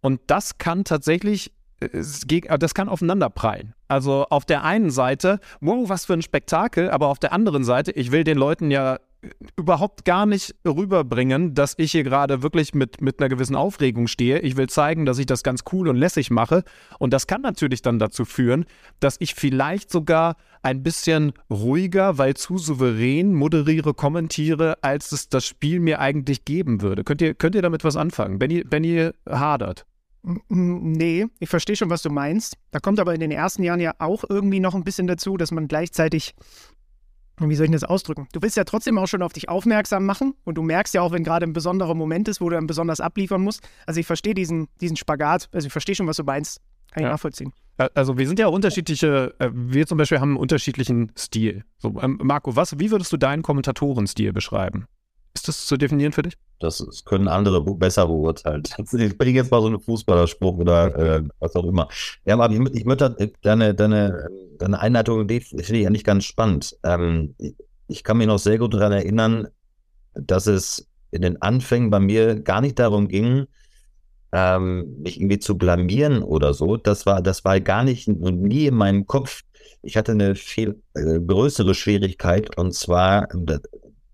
Und 0.00 0.20
das 0.28 0.58
kann 0.58 0.84
tatsächlich, 0.84 1.52
äh, 1.80 2.58
das 2.58 2.74
kann 2.74 2.88
aufeinanderprallen. 2.88 3.74
Also 3.88 4.26
auf 4.30 4.44
der 4.44 4.64
einen 4.64 4.90
Seite, 4.90 5.40
wow, 5.60 5.88
was 5.88 6.06
für 6.06 6.14
ein 6.14 6.22
Spektakel, 6.22 6.90
aber 6.90 7.08
auf 7.08 7.18
der 7.18 7.32
anderen 7.32 7.64
Seite, 7.64 7.92
ich 7.92 8.10
will 8.10 8.24
den 8.24 8.38
Leuten 8.38 8.70
ja 8.70 8.98
überhaupt 9.56 10.04
gar 10.04 10.26
nicht 10.26 10.54
rüberbringen, 10.64 11.54
dass 11.54 11.74
ich 11.76 11.92
hier 11.92 12.04
gerade 12.04 12.42
wirklich 12.42 12.74
mit, 12.74 13.00
mit 13.00 13.18
einer 13.18 13.28
gewissen 13.28 13.56
Aufregung 13.56 14.06
stehe. 14.06 14.38
Ich 14.40 14.56
will 14.56 14.68
zeigen, 14.68 15.06
dass 15.06 15.18
ich 15.18 15.26
das 15.26 15.42
ganz 15.42 15.64
cool 15.72 15.88
und 15.88 15.96
lässig 15.96 16.30
mache. 16.30 16.62
Und 16.98 17.12
das 17.12 17.26
kann 17.26 17.42
natürlich 17.42 17.82
dann 17.82 17.98
dazu 17.98 18.24
führen, 18.24 18.64
dass 19.00 19.16
ich 19.18 19.34
vielleicht 19.34 19.90
sogar 19.90 20.36
ein 20.62 20.82
bisschen 20.82 21.32
ruhiger, 21.50 22.18
weil 22.18 22.34
zu 22.34 22.58
souverän 22.58 23.34
moderiere, 23.34 23.94
kommentiere, 23.94 24.78
als 24.82 25.12
es 25.12 25.28
das 25.28 25.46
Spiel 25.46 25.80
mir 25.80 26.00
eigentlich 26.00 26.44
geben 26.44 26.80
würde. 26.80 27.04
Könnt 27.04 27.20
ihr, 27.20 27.34
könnt 27.34 27.54
ihr 27.54 27.62
damit 27.62 27.84
was 27.84 27.96
anfangen? 27.96 28.38
Benny, 28.38 28.62
Benny 28.62 29.10
hadert. 29.28 29.84
Nee, 30.48 31.26
ich 31.38 31.48
verstehe 31.48 31.76
schon, 31.76 31.90
was 31.90 32.02
du 32.02 32.10
meinst. 32.10 32.56
Da 32.70 32.80
kommt 32.80 33.00
aber 33.00 33.14
in 33.14 33.20
den 33.20 33.30
ersten 33.30 33.62
Jahren 33.62 33.80
ja 33.80 33.94
auch 33.98 34.24
irgendwie 34.28 34.60
noch 34.60 34.74
ein 34.74 34.84
bisschen 34.84 35.06
dazu, 35.06 35.36
dass 35.36 35.52
man 35.52 35.68
gleichzeitig 35.68 36.34
wie 37.40 37.54
soll 37.54 37.66
ich 37.66 37.72
das 37.72 37.84
ausdrücken? 37.84 38.26
Du 38.32 38.42
willst 38.42 38.56
ja 38.56 38.64
trotzdem 38.64 38.98
auch 38.98 39.06
schon 39.06 39.22
auf 39.22 39.32
dich 39.32 39.48
aufmerksam 39.48 40.06
machen 40.06 40.34
und 40.44 40.56
du 40.56 40.62
merkst 40.62 40.94
ja 40.94 41.02
auch, 41.02 41.12
wenn 41.12 41.24
gerade 41.24 41.46
ein 41.46 41.52
besonderer 41.52 41.94
Moment 41.94 42.28
ist, 42.28 42.40
wo 42.40 42.48
du 42.48 42.56
dann 42.56 42.66
besonders 42.66 43.00
abliefern 43.00 43.42
musst. 43.42 43.62
Also 43.86 44.00
ich 44.00 44.06
verstehe 44.06 44.34
diesen, 44.34 44.68
diesen 44.80 44.96
Spagat, 44.96 45.48
also 45.52 45.66
ich 45.66 45.72
verstehe 45.72 45.94
schon, 45.94 46.06
was 46.06 46.16
du 46.16 46.24
meinst. 46.24 46.60
Kann 46.90 47.02
ich 47.02 47.06
ja. 47.06 47.10
nachvollziehen. 47.10 47.52
Also 47.94 48.18
wir 48.18 48.26
sind 48.26 48.38
ja 48.38 48.48
unterschiedliche, 48.48 49.34
äh, 49.38 49.50
wir 49.52 49.86
zum 49.86 49.98
Beispiel 49.98 50.20
haben 50.20 50.30
einen 50.30 50.38
unterschiedlichen 50.38 51.12
Stil. 51.16 51.64
So, 51.78 52.00
ähm, 52.00 52.18
Marco, 52.22 52.56
was, 52.56 52.78
wie 52.78 52.90
würdest 52.90 53.12
du 53.12 53.16
deinen 53.16 53.42
Kommentatorenstil 53.42 54.32
beschreiben? 54.32 54.86
Ist 55.38 55.46
das 55.46 55.66
zu 55.66 55.76
definieren 55.76 56.10
für 56.10 56.22
dich? 56.22 56.36
Das, 56.58 56.78
das 56.78 57.04
können 57.04 57.28
andere 57.28 57.62
besser 57.62 58.08
beurteilen. 58.08 58.64
Ich 58.92 59.16
bringe 59.16 59.36
jetzt 59.36 59.52
mal 59.52 59.60
so 59.60 59.68
einen 59.68 59.78
Fußballerspruch 59.78 60.58
oder 60.58 60.96
äh, 60.96 61.22
was 61.38 61.54
auch 61.54 61.64
immer. 61.64 61.86
Ja, 62.24 62.34
aber 62.34 62.52
ich, 62.52 62.58
ich 62.74 62.84
würde 62.84 63.30
deine, 63.42 63.72
deine, 63.72 64.28
deine 64.58 64.80
Einleitung, 64.80 65.28
finde 65.28 65.78
ich 65.78 65.86
eigentlich 65.86 66.02
ganz 66.02 66.24
spannend. 66.24 66.76
Ähm, 66.82 67.36
ich 67.86 68.02
kann 68.02 68.16
mich 68.18 68.26
noch 68.26 68.40
sehr 68.40 68.58
gut 68.58 68.74
daran 68.74 68.90
erinnern, 68.90 69.46
dass 70.14 70.48
es 70.48 70.88
in 71.12 71.22
den 71.22 71.40
Anfängen 71.40 71.90
bei 71.90 72.00
mir 72.00 72.40
gar 72.40 72.60
nicht 72.60 72.80
darum 72.80 73.06
ging, 73.06 73.46
ähm, 74.32 74.96
mich 74.98 75.20
irgendwie 75.20 75.38
zu 75.38 75.56
blamieren 75.56 76.24
oder 76.24 76.52
so. 76.52 76.76
Das 76.76 77.06
war, 77.06 77.22
das 77.22 77.44
war 77.44 77.60
gar 77.60 77.84
nicht 77.84 78.08
und 78.08 78.42
nie 78.42 78.66
in 78.66 78.74
meinem 78.74 79.06
Kopf. 79.06 79.42
Ich 79.82 79.96
hatte 79.96 80.10
eine 80.10 80.34
viel 80.34 80.82
äh, 80.94 81.20
größere 81.20 81.76
Schwierigkeit 81.76 82.58
und 82.58 82.74
zwar, 82.74 83.28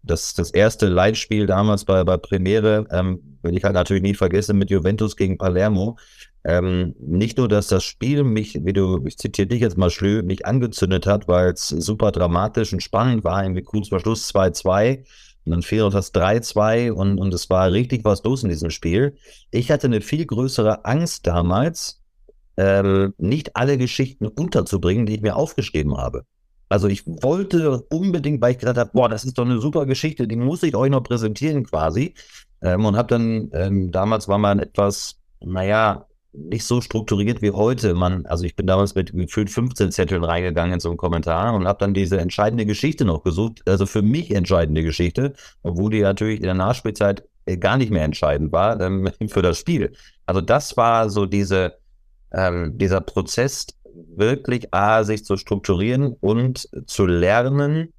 das, 0.05 0.35
das 0.35 0.51
erste 0.51 0.87
Leitspiel 0.87 1.47
damals 1.47 1.85
bei, 1.85 2.05
bei 2.05 2.17
Premiere, 2.17 2.87
ähm, 2.91 3.39
will 3.43 3.57
ich 3.57 3.65
halt 3.65 3.75
natürlich 3.75 4.03
nie 4.03 4.15
vergessen, 4.15 4.59
mit 4.59 4.71
Juventus 4.71 5.17
gegen 5.17 5.39
Palermo. 5.39 5.99
Ähm, 6.45 6.95
nicht 6.99 7.39
nur, 7.39 7.49
dass 7.49 7.69
das 7.69 7.85
Spiel 7.85 8.23
mich, 8.23 8.65
wie 8.65 8.73
du, 8.75 9.05
ich 9.07 9.17
zitiere 9.17 9.49
dich 9.49 9.61
jetzt 9.61 9.79
mal 9.79 9.91
schlü, 9.91 10.23
mich 10.23 10.45
angezündet 10.45 11.07
hat, 11.07 11.27
weil 11.27 11.53
es 11.53 11.69
super 11.69 12.13
dramatisch 12.13 12.73
und 12.73 12.83
spannend 12.83 13.25
war, 13.25 13.43
irgendwie 13.43 13.63
kurz 13.63 13.89
vor 13.89 14.01
Schluss 14.01 14.29
2-2 14.35 15.05
und 15.45 15.53
dann 15.53 15.63
fehlt 15.63 15.95
das 15.95 16.13
3-2 16.15 16.91
und, 16.91 17.19
und 17.19 17.33
es 17.33 17.49
war 17.49 17.73
richtig 17.73 18.05
was 18.05 18.23
los 18.25 18.43
in 18.43 18.51
diesem 18.51 18.71
Spiel. 18.71 19.17
Ich 19.51 19.71
hatte 19.71 19.87
eine 19.87 20.03
viel 20.03 20.27
größere 20.27 20.85
Angst 20.85 21.27
damals, 21.27 22.03
ähm, 22.57 23.15
nicht 23.19 23.57
alle 23.57 23.79
Geschichten 23.79 24.27
unterzubringen, 24.27 25.07
die 25.07 25.17
ich 25.17 25.23
mir 25.23 25.37
aufgeschrieben 25.37 25.97
habe. 25.97 26.25
Also 26.69 26.89
ich 26.89 27.07
wollte 27.07 27.83
unbedingt, 27.91 28.41
weil 28.41 28.53
ich 28.53 28.59
gedacht 28.59 28.79
habe, 28.79 28.91
boah, 28.93 29.09
das 29.09 29.25
ist 29.25 29.39
doch 29.39 29.45
eine 29.45 29.61
super 29.61 29.87
Geschichte, 29.87 30.27
die 30.27 30.37
muss 30.37 30.63
ich 30.63 30.75
euch 30.75 30.91
noch 30.91 31.03
präsentieren 31.03 31.65
quasi. 31.65 32.15
Ähm, 32.63 32.85
und 32.85 32.97
habe 32.97 33.09
dann, 33.09 33.51
ähm, 33.53 33.91
damals 33.91 34.29
war 34.29 34.39
man 34.39 34.59
etwas, 34.59 35.17
naja, 35.41 36.07
nicht 36.35 36.65
so 36.65 36.81
strukturiert 36.81 37.43
wie 37.43 37.53
heute. 37.53 37.95
Man, 37.95 38.27
also 38.27 38.45
ich 38.45 38.57
bin 38.57 38.67
damals 38.67 38.95
mit 38.95 39.13
gefühlt 39.13 39.51
15 39.51 39.93
Zetteln 39.93 40.25
reingegangen 40.25 40.75
in 40.75 40.81
so 40.81 40.89
einen 40.89 40.99
Kommentar 40.99 41.55
und 41.55 41.67
habe 41.67 41.79
dann 41.79 41.95
diese 41.95 42.19
entscheidende 42.19 42.67
Geschichte 42.67 43.05
noch 43.05 43.23
gesucht, 43.23 43.63
also 43.67 43.87
für 43.87 44.03
mich 44.03 44.35
entscheidende 44.35 44.83
Geschichte, 44.83 45.35
obwohl 45.63 45.91
die 45.91 46.01
natürlich 46.01 46.39
in 46.39 46.47
der 46.47 46.55
Nachspielzeit 46.55 47.25
äh, 47.47 47.57
gar 47.57 47.77
nicht 47.77 47.91
mehr 47.91 48.05
entscheidend 48.05 48.53
war 48.53 48.81
ähm, 48.81 49.11
für 49.29 49.43
das 49.43 49.59
Spiel. 49.59 49.93
Also 50.27 50.41
das 50.41 50.77
war 50.77 51.09
so 51.11 51.27
diese, 51.27 51.75
ähm, 52.33 52.77
dieser 52.77 53.01
Prozess, 53.01 53.67
wirklich 54.17 54.73
A, 54.73 55.05
sich 55.05 55.25
zu 55.25 55.37
strukturieren 55.37 56.15
und 56.21 56.69
zu 56.87 57.07
lernen, 57.07 57.93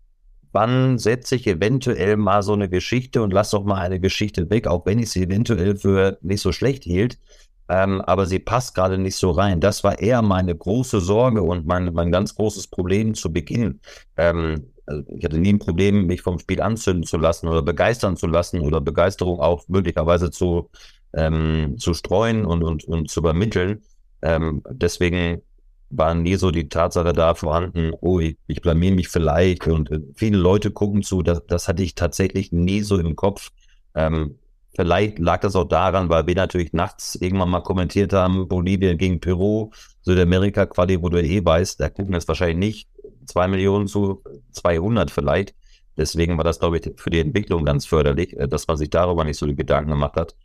wann 0.52 0.98
setze 0.98 1.36
ich 1.36 1.48
eventuell 1.48 2.16
mal 2.18 2.42
so 2.42 2.54
eine 2.54 2.70
Geschichte 2.70 3.22
und 3.22 3.34
lass 3.34 3.50
doch 3.50 3.66
mal 3.66 3.82
eine 3.82 4.00
Geschichte 4.00 4.50
weg, 4.50 4.68
auch 4.68 4.86
wenn 4.86 5.00
ich 5.00 5.12
sie 5.12 5.24
eventuell 5.24 5.76
für 5.76 6.18
nicht 6.22 6.42
so 6.42 6.52
schlecht 6.52 6.84
hielt. 6.86 7.20
Ähm, 7.68 8.02
aber 8.02 8.26
sie 8.26 8.40
passt 8.40 8.76
gerade 8.76 8.98
nicht 8.98 9.16
so 9.16 9.32
rein. 9.32 9.60
Das 9.60 9.84
war 9.84 10.00
eher 10.00 10.22
meine 10.22 10.56
große 10.56 11.02
Sorge 11.02 11.42
und 11.42 11.66
mein, 11.66 11.94
mein 11.94 12.12
ganz 12.12 12.36
großes 12.36 12.68
Problem 12.68 13.16
zu 13.16 13.34
Beginn. 13.34 13.80
Ähm, 14.18 14.68
also 14.86 15.04
ich 15.18 15.26
hatte 15.26 15.40
nie 15.40 15.54
ein 15.54 15.60
Problem, 15.60 16.06
mich 16.06 16.22
vom 16.22 16.40
Spiel 16.40 16.62
anzünden 16.62 17.04
zu 17.04 17.18
lassen 17.18 17.48
oder 17.48 17.62
begeistern 17.64 18.18
zu 18.18 18.28
lassen 18.28 18.62
oder 18.62 18.82
Begeisterung 18.82 19.40
auch 19.40 19.68
möglicherweise 19.68 20.30
zu, 20.32 20.70
ähm, 21.14 21.76
zu 21.80 21.94
streuen 21.94 22.46
und, 22.46 22.64
und, 22.64 22.86
und 22.86 23.10
zu 23.10 23.20
übermitteln. 23.20 23.82
Ähm, 24.22 24.62
deswegen 24.70 25.42
war 25.90 26.14
nie 26.14 26.36
so 26.36 26.52
die 26.52 26.70
Tatsache 26.70 27.14
da 27.14 27.36
vorhanden, 27.36 27.92
oh, 28.02 28.20
ich, 28.20 28.38
ich 28.48 28.62
blamier 28.62 28.92
mich 28.92 29.08
vielleicht 29.08 29.68
und 29.68 29.92
äh, 29.92 30.00
viele 30.16 30.38
Leute 30.38 30.72
gucken 30.72 31.04
zu, 31.04 31.22
das, 31.22 31.46
das 31.48 31.68
hatte 31.68 31.84
ich 31.84 31.96
tatsächlich 31.96 32.52
nie 32.52 32.82
so 32.82 32.98
im 32.98 33.16
Kopf. 33.16 33.52
Ähm, 33.94 34.38
vielleicht 34.76 35.20
lag 35.20 35.42
das 35.42 35.56
auch 35.56 35.68
daran, 35.68 36.10
weil 36.10 36.28
wir 36.28 36.36
natürlich 36.36 36.74
nachts 36.74 37.16
irgendwann 37.16 37.50
mal 37.50 37.62
kommentiert 37.62 38.14
haben, 38.14 38.48
Bolivien 38.48 38.98
gegen 38.98 39.20
Peru, 39.20 39.72
Südamerika-Quali, 40.02 41.02
wo 41.02 41.10
du 41.10 41.22
eh 41.22 41.44
weißt, 41.44 41.80
da 41.80 41.90
gucken 41.90 42.14
jetzt 42.14 42.28
wahrscheinlich 42.28 42.58
nicht 42.58 42.90
zwei 43.26 43.48
Millionen 43.48 43.88
zu 43.88 44.24
200 44.52 45.12
vielleicht. 45.12 45.56
Deswegen 45.98 46.38
war 46.38 46.44
das, 46.44 46.60
glaube 46.60 46.78
ich, 46.78 46.92
für 46.98 47.10
die 47.10 47.20
Entwicklung 47.20 47.64
ganz 47.64 47.86
förderlich, 47.86 48.38
äh, 48.38 48.48
dass 48.48 48.68
man 48.68 48.78
sich 48.78 48.90
darüber 48.90 49.24
nicht 49.24 49.38
so 49.38 49.46
die 49.46 49.56
Gedanken 49.56 49.92
gemacht 49.92 50.16
hat. 50.16 50.36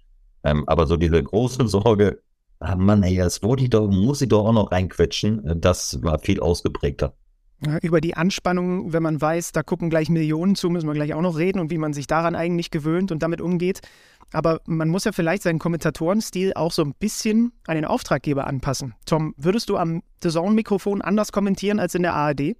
Ähm, 0.45 0.64
aber 0.68 0.86
so 0.86 0.97
diese 0.97 1.22
große 1.22 1.66
Sorge, 1.68 2.22
ah 2.61 2.77
Mann, 2.77 3.03
ey, 3.03 3.17
das 3.17 3.43
wollte 3.43 3.65
ich 3.65 3.71
doch, 3.71 3.89
muss 3.89 4.23
ich 4.23 4.29
doch 4.29 4.47
auch 4.47 4.53
noch 4.53 4.71
reinquetschen, 4.71 5.61
das 5.61 6.03
war 6.03 6.19
viel 6.19 6.41
ausgeprägter. 6.41 7.15
Über 7.83 8.01
die 8.01 8.17
Anspannung, 8.17 8.95
wenn 8.95 9.03
man 9.03 9.21
weiß, 9.21 9.53
da 9.53 9.63
gucken 9.63 9.91
gleich 9.91 10.09
Millionen 10.09 10.55
zu, 10.55 10.71
müssen 10.71 10.87
wir 10.87 10.95
gleich 10.95 11.13
auch 11.13 11.21
noch 11.21 11.37
reden 11.37 11.61
und 11.61 11.71
wie 11.71 11.77
man 11.77 11.93
sich 11.93 12.07
daran 12.07 12.35
eigentlich 12.35 12.71
gewöhnt 12.71 13.13
und 13.13 13.23
damit 13.23 13.43
umgeht. 13.43 13.81
Aber 14.33 14.61
man 14.65 14.89
muss 14.89 15.05
ja 15.05 15.13
vielleicht 15.13 15.43
seinen 15.43 15.59
Kommentatorenstil 15.59 16.53
auch 16.55 16.73
so 16.73 16.83
ein 16.83 16.95
bisschen 16.99 17.53
an 17.67 17.75
den 17.75 17.85
Auftraggeber 17.85 18.47
anpassen. 18.47 18.95
Tom, 19.05 19.35
würdest 19.37 19.69
du 19.69 19.77
am 19.77 20.03
The 20.23 20.31
Zone-Mikrofon 20.31 21.03
anders 21.03 21.33
kommentieren 21.33 21.81
als 21.81 21.95
in 21.95 22.03
der 22.03 22.15
ARD? 22.15 22.57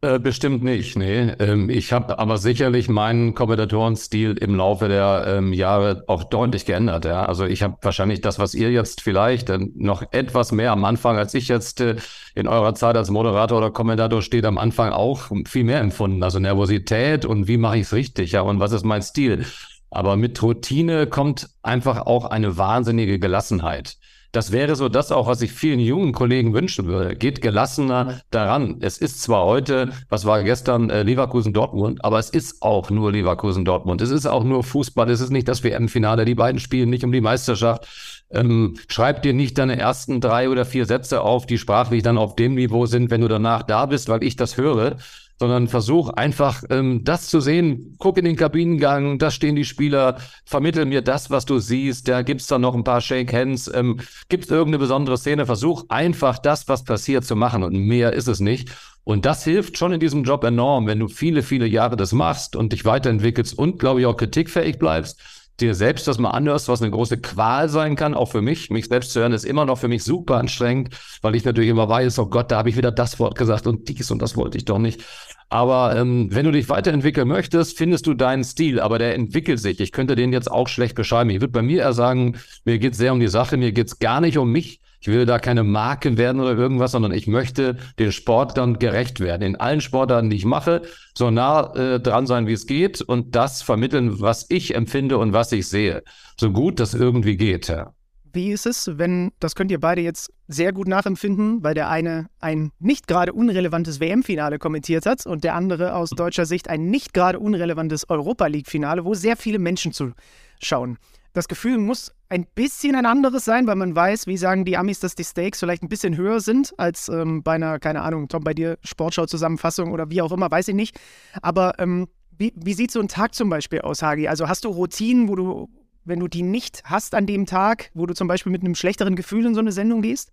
Äh, 0.00 0.20
bestimmt 0.20 0.62
nicht, 0.62 0.96
nee. 0.96 1.32
Ähm, 1.40 1.68
ich 1.68 1.92
habe 1.92 2.20
aber 2.20 2.38
sicherlich 2.38 2.88
meinen 2.88 3.34
Kommentatorenstil 3.34 4.38
im 4.38 4.54
Laufe 4.54 4.86
der 4.86 5.24
ähm, 5.26 5.52
Jahre 5.52 6.04
auch 6.06 6.22
deutlich 6.22 6.66
geändert. 6.66 7.04
Ja. 7.04 7.24
Also 7.24 7.46
ich 7.46 7.64
habe 7.64 7.78
wahrscheinlich 7.82 8.20
das, 8.20 8.38
was 8.38 8.54
ihr 8.54 8.70
jetzt 8.70 9.00
vielleicht 9.00 9.50
äh, 9.50 9.58
noch 9.74 10.04
etwas 10.12 10.52
mehr 10.52 10.70
am 10.70 10.84
Anfang, 10.84 11.18
als 11.18 11.34
ich 11.34 11.48
jetzt 11.48 11.80
äh, 11.80 11.96
in 12.36 12.46
eurer 12.46 12.76
Zeit 12.76 12.96
als 12.96 13.10
Moderator 13.10 13.58
oder 13.58 13.72
Kommentator 13.72 14.22
steht, 14.22 14.44
am 14.44 14.56
Anfang 14.56 14.92
auch 14.92 15.32
viel 15.48 15.64
mehr 15.64 15.80
empfunden. 15.80 16.22
Also 16.22 16.38
Nervosität 16.38 17.24
und 17.24 17.48
wie 17.48 17.56
mache 17.56 17.78
ich 17.78 17.82
es 17.82 17.92
richtig, 17.92 18.30
ja, 18.32 18.42
und 18.42 18.60
was 18.60 18.70
ist 18.70 18.84
mein 18.84 19.02
Stil. 19.02 19.46
Aber 19.90 20.16
mit 20.16 20.40
Routine 20.40 21.08
kommt 21.08 21.48
einfach 21.62 22.06
auch 22.06 22.26
eine 22.26 22.56
wahnsinnige 22.56 23.18
Gelassenheit. 23.18 23.96
Das 24.38 24.52
wäre 24.52 24.76
so 24.76 24.88
das 24.88 25.10
auch, 25.10 25.26
was 25.26 25.42
ich 25.42 25.50
vielen 25.50 25.80
jungen 25.80 26.12
Kollegen 26.12 26.54
wünschen 26.54 26.86
würde. 26.86 27.16
Geht 27.16 27.42
gelassener 27.42 28.20
daran. 28.30 28.76
Es 28.78 28.96
ist 28.96 29.20
zwar 29.20 29.44
heute, 29.44 29.90
was 30.10 30.26
war 30.26 30.44
gestern, 30.44 30.90
äh, 30.90 31.02
Leverkusen-Dortmund, 31.02 32.04
aber 32.04 32.20
es 32.20 32.30
ist 32.30 32.62
auch 32.62 32.88
nur 32.88 33.10
Leverkusen-Dortmund. 33.10 34.00
Es 34.00 34.10
ist 34.10 34.26
auch 34.26 34.44
nur 34.44 34.62
Fußball. 34.62 35.10
Es 35.10 35.20
ist 35.20 35.30
nicht 35.30 35.48
das 35.48 35.64
WM-Finale. 35.64 36.24
Die 36.24 36.36
beiden 36.36 36.60
spielen 36.60 36.88
nicht 36.88 37.02
um 37.02 37.10
die 37.10 37.20
Meisterschaft. 37.20 37.88
Ähm, 38.30 38.76
schreib 38.86 39.22
dir 39.22 39.34
nicht 39.34 39.58
deine 39.58 39.76
ersten 39.76 40.20
drei 40.20 40.48
oder 40.48 40.64
vier 40.64 40.86
Sätze 40.86 41.22
auf, 41.22 41.44
die 41.44 41.58
sprachlich 41.58 42.04
dann 42.04 42.16
auf 42.16 42.36
dem 42.36 42.54
Niveau 42.54 42.86
sind, 42.86 43.10
wenn 43.10 43.22
du 43.22 43.26
danach 43.26 43.64
da 43.64 43.86
bist, 43.86 44.08
weil 44.08 44.22
ich 44.22 44.36
das 44.36 44.56
höre 44.56 44.98
sondern 45.38 45.68
versuch 45.68 46.10
einfach 46.10 46.62
ähm, 46.70 47.04
das 47.04 47.28
zu 47.28 47.40
sehen. 47.40 47.96
Guck 47.98 48.18
in 48.18 48.24
den 48.24 48.36
Kabinengang, 48.36 49.18
da 49.18 49.30
stehen 49.30 49.56
die 49.56 49.64
Spieler, 49.64 50.18
vermittel 50.44 50.84
mir 50.84 51.02
das, 51.02 51.30
was 51.30 51.44
du 51.46 51.58
siehst. 51.58 52.08
Da 52.08 52.22
gibt's 52.22 52.46
dann 52.46 52.60
noch 52.60 52.74
ein 52.74 52.84
paar 52.84 53.00
Shake 53.00 53.32
Hands, 53.32 53.70
ähm, 53.74 54.00
gibt's 54.28 54.50
irgendeine 54.50 54.78
besondere 54.78 55.16
Szene. 55.16 55.46
Versuch 55.46 55.84
einfach 55.88 56.38
das, 56.38 56.68
was 56.68 56.84
passiert, 56.84 57.24
zu 57.24 57.36
machen 57.36 57.62
und 57.62 57.74
mehr 57.74 58.12
ist 58.12 58.28
es 58.28 58.40
nicht. 58.40 58.70
Und 59.04 59.24
das 59.24 59.44
hilft 59.44 59.78
schon 59.78 59.92
in 59.92 60.00
diesem 60.00 60.24
Job 60.24 60.44
enorm, 60.44 60.86
wenn 60.86 60.98
du 60.98 61.08
viele, 61.08 61.42
viele 61.42 61.66
Jahre 61.66 61.96
das 61.96 62.12
machst 62.12 62.56
und 62.56 62.72
dich 62.72 62.84
weiterentwickelst 62.84 63.56
und, 63.56 63.78
glaube 63.78 64.00
ich, 64.00 64.06
auch 64.06 64.16
kritikfähig 64.16 64.78
bleibst 64.78 65.18
dir 65.60 65.74
selbst 65.74 66.06
das 66.06 66.18
mal 66.18 66.30
anhörst, 66.30 66.68
was 66.68 66.82
eine 66.82 66.90
große 66.90 67.18
Qual 67.18 67.68
sein 67.68 67.96
kann, 67.96 68.14
auch 68.14 68.30
für 68.30 68.42
mich. 68.42 68.70
Mich 68.70 68.86
selbst 68.86 69.12
zu 69.12 69.20
hören 69.20 69.32
ist 69.32 69.44
immer 69.44 69.64
noch 69.64 69.78
für 69.78 69.88
mich 69.88 70.04
super 70.04 70.36
anstrengend, 70.36 70.90
weil 71.22 71.34
ich 71.34 71.44
natürlich 71.44 71.70
immer 71.70 71.88
weiß, 71.88 72.18
oh 72.20 72.26
Gott, 72.26 72.50
da 72.50 72.58
habe 72.58 72.70
ich 72.70 72.76
wieder 72.76 72.92
das 72.92 73.18
Wort 73.18 73.36
gesagt 73.36 73.66
und 73.66 73.88
dies 73.88 74.10
und 74.10 74.22
das 74.22 74.36
wollte 74.36 74.58
ich 74.58 74.64
doch 74.64 74.78
nicht. 74.78 75.02
Aber 75.48 75.96
ähm, 75.96 76.28
wenn 76.30 76.44
du 76.44 76.52
dich 76.52 76.68
weiterentwickeln 76.68 77.26
möchtest, 77.26 77.78
findest 77.78 78.06
du 78.06 78.14
deinen 78.14 78.44
Stil, 78.44 78.80
aber 78.80 78.98
der 78.98 79.14
entwickelt 79.14 79.58
sich. 79.58 79.80
Ich 79.80 79.92
könnte 79.92 80.14
den 80.14 80.32
jetzt 80.32 80.50
auch 80.50 80.68
schlecht 80.68 80.94
beschreiben. 80.94 81.30
Ich 81.30 81.40
würde 81.40 81.52
bei 81.52 81.62
mir 81.62 81.80
eher 81.80 81.94
sagen, 81.94 82.36
mir 82.64 82.78
geht 82.78 82.92
es 82.92 82.98
sehr 82.98 83.12
um 83.12 83.20
die 83.20 83.28
Sache, 83.28 83.56
mir 83.56 83.72
geht 83.72 83.86
es 83.86 83.98
gar 83.98 84.20
nicht 84.20 84.36
um 84.36 84.52
mich, 84.52 84.80
ich 85.00 85.08
will 85.08 85.26
da 85.26 85.38
keine 85.38 85.62
Marke 85.62 86.16
werden 86.16 86.40
oder 86.40 86.56
irgendwas, 86.56 86.92
sondern 86.92 87.12
ich 87.12 87.26
möchte 87.26 87.76
den 87.98 88.12
Sportlern 88.12 88.78
gerecht 88.78 89.20
werden. 89.20 89.42
In 89.42 89.56
allen 89.56 89.80
Sportarten, 89.80 90.30
die 90.30 90.36
ich 90.36 90.44
mache, 90.44 90.82
so 91.16 91.30
nah 91.30 91.74
äh, 91.74 92.00
dran 92.00 92.26
sein, 92.26 92.46
wie 92.46 92.52
es 92.52 92.66
geht 92.66 93.00
und 93.00 93.34
das 93.36 93.62
vermitteln, 93.62 94.20
was 94.20 94.46
ich 94.48 94.74
empfinde 94.74 95.18
und 95.18 95.32
was 95.32 95.52
ich 95.52 95.68
sehe. 95.68 96.02
So 96.38 96.50
gut 96.50 96.80
das 96.80 96.94
irgendwie 96.94 97.36
geht, 97.36 97.68
ja. 97.68 97.92
Wie 98.32 98.50
ist 98.50 98.66
es, 98.66 98.98
wenn, 98.98 99.32
das 99.40 99.54
könnt 99.54 99.70
ihr 99.70 99.80
beide 99.80 100.02
jetzt 100.02 100.30
sehr 100.48 100.72
gut 100.72 100.86
nachempfinden, 100.86 101.62
weil 101.62 101.74
der 101.74 101.88
eine 101.88 102.26
ein 102.40 102.72
nicht 102.78 103.08
gerade 103.08 103.32
unrelevantes 103.32 104.00
WM-Finale 104.00 104.58
kommentiert 104.58 105.06
hat 105.06 105.26
und 105.26 105.44
der 105.44 105.54
andere 105.54 105.94
aus 105.94 106.10
deutscher 106.10 106.44
Sicht 106.44 106.68
ein 106.68 106.90
nicht 106.90 107.14
gerade 107.14 107.38
unrelevantes 107.38 108.08
Europa 108.10 108.46
League-Finale, 108.46 109.04
wo 109.04 109.14
sehr 109.14 109.36
viele 109.36 109.58
Menschen 109.58 109.92
zuschauen 109.92 110.98
das 111.38 111.48
Gefühl 111.48 111.78
muss 111.78 112.12
ein 112.28 112.46
bisschen 112.54 112.96
ein 112.96 113.06
anderes 113.06 113.44
sein, 113.44 113.66
weil 113.66 113.76
man 113.76 113.94
weiß, 113.94 114.26
wie 114.26 114.36
sagen 114.36 114.64
die 114.64 114.76
Amis, 114.76 115.00
dass 115.00 115.14
die 115.14 115.24
Stakes 115.24 115.60
vielleicht 115.60 115.82
ein 115.82 115.88
bisschen 115.88 116.16
höher 116.16 116.40
sind 116.40 116.74
als 116.78 117.08
ähm, 117.08 117.42
bei 117.42 117.52
einer, 117.52 117.78
keine 117.78 118.02
Ahnung, 118.02 118.28
Tom, 118.28 118.42
bei 118.42 118.54
dir 118.54 118.76
Sportschau-Zusammenfassung 118.82 119.92
oder 119.92 120.10
wie 120.10 120.20
auch 120.20 120.32
immer, 120.32 120.50
weiß 120.50 120.68
ich 120.68 120.74
nicht. 120.74 120.98
Aber 121.40 121.78
ähm, 121.78 122.08
wie, 122.36 122.52
wie 122.56 122.74
sieht 122.74 122.90
so 122.90 123.00
ein 123.00 123.08
Tag 123.08 123.34
zum 123.34 123.48
Beispiel 123.50 123.80
aus, 123.80 124.02
Hagi? 124.02 124.26
Also 124.26 124.48
hast 124.48 124.64
du 124.64 124.68
Routinen, 124.68 125.28
wo 125.28 125.36
du, 125.36 125.68
wenn 126.04 126.18
du 126.18 126.26
die 126.26 126.42
nicht 126.42 126.82
hast 126.84 127.14
an 127.14 127.26
dem 127.26 127.46
Tag, 127.46 127.90
wo 127.94 128.06
du 128.06 128.14
zum 128.14 128.26
Beispiel 128.26 128.52
mit 128.52 128.62
einem 128.62 128.74
schlechteren 128.74 129.14
Gefühl 129.14 129.46
in 129.46 129.54
so 129.54 129.60
eine 129.60 129.72
Sendung 129.72 130.02
gehst? 130.02 130.32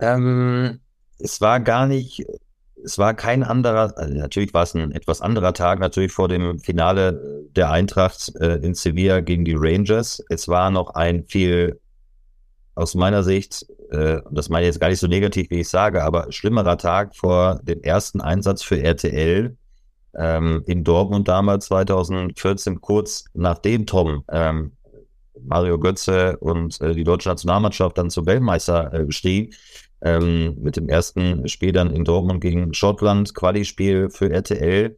Ähm, 0.00 0.80
es 1.18 1.40
war 1.40 1.60
gar 1.60 1.86
nicht 1.86 2.24
es 2.84 2.98
war 2.98 3.14
kein 3.14 3.42
anderer, 3.42 3.92
also 3.96 4.14
natürlich 4.14 4.54
war 4.54 4.62
es 4.62 4.74
ein 4.74 4.92
etwas 4.92 5.20
anderer 5.20 5.52
Tag, 5.52 5.78
natürlich 5.78 6.12
vor 6.12 6.28
dem 6.28 6.58
Finale 6.58 7.46
der 7.56 7.70
Eintracht 7.70 8.32
äh, 8.40 8.56
in 8.56 8.74
Sevilla 8.74 9.20
gegen 9.20 9.44
die 9.44 9.56
Rangers. 9.56 10.22
Es 10.28 10.48
war 10.48 10.70
noch 10.70 10.94
ein 10.94 11.24
viel, 11.24 11.80
aus 12.74 12.94
meiner 12.94 13.22
Sicht, 13.22 13.66
äh, 13.90 14.20
das 14.30 14.48
meine 14.48 14.66
ich 14.66 14.72
jetzt 14.72 14.80
gar 14.80 14.88
nicht 14.88 15.00
so 15.00 15.06
negativ, 15.06 15.50
wie 15.50 15.60
ich 15.60 15.68
sage, 15.68 16.02
aber 16.02 16.30
schlimmerer 16.30 16.78
Tag 16.78 17.16
vor 17.16 17.60
dem 17.62 17.82
ersten 17.82 18.20
Einsatz 18.20 18.62
für 18.62 18.82
RTL 18.82 19.56
ähm, 20.16 20.62
in 20.66 20.84
Dortmund 20.84 21.28
damals 21.28 21.66
2014, 21.66 22.80
kurz 22.80 23.24
nachdem 23.34 23.86
Tom 23.86 24.24
ähm, 24.30 24.72
Mario 25.42 25.78
Götze 25.78 26.36
und 26.38 26.80
äh, 26.80 26.94
die 26.94 27.04
deutsche 27.04 27.28
Nationalmannschaft 27.28 27.96
dann 27.96 28.10
zum 28.10 28.26
Weltmeister 28.26 28.92
äh, 28.92 29.10
stieg 29.10 29.56
ähm, 30.02 30.56
mit 30.60 30.76
dem 30.76 30.88
ersten 30.88 31.48
Spiel 31.48 31.72
dann 31.72 31.94
in 31.94 32.04
Dortmund 32.04 32.40
gegen 32.40 32.72
Schottland, 32.74 33.34
Quali-Spiel 33.34 34.10
für 34.10 34.30
RTL. 34.30 34.96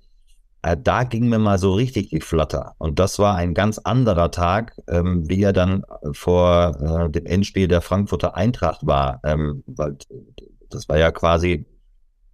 Äh, 0.63 0.77
da 0.81 1.05
ging 1.05 1.29
mir 1.29 1.39
mal 1.39 1.59
so 1.59 1.73
richtig 1.75 2.11
die 2.11 2.21
Flatter. 2.21 2.75
Und 2.79 2.99
das 2.99 3.19
war 3.19 3.37
ein 3.37 3.55
ganz 3.55 3.79
anderer 3.79 4.31
Tag, 4.31 4.77
ähm, 4.89 5.29
wie 5.29 5.43
er 5.43 5.53
dann 5.53 5.85
vor 6.13 6.77
äh, 6.81 7.11
dem 7.11 7.27
Endspiel 7.27 7.69
der 7.69 7.81
Frankfurter 7.81 8.37
Eintracht 8.37 8.87
war. 8.87 9.21
Ähm, 9.25 9.65
weil 9.67 9.97
das 10.71 10.89
war 10.89 10.99
ja 10.99 11.11
quasi 11.11 11.67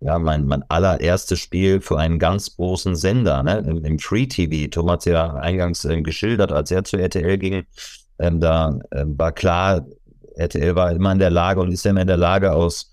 ja, 0.01 0.19
mein, 0.19 0.47
mein 0.47 0.63
allererstes 0.69 1.41
Spiel 1.41 1.81
für 1.81 1.99
einen 1.99 2.19
ganz 2.19 2.55
großen 2.57 2.95
Sender, 2.95 3.43
ne? 3.43 3.59
Im, 3.67 3.85
im 3.85 3.99
Free 3.99 4.27
TV. 4.27 4.71
Thomas 4.71 5.05
ja 5.05 5.35
eingangs 5.35 5.85
äh, 5.85 6.01
geschildert, 6.03 6.53
als 6.53 6.71
er 6.71 6.85
zu 6.85 6.97
RTL 6.97 7.39
ging. 7.39 7.65
Ähm, 8.21 8.41
da 8.41 8.79
äh, 8.91 9.05
war 9.07 9.33
klar, 9.33 9.87
RTL 10.39 10.75
war 10.75 10.93
immer 10.93 11.13
in 11.13 11.19
der 11.19 11.31
Lage 11.31 11.61
und 11.61 11.73
ist 11.73 11.87
immer 11.87 12.03
in 12.03 12.07
der 12.07 12.17
Lage 12.17 12.53
aus, 12.53 12.93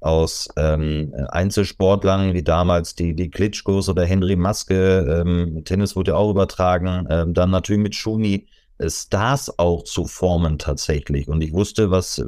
aus 0.00 0.48
ähm, 0.56 1.14
Einzelsportlern 1.28 2.34
wie 2.34 2.42
damals 2.42 2.94
die, 2.94 3.14
die 3.14 3.30
Klitschkos 3.30 3.88
oder 3.88 4.04
Henry 4.04 4.36
Maske, 4.36 5.24
ähm, 5.24 5.64
Tennis 5.64 5.96
wurde 5.96 6.12
ja 6.12 6.16
auch 6.16 6.30
übertragen, 6.30 7.06
ähm, 7.08 7.34
dann 7.34 7.50
natürlich 7.50 7.82
mit 7.82 7.94
Schumi, 7.94 8.46
äh, 8.78 8.90
Stars 8.90 9.58
auch 9.58 9.84
zu 9.84 10.06
formen 10.06 10.58
tatsächlich. 10.58 11.28
Und 11.28 11.40
ich 11.42 11.52
wusste, 11.52 11.90
was, 11.90 12.24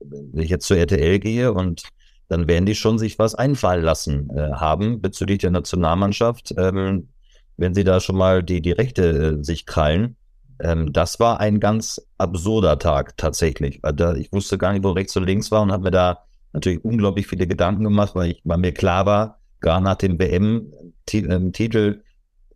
wenn 0.00 0.42
ich 0.42 0.50
jetzt 0.50 0.66
zur 0.66 0.76
RTL 0.76 1.18
gehe 1.18 1.52
und 1.52 1.82
dann 2.28 2.48
werden 2.48 2.66
die 2.66 2.74
schon 2.74 2.98
sich 2.98 3.18
was 3.18 3.34
einfallen 3.34 3.84
lassen 3.84 4.30
äh, 4.30 4.52
haben 4.52 5.00
bezüglich 5.00 5.38
der 5.38 5.50
Nationalmannschaft, 5.50 6.54
ähm, 6.56 7.08
wenn 7.56 7.74
sie 7.74 7.84
da 7.84 8.00
schon 8.00 8.16
mal 8.16 8.42
die, 8.42 8.60
die 8.60 8.72
Rechte 8.72 9.38
äh, 9.38 9.44
sich 9.44 9.66
krallen. 9.66 10.16
Ähm, 10.60 10.92
das 10.92 11.20
war 11.20 11.40
ein 11.40 11.60
ganz 11.60 12.00
absurder 12.18 12.78
Tag 12.78 13.16
tatsächlich. 13.16 13.80
Da, 13.82 14.14
ich 14.14 14.32
wusste 14.32 14.58
gar 14.58 14.72
nicht, 14.72 14.84
wo 14.84 14.90
rechts 14.90 15.16
und 15.16 15.24
links 15.24 15.50
war 15.50 15.62
und 15.62 15.72
habe 15.72 15.84
mir 15.84 15.90
da 15.90 16.24
natürlich 16.52 16.84
unglaublich 16.84 17.26
viele 17.26 17.46
Gedanken 17.46 17.84
gemacht, 17.84 18.14
weil, 18.14 18.32
ich, 18.32 18.40
weil 18.44 18.58
mir 18.58 18.72
klar 18.72 19.06
war, 19.06 19.40
gar 19.60 19.80
nach 19.80 19.96
dem 19.96 20.18
WM-Titel, 20.18 22.02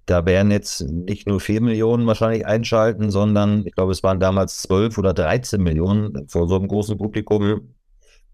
da 0.06 0.26
werden 0.26 0.50
jetzt 0.50 0.80
nicht 0.80 1.28
nur 1.28 1.40
vier 1.40 1.60
Millionen 1.60 2.06
wahrscheinlich 2.06 2.46
einschalten, 2.46 3.10
sondern 3.10 3.64
ich 3.66 3.74
glaube, 3.74 3.92
es 3.92 4.02
waren 4.02 4.18
damals 4.18 4.60
zwölf 4.62 4.98
oder 4.98 5.14
13 5.14 5.62
Millionen 5.62 6.28
vor 6.28 6.48
so 6.48 6.56
einem 6.56 6.68
großen 6.68 6.98
Publikum. 6.98 7.74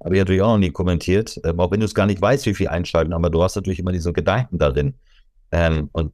Habe 0.03 0.15
ich 0.15 0.21
natürlich 0.21 0.43
auch 0.43 0.53
noch 0.53 0.59
nie 0.59 0.71
kommentiert, 0.71 1.41
ähm, 1.45 1.59
auch 1.61 1.71
wenn 1.71 1.81
du 1.81 1.87
es 1.87 1.95
gar 1.95 2.07
nicht 2.07 2.21
weißt, 2.21 2.47
wie 2.47 2.55
viel 2.55 2.69
einschalten, 2.69 3.13
aber 3.13 3.31
du 3.31 3.43
hast 3.43 3.57
natürlich 3.57 3.79
immer 3.79 3.93
diese 3.93 4.13
Gedanken 4.13 4.59
darin. 4.59 4.95
Ähm, 5.53 5.91
und 5.93 6.13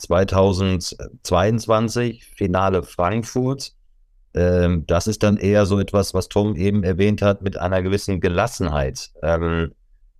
2022, 0.00 2.24
Finale 2.36 2.82
Frankfurt. 2.82 3.74
ähm, 4.34 4.86
das 4.86 5.06
ist 5.06 5.22
dann 5.22 5.36
eher 5.36 5.66
so 5.66 5.78
etwas, 5.80 6.14
was 6.14 6.28
Tom 6.28 6.56
eben 6.56 6.84
erwähnt 6.84 7.22
hat, 7.22 7.42
mit 7.42 7.58
einer 7.58 7.82
gewissen 7.82 8.20
Gelassenheit. 8.20 9.10
Ähm, 9.22 9.72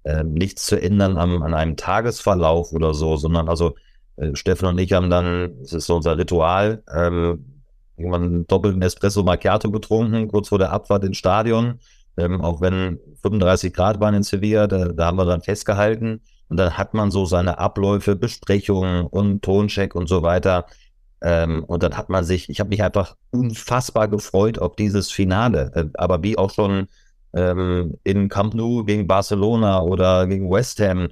äh, 0.05 0.25
nichts 0.25 0.67
zu 0.67 0.81
ändern 0.81 1.17
am, 1.19 1.43
an 1.43 1.55
einem 1.55 1.77
Tagesverlauf 1.77 2.73
oder 2.73 2.95
so, 2.95 3.17
sondern 3.17 3.49
also 3.49 3.75
äh, 4.17 4.35
Steffen 4.35 4.69
und 4.69 4.79
ich 4.79 4.93
haben 4.93 5.11
dann, 5.11 5.59
das 5.61 5.73
ist 5.73 5.87
so 5.87 5.97
unser 5.97 6.19
Ritual, 6.19 6.83
ähm, 6.95 7.63
irgendwann 7.97 8.23
einen 8.23 8.47
doppelten 8.47 8.83
Espresso 8.83 9.23
Macchiato 9.23 9.71
getrunken, 9.71 10.29
kurz 10.29 10.49
vor 10.49 10.59
der 10.59 10.73
Abfahrt 10.73 11.05
ins 11.05 11.19
Stadion. 11.19 11.81
Ähm, 12.17 12.41
auch 12.41 12.61
wenn 12.61 12.99
35 13.23 13.73
Grad 13.73 14.01
waren 14.01 14.15
in 14.15 14.23
Sevilla, 14.23 14.67
da, 14.67 14.89
da 14.89 15.07
haben 15.07 15.19
wir 15.19 15.27
dann 15.27 15.43
festgehalten. 15.43 16.23
Und 16.51 16.57
dann 16.59 16.77
hat 16.77 16.95
man 16.95 17.11
so 17.11 17.25
seine 17.27 17.59
Abläufe, 17.59 18.17
Besprechungen 18.17 19.07
und 19.07 19.43
Toncheck 19.43 19.95
und 19.95 20.09
so 20.09 20.23
weiter. 20.23 20.67
Ähm, 21.23 21.65
und 21.65 21.83
dann 21.83 21.97
hat 21.97 22.09
man 22.11 22.25
sich, 22.25 22.49
ich 22.49 22.61
habe 22.61 22.71
mich 22.71 22.83
einfach 22.83 23.17
unfassbar 23.31 24.09
gefreut 24.09 24.59
auf 24.59 24.75
dieses 24.77 25.13
Finale. 25.13 25.71
Äh, 25.75 25.85
aber 25.95 26.23
wie 26.23 26.37
auch 26.37 26.51
schon 26.51 26.89
ähm, 27.35 27.99
in 28.03 28.29
Camp 28.29 28.55
Nou 28.55 28.85
gegen 28.85 29.07
Barcelona 29.07 29.83
oder 29.83 30.27
gegen 30.27 30.51
West 30.51 30.81
Ham 30.81 31.09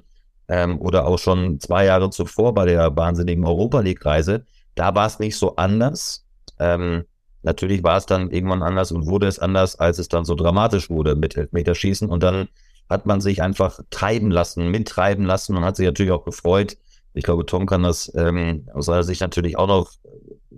ähm, 0.49 0.79
oder 0.81 1.07
auch 1.07 1.19
schon 1.19 1.59
zwei 1.61 1.85
Jahre 1.85 2.09
zuvor 2.09 2.53
bei 2.53 2.65
der 2.65 2.95
wahnsinnigen 2.95 3.45
Europa 3.45 3.79
League-Reise, 3.79 4.43
da 4.75 4.93
war 4.93 5.07
es 5.07 5.19
nicht 5.19 5.37
so 5.37 5.55
anders. 5.55 6.25
Ähm, 6.59 7.05
natürlich 7.43 7.83
war 7.83 7.97
es 7.97 8.05
dann 8.05 8.31
irgendwann 8.31 8.63
anders 8.63 8.91
und 8.91 9.07
wurde 9.07 9.27
es 9.27 9.39
anders, 9.39 9.79
als 9.79 9.99
es 9.99 10.09
dann 10.09 10.25
so 10.25 10.35
dramatisch 10.35 10.89
wurde 10.89 11.15
mit 11.15 11.37
Elfmeterschießen. 11.37 12.09
Und 12.09 12.23
dann 12.23 12.49
hat 12.89 13.05
man 13.05 13.21
sich 13.21 13.41
einfach 13.41 13.79
treiben 13.89 14.31
lassen, 14.31 14.69
mittreiben 14.69 15.25
lassen 15.25 15.55
und 15.55 15.63
hat 15.63 15.75
sich 15.75 15.85
natürlich 15.85 16.11
auch 16.11 16.25
gefreut, 16.25 16.77
ich 17.13 17.23
glaube, 17.23 17.45
Tom 17.45 17.65
kann 17.65 17.83
das 17.83 18.11
ähm, 18.15 18.67
aus 18.73 18.85
seiner 18.85 19.03
Sicht 19.03 19.21
natürlich 19.21 19.57
auch 19.57 19.67
noch 19.67 19.91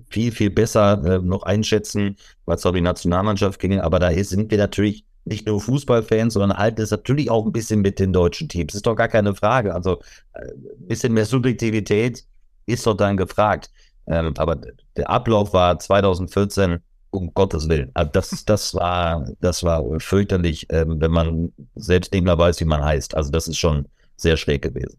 viel, 0.10 0.32
viel 0.32 0.50
besser 0.50 1.04
äh, 1.04 1.20
noch 1.20 1.44
einschätzen, 1.44 2.18
weil 2.46 2.58
es 2.58 2.66
auch 2.66 2.74
die 2.74 2.82
Nationalmannschaft 2.82 3.60
ging. 3.60 3.80
Aber 3.80 4.00
da 4.00 4.12
sind 4.24 4.52
wir 4.52 4.58
natürlich 4.58 5.06
nicht 5.24 5.48
nur 5.48 5.62
Fußballfans, 5.62 6.34
sondern 6.34 6.58
halten 6.58 6.82
es 6.82 6.92
natürlich 6.92 7.30
auch 7.30 7.46
ein 7.46 7.52
bisschen 7.52 7.82
mit 7.82 8.00
den 8.00 8.12
deutschen 8.12 8.50
Teams. 8.50 8.74
Ist 8.74 8.86
doch 8.86 8.96
gar 8.96 9.08
keine 9.08 9.36
Frage. 9.36 9.74
Also 9.74 10.02
äh, 10.34 10.42
ein 10.42 10.88
bisschen 10.88 11.14
mehr 11.14 11.26
Subjektivität 11.26 12.26
ist 12.66 12.86
doch 12.86 12.96
dann 12.96 13.18
gefragt. 13.18 13.72
Ähm, 14.08 14.34
aber 14.38 14.58
der 14.98 15.10
Ablauf 15.10 15.54
war 15.54 15.80
2014 15.80 16.80
um 17.12 17.34
Gottes 17.34 17.70
Willen. 17.70 17.92
Also 17.94 18.12
das, 18.12 18.46
das 18.46 18.74
war, 18.74 19.26
das 19.40 19.64
war 19.64 19.84
fürchterlich, 20.00 20.68
ähm, 20.70 21.00
wenn 21.00 21.12
man 21.12 21.52
selbst 21.76 22.14
nicht 22.14 22.24
mehr 22.24 22.38
weiß, 22.38 22.60
wie 22.62 22.66
man 22.66 22.84
heißt. 22.84 23.16
Also 23.16 23.32
das 23.32 23.48
ist 23.48 23.58
schon 23.58 23.88
sehr 24.16 24.38
schräg 24.38 24.62
gewesen. 24.62 24.98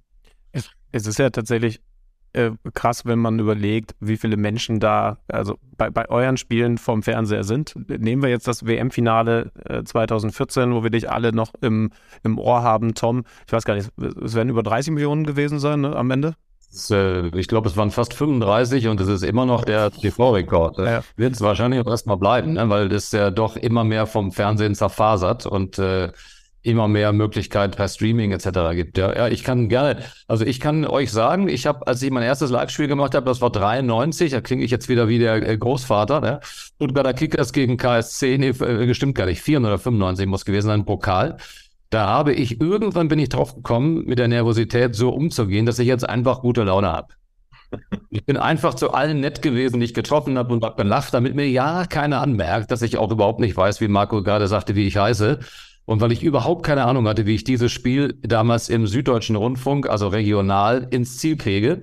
Es 0.95 1.07
ist 1.07 1.19
ja 1.19 1.31
tatsächlich 1.31 1.81
äh, 2.35 2.51
krass, 2.75 3.05
wenn 3.05 3.19
man 3.19 3.39
überlegt, 3.39 3.95
wie 4.01 4.17
viele 4.17 4.37
Menschen 4.37 4.81
da, 4.81 5.19
also 5.29 5.59
bei, 5.77 5.91
bei 5.91 6.09
euren 6.09 6.37
Spielen 6.37 6.79
vom 6.79 7.03
Fernseher 7.03 7.45
sind. 7.45 7.75
Nehmen 7.89 8.23
wir 8.23 8.31
jetzt 8.31 8.47
das 8.49 8.65
WM-Finale 8.65 9.53
äh, 9.65 9.83
2014, 9.85 10.75
wo 10.75 10.83
wir 10.83 10.91
dich 10.91 11.11
alle 11.11 11.33
noch 11.33 11.53
im, 11.61 11.91
im 12.23 12.39
Ohr 12.39 12.63
haben, 12.63 12.95
Tom. 12.95 13.25
Ich 13.47 13.53
weiß 13.53 13.65
gar 13.65 13.75
nicht, 13.75 13.91
es 14.23 14.35
werden 14.35 14.49
über 14.49 14.63
30 14.63 14.93
Millionen 14.93 15.25
gewesen 15.25 15.59
sein 15.59 15.83
ne, 15.83 15.97
am 15.97 16.11
Ende. 16.11 16.35
Äh, 16.91 17.29
ich 17.39 17.49
glaube, 17.49 17.69
es 17.69 17.77
waren 17.77 17.91
fast 17.91 18.15
35 18.15 18.89
und 18.89 19.01
es 19.01 19.09
ist 19.09 19.23
immer 19.23 19.47
noch 19.47 19.65
der 19.65 19.91
TV-Rekord. 19.91 20.79
Ja. 20.79 21.03
Wird 21.17 21.35
es 21.35 21.41
wahrscheinlich 21.41 21.81
auch 21.81 21.91
erstmal 21.91 22.17
bleiben, 22.17 22.55
ne? 22.55 22.69
weil 22.69 22.89
das 22.89 23.13
ja 23.13 23.31
doch 23.31 23.57
immer 23.57 23.85
mehr 23.85 24.07
vom 24.07 24.33
Fernsehen 24.33 24.75
zerfasert 24.75 25.47
und 25.47 25.79
äh, 25.79 26.11
immer 26.63 26.87
mehr 26.89 27.13
Möglichkeit 27.13 27.77
per 27.77 27.89
Streaming 27.89 28.31
etc. 28.33 28.75
gibt. 28.75 28.97
Ja, 28.97 29.15
ja, 29.15 29.29
ich 29.29 29.43
kann 29.43 29.69
gerne, 29.69 30.03
also 30.29 30.45
ich 30.45 30.61
kann 30.61 30.87
euch 30.87 31.11
sagen, 31.11 31.49
ich 31.49 31.67
habe, 31.67 31.87
als 31.87 32.03
ich 32.03 32.11
mein 32.11 32.23
erstes 32.23 32.51
Live-Spiel 32.51 32.87
gemacht 32.87 33.15
habe, 33.15 33.27
das 33.27 33.41
war 33.41 33.51
93, 33.51 34.31
da 34.31 34.41
klinge 34.41 34.65
ich 34.65 34.71
jetzt 34.71 34.89
wieder 34.89 35.09
wie 35.09 35.19
der 35.19 35.47
äh, 35.47 35.59
Großvater, 35.59 36.21
ne? 36.21 36.41
Stuttgarter 36.77 37.15
Kickers 37.15 37.53
gegen 37.53 37.77
KSC, 37.77 38.39
nee, 38.39 38.51
äh, 38.51 38.95
stimmt 38.95 39.17
gar 39.17 39.27
nicht, 39.27 39.43
94 39.43 39.73
oder 39.73 39.79
95 39.79 40.27
muss 40.27 40.45
gewesen 40.45 40.69
sein, 40.69 40.85
Pokal. 40.85 41.37
Da 41.93 42.07
habe 42.07 42.33
ich, 42.33 42.59
irgendwann 42.59 43.09
bin 43.09 43.19
ich 43.19 43.29
drauf 43.29 43.55
gekommen, 43.55 44.07
mit 44.07 44.19
der 44.19 44.27
Nervosität 44.27 44.97
so 44.97 45.11
umzugehen, 45.11 45.67
dass 45.67 45.79
ich 45.79 45.87
jetzt 45.87 46.09
einfach 46.09 46.41
gute 46.41 46.65
Laune 46.65 46.89
habe. 46.89 47.09
Ich 48.09 48.25
bin 48.25 48.39
einfach 48.39 48.73
zu 48.73 48.93
allen 48.93 49.21
nett 49.21 49.43
gewesen, 49.43 49.79
die 49.79 49.85
ich 49.85 49.93
getroffen 49.93 50.39
habe 50.39 50.55
und 50.55 50.65
habe 50.65 50.83
gelacht, 50.83 51.13
damit 51.13 51.35
mir 51.35 51.47
ja 51.51 51.85
keiner 51.85 52.23
anmerkt, 52.23 52.71
dass 52.71 52.81
ich 52.81 52.97
auch 52.97 53.11
überhaupt 53.11 53.41
nicht 53.41 53.59
weiß, 53.59 53.83
wie 53.83 53.89
Marco 53.89 54.23
gerade 54.23 54.49
sagte, 54.49 54.75
wie 54.75 54.87
ich 54.87 54.97
heiße. 54.97 55.41
Und 55.85 56.01
weil 56.01 56.13
ich 56.13 56.23
überhaupt 56.23 56.65
keine 56.65 56.85
Ahnung 56.85 57.07
hatte, 57.07 57.27
wie 57.27 57.35
ich 57.35 57.45
dieses 57.45 57.71
Spiel 57.71 58.19
damals 58.23 58.71
im 58.71 58.87
Süddeutschen 58.87 59.37
Rundfunk, 59.37 59.87
also 59.87 60.09
regional, 60.09 60.89
ins 60.91 61.19
Ziel 61.19 61.37
kriege, 61.37 61.81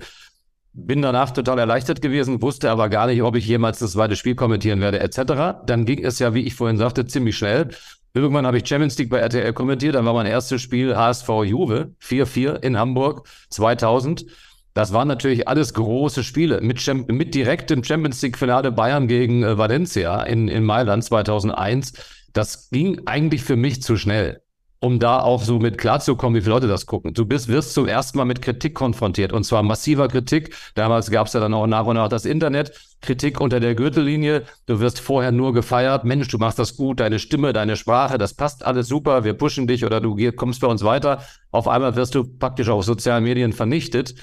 bin 0.74 1.04
danach 1.04 1.32
total 1.32 1.60
erleichtert 1.60 2.02
gewesen, 2.02 2.42
wusste 2.42 2.72
aber 2.72 2.90
gar 2.90 3.06
nicht, 3.06 3.22
ob 3.22 3.36
ich 3.36 3.46
jemals 3.46 3.78
das 3.78 3.92
zweite 3.92 4.16
Spiel 4.16 4.34
kommentieren 4.34 4.82
werde, 4.82 5.02
etc. 5.02 5.62
Dann 5.68 5.86
ging 5.86 6.04
es 6.04 6.18
ja, 6.18 6.34
wie 6.34 6.42
ich 6.42 6.56
vorhin 6.56 6.78
sagte, 6.78 7.06
ziemlich 7.06 7.38
schnell. 7.38 7.70
Irgendwann 8.14 8.46
habe 8.46 8.58
ich 8.58 8.68
Champions 8.68 8.98
League 8.98 9.10
bei 9.10 9.20
RTL 9.20 9.54
kommentiert, 9.54 9.96
dann 9.96 10.06
war 10.06 10.14
mein 10.14 10.26
erstes 10.26 10.62
Spiel 10.62 10.96
HSV 10.96 11.28
Juve, 11.46 11.94
4-4 12.02 12.56
in 12.62 12.78
Hamburg, 12.78 13.28
2000. 13.50 14.26
Das 14.74 14.94
waren 14.94 15.08
natürlich 15.08 15.48
alles 15.48 15.74
große 15.74 16.24
Spiele. 16.24 16.62
Mit, 16.62 16.86
mit 17.08 17.36
direktem 17.36 17.84
Champions 17.84 18.22
League-Finale 18.22 18.72
Bayern 18.72 19.08
gegen 19.08 19.44
äh, 19.44 19.58
Valencia 19.58 20.24
in, 20.24 20.48
in 20.48 20.64
Mailand 20.64 21.04
2001 21.04 21.94
das 22.34 22.70
ging 22.70 23.02
eigentlich 23.06 23.44
für 23.44 23.56
mich 23.56 23.82
zu 23.82 23.98
schnell, 23.98 24.42
um 24.82 25.00
da 25.00 25.22
auch 25.22 25.44
so 25.44 25.60
mit 25.60 25.78
klarzukommen, 25.78 26.38
wie 26.38 26.42
viele 26.42 26.56
Leute 26.56 26.68
das 26.68 26.86
gucken. 26.86 27.14
Du 27.14 27.26
bist, 27.26 27.50
wirst 27.50 27.74
zum 27.74 27.88
ersten 27.88 28.18
Mal 28.18 28.26
mit 28.26 28.42
Kritik 28.42 28.76
konfrontiert 28.76 29.34
und 29.34 29.44
zwar 29.44 29.62
massiver 29.62 30.08
Kritik. 30.08 30.56
Damals 30.76 31.12
gab 31.12 31.28
es 31.28 31.34
ja 31.34 31.40
dann 31.40 31.54
auch 31.54 31.68
nach 31.68 31.86
und 31.86 31.96
nach 31.96 32.08
das 32.08 32.26
Internet. 32.26 32.72
Kritik 33.02 33.42
unter 33.42 33.60
der 33.60 33.76
Gürtellinie. 33.76 34.44
Du 34.68 34.80
wirst 34.80 35.00
vorher 35.00 35.32
nur 35.32 35.54
gefeiert. 35.54 36.06
Mensch, 36.06 36.28
du 36.30 36.38
machst 36.38 36.60
das 36.60 36.78
gut, 36.78 37.00
deine 37.02 37.20
Stimme, 37.20 37.52
deine 37.52 37.76
Sprache, 37.76 38.18
das 38.18 38.34
passt 38.34 38.66
alles 38.66 38.88
super. 38.88 39.24
Wir 39.24 39.34
pushen 39.34 39.68
dich 39.68 39.86
oder 39.86 40.00
du 40.00 40.16
kommst 40.32 40.62
bei 40.62 40.68
uns 40.68 40.84
weiter. 40.84 41.24
Auf 41.52 41.68
einmal 41.68 41.96
wirst 41.96 42.16
du 42.16 42.24
praktisch 42.24 42.70
auf 42.70 42.86
sozialen 42.86 43.24
Medien 43.24 43.52
vernichtet. 43.52 44.16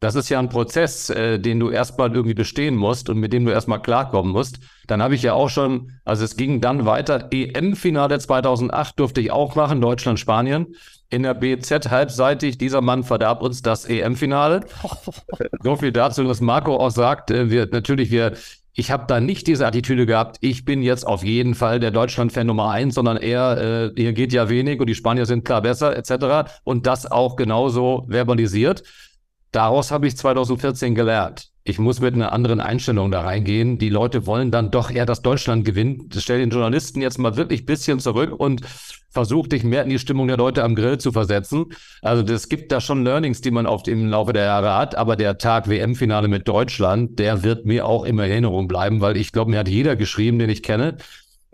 Das 0.00 0.14
ist 0.14 0.28
ja 0.28 0.38
ein 0.38 0.48
Prozess, 0.48 1.08
äh, 1.10 1.38
den 1.38 1.60
du 1.60 1.70
erstmal 1.70 2.12
irgendwie 2.12 2.34
bestehen 2.34 2.76
musst 2.76 3.08
und 3.08 3.18
mit 3.18 3.32
dem 3.32 3.44
du 3.44 3.52
erstmal 3.52 3.80
klarkommen 3.80 4.32
musst. 4.32 4.58
Dann 4.86 5.02
habe 5.02 5.14
ich 5.14 5.22
ja 5.22 5.32
auch 5.32 5.48
schon, 5.48 5.92
also 6.04 6.24
es 6.24 6.36
ging 6.36 6.60
dann 6.60 6.84
weiter. 6.84 7.28
EM-Finale 7.30 8.18
2008 8.18 8.98
durfte 8.98 9.20
ich 9.20 9.30
auch 9.30 9.54
machen, 9.54 9.80
Deutschland, 9.80 10.20
Spanien. 10.20 10.74
In 11.10 11.22
der 11.22 11.34
BZ 11.34 11.90
halbseitig, 11.90 12.58
dieser 12.58 12.80
Mann 12.80 13.04
verdarb 13.04 13.40
uns 13.40 13.62
das 13.62 13.86
EM-Finale. 13.86 14.66
so 15.62 15.76
viel 15.76 15.92
dazu, 15.92 16.26
was 16.28 16.40
Marco 16.40 16.76
auch 16.76 16.90
sagt. 16.90 17.30
Äh, 17.30 17.50
wir, 17.50 17.68
natürlich, 17.70 18.10
wir, 18.10 18.34
ich 18.74 18.90
habe 18.90 19.04
da 19.06 19.20
nicht 19.20 19.46
diese 19.46 19.66
Attitüde 19.66 20.04
gehabt, 20.04 20.38
ich 20.40 20.64
bin 20.64 20.82
jetzt 20.82 21.06
auf 21.06 21.22
jeden 21.22 21.54
Fall 21.54 21.78
der 21.78 21.92
Deutschland-Fan 21.92 22.46
Nummer 22.46 22.70
eins, 22.70 22.96
sondern 22.96 23.16
eher, 23.16 23.92
äh, 23.96 24.00
hier 24.00 24.12
geht 24.12 24.32
ja 24.32 24.48
wenig 24.48 24.80
und 24.80 24.88
die 24.88 24.96
Spanier 24.96 25.26
sind 25.26 25.44
klar 25.44 25.62
besser, 25.62 25.96
etc. 25.96 26.50
Und 26.64 26.86
das 26.86 27.10
auch 27.10 27.36
genauso 27.36 28.06
verbalisiert. 28.08 28.82
Daraus 29.54 29.92
habe 29.92 30.08
ich 30.08 30.16
2014 30.16 30.96
gelernt. 30.96 31.50
Ich 31.62 31.78
muss 31.78 32.00
mit 32.00 32.12
einer 32.14 32.32
anderen 32.32 32.60
Einstellung 32.60 33.12
da 33.12 33.20
reingehen. 33.20 33.78
Die 33.78 33.88
Leute 33.88 34.26
wollen 34.26 34.50
dann 34.50 34.72
doch 34.72 34.90
eher, 34.90 35.06
dass 35.06 35.22
Deutschland 35.22 35.64
gewinnt. 35.64 36.16
Das 36.16 36.24
stellt 36.24 36.42
den 36.42 36.50
Journalisten 36.50 37.00
jetzt 37.00 37.18
mal 37.18 37.36
wirklich 37.36 37.62
ein 37.62 37.66
bisschen 37.66 38.00
zurück 38.00 38.32
und 38.36 38.62
versucht 39.10 39.52
dich 39.52 39.62
mehr 39.62 39.84
in 39.84 39.90
die 39.90 40.00
Stimmung 40.00 40.26
der 40.26 40.38
Leute 40.38 40.64
am 40.64 40.74
Grill 40.74 40.98
zu 40.98 41.12
versetzen. 41.12 41.66
Also 42.02 42.24
das 42.24 42.48
gibt 42.48 42.72
da 42.72 42.80
schon 42.80 43.04
Learnings, 43.04 43.42
die 43.42 43.52
man 43.52 43.66
oft 43.66 43.86
im 43.86 44.08
Laufe 44.08 44.32
der 44.32 44.44
Jahre 44.44 44.76
hat. 44.76 44.96
Aber 44.96 45.14
der 45.14 45.38
Tag 45.38 45.68
WM-Finale 45.68 46.26
mit 46.26 46.48
Deutschland, 46.48 47.20
der 47.20 47.44
wird 47.44 47.64
mir 47.64 47.86
auch 47.86 48.04
in 48.04 48.18
Erinnerung 48.18 48.66
bleiben, 48.66 49.00
weil 49.00 49.16
ich 49.16 49.30
glaube, 49.30 49.52
mir 49.52 49.60
hat 49.60 49.68
jeder 49.68 49.94
geschrieben, 49.94 50.40
den 50.40 50.50
ich 50.50 50.64
kenne, 50.64 50.96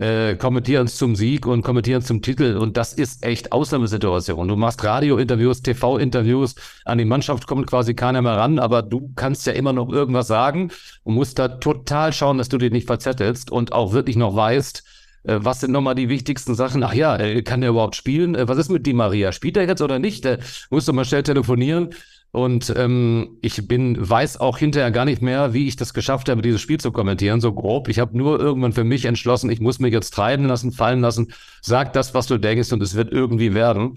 äh, 0.01 0.35
kommentieren 0.37 0.89
zum 0.89 1.15
Sieg 1.15 1.47
und 1.47 1.63
kommentieren 1.63 2.03
zum 2.03 2.23
Titel. 2.23 2.57
Und 2.57 2.77
das 2.77 2.95
ist 2.95 3.25
echt 3.25 3.53
Ausnahmesituation. 3.53 4.49
Du 4.49 4.57
machst 4.57 4.83
Radio-Interviews, 4.83 5.63
TV-Interviews, 5.63 6.55
an 6.85 6.99
die 6.99 7.05
Mannschaft 7.05 7.47
kommt 7.47 7.67
quasi 7.67 7.95
keiner 7.95 8.23
mehr 8.23 8.37
ran, 8.37 8.59
aber 8.59 8.83
du 8.83 9.13
kannst 9.15 9.47
ja 9.47 9.53
immer 9.53 9.73
noch 9.73 9.91
irgendwas 9.91 10.27
sagen 10.27 10.71
und 11.05 11.15
musst 11.15 11.39
da 11.39 11.49
total 11.49 12.13
schauen, 12.13 12.39
dass 12.39 12.49
du 12.49 12.57
dich 12.57 12.73
nicht 12.73 12.87
verzettelst 12.87 13.51
und 13.53 13.73
auch 13.73 13.93
wirklich 13.93 14.17
noch 14.17 14.35
weißt, 14.35 14.83
äh, 15.25 15.39
was 15.41 15.61
sind 15.61 15.73
nochmal 15.73 15.95
die 15.95 16.09
wichtigsten 16.09 16.55
Sachen? 16.55 16.83
Ach 16.83 16.95
ja, 16.95 17.17
äh, 17.17 17.43
kann 17.43 17.61
der 17.61 17.71
überhaupt 17.71 17.97
spielen? 17.97 18.35
Äh, 18.35 18.49
was 18.49 18.57
ist 18.59 18.71
mit 18.71 18.87
Di 18.87 18.95
Maria? 18.95 19.33
Spielt 19.33 19.57
er 19.57 19.67
jetzt 19.67 19.83
oder 19.83 19.99
nicht? 19.99 20.27
Musst 20.71 20.89
du 20.89 20.93
mal 20.93 21.05
schnell 21.05 21.23
telefonieren. 21.23 21.91
Und 22.33 22.73
ähm, 22.77 23.39
ich 23.43 23.67
bin, 23.67 23.97
weiß 23.99 24.39
auch 24.39 24.59
hinterher 24.59 24.93
gar 24.93 25.05
nicht 25.05 25.21
mehr, 25.21 25.53
wie 25.53 25.67
ich 25.67 25.75
das 25.75 25.95
geschafft 25.95 26.29
habe, 26.29 26.43
dieses 26.43 26.61
Spiel 26.61 26.79
zu 26.79 26.93
kommentieren, 26.93 27.41
so 27.41 27.53
grob. 27.53 27.89
Ich 27.89 27.99
habe 27.99 28.17
nur 28.17 28.39
irgendwann 28.39 28.73
für 28.73 28.85
mich 28.85 29.05
entschlossen, 29.05 29.51
ich 29.51 29.61
muss 29.61 29.81
mich 29.81 29.93
jetzt 29.93 30.15
treiben 30.15 30.45
lassen, 30.45 30.71
fallen 30.71 31.01
lassen. 31.01 31.33
Sag 31.61 31.93
das, 31.93 32.15
was 32.15 32.29
du 32.29 32.39
denkst, 32.39 32.73
und 32.73 32.83
es 32.83 32.95
wird 32.95 33.13
irgendwie 33.13 33.53
werden. 33.53 33.97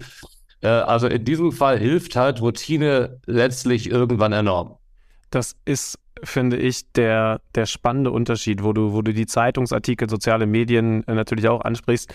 Äh, 0.62 0.68
also 0.68 1.06
in 1.06 1.24
diesem 1.24 1.52
Fall 1.52 1.78
hilft 1.78 2.16
halt 2.16 2.40
Routine 2.40 3.20
letztlich 3.26 3.88
irgendwann 3.88 4.32
enorm. 4.32 4.78
Das 5.30 5.54
ist, 5.64 6.00
finde 6.24 6.56
ich, 6.56 6.90
der, 6.92 7.40
der 7.54 7.66
spannende 7.66 8.10
Unterschied, 8.10 8.64
wo 8.64 8.72
du, 8.72 8.92
wo 8.92 9.02
du 9.02 9.14
die 9.14 9.26
Zeitungsartikel, 9.26 10.10
soziale 10.10 10.46
Medien 10.46 11.06
äh, 11.06 11.14
natürlich 11.14 11.46
auch 11.46 11.60
ansprichst 11.60 12.12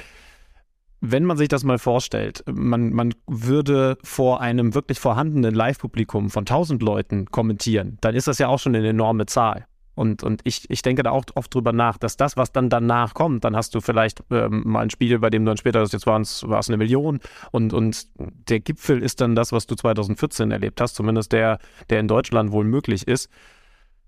wenn 1.01 1.23
man 1.23 1.37
sich 1.37 1.47
das 1.47 1.63
mal 1.63 1.79
vorstellt, 1.79 2.43
man, 2.51 2.91
man 2.91 3.13
würde 3.27 3.97
vor 4.03 4.41
einem 4.41 4.73
wirklich 4.75 4.99
vorhandenen 4.99 5.53
Live-Publikum 5.55 6.29
von 6.29 6.41
1000 6.41 6.81
Leuten 6.81 7.25
kommentieren, 7.25 7.97
dann 8.01 8.15
ist 8.15 8.27
das 8.27 8.37
ja 8.37 8.47
auch 8.47 8.59
schon 8.59 8.75
eine 8.75 8.87
enorme 8.87 9.25
Zahl. 9.25 9.65
Und, 9.95 10.23
und 10.23 10.39
ich, 10.45 10.69
ich 10.69 10.81
denke 10.81 11.03
da 11.03 11.11
auch 11.11 11.25
oft 11.35 11.53
drüber 11.53 11.73
nach, 11.73 11.97
dass 11.97 12.15
das, 12.15 12.37
was 12.37 12.53
dann 12.53 12.69
danach 12.69 13.13
kommt, 13.13 13.43
dann 13.43 13.53
hast 13.53 13.75
du 13.75 13.81
vielleicht 13.81 14.23
ähm, 14.31 14.63
mal 14.65 14.83
ein 14.83 14.89
Spiel, 14.89 15.19
bei 15.19 15.29
dem 15.29 15.43
du 15.43 15.49
dann 15.49 15.57
später, 15.57 15.83
jetzt 15.83 16.07
war 16.07 16.21
es 16.21 16.43
eine 16.69 16.77
Million 16.77 17.19
und, 17.51 17.73
und 17.73 18.07
der 18.15 18.61
Gipfel 18.61 19.01
ist 19.03 19.19
dann 19.19 19.35
das, 19.35 19.51
was 19.51 19.67
du 19.67 19.75
2014 19.75 20.51
erlebt 20.51 20.79
hast, 20.79 20.95
zumindest 20.95 21.33
der, 21.33 21.59
der 21.89 21.99
in 21.99 22.07
Deutschland 22.07 22.53
wohl 22.53 22.63
möglich 22.63 23.09
ist. 23.09 23.29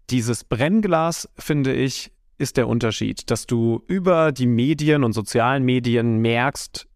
Dieses 0.09 0.45
Brennglas, 0.45 1.29
finde 1.37 1.73
ich, 1.73 2.13
ist 2.41 2.57
der 2.57 2.67
Unterschied, 2.67 3.29
dass 3.31 3.45
du 3.45 3.83
über 3.87 4.31
die 4.31 4.47
Medien 4.47 5.03
und 5.03 5.13
sozialen 5.13 5.63
Medien 5.63 6.17
merkst, 6.17 6.87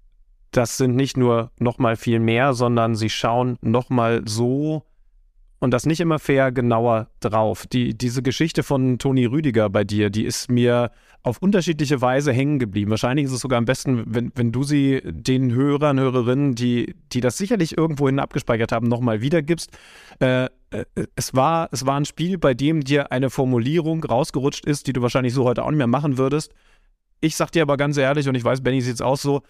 das 0.51 0.77
sind 0.77 0.95
nicht 0.95 1.17
nur 1.17 1.51
nochmal 1.59 1.95
viel 1.95 2.19
mehr, 2.19 2.53
sondern 2.53 2.95
sie 2.95 3.09
schauen 3.09 3.57
nochmal 3.61 4.23
so 4.25 4.83
und 5.59 5.71
das 5.71 5.85
nicht 5.85 5.99
immer 5.99 6.19
fair 6.19 6.51
genauer 6.51 7.07
drauf. 7.19 7.65
Die, 7.67 7.97
diese 7.97 8.21
Geschichte 8.21 8.63
von 8.63 8.99
Toni 8.99 9.25
Rüdiger 9.25 9.69
bei 9.69 9.83
dir, 9.83 10.09
die 10.09 10.25
ist 10.25 10.49
mir 10.49 10.91
auf 11.23 11.39
unterschiedliche 11.39 12.01
Weise 12.01 12.31
hängen 12.31 12.59
geblieben. 12.59 12.91
Wahrscheinlich 12.91 13.25
ist 13.25 13.31
es 13.31 13.41
sogar 13.41 13.57
am 13.57 13.65
besten, 13.65 14.03
wenn, 14.05 14.31
wenn 14.35 14.51
du 14.51 14.63
sie 14.63 15.01
den 15.03 15.53
Hörern, 15.53 15.99
Hörerinnen, 15.99 16.55
die, 16.55 16.95
die 17.11 17.19
das 17.19 17.37
sicherlich 17.37 17.77
irgendwohin 17.77 18.19
abgespeichert 18.19 18.71
haben, 18.71 18.87
nochmal 18.87 19.21
wiedergibst. 19.21 19.71
Äh, 20.19 20.49
es, 21.15 21.33
war, 21.33 21.69
es 21.71 21.85
war 21.85 21.99
ein 21.99 22.05
Spiel, 22.05 22.37
bei 22.37 22.53
dem 22.53 22.81
dir 22.81 23.11
eine 23.11 23.29
Formulierung 23.29 24.03
rausgerutscht 24.03 24.65
ist, 24.65 24.87
die 24.87 24.93
du 24.93 25.01
wahrscheinlich 25.01 25.33
so 25.33 25.45
heute 25.45 25.63
auch 25.63 25.69
nicht 25.69 25.77
mehr 25.77 25.87
machen 25.87 26.17
würdest. 26.17 26.53
Ich 27.21 27.35
sag 27.35 27.51
dir 27.51 27.61
aber 27.61 27.77
ganz 27.77 27.97
ehrlich, 27.97 28.27
und 28.27 28.35
ich 28.35 28.43
weiß, 28.43 28.61
Benny 28.61 28.81
sieht 28.81 28.95
es 28.95 29.01
auch 29.01 29.17
so, 29.17 29.41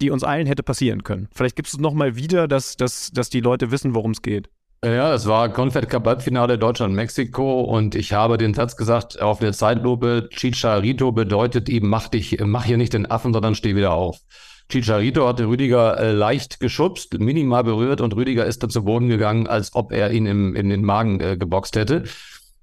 die 0.00 0.10
uns 0.10 0.22
allen 0.22 0.46
hätte 0.46 0.62
passieren 0.62 1.02
können. 1.02 1.28
Vielleicht 1.32 1.56
gibst 1.56 1.72
du 1.72 1.78
es 1.78 1.82
nochmal 1.82 2.16
wieder, 2.16 2.46
dass, 2.46 2.76
dass, 2.76 3.10
dass 3.10 3.30
die 3.30 3.40
Leute 3.40 3.70
wissen, 3.70 3.94
worum 3.94 4.12
es 4.12 4.22
geht. 4.22 4.48
Ja, 4.84 5.12
es 5.12 5.26
war 5.26 5.48
Confed 5.48 5.88
Cup 5.88 6.06
Halbfinale 6.06 6.56
Deutschland-Mexiko 6.56 7.62
und 7.62 7.96
ich 7.96 8.12
habe 8.12 8.38
den 8.38 8.54
Satz 8.54 8.76
gesagt 8.76 9.20
auf 9.20 9.40
der 9.40 9.52
Zeitlupe, 9.52 10.28
Chicharito 10.30 11.10
bedeutet 11.10 11.68
ihm, 11.68 11.88
mach 11.88 12.06
dich, 12.06 12.38
mach 12.44 12.64
hier 12.64 12.76
nicht 12.76 12.92
den 12.92 13.10
Affen, 13.10 13.32
sondern 13.32 13.56
steh 13.56 13.74
wieder 13.74 13.92
auf. 13.92 14.20
Chicharito 14.68 15.26
hatte 15.26 15.46
Rüdiger 15.46 15.98
äh, 15.98 16.12
leicht 16.12 16.60
geschubst, 16.60 17.18
minimal 17.18 17.64
berührt 17.64 18.00
und 18.00 18.14
Rüdiger 18.14 18.44
ist 18.44 18.62
dann 18.62 18.70
zu 18.70 18.84
Boden 18.84 19.08
gegangen, 19.08 19.46
als 19.46 19.74
ob 19.74 19.92
er 19.92 20.10
ihn 20.10 20.26
im, 20.26 20.54
in 20.54 20.68
den 20.68 20.84
Magen 20.84 21.20
äh, 21.20 21.36
geboxt 21.38 21.76
hätte. 21.76 22.04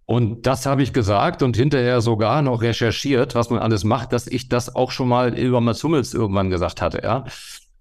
Und 0.06 0.46
das 0.46 0.68
habe 0.68 0.84
ich 0.84 0.94
gesagt 0.94 1.42
und 1.42 1.58
hinterher 1.58 2.00
sogar 2.02 2.44
noch 2.44 2.62
recherchiert, 2.62 3.34
was 3.34 3.50
man 3.50 3.60
alles 3.60 3.84
macht, 3.84 4.14
dass 4.14 4.28
ich 4.28 4.50
das 4.50 4.76
auch 4.76 4.92
schon 4.92 5.08
mal 5.08 5.38
über 5.38 5.62
Mats 5.62 5.84
Hummels 5.84 6.14
irgendwann 6.14 6.52
gesagt 6.52 6.82
hatte, 6.82 7.02
ja. 7.04 7.26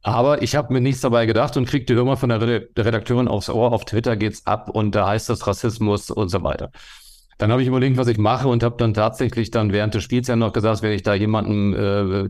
Aber 0.02 0.42
ich 0.42 0.56
habe 0.56 0.72
mir 0.72 0.80
nichts 0.80 1.02
dabei 1.02 1.26
gedacht 1.26 1.56
und 1.56 1.66
kriegte 1.66 1.94
immer 1.94 2.16
von 2.16 2.30
der 2.30 2.40
Redakteurin 2.40 3.28
aufs 3.28 3.48
Ohr, 3.50 3.72
auf 3.72 3.84
Twitter 3.84 4.16
geht's 4.16 4.46
ab 4.46 4.70
und 4.70 4.94
da 4.94 5.08
heißt 5.08 5.28
das 5.28 5.46
Rassismus 5.46 6.10
und 6.10 6.28
so 6.28 6.42
weiter. 6.42 6.70
Dann 7.38 7.50
habe 7.50 7.62
ich 7.62 7.68
überlegt, 7.68 7.96
was 7.96 8.08
ich 8.08 8.18
mache 8.18 8.48
und 8.48 8.62
habe 8.62 8.76
dann 8.78 8.94
tatsächlich 8.94 9.50
dann 9.50 9.72
während 9.72 9.94
des 9.94 10.02
Spiels 10.02 10.28
ja 10.28 10.36
noch 10.36 10.52
gesagt, 10.52 10.82
wenn 10.82 10.92
ich 10.92 11.02
da 11.02 11.14
jemandem 11.14 11.74
äh, 11.74 12.28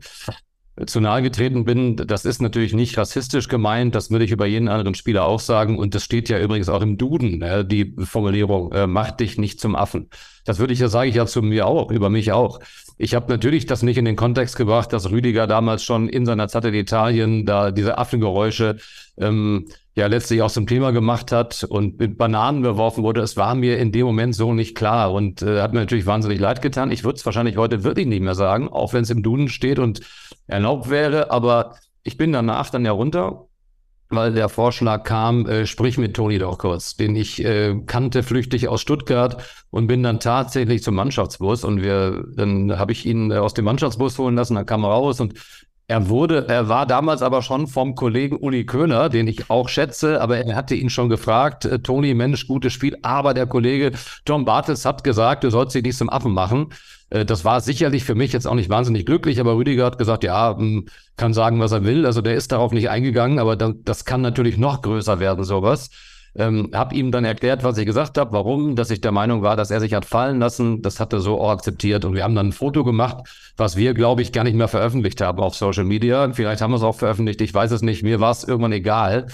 zu 0.87 1.01
nahe 1.01 1.22
getreten 1.22 1.64
bin, 1.64 1.97
das 1.97 2.25
ist 2.25 2.43
natürlich 2.43 2.75
nicht 2.75 2.99
rassistisch 2.99 3.49
gemeint, 3.49 3.95
das 3.95 4.11
würde 4.11 4.25
ich 4.25 4.33
über 4.33 4.47
jeden 4.47 4.68
anderen 4.68 4.95
Spieler 4.95 5.25
auch 5.25 5.39
sagen 5.39 5.79
und 5.79 5.95
das 5.95 6.03
steht 6.03 6.29
ja 6.29 6.41
übrigens 6.41 6.68
auch 6.68 6.83
im 6.83 6.99
Duden, 6.99 7.68
die 7.68 7.95
Formulierung, 8.05 8.72
äh, 8.72 8.87
mach 8.87 9.12
dich 9.12 9.39
nicht 9.39 9.61
zum 9.61 9.77
Affen. 9.77 10.09
Das 10.45 10.59
würde 10.59 10.72
ich 10.72 10.81
ja, 10.81 10.89
sage 10.89 11.09
ich 11.09 11.14
ja 11.14 11.27
zu 11.27 11.43
mir 11.43 11.66
auch, 11.66 11.91
über 11.91 12.11
mich 12.11 12.33
auch. 12.33 12.61
Ich 12.99 13.14
habe 13.14 13.31
natürlich 13.31 13.66
das 13.66 13.83
nicht 13.83 13.99
in 13.99 14.05
den 14.05 14.16
Kontext 14.16 14.57
gebracht, 14.57 14.93
dass 14.93 15.11
Rüdiger 15.11 15.47
damals 15.47 15.85
schon 15.85 16.09
in 16.09 16.27
seiner 16.27 16.49
Zeit 16.49 16.64
in 16.64 16.75
Italien 16.75 17.47
da 17.47 17.70
diese 17.70 17.99
Affengeräusche 17.99 18.77
ähm, 19.18 19.66
ja 19.95 20.07
letztlich 20.07 20.43
auch 20.43 20.51
zum 20.51 20.67
Thema 20.67 20.91
gemacht 20.91 21.33
hat 21.33 21.65
und 21.65 21.99
mit 21.99 22.19
Bananen 22.19 22.63
beworfen 22.63 23.05
wurde. 23.05 23.21
Es 23.21 23.37
war 23.37 23.55
mir 23.55 23.79
in 23.79 23.93
dem 23.93 24.07
Moment 24.07 24.35
so 24.35 24.53
nicht 24.53 24.75
klar 24.75 25.13
und 25.13 25.43
äh, 25.43 25.61
hat 25.61 25.73
mir 25.73 25.81
natürlich 25.81 26.07
wahnsinnig 26.07 26.41
leid 26.41 26.63
getan. 26.63 26.91
Ich 26.91 27.05
würde 27.05 27.17
es 27.17 27.27
wahrscheinlich 27.27 27.57
heute 27.57 27.85
wirklich 27.85 28.07
nicht 28.07 28.23
mehr 28.23 28.35
sagen, 28.35 28.69
auch 28.69 28.93
wenn 28.93 29.03
es 29.03 29.11
im 29.11 29.23
Duden 29.23 29.49
steht 29.49 29.79
und 29.79 30.01
erlaubt 30.47 30.91
wäre. 30.91 31.31
Aber 31.31 31.77
ich 32.03 32.17
bin 32.17 32.33
danach 32.33 32.71
dann 32.71 32.85
ja 32.85 32.93
runter 32.93 33.47
weil 34.11 34.33
der 34.33 34.49
Vorschlag 34.49 35.05
kam, 35.05 35.47
äh, 35.47 35.67
sprich 35.67 35.99
mit 35.99 36.15
Toni 36.15 36.39
doch 36.39 36.59
kurz, 36.59 36.97
den 36.97 37.17
ich 37.17 37.45
äh, 37.45 37.75
kannte 37.87 38.23
flüchtig 38.23 38.69
aus 38.69 38.81
Stuttgart 38.81 39.43
und 39.71 39.87
bin 39.87 40.03
dann 40.03 40.21
tatsächlich 40.21 40.83
zum 40.83 40.95
Mannschaftsbus 40.95 41.65
und 41.65 41.83
wir, 41.83 42.25
dann 42.37 42.79
habe 42.79 42.93
ich 42.93 43.07
ihn 43.07 43.31
äh, 43.31 43.37
aus 43.37 43.55
dem 43.55 43.65
Mannschaftsbus 43.65 44.19
holen 44.19 44.37
lassen, 44.37 44.55
dann 44.55 44.67
kam 44.67 44.85
er 44.85 44.91
raus 44.91 45.21
und 45.21 45.35
er 45.87 46.09
wurde, 46.09 46.49
er 46.49 46.68
war 46.68 46.87
damals 46.87 47.20
aber 47.20 47.43
schon 47.43 47.66
vom 47.66 47.95
Kollegen 47.95 48.39
Uli 48.39 48.64
Köhner, 48.64 49.11
den 49.11 49.28
ich 49.28 49.51
auch 49.51 49.68
schätze, 49.68 50.20
aber 50.22 50.39
er 50.39 50.57
hatte 50.57 50.74
ihn 50.74 50.89
schon 50.89 51.11
gefragt, 51.11 51.66
äh, 51.66 51.78
Toni, 51.78 52.14
Mensch, 52.14 52.47
gutes 52.47 52.72
Spiel, 52.72 52.97
aber 53.03 53.35
der 53.35 53.47
Kollege 53.47 53.93
Tom 54.24 54.47
Bartels 54.47 54.87
hat 54.87 55.05
gesagt, 55.05 55.45
du 55.45 55.51
sollst 55.51 55.74
dich 55.74 55.82
nicht 55.82 55.99
zum 55.99 56.09
Affen 56.09 56.32
machen. 56.32 56.72
Äh, 57.11 57.26
das 57.26 57.45
war 57.45 57.61
sicherlich 57.61 58.05
für 58.05 58.14
mich 58.14 58.32
jetzt 58.32 58.47
auch 58.47 58.55
nicht 58.55 58.70
wahnsinnig 58.70 59.05
glücklich, 59.05 59.41
aber 59.41 59.57
Rüdiger 59.57 59.85
hat 59.85 59.99
gesagt, 59.99 60.24
ja, 60.24 60.57
hm, 60.57 60.87
kann 61.16 61.35
sagen, 61.35 61.61
was 61.61 61.72
er 61.72 61.85
will. 61.85 62.07
Also 62.07 62.22
der 62.22 62.35
ist 62.35 62.51
darauf 62.53 62.72
nicht 62.72 62.89
eingegangen, 62.89 63.39
aber 63.39 63.55
das 63.57 64.07
kann 64.07 64.22
natürlich 64.22 64.57
noch 64.57 64.80
größer 64.80 65.20
werden, 65.20 65.45
sowas. 65.45 65.91
Ähm, 66.37 66.70
hab 66.72 66.93
ihm 66.93 67.12
dann 67.12 67.24
erklärt, 67.24 67.62
was 67.62 67.78
ich 67.78 67.87
gesagt 67.87 68.18
habe, 68.18 68.32
warum, 68.32 68.74
dass 68.74 68.91
ich 68.91 69.01
der 69.01 69.12
Meinung 69.12 69.43
war, 69.43 69.57
dass 69.57 69.70
er 69.70 69.80
sich 69.80 69.95
hat 69.95 70.05
fallen 70.05 70.41
lassen. 70.41 70.82
Das 70.82 70.99
hat 70.99 71.12
er 71.12 71.20
so 71.20 71.41
auch 71.41 71.51
akzeptiert. 71.51 72.05
Und 72.05 72.14
wir 72.14 72.24
haben 72.24 72.35
dann 72.35 72.49
ein 72.49 72.53
Foto 72.53 72.82
gemacht, 72.82 73.28
was 73.57 73.76
wir, 73.76 73.95
glaube 73.95 74.22
ich, 74.22 74.32
gar 74.32 74.43
nicht 74.43 74.57
mehr 74.57 74.68
veröffentlicht 74.68 75.20
haben 75.20 75.39
auf 75.39 75.55
Social 75.55 75.85
Media. 75.85 76.32
Vielleicht 76.32 76.61
haben 76.61 76.72
wir 76.72 76.76
es 76.76 76.82
auch 76.82 76.97
veröffentlicht, 76.97 77.41
ich 77.41 77.55
weiß 77.55 77.70
es 77.70 77.82
nicht. 77.82 78.03
Mir 78.03 78.18
war 78.18 78.32
es 78.32 78.43
irgendwann 78.43 78.72
egal. 78.72 79.28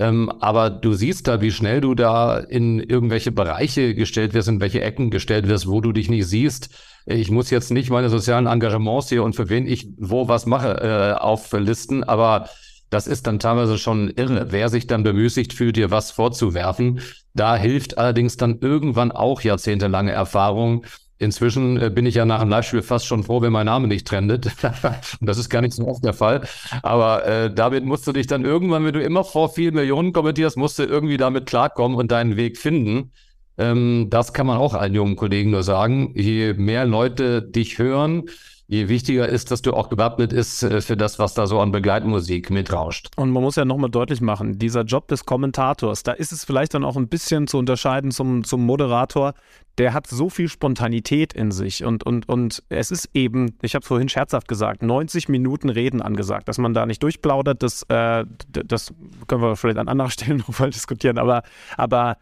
Ähm, 0.00 0.32
aber 0.40 0.70
du 0.70 0.94
siehst 0.94 1.28
da, 1.28 1.42
wie 1.42 1.52
schnell 1.52 1.82
du 1.82 1.94
da 1.94 2.38
in 2.38 2.80
irgendwelche 2.80 3.32
Bereiche 3.32 3.94
gestellt 3.94 4.32
wirst, 4.32 4.48
in 4.48 4.60
welche 4.60 4.80
Ecken 4.80 5.10
gestellt 5.10 5.46
wirst, 5.46 5.68
wo 5.68 5.82
du 5.82 5.92
dich 5.92 6.08
nicht 6.08 6.26
siehst. 6.26 6.70
Ich 7.04 7.30
muss 7.30 7.50
jetzt 7.50 7.70
nicht 7.70 7.90
meine 7.90 8.08
sozialen 8.08 8.46
Engagements 8.46 9.10
hier 9.10 9.22
und 9.22 9.36
für 9.36 9.50
wen 9.50 9.66
ich 9.66 9.88
wo 9.98 10.26
was 10.26 10.46
mache 10.46 10.80
äh, 10.80 11.20
auflisten, 11.20 12.02
aber 12.02 12.48
das 12.90 13.06
ist 13.06 13.26
dann 13.26 13.38
teilweise 13.38 13.78
schon 13.78 14.10
irre, 14.10 14.48
wer 14.50 14.68
sich 14.68 14.86
dann 14.86 15.04
bemüßigt 15.04 15.52
fühlt, 15.52 15.76
dir 15.76 15.90
was 15.90 16.10
vorzuwerfen. 16.10 17.00
Da 17.34 17.56
hilft 17.56 17.98
allerdings 17.98 18.36
dann 18.36 18.58
irgendwann 18.60 19.12
auch 19.12 19.40
jahrzehntelange 19.40 20.10
Erfahrung. 20.10 20.84
Inzwischen 21.18 21.80
äh, 21.80 21.90
bin 21.90 22.06
ich 22.06 22.14
ja 22.14 22.24
nach 22.24 22.40
einem 22.40 22.50
Live-Spiel 22.50 22.82
fast 22.82 23.06
schon 23.06 23.22
froh, 23.22 23.42
wenn 23.42 23.52
mein 23.52 23.66
Name 23.66 23.86
nicht 23.86 24.06
trendet. 24.06 24.50
Das 25.20 25.38
ist 25.38 25.50
gar 25.50 25.60
nicht 25.60 25.74
so 25.74 25.86
oft 25.86 26.04
der 26.04 26.14
Fall. 26.14 26.48
Aber 26.82 27.26
äh, 27.26 27.54
damit 27.54 27.84
musst 27.84 28.06
du 28.06 28.12
dich 28.12 28.26
dann 28.26 28.44
irgendwann, 28.44 28.84
wenn 28.84 28.94
du 28.94 29.02
immer 29.02 29.22
vor 29.22 29.50
vielen 29.50 29.74
Millionen 29.74 30.12
kommentierst, 30.12 30.56
musst 30.56 30.78
du 30.78 30.84
irgendwie 30.84 31.18
damit 31.18 31.46
klarkommen 31.46 31.96
und 31.96 32.10
deinen 32.10 32.36
Weg 32.36 32.58
finden. 32.58 33.12
Ähm, 33.58 34.08
das 34.08 34.32
kann 34.32 34.46
man 34.46 34.56
auch 34.56 34.72
allen 34.74 34.94
jungen 34.94 35.16
Kollegen 35.16 35.50
nur 35.50 35.62
sagen. 35.62 36.12
Je 36.16 36.54
mehr 36.54 36.86
Leute 36.86 37.42
dich 37.42 37.78
hören, 37.78 38.24
je 38.70 38.88
wichtiger 38.88 39.28
ist, 39.28 39.50
dass 39.50 39.62
du 39.62 39.74
auch 39.74 39.88
gewappnet 39.88 40.32
ist 40.32 40.62
äh, 40.62 40.80
für 40.80 40.96
das, 40.96 41.18
was 41.18 41.34
da 41.34 41.48
so 41.48 41.58
an 41.58 41.72
Begleitmusik 41.72 42.50
mitrauscht. 42.50 43.08
Und 43.16 43.30
man 43.30 43.42
muss 43.42 43.56
ja 43.56 43.64
nochmal 43.64 43.90
deutlich 43.90 44.20
machen, 44.20 44.60
dieser 44.60 44.82
Job 44.82 45.08
des 45.08 45.26
Kommentators, 45.26 46.04
da 46.04 46.12
ist 46.12 46.30
es 46.30 46.44
vielleicht 46.44 46.74
dann 46.74 46.84
auch 46.84 46.96
ein 46.96 47.08
bisschen 47.08 47.48
zu 47.48 47.58
unterscheiden 47.58 48.12
zum, 48.12 48.44
zum 48.44 48.64
Moderator, 48.64 49.34
der 49.78 49.92
hat 49.92 50.06
so 50.06 50.30
viel 50.30 50.48
Spontanität 50.48 51.32
in 51.32 51.50
sich 51.50 51.84
und, 51.84 52.06
und, 52.06 52.28
und 52.28 52.62
es 52.68 52.92
ist 52.92 53.10
eben, 53.12 53.56
ich 53.60 53.74
habe 53.74 53.84
vorhin 53.84 54.08
scherzhaft 54.08 54.46
gesagt, 54.46 54.84
90 54.84 55.28
Minuten 55.28 55.68
Reden 55.68 56.00
angesagt, 56.00 56.46
dass 56.48 56.58
man 56.58 56.72
da 56.72 56.86
nicht 56.86 57.02
durchplaudert, 57.02 57.64
das, 57.64 57.82
äh, 57.88 58.24
das 58.48 58.94
können 59.26 59.42
wir 59.42 59.56
vielleicht 59.56 59.78
an 59.78 59.88
anderer 59.88 60.10
Stelle 60.10 60.36
nochmal 60.36 60.70
diskutieren, 60.70 61.18
aber, 61.18 61.42
aber 61.76 62.18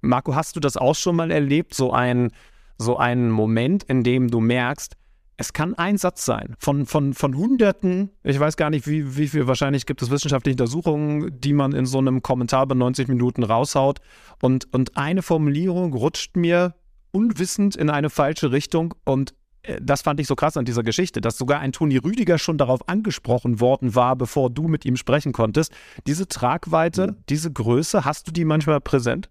Marco, 0.00 0.34
hast 0.34 0.56
du 0.56 0.60
das 0.60 0.76
auch 0.76 0.96
schon 0.96 1.14
mal 1.14 1.30
erlebt, 1.30 1.72
so 1.72 1.92
ein 1.92 2.32
so 2.78 2.96
einen 2.96 3.30
Moment, 3.30 3.84
in 3.84 4.02
dem 4.02 4.28
du 4.28 4.40
merkst, 4.40 4.96
es 5.36 5.52
kann 5.52 5.74
ein 5.74 5.98
Satz 5.98 6.24
sein 6.24 6.54
von, 6.58 6.86
von, 6.86 7.14
von 7.14 7.36
Hunderten, 7.36 8.10
ich 8.22 8.38
weiß 8.38 8.56
gar 8.56 8.70
nicht, 8.70 8.86
wie, 8.86 9.16
wie 9.16 9.28
viel 9.28 9.46
wahrscheinlich 9.46 9.86
gibt 9.86 10.02
es 10.02 10.10
wissenschaftliche 10.10 10.54
Untersuchungen, 10.54 11.40
die 11.40 11.52
man 11.52 11.72
in 11.72 11.86
so 11.86 11.98
einem 11.98 12.22
Kommentar 12.22 12.66
bei 12.66 12.74
90 12.74 13.08
Minuten 13.08 13.42
raushaut. 13.42 14.00
Und, 14.40 14.72
und 14.72 14.96
eine 14.96 15.22
Formulierung 15.22 15.94
rutscht 15.94 16.36
mir 16.36 16.74
unwissend 17.12 17.76
in 17.76 17.90
eine 17.90 18.10
falsche 18.10 18.52
Richtung 18.52 18.94
und 19.04 19.34
äh, 19.62 19.78
das 19.82 20.02
fand 20.02 20.20
ich 20.20 20.26
so 20.26 20.34
krass 20.34 20.56
an 20.56 20.64
dieser 20.64 20.82
Geschichte, 20.82 21.20
dass 21.20 21.38
sogar 21.38 21.60
ein 21.60 21.72
Toni 21.72 21.96
Rüdiger 21.96 22.38
schon 22.38 22.58
darauf 22.58 22.88
angesprochen 22.88 23.60
worden 23.60 23.94
war, 23.94 24.16
bevor 24.16 24.50
du 24.50 24.68
mit 24.68 24.84
ihm 24.84 24.96
sprechen 24.96 25.32
konntest. 25.32 25.72
Diese 26.06 26.26
Tragweite, 26.26 27.08
mhm. 27.08 27.16
diese 27.28 27.52
Größe, 27.52 28.04
hast 28.04 28.28
du 28.28 28.32
die 28.32 28.44
manchmal 28.44 28.80
präsent? 28.80 29.30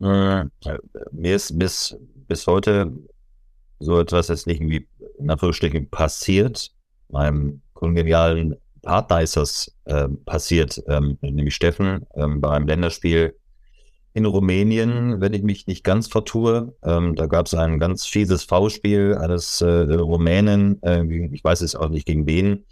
Äh, 0.00 0.44
mir 1.12 1.36
ist 1.36 1.58
bis, 1.58 1.96
bis 2.28 2.46
heute 2.46 2.92
so 3.80 4.00
etwas 4.00 4.28
jetzt 4.28 4.46
nicht 4.46 4.60
irgendwie 4.60 4.86
in 5.18 5.30
Anführungsstrichen 5.30 5.90
passiert. 5.90 6.70
Meinem 7.08 7.62
kongenialen 7.74 8.56
Partner 8.82 9.22
ist 9.22 9.36
das 9.36 9.74
äh, 9.84 10.08
passiert, 10.26 10.82
ähm, 10.88 11.18
nämlich 11.20 11.54
Steffen, 11.54 12.06
ähm, 12.14 12.40
bei 12.40 12.50
einem 12.50 12.66
Länderspiel 12.66 13.34
in 14.14 14.26
Rumänien, 14.26 15.20
wenn 15.20 15.34
ich 15.34 15.42
mich 15.42 15.66
nicht 15.66 15.82
ganz 15.82 16.06
vertue. 16.06 16.74
Ähm, 16.84 17.16
da 17.16 17.26
gab 17.26 17.46
es 17.46 17.54
ein 17.54 17.80
ganz 17.80 18.06
fieses 18.06 18.44
V-Spiel 18.44 19.16
eines 19.16 19.60
äh, 19.60 19.66
Rumänen, 19.66 20.80
äh, 20.82 21.04
ich 21.32 21.42
weiß 21.42 21.62
es 21.62 21.74
auch 21.74 21.88
nicht 21.88 22.06
gegen 22.06 22.26
wen, 22.26 22.64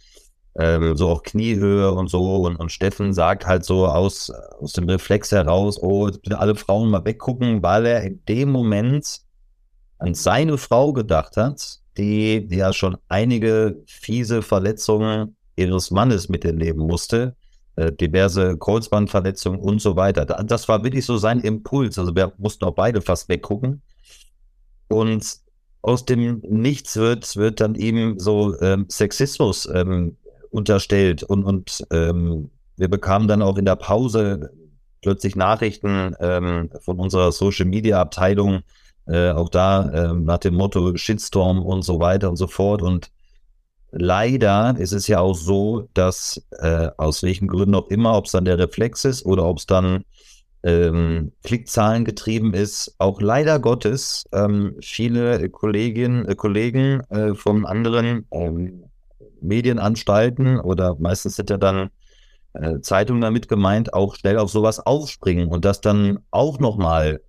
ähm, 0.59 0.97
so 0.97 1.09
auf 1.09 1.23
Kniehöhe 1.23 1.91
und 1.93 2.09
so. 2.09 2.43
Und, 2.43 2.57
und 2.57 2.71
Steffen 2.71 3.13
sagt 3.13 3.47
halt 3.47 3.65
so 3.65 3.87
aus, 3.87 4.31
aus 4.31 4.73
dem 4.73 4.89
Reflex 4.89 5.33
heraus, 5.33 5.83
oh, 5.83 6.07
bitte 6.07 6.39
alle 6.39 6.55
Frauen 6.55 6.91
mal 6.91 7.05
weggucken, 7.05 7.63
weil 7.63 7.87
er 7.87 8.03
in 8.03 8.25
dem 8.27 8.51
Moment 8.51 9.23
an 9.99 10.15
seine 10.15 10.59
Frau 10.59 10.93
gedacht 10.93 11.37
hat, 11.37 11.82
die 11.99 12.47
ja 12.51 12.73
schon 12.73 12.97
einige 13.09 13.83
fiese 13.87 14.43
Verletzungen 14.43 15.37
ihres 15.57 15.91
Mannes 15.91 16.29
miterleben 16.29 16.87
musste, 16.87 17.37
äh, 17.77 17.93
diverse 17.93 18.57
Kreuzbandverletzungen 18.59 19.61
und 19.61 19.81
so 19.81 19.97
weiter. 19.97 20.25
Das 20.25 20.69
war 20.69 20.83
wirklich 20.85 21.05
so 21.07 21.17
sein 21.17 21.41
Impuls. 21.41 21.99
Also 21.99 22.15
wir 22.15 22.33
mussten 22.39 22.65
auch 22.65 22.75
beide 22.75 23.01
fast 23.01 23.29
weggucken. 23.29 23.83
Und 24.89 25.39
aus 25.83 26.05
dem 26.05 26.41
Nichts 26.49 26.97
wird, 26.97 27.37
wird 27.37 27.61
dann 27.61 27.75
eben 27.75 28.19
so 28.19 28.59
ähm, 28.61 28.87
Sexismus 28.89 29.69
ähm, 29.73 30.17
unterstellt 30.51 31.23
und, 31.23 31.45
und 31.45 31.85
ähm, 31.91 32.51
wir 32.77 32.89
bekamen 32.89 33.27
dann 33.27 33.43
auch 33.43 33.59
in 33.59 33.65
der 33.65 33.77
Pause 33.77 34.51
plötzlich 35.01 35.35
Nachrichten 35.35 36.15
ähm, 36.21 36.71
von 36.81 36.99
unserer 36.99 37.33
Social 37.33 37.67
Media 37.67 38.01
Abteilung, 38.01 38.63
äh, 39.07 39.31
auch 39.31 39.49
da 39.49 39.91
äh, 39.91 40.13
nach 40.15 40.39
dem 40.39 40.55
Motto 40.55 40.97
Shitstorm 40.97 41.63
und 41.63 41.83
so 41.83 42.01
weiter 42.01 42.29
und 42.31 42.37
so 42.37 42.47
fort. 42.47 42.83
Und 42.83 43.11
leider 43.91 44.77
ist 44.79 44.93
es 44.93 45.07
ja 45.07 45.21
auch 45.21 45.35
so, 45.35 45.89
dass 45.95 46.43
äh, 46.59 46.89
aus 46.97 47.23
welchen 47.23 47.49
Gründen 47.49 47.75
auch 47.75 47.89
immer, 47.89 48.17
ob 48.17 48.27
es 48.27 48.33
dann 48.33 48.45
der 48.45 48.59
Reflex 48.59 49.05
ist 49.05 49.25
oder 49.25 49.45
ob 49.45 49.59
es 49.59 49.67
dann 49.67 50.05
ähm, 50.65 51.33
Klickzahlen 51.43 52.05
getrieben 52.05 52.55
ist, 52.55 52.95
auch 52.99 53.21
leider 53.21 53.59
Gottes 53.59 54.25
ähm, 54.33 54.77
viele 54.81 55.49
Kolleginnen, 55.51 56.27
äh, 56.27 56.35
Kollegen 56.35 57.01
äh, 57.11 57.35
von 57.35 57.67
anderen 57.67 58.27
ähm, 58.31 58.85
Medienanstalten 59.41 60.61
oder 60.61 60.97
meistens 61.01 61.37
sind 61.37 61.51
ja 61.51 61.57
dann 61.57 61.91
äh, 62.55 62.81
Zeitungen 62.81 63.23
damit 63.23 63.49
gemeint, 63.49 63.93
auch 63.93 64.15
schnell 64.15 64.39
auf 64.39 64.51
sowas 64.51 64.79
aufspringen 64.79 65.49
und 65.49 65.65
das 65.65 65.81
dann 65.81 66.21
auch 66.31 66.61
nochmal 66.61 67.21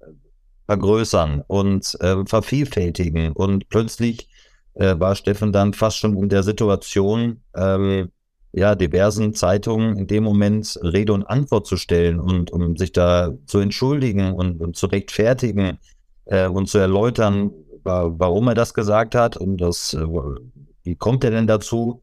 vergrößern 0.66 1.44
und 1.48 1.98
äh, 2.02 2.26
vervielfältigen. 2.26 3.34
Und 3.34 3.70
plötzlich 3.70 4.30
äh, 4.76 4.96
war 4.98 5.16
Steffen 5.16 5.52
dann 5.52 5.74
fast 5.74 5.98
schon 5.98 6.18
in 6.18 6.30
der 6.30 6.44
Situation, 6.44 7.42
ähm, 7.56 8.10
ja, 8.56 8.76
diversen 8.76 9.34
Zeitungen 9.34 9.98
in 9.98 10.08
dem 10.08 10.24
Moment 10.24 10.80
Rede 10.84 11.14
und 11.14 11.24
Antwort 11.24 11.66
zu 11.66 11.76
stellen 11.76 12.20
und 12.20 12.52
um 12.52 12.78
sich 12.78 12.92
da 12.92 13.34
zu 13.48 13.60
entschuldigen 13.60 14.34
und, 14.34 14.62
und 14.62 14.76
zu 14.76 14.86
rechtfertigen 14.86 15.80
äh, 16.26 16.48
und 16.48 16.70
zu 16.70 16.78
erläutern, 16.78 17.52
warum 17.84 18.48
er 18.48 18.54
das 18.54 18.74
gesagt 18.74 19.16
hat 19.16 19.38
und 19.38 19.58
das, 19.58 19.96
äh, 19.96 20.06
wie 20.84 20.96
kommt 20.96 21.24
er 21.24 21.32
denn 21.32 21.48
dazu? 21.48 22.02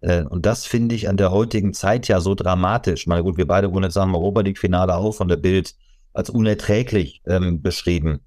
Äh, 0.00 0.22
und 0.24 0.46
das 0.46 0.64
finde 0.64 0.94
ich 0.94 1.08
an 1.08 1.16
der 1.16 1.32
heutigen 1.32 1.74
Zeit 1.74 2.08
ja 2.08 2.20
so 2.20 2.34
dramatisch. 2.34 3.06
Mal 3.06 3.22
gut, 3.22 3.36
wir 3.36 3.46
beide 3.46 3.72
wurden 3.72 3.84
jetzt 3.84 3.98
am 3.98 4.14
Europa 4.14 4.42
League-Finale 4.42 4.94
auch 4.94 5.12
von 5.12 5.28
der 5.28 5.36
Bild 5.36 5.74
als 6.12 6.30
unerträglich 6.30 7.22
ähm, 7.26 7.62
beschrieben. 7.62 8.20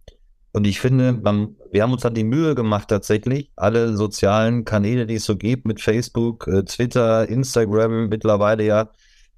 Und 0.53 0.65
ich 0.65 0.79
finde, 0.79 1.13
man, 1.13 1.55
wir 1.71 1.81
haben 1.81 1.93
uns 1.93 2.03
dann 2.03 2.13
die 2.13 2.23
Mühe 2.23 2.53
gemacht, 2.53 2.87
tatsächlich 2.87 3.51
alle 3.55 3.97
sozialen 3.97 4.65
Kanäle, 4.65 5.07
die 5.07 5.15
es 5.15 5.25
so 5.25 5.35
gibt, 5.35 5.65
mit 5.65 5.81
Facebook, 5.81 6.47
äh, 6.47 6.63
Twitter, 6.63 7.27
Instagram 7.27 8.09
mittlerweile 8.09 8.63
ja, 8.63 8.89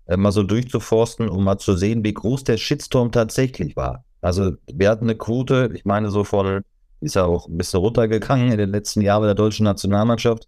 äh, 0.07 0.17
mal 0.17 0.33
so 0.33 0.43
durchzuforsten, 0.43 1.29
um 1.29 1.45
mal 1.45 1.57
zu 1.57 1.77
sehen, 1.77 2.03
wie 2.03 2.13
groß 2.13 2.43
der 2.43 2.57
Shitstorm 2.57 3.13
tatsächlich 3.13 3.77
war. 3.77 4.03
Also 4.21 4.53
wir 4.71 4.89
hatten 4.89 5.05
eine 5.05 5.15
Quote, 5.15 5.71
ich 5.73 5.85
meine 5.85 6.09
so 6.11 6.25
von, 6.25 6.63
ist 6.99 7.15
ja 7.15 7.23
auch 7.23 7.47
ein 7.47 7.57
bisschen 7.57 7.79
runtergegangen 7.79 8.51
in 8.51 8.57
den 8.57 8.71
letzten 8.71 9.01
Jahren 9.01 9.23
der 9.23 9.35
deutschen 9.35 9.63
Nationalmannschaft, 9.63 10.47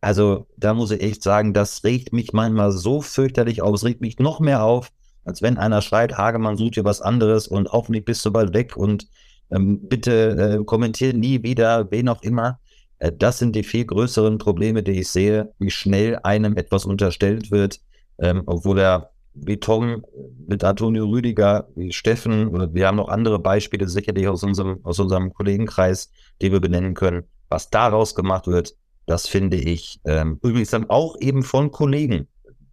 Also 0.00 0.46
da 0.56 0.74
muss 0.74 0.90
ich 0.90 1.02
echt 1.02 1.22
sagen, 1.22 1.54
das 1.54 1.82
regt 1.84 2.12
mich 2.12 2.32
manchmal 2.32 2.72
so 2.72 3.00
fürchterlich 3.00 3.62
auf. 3.62 3.74
Es 3.74 3.84
regt 3.84 4.00
mich 4.00 4.18
noch 4.18 4.40
mehr 4.40 4.62
auf, 4.62 4.90
als 5.24 5.42
wenn 5.42 5.58
einer 5.58 5.82
schreit, 5.82 6.16
Hagemann 6.16 6.56
sucht 6.56 6.76
dir 6.76 6.84
was 6.84 7.02
anderes 7.02 7.48
und 7.48 7.70
hoffentlich 7.70 8.04
bist 8.04 8.24
du 8.24 8.30
bald 8.30 8.54
weg 8.54 8.76
und 8.76 9.08
ähm, 9.50 9.80
bitte 9.88 10.58
äh, 10.60 10.64
kommentiere 10.64 11.16
nie 11.16 11.42
wieder, 11.42 11.90
wen 11.90 12.08
auch 12.08 12.22
immer. 12.22 12.60
Äh, 12.98 13.12
das 13.16 13.38
sind 13.38 13.56
die 13.56 13.62
viel 13.62 13.84
größeren 13.84 14.38
Probleme, 14.38 14.82
die 14.82 15.00
ich 15.00 15.08
sehe, 15.08 15.52
wie 15.58 15.70
schnell 15.70 16.18
einem 16.22 16.56
etwas 16.56 16.84
unterstellt 16.84 17.50
wird, 17.50 17.80
ähm, 18.18 18.42
obwohl 18.46 18.78
er 18.78 19.10
wie 19.44 19.58
Tom 19.58 20.04
mit 20.46 20.64
Antonio 20.64 21.06
Rüdiger, 21.06 21.68
wie 21.74 21.92
Steffen, 21.92 22.48
oder 22.48 22.72
wir 22.72 22.86
haben 22.86 22.96
noch 22.96 23.08
andere 23.08 23.38
Beispiele 23.38 23.88
sicherlich 23.88 24.28
aus 24.28 24.42
unserem, 24.42 24.80
aus 24.84 24.98
unserem 24.98 25.32
Kollegenkreis, 25.32 26.10
die 26.40 26.52
wir 26.52 26.60
benennen 26.60 26.94
können. 26.94 27.24
Was 27.48 27.70
daraus 27.70 28.14
gemacht 28.14 28.46
wird, 28.46 28.74
das 29.06 29.26
finde 29.26 29.56
ich 29.56 30.00
ähm, 30.04 30.38
übrigens 30.42 30.70
dann 30.70 30.88
auch 30.90 31.16
eben 31.20 31.42
von 31.42 31.70
Kollegen, 31.70 32.28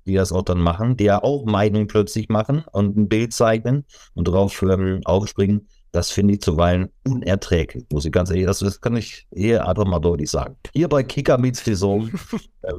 die 0.05 0.16
das 0.16 0.32
auch 0.32 0.43
dann 0.43 0.59
machen, 0.59 0.97
die 0.97 1.05
ja 1.05 1.24
auch 1.24 1.45
Meinung 1.45 1.88
plötzlich 1.88 2.30
machen 2.30 2.63
und 2.72 2.97
ein 2.97 3.07
Bild 3.07 3.34
zeichnen 3.34 3.86
und 4.13 4.28
darauf 4.28 4.61
ähm, 4.61 5.01
aufspringen. 5.05 5.68
Das 5.91 6.11
finde 6.11 6.34
ich 6.34 6.41
zuweilen 6.41 6.89
unerträglich, 7.07 7.86
muss 7.89 8.03
ich 8.03 8.11
ganz 8.11 8.30
ehrlich, 8.30 8.45
das, 8.47 8.59
das 8.59 8.82
kann 8.82 8.97
ich 8.97 9.28
eher 9.32 9.66
einfach 9.66 9.86
mal 9.86 9.99
deutlich 9.99 10.30
sagen. 10.30 10.57
Hier 10.74 10.89
bei 10.89 11.03
Kicker 11.03 11.38
Meets 11.38 11.63
Saison 11.63 12.09
äh, 12.63 12.74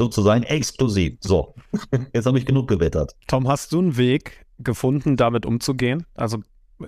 sozusagen 0.00 0.44
exklusiv. 0.44 1.18
So, 1.20 1.54
jetzt 2.14 2.24
habe 2.24 2.38
ich 2.38 2.46
genug 2.46 2.68
gewettert. 2.68 3.14
Tom, 3.26 3.46
hast 3.46 3.72
du 3.72 3.80
einen 3.80 3.98
Weg 3.98 4.46
gefunden, 4.58 5.16
damit 5.16 5.44
umzugehen? 5.44 6.06
Also 6.14 6.38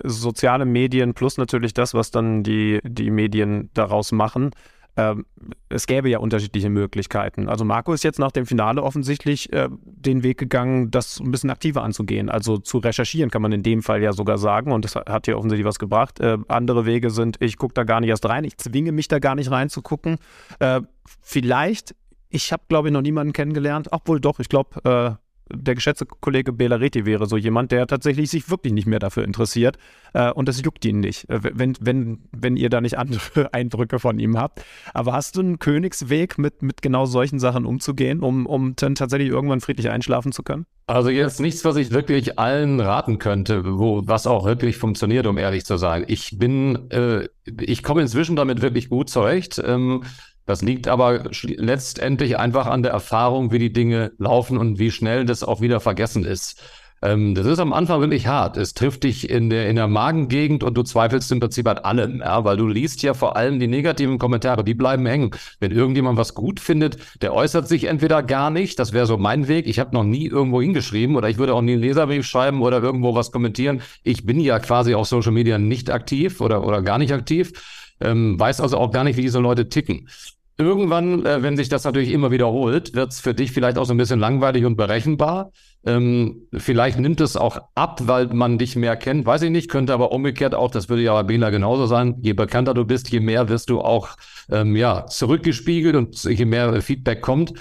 soziale 0.03 0.65
Medien 0.65 1.13
plus 1.13 1.37
natürlich 1.37 1.75
das, 1.75 1.93
was 1.93 2.09
dann 2.09 2.41
die, 2.41 2.79
die 2.83 3.11
Medien 3.11 3.69
daraus 3.75 4.11
machen 4.11 4.49
ähm, 4.95 5.25
es 5.69 5.87
gäbe 5.87 6.09
ja 6.09 6.19
unterschiedliche 6.19 6.69
Möglichkeiten. 6.69 7.49
Also 7.49 7.65
Marco 7.65 7.93
ist 7.93 8.03
jetzt 8.03 8.19
nach 8.19 8.31
dem 8.31 8.45
Finale 8.45 8.83
offensichtlich 8.83 9.51
äh, 9.51 9.67
den 9.81 10.21
Weg 10.21 10.37
gegangen, 10.37 10.91
das 10.91 11.19
ein 11.19 11.31
bisschen 11.31 11.49
aktiver 11.49 11.83
anzugehen. 11.83 12.29
Also 12.29 12.57
zu 12.57 12.77
recherchieren 12.77 13.31
kann 13.31 13.41
man 13.41 13.51
in 13.51 13.63
dem 13.63 13.81
Fall 13.81 14.03
ja 14.03 14.13
sogar 14.13 14.37
sagen 14.37 14.71
und 14.71 14.85
das 14.85 14.95
hat 14.95 15.25
hier 15.25 15.37
offensichtlich 15.37 15.65
was 15.65 15.79
gebracht. 15.79 16.19
Äh, 16.19 16.37
andere 16.47 16.85
Wege 16.85 17.09
sind, 17.09 17.37
ich 17.39 17.57
gucke 17.57 17.73
da 17.73 17.83
gar 17.83 18.01
nicht 18.01 18.09
erst 18.09 18.27
rein, 18.27 18.43
ich 18.43 18.57
zwinge 18.57 18.91
mich 18.91 19.07
da 19.07 19.19
gar 19.19 19.35
nicht 19.35 19.49
reinzugucken. 19.49 20.17
Äh, 20.59 20.81
vielleicht, 21.21 21.95
ich 22.33 22.51
habe 22.51 22.63
glaube 22.67 22.89
ich 22.89 22.93
noch 22.93 23.01
niemanden 23.01 23.33
kennengelernt, 23.33 23.87
obwohl 23.91 24.19
doch, 24.19 24.39
ich 24.39 24.49
glaube, 24.49 24.83
äh, 24.83 25.23
der 25.51 25.75
geschätzte 25.75 26.05
Kollege 26.05 26.53
Belareti 26.53 27.05
wäre 27.05 27.25
so 27.25 27.37
jemand, 27.37 27.71
der 27.71 27.85
tatsächlich 27.85 28.29
sich 28.29 28.49
wirklich 28.49 28.73
nicht 28.73 28.87
mehr 28.87 28.99
dafür 28.99 29.23
interessiert 29.23 29.77
äh, 30.13 30.31
und 30.31 30.47
das 30.47 30.61
juckt 30.63 30.83
ihn 30.85 30.99
nicht, 30.99 31.29
äh, 31.29 31.39
wenn, 31.43 31.75
wenn, 31.79 32.23
wenn 32.31 32.57
ihr 32.57 32.69
da 32.69 32.81
nicht 32.81 32.97
andere 32.97 33.21
Eindrücke 33.53 33.99
von 33.99 34.19
ihm 34.19 34.37
habt. 34.37 34.63
Aber 34.93 35.13
hast 35.13 35.35
du 35.35 35.41
einen 35.41 35.59
Königsweg, 35.59 36.37
mit, 36.37 36.61
mit 36.61 36.81
genau 36.81 37.05
solchen 37.05 37.39
Sachen 37.39 37.65
umzugehen, 37.65 38.21
um, 38.21 38.45
um 38.45 38.75
dann 38.75 38.95
tatsächlich 38.95 39.29
irgendwann 39.29 39.61
friedlich 39.61 39.89
einschlafen 39.89 40.31
zu 40.31 40.43
können? 40.43 40.65
Also 40.85 41.09
jetzt 41.09 41.39
nichts, 41.39 41.63
was 41.63 41.77
ich 41.77 41.91
wirklich 41.91 42.39
allen 42.39 42.79
raten 42.79 43.17
könnte, 43.17 43.63
wo 43.77 44.01
was 44.05 44.27
auch 44.27 44.45
wirklich 44.45 44.77
funktioniert, 44.77 45.27
um 45.27 45.37
ehrlich 45.37 45.65
zu 45.65 45.77
sein. 45.77 46.03
Ich 46.07 46.37
bin, 46.37 46.91
äh, 46.91 47.27
ich 47.45 47.83
komme 47.83 48.01
inzwischen 48.01 48.35
damit 48.35 48.61
wirklich 48.61 48.89
gut 48.89 49.09
zurecht. 49.09 49.61
Ähm, 49.65 50.03
das 50.45 50.61
liegt 50.61 50.87
aber 50.87 51.23
letztendlich 51.43 52.37
einfach 52.37 52.67
an 52.67 52.83
der 52.83 52.91
Erfahrung, 52.91 53.51
wie 53.51 53.59
die 53.59 53.73
Dinge 53.73 54.11
laufen 54.17 54.57
und 54.57 54.79
wie 54.79 54.91
schnell 54.91 55.25
das 55.25 55.43
auch 55.43 55.61
wieder 55.61 55.79
vergessen 55.79 56.25
ist. 56.25 56.61
Ähm, 57.03 57.35
das 57.35 57.45
ist 57.45 57.59
am 57.59 57.73
Anfang 57.73 57.99
wirklich 57.99 58.27
hart. 58.27 58.55
Es 58.55 58.73
trifft 58.73 59.03
dich 59.03 59.29
in 59.29 59.49
der, 59.49 59.69
in 59.69 59.75
der 59.75 59.87
Magengegend 59.87 60.63
und 60.63 60.75
du 60.75 60.83
zweifelst 60.83 61.31
im 61.33 61.41
Prinzip 61.41 61.67
an 61.67 61.79
allem, 61.79 62.19
ja, 62.19 62.45
weil 62.45 62.55
du 62.55 62.65
liest 62.65 63.03
ja 63.03 63.13
vor 63.13 63.35
allem 63.35 63.59
die 63.59 63.67
negativen 63.67 64.17
Kommentare, 64.17 64.63
die 64.63 64.73
bleiben 64.73 65.05
hängen. 65.05 65.31
Wenn 65.59 65.71
irgendjemand 65.71 66.17
was 66.17 66.33
gut 66.33 66.61
findet, 66.61 66.97
der 67.21 67.33
äußert 67.33 67.67
sich 67.67 67.85
entweder 67.85 68.23
gar 68.23 68.49
nicht, 68.49 68.79
das 68.79 68.93
wäre 68.93 69.05
so 69.05 69.17
mein 69.17 69.49
Weg. 69.49 69.67
Ich 69.67 69.79
habe 69.79 69.93
noch 69.93 70.05
nie 70.05 70.27
irgendwo 70.27 70.61
hingeschrieben 70.61 71.17
oder 71.17 71.29
ich 71.29 71.37
würde 71.37 71.53
auch 71.53 71.61
nie 71.61 71.73
einen 71.73 71.81
Leserbrief 71.81 72.25
schreiben 72.25 72.61
oder 72.61 72.81
irgendwo 72.81 73.13
was 73.15 73.33
kommentieren. 73.33 73.81
Ich 74.03 74.25
bin 74.25 74.39
ja 74.39 74.59
quasi 74.59 74.95
auf 74.95 75.07
Social 75.07 75.33
Media 75.33 75.57
nicht 75.57 75.91
aktiv 75.91 76.39
oder, 76.39 76.65
oder 76.65 76.81
gar 76.81 76.99
nicht 76.99 77.11
aktiv. 77.11 77.51
Ähm, 78.03 78.39
weiß 78.39 78.61
also 78.61 78.77
auch 78.77 78.91
gar 78.91 79.03
nicht, 79.03 79.17
wie 79.17 79.21
diese 79.21 79.39
Leute 79.39 79.69
ticken. 79.69 80.09
Irgendwann, 80.57 81.25
äh, 81.25 81.41
wenn 81.41 81.57
sich 81.57 81.69
das 81.69 81.83
natürlich 81.83 82.11
immer 82.11 82.29
wiederholt, 82.29 82.93
wird 82.93 83.11
es 83.11 83.19
für 83.19 83.33
dich 83.33 83.51
vielleicht 83.51 83.77
auch 83.79 83.85
so 83.85 83.93
ein 83.93 83.97
bisschen 83.97 84.19
langweilig 84.19 84.65
und 84.65 84.75
berechenbar. 84.75 85.51
Ähm, 85.85 86.47
vielleicht 86.53 86.99
nimmt 86.99 87.21
es 87.21 87.35
auch 87.35 87.57
ab, 87.73 88.01
weil 88.05 88.27
man 88.27 88.59
dich 88.59 88.75
mehr 88.75 88.95
kennt, 88.95 89.25
weiß 89.25 89.41
ich 89.41 89.49
nicht, 89.49 89.69
könnte 89.69 89.93
aber 89.93 90.11
umgekehrt 90.11 90.53
auch, 90.53 90.69
das 90.69 90.89
würde 90.89 91.01
ja 91.01 91.13
bei 91.13 91.23
Bela 91.23 91.49
genauso 91.49 91.87
sein. 91.87 92.17
Je 92.21 92.33
bekannter 92.33 92.75
du 92.75 92.85
bist, 92.85 93.09
je 93.09 93.19
mehr 93.19 93.49
wirst 93.49 93.69
du 93.69 93.81
auch 93.81 94.09
ähm, 94.51 94.75
ja, 94.75 95.07
zurückgespiegelt 95.07 95.95
und 95.95 96.23
je 96.23 96.45
mehr 96.45 96.81
Feedback 96.81 97.21
kommt. 97.21 97.53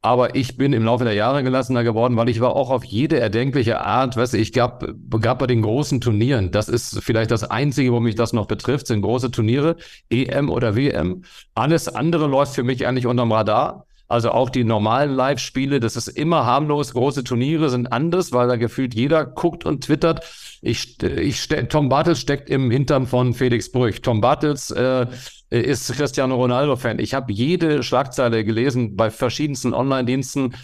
Aber 0.00 0.36
ich 0.36 0.56
bin 0.56 0.72
im 0.72 0.84
Laufe 0.84 1.04
der 1.04 1.14
Jahre 1.14 1.42
gelassener 1.42 1.82
geworden, 1.82 2.16
weil 2.16 2.28
ich 2.28 2.40
war 2.40 2.54
auch 2.54 2.70
auf 2.70 2.84
jede 2.84 3.18
erdenkliche 3.18 3.80
Art, 3.80 4.16
weißt 4.16 4.34
du, 4.34 4.38
ich 4.38 4.52
gab, 4.52 4.86
gab 5.20 5.40
bei 5.40 5.48
den 5.48 5.62
großen 5.62 6.00
Turnieren, 6.00 6.52
das 6.52 6.68
ist 6.68 7.02
vielleicht 7.02 7.32
das 7.32 7.42
Einzige, 7.42 7.92
wo 7.92 7.98
mich 7.98 8.14
das 8.14 8.32
noch 8.32 8.46
betrifft, 8.46 8.86
sind 8.86 9.02
große 9.02 9.32
Turniere, 9.32 9.76
EM 10.08 10.50
oder 10.50 10.76
WM. 10.76 11.24
Alles 11.54 11.88
andere 11.88 12.28
läuft 12.28 12.54
für 12.54 12.62
mich 12.62 12.86
eigentlich 12.86 13.06
unterm 13.06 13.32
Radar. 13.32 13.86
Also 14.10 14.30
auch 14.30 14.48
die 14.48 14.64
normalen 14.64 15.10
Live-Spiele, 15.10 15.80
das 15.80 15.94
ist 15.94 16.08
immer 16.08 16.46
harmlos. 16.46 16.94
Große 16.94 17.24
Turniere 17.24 17.68
sind 17.68 17.92
anders, 17.92 18.32
weil 18.32 18.48
da 18.48 18.56
gefühlt 18.56 18.94
jeder 18.94 19.26
guckt 19.26 19.66
und 19.66 19.84
twittert. 19.84 20.24
Ich, 20.60 21.02
ich, 21.02 21.48
Tom 21.68 21.88
Bartels 21.88 22.20
steckt 22.20 22.50
im 22.50 22.70
Hintern 22.70 23.06
von 23.06 23.34
Felix 23.34 23.70
Brüch. 23.70 24.02
Tom 24.02 24.20
Bartels 24.20 24.70
äh, 24.70 25.06
ist 25.50 25.92
Cristiano 25.92 26.34
Ronaldo-Fan. 26.34 26.98
Ich 26.98 27.14
habe 27.14 27.32
jede 27.32 27.82
Schlagzeile 27.82 28.44
gelesen 28.44 28.96
bei 28.96 29.10
verschiedensten 29.10 29.72
Online-Diensten. 29.72 30.54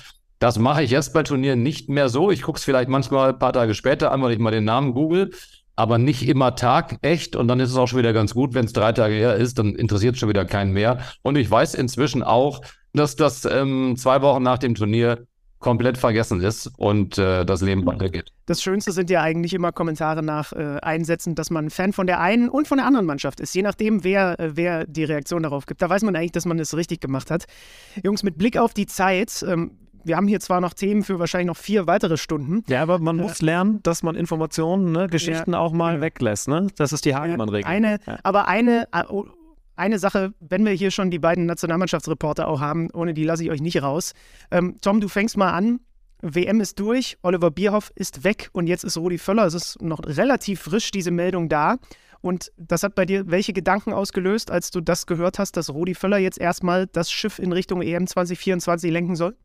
Das 0.40 0.59
mache 0.59 0.82
ich 0.82 0.90
jetzt 0.90 1.14
bei 1.14 1.22
Turnieren 1.22 1.62
nicht 1.62 1.88
mehr 1.88 2.09
so. 2.09 2.30
Ich 2.30 2.42
gucke 2.42 2.59
es 2.59 2.64
vielleicht 2.64 2.88
manchmal 2.88 3.30
ein 3.30 3.38
paar 3.38 3.53
Tage 3.53 3.74
später 3.74 4.11
an, 4.11 4.20
weil 4.22 4.32
ich 4.32 4.38
mal 4.38 4.51
den 4.51 4.64
Namen 4.64 4.95
google 4.95 5.30
aber 5.76 5.99
nicht 5.99 6.28
immer 6.28 6.55
Tag 6.55 6.99
echt 7.03 7.36
und 7.36 7.49
dann 7.49 7.61
ist 7.61 7.70
es 7.70 7.76
auch 7.76 7.88
schon 7.88 7.99
wieder 7.99 8.12
ganz 8.12 8.34
gut, 8.34 8.55
wenn 8.55 8.64
es 8.64 8.72
drei 8.72 8.92
Tage 8.92 9.14
her 9.14 9.34
ist, 9.34 9.59
dann 9.59 9.74
interessiert 9.74 10.16
schon 10.16 10.28
wieder 10.28 10.45
keinen 10.45 10.72
mehr. 10.72 11.01
Und 11.22 11.36
ich 11.36 11.51
weiß 11.51 11.74
inzwischen 11.74 12.22
auch, 12.22 12.61
dass 12.92 13.16
das 13.16 13.45
ähm, 13.45 13.97
zwei 13.97 14.22
Wochen 14.22 14.42
nach 14.42 14.59
dem 14.59 14.74
Turnier 14.74 15.26
komplett 15.64 15.96
vergessen 15.96 16.42
ist 16.42 16.70
und 16.76 17.16
äh, 17.16 17.46
das 17.46 17.62
Leben 17.62 17.86
weitergeht. 17.86 18.34
Das 18.44 18.62
Schönste 18.62 18.92
sind 18.92 19.08
ja 19.08 19.22
eigentlich 19.22 19.54
immer 19.54 19.72
Kommentare 19.72 20.22
nach 20.22 20.52
äh, 20.52 20.76
Einsätzen, 20.82 21.34
dass 21.34 21.48
man 21.48 21.70
Fan 21.70 21.94
von 21.94 22.06
der 22.06 22.20
einen 22.20 22.50
und 22.50 22.68
von 22.68 22.76
der 22.76 22.86
anderen 22.86 23.06
Mannschaft 23.06 23.40
ist, 23.40 23.54
je 23.54 23.62
nachdem, 23.62 24.04
wer, 24.04 24.38
äh, 24.38 24.56
wer 24.56 24.86
die 24.86 25.04
Reaktion 25.04 25.42
darauf 25.42 25.64
gibt. 25.64 25.80
Da 25.80 25.88
weiß 25.88 26.02
man 26.02 26.14
eigentlich, 26.16 26.32
dass 26.32 26.44
man 26.44 26.58
es 26.58 26.76
richtig 26.76 27.00
gemacht 27.00 27.30
hat. 27.30 27.46
Jungs, 28.02 28.22
mit 28.22 28.36
Blick 28.36 28.58
auf 28.58 28.74
die 28.74 28.84
Zeit, 28.84 29.42
ähm, 29.48 29.78
wir 30.04 30.18
haben 30.18 30.28
hier 30.28 30.40
zwar 30.40 30.60
noch 30.60 30.74
Themen 30.74 31.02
für 31.02 31.18
wahrscheinlich 31.18 31.46
noch 31.46 31.56
vier 31.56 31.86
weitere 31.86 32.18
Stunden. 32.18 32.62
Ja, 32.68 32.82
aber 32.82 32.98
man 32.98 33.18
äh, 33.18 33.22
muss 33.22 33.40
lernen, 33.40 33.80
dass 33.84 34.02
man 34.02 34.16
Informationen, 34.16 34.92
ne, 34.92 35.06
Geschichten 35.06 35.54
ja, 35.54 35.60
auch 35.60 35.72
mal 35.72 36.02
weglässt. 36.02 36.46
Ne? 36.46 36.66
Das 36.76 36.92
ist 36.92 37.06
die 37.06 37.14
Hagemann-Regel. 37.14 37.66
Eine, 37.66 38.00
ja. 38.06 38.18
Aber 38.22 38.48
eine, 38.48 38.86
äh, 38.92 39.04
oh, 39.08 39.24
eine 39.76 39.98
Sache, 39.98 40.32
wenn 40.40 40.64
wir 40.64 40.72
hier 40.72 40.90
schon 40.90 41.10
die 41.10 41.18
beiden 41.18 41.46
Nationalmannschaftsreporter 41.46 42.48
auch 42.48 42.60
haben, 42.60 42.90
ohne 42.92 43.14
die 43.14 43.24
lasse 43.24 43.44
ich 43.44 43.50
euch 43.50 43.60
nicht 43.60 43.82
raus. 43.82 44.12
Ähm, 44.50 44.76
Tom, 44.80 45.00
du 45.00 45.08
fängst 45.08 45.36
mal 45.36 45.52
an. 45.52 45.80
WM 46.22 46.60
ist 46.60 46.80
durch, 46.80 47.18
Oliver 47.22 47.50
Bierhoff 47.50 47.92
ist 47.96 48.24
weg 48.24 48.48
und 48.52 48.66
jetzt 48.66 48.82
ist 48.82 48.96
Rudi 48.96 49.18
Völler. 49.18 49.44
Es 49.44 49.52
ist 49.52 49.82
noch 49.82 50.00
relativ 50.04 50.60
frisch, 50.60 50.90
diese 50.90 51.10
Meldung 51.10 51.50
da. 51.50 51.76
Und 52.22 52.50
das 52.56 52.82
hat 52.82 52.94
bei 52.94 53.04
dir 53.04 53.30
welche 53.30 53.52
Gedanken 53.52 53.92
ausgelöst, 53.92 54.50
als 54.50 54.70
du 54.70 54.80
das 54.80 55.04
gehört 55.04 55.38
hast, 55.38 55.58
dass 55.58 55.68
Rudi 55.68 55.94
Völler 55.94 56.16
jetzt 56.16 56.40
erstmal 56.40 56.86
das 56.86 57.12
Schiff 57.12 57.38
in 57.38 57.52
Richtung 57.52 57.82
EM 57.82 58.06
2024 58.06 58.90
lenken 58.90 59.16
soll? 59.16 59.36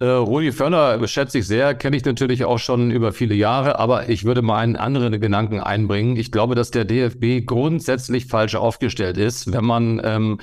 Äh, 0.00 0.06
Rudi 0.06 0.50
Völler 0.50 1.06
schätze 1.06 1.40
ich 1.40 1.46
sehr, 1.46 1.74
kenne 1.74 1.94
ich 1.94 2.06
natürlich 2.06 2.46
auch 2.46 2.58
schon 2.58 2.90
über 2.90 3.12
viele 3.12 3.34
Jahre, 3.34 3.78
aber 3.78 4.08
ich 4.08 4.24
würde 4.24 4.40
mal 4.40 4.56
einen 4.56 4.76
anderen 4.76 5.20
Gedanken 5.20 5.60
einbringen. 5.60 6.16
Ich 6.16 6.32
glaube, 6.32 6.54
dass 6.54 6.70
der 6.70 6.86
DFB 6.86 7.44
grundsätzlich 7.44 8.24
falsch 8.24 8.54
aufgestellt 8.54 9.18
ist, 9.18 9.52
wenn 9.52 9.64
man, 9.66 10.00
ähm, 10.02 10.40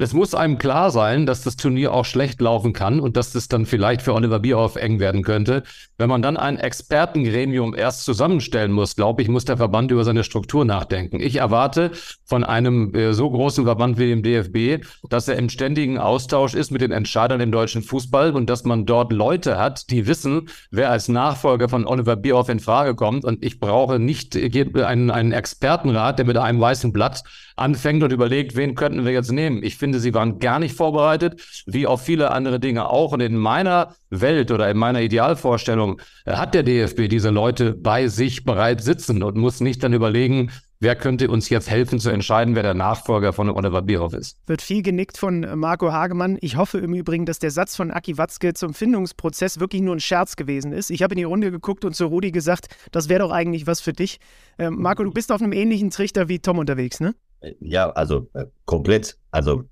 es 0.00 0.12
muss 0.12 0.34
einem 0.34 0.58
klar 0.58 0.90
sein, 0.90 1.24
dass 1.24 1.42
das 1.42 1.54
Turnier 1.54 1.94
auch 1.94 2.04
schlecht 2.04 2.40
laufen 2.40 2.72
kann 2.72 2.98
und 2.98 3.16
dass 3.16 3.30
das 3.32 3.46
dann 3.46 3.64
vielleicht 3.64 4.02
für 4.02 4.12
Oliver 4.12 4.40
Bierhoff 4.40 4.74
eng 4.74 4.98
werden 4.98 5.22
könnte. 5.22 5.62
Wenn 5.96 6.08
man 6.08 6.20
dann 6.20 6.36
ein 6.36 6.58
Expertengremium 6.58 7.76
erst 7.76 8.04
zusammenstellen 8.04 8.72
muss, 8.72 8.96
glaube 8.96 9.22
ich, 9.22 9.28
muss 9.28 9.44
der 9.44 9.56
Verband 9.56 9.92
über 9.92 10.02
seine 10.02 10.24
Struktur 10.24 10.64
nachdenken. 10.64 11.20
Ich 11.20 11.36
erwarte 11.36 11.92
von 12.24 12.42
einem 12.42 12.92
äh, 12.96 13.12
so 13.12 13.30
großen 13.30 13.62
Verband 13.62 14.00
wie 14.00 14.08
dem 14.08 14.24
DFB, 14.24 14.84
dass 15.08 15.28
er 15.28 15.36
im 15.36 15.48
ständigen 15.48 15.98
Austausch 15.98 16.54
ist 16.54 16.72
mit 16.72 16.80
den 16.80 16.90
Entscheidern 16.90 17.40
im 17.40 17.52
deutschen 17.52 17.82
Fußball 17.82 18.32
und 18.32 18.50
dass 18.50 18.64
man 18.64 18.79
man 18.80 18.86
dort 18.86 19.12
Leute 19.12 19.58
hat, 19.58 19.90
die 19.90 20.06
wissen, 20.06 20.48
wer 20.70 20.90
als 20.90 21.08
Nachfolger 21.08 21.68
von 21.68 21.86
Oliver 21.86 22.16
Bierhoff 22.16 22.48
in 22.48 22.60
Frage 22.60 22.94
kommt. 22.94 23.24
Und 23.24 23.44
ich 23.44 23.60
brauche 23.60 23.98
nicht 23.98 24.36
einen, 24.36 25.10
einen 25.10 25.32
Expertenrat, 25.32 26.18
der 26.18 26.26
mit 26.26 26.36
einem 26.36 26.60
weißen 26.60 26.92
Blatt 26.92 27.22
anfängt 27.56 28.02
und 28.02 28.12
überlegt, 28.12 28.56
wen 28.56 28.74
könnten 28.74 29.04
wir 29.04 29.12
jetzt 29.12 29.32
nehmen. 29.32 29.62
Ich 29.62 29.76
finde, 29.76 30.00
sie 30.00 30.14
waren 30.14 30.38
gar 30.38 30.58
nicht 30.58 30.74
vorbereitet, 30.74 31.40
wie 31.66 31.86
auf 31.86 32.02
viele 32.02 32.30
andere 32.30 32.58
Dinge 32.58 32.88
auch. 32.88 33.12
Und 33.12 33.20
in 33.20 33.36
meiner 33.36 33.94
Welt 34.08 34.50
oder 34.50 34.70
in 34.70 34.78
meiner 34.78 35.02
Idealvorstellung 35.02 36.00
äh, 36.24 36.32
hat 36.32 36.54
der 36.54 36.62
DFB 36.62 37.08
diese 37.08 37.30
Leute 37.30 37.74
bei 37.74 38.08
sich 38.08 38.44
bereit 38.44 38.80
sitzen 38.82 39.22
und 39.22 39.36
muss 39.36 39.60
nicht 39.60 39.82
dann 39.82 39.92
überlegen, 39.92 40.50
wer 40.80 40.96
könnte 40.96 41.30
uns 41.30 41.48
jetzt 41.50 41.70
helfen 41.70 41.98
zu 42.00 42.10
entscheiden, 42.10 42.54
wer 42.54 42.62
der 42.62 42.74
Nachfolger 42.74 43.32
von 43.32 43.50
Oliver 43.50 43.82
Bierhoff 43.82 44.14
ist. 44.14 44.38
Wird 44.46 44.62
viel 44.62 44.82
genickt 44.82 45.18
von 45.18 45.46
Marco 45.58 45.92
Hagemann. 45.92 46.38
Ich 46.40 46.56
hoffe 46.56 46.78
im 46.78 46.94
Übrigen, 46.94 47.26
dass 47.26 47.38
der 47.38 47.50
Satz 47.50 47.76
von 47.76 47.90
Aki 47.90 48.18
Watzke 48.18 48.54
zum 48.54 48.74
Findungsprozess 48.74 49.60
wirklich 49.60 49.82
nur 49.82 49.94
ein 49.94 50.00
Scherz 50.00 50.36
gewesen 50.36 50.72
ist. 50.72 50.90
Ich 50.90 51.02
habe 51.02 51.14
in 51.14 51.18
die 51.18 51.24
Runde 51.24 51.50
geguckt 51.50 51.84
und 51.84 51.94
zu 51.94 52.06
Rudi 52.06 52.32
gesagt, 52.32 52.68
das 52.92 53.08
wäre 53.08 53.20
doch 53.20 53.30
eigentlich 53.30 53.66
was 53.66 53.80
für 53.80 53.92
dich. 53.92 54.18
Ähm, 54.58 54.80
Marco, 54.80 55.04
du 55.04 55.10
bist 55.10 55.30
auf 55.30 55.42
einem 55.42 55.52
ähnlichen 55.52 55.90
Trichter 55.90 56.28
wie 56.28 56.38
Tom 56.38 56.58
unterwegs, 56.58 56.98
ne? 57.00 57.14
Ja, 57.60 57.90
also 57.90 58.28
äh, 58.32 58.46
komplett. 58.64 59.18
Also 59.30 59.64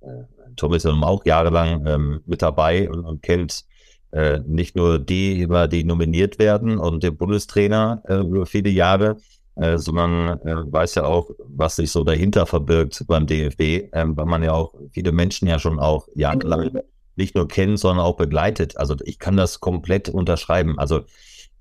äh, 0.00 0.06
Tom 0.54 0.72
ist 0.74 0.84
ja 0.84 0.92
auch 0.92 1.24
jahrelang 1.26 1.86
ähm, 1.86 2.20
mit 2.24 2.42
dabei 2.42 2.88
und, 2.88 3.04
und 3.04 3.22
kennt 3.22 3.64
äh, 4.12 4.40
nicht 4.46 4.76
nur 4.76 4.98
die, 4.98 5.40
über 5.40 5.66
die 5.66 5.84
nominiert 5.84 6.38
werden 6.38 6.78
und 6.78 7.02
den 7.02 7.16
Bundestrainer 7.16 8.02
äh, 8.06 8.18
über 8.18 8.46
viele 8.46 8.70
Jahre, 8.70 9.16
äh, 9.56 9.78
sondern 9.78 10.38
äh, 10.40 10.72
weiß 10.72 10.96
ja 10.96 11.04
auch, 11.04 11.30
was 11.38 11.76
sich 11.76 11.90
so 11.90 12.04
dahinter 12.04 12.46
verbirgt 12.46 13.04
beim 13.06 13.26
DFB, 13.26 13.90
ähm, 13.92 14.16
weil 14.16 14.26
man 14.26 14.42
ja 14.42 14.52
auch 14.52 14.74
viele 14.92 15.12
Menschen 15.12 15.48
ja 15.48 15.58
schon 15.58 15.78
auch 15.78 16.08
jahrelang 16.14 16.80
nicht 17.16 17.34
nur 17.34 17.48
kennt, 17.48 17.78
sondern 17.78 18.04
auch 18.04 18.16
begleitet. 18.16 18.76
Also 18.76 18.94
ich 19.04 19.18
kann 19.18 19.36
das 19.36 19.60
komplett 19.60 20.08
unterschreiben. 20.08 20.78
Also 20.78 21.04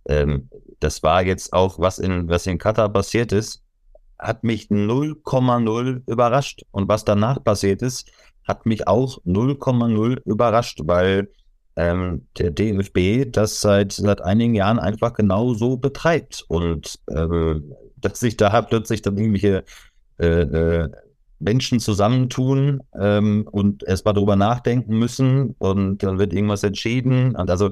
ähm, 0.07 0.49
das 0.79 1.03
war 1.03 1.25
jetzt 1.25 1.53
auch, 1.53 1.79
was 1.79 1.99
in, 1.99 2.27
was 2.29 2.45
in 2.45 2.57
Katar 2.57 2.89
passiert 2.89 3.31
ist, 3.31 3.63
hat 4.19 4.43
mich 4.43 4.67
0,0 4.67 6.01
überrascht. 6.05 6.63
Und 6.71 6.87
was 6.87 7.05
danach 7.05 7.43
passiert 7.43 7.81
ist, 7.81 8.11
hat 8.43 8.65
mich 8.65 8.87
auch 8.87 9.19
0,0 9.25 10.21
überrascht, 10.25 10.81
weil 10.83 11.29
ähm, 11.75 12.27
der 12.37 12.51
DFB 12.51 13.31
das 13.31 13.61
seit, 13.61 13.91
seit 13.91 14.21
einigen 14.21 14.55
Jahren 14.55 14.79
einfach 14.79 15.13
genau 15.13 15.53
so 15.53 15.77
betreibt. 15.77 16.45
Und 16.47 16.99
ähm, 17.15 17.73
dass 17.97 18.19
sich 18.19 18.37
da 18.37 18.61
plötzlich 18.61 19.01
dann 19.01 19.17
irgendwelche 19.17 19.63
äh, 20.19 20.25
äh, 20.25 20.89
Menschen 21.39 21.79
zusammentun 21.79 22.81
ähm, 22.97 23.47
und 23.51 23.83
erstmal 23.83 24.13
darüber 24.13 24.35
nachdenken 24.35 24.97
müssen 24.97 25.55
und 25.57 26.01
dann 26.03 26.19
wird 26.19 26.33
irgendwas 26.33 26.63
entschieden. 26.63 27.35
Und 27.35 27.49
also 27.49 27.71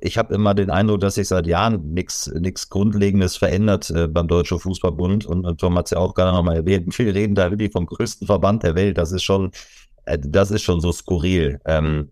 ich 0.00 0.16
habe 0.18 0.34
immer 0.34 0.54
den 0.54 0.70
Eindruck, 0.70 1.00
dass 1.00 1.16
sich 1.16 1.28
seit 1.28 1.46
Jahren 1.46 1.92
nichts 1.92 2.70
Grundlegendes 2.70 3.36
verändert 3.36 3.90
äh, 3.90 4.08
beim 4.08 4.28
Deutschen 4.28 4.58
Fußballbund. 4.58 5.26
Und, 5.26 5.44
und 5.44 5.60
Tom 5.60 5.76
hat 5.76 5.86
es 5.86 5.90
ja 5.90 5.98
auch 5.98 6.14
gerade 6.14 6.34
nochmal 6.36 6.56
erwähnt. 6.56 6.94
Viele 6.94 7.14
reden 7.14 7.34
da 7.34 7.50
wirklich 7.50 7.72
vom 7.72 7.86
größten 7.86 8.26
Verband 8.26 8.62
der 8.62 8.74
Welt. 8.74 8.98
Das 8.98 9.12
ist 9.12 9.22
schon, 9.22 9.50
äh, 10.06 10.18
das 10.18 10.50
ist 10.50 10.62
schon 10.62 10.80
so 10.80 10.92
skurril. 10.92 11.60
Ähm, 11.66 12.10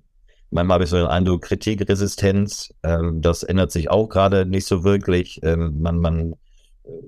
manchmal 0.54 0.76
habe 0.76 0.84
ich 0.84 0.90
so 0.90 0.96
den 0.96 1.06
Eindruck, 1.06 1.42
Kritikresistenz, 1.42 2.72
ähm, 2.82 3.20
das 3.20 3.42
ändert 3.42 3.72
sich 3.72 3.90
auch 3.90 4.08
gerade 4.08 4.46
nicht 4.46 4.66
so 4.66 4.84
wirklich. 4.84 5.40
Ähm, 5.42 5.80
man, 5.80 5.98
man 5.98 6.34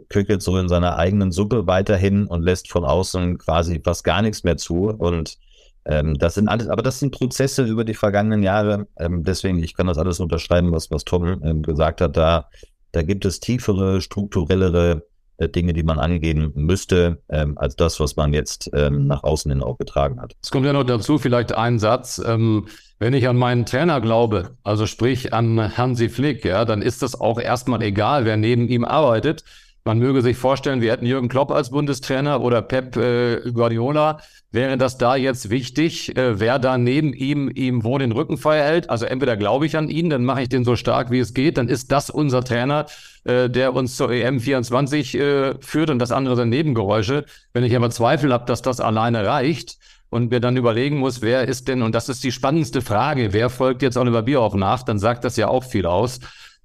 kökelt 0.09 0.43
so 0.43 0.57
in 0.59 0.69
seiner 0.69 0.97
eigenen 0.97 1.33
Suppe 1.33 1.67
weiterhin 1.67 2.27
und 2.27 2.43
lässt 2.43 2.71
von 2.71 2.85
außen 2.85 3.39
quasi 3.39 3.81
fast 3.83 4.05
gar 4.05 4.23
nichts 4.23 4.45
mehr 4.45 4.57
zu. 4.57 4.89
Und 4.89 5.39
ähm, 5.85 6.15
das 6.15 6.35
sind 6.35 6.49
alles, 6.49 6.69
aber 6.69 6.83
das 6.83 6.99
sind 6.99 7.13
Prozesse 7.13 7.65
über 7.65 7.85
die 7.85 7.95
vergangenen 7.95 8.43
Jahre. 8.43 8.89
Ähm, 8.99 9.23
deswegen, 9.23 9.63
ich 9.63 9.75
kann 9.75 9.87
das 9.87 9.99
alles 9.99 10.21
unterschreiben, 10.21 10.73
was, 10.73 10.91
was 10.91 11.05
Tom 11.05 11.43
ähm, 11.43 11.63
gesagt 11.63 12.01
hat. 12.01 12.17
Da, 12.17 12.49
da 12.93 13.03
gibt 13.03 13.25
es 13.25 13.41
tiefere, 13.41 14.01
strukturellere 14.01 15.05
äh, 15.37 15.49
Dinge, 15.49 15.75
die 15.75 15.83
man 15.83 15.99
angehen 15.99 16.53
müsste, 16.55 17.23
ähm, 17.29 17.59
als 17.59 17.77
das, 17.77 18.01
was 18.01 18.17
man 18.17 18.33
jetzt 18.33 18.71
ähm, 18.73 19.07
nach 19.07 19.23
außen 19.23 19.51
hin 19.51 19.63
auch 19.63 19.79
getragen 19.79 20.21
hat. 20.21 20.35
Es 20.43 20.51
kommt 20.51 20.67
ja 20.67 20.73
noch 20.73 20.85
dazu, 20.85 21.19
vielleicht 21.19 21.53
ein 21.53 21.79
Satz. 21.79 22.21
Ähm, 22.25 22.67
wenn 22.99 23.15
ich 23.15 23.29
an 23.29 23.37
meinen 23.37 23.67
Trainer 23.67 24.01
glaube, 24.01 24.57
also 24.65 24.87
sprich 24.87 25.35
an 25.35 25.77
Hansi 25.77 26.09
Flick, 26.09 26.45
ja, 26.45 26.65
dann 26.65 26.83
ist 26.83 27.03
das 27.03 27.21
auch 27.21 27.39
erstmal 27.39 27.83
egal, 27.83 28.25
wer 28.25 28.37
neben 28.37 28.69
ihm 28.69 28.85
arbeitet. 28.85 29.45
Man 29.85 30.01
möge 30.01 30.21
sich 30.21 30.37
vorstellen, 30.37 30.81
wir 30.81 30.91
hätten 30.91 31.07
Jürgen 31.07 31.29
Klopp 31.29 31.53
als 31.53 31.71
Bundestrainer 31.71 32.41
oder 32.41 32.61
Pep 32.61 32.97
äh, 32.97 33.53
Guardiola. 33.53 34.19
Wäre 34.51 34.77
das 34.79 34.99
da 34.99 35.15
jetzt 35.15 35.49
wichtig, 35.49 36.17
äh, 36.17 36.41
wer 36.41 36.59
da 36.59 36.77
neben 36.77 37.13
ihm 37.13 37.49
ihm 37.55 37.85
wo 37.85 37.97
den 37.97 38.11
Rücken 38.11 38.37
frei 38.37 38.63
hält? 38.63 38.91
Also 38.91 39.07
entweder 39.07 39.37
glaube 39.37 39.65
ich 39.65 39.77
an 39.77 39.89
ihn, 39.89 40.11
dann 40.11 40.25
mache 40.25 40.43
ich 40.43 40.49
den 40.49 40.65
so 40.65 40.75
stark, 40.75 41.13
wie 41.13 41.21
es 41.21 41.35
geht, 41.35 41.57
dann 41.57 41.69
ist 41.69 41.93
das 41.93 42.11
unser 42.11 42.43
Trainer, 42.43 42.87
äh, 43.23 43.49
der 43.49 43.75
uns 43.75 43.97
zur 43.97 44.11
EM 44.11 44.41
24 44.41 45.15
äh, 45.15 45.55
führt 45.61 45.91
und 45.91 46.01
das 46.01 46.11
andere 46.11 46.35
sind 46.35 46.49
Nebengeräusche. 46.49 47.25
Wenn 47.53 47.63
ich 47.63 47.77
aber 47.77 47.91
Zweifel 47.91 48.33
habe, 48.33 48.47
dass 48.47 48.63
das 48.63 48.81
alleine 48.81 49.25
reicht 49.25 49.79
und 50.17 50.31
mir 50.31 50.41
dann 50.41 50.57
überlegen 50.57 50.97
muss, 50.97 51.21
wer 51.21 51.47
ist 51.47 51.69
denn, 51.69 51.83
und 51.83 51.95
das 51.95 52.09
ist 52.09 52.25
die 52.25 52.33
spannendste 52.33 52.81
Frage, 52.81 53.35
wer 53.35 53.51
folgt 53.51 53.83
jetzt 53.83 53.99
Oliver 53.99 54.23
Bierhoff 54.23 54.55
nach, 54.55 54.83
dann 54.83 54.99
sagt 54.99 55.25
das 55.25 55.37
ja 55.37 55.49
auch 55.49 55.63
viel 55.63 55.85
aus. 55.85 56.21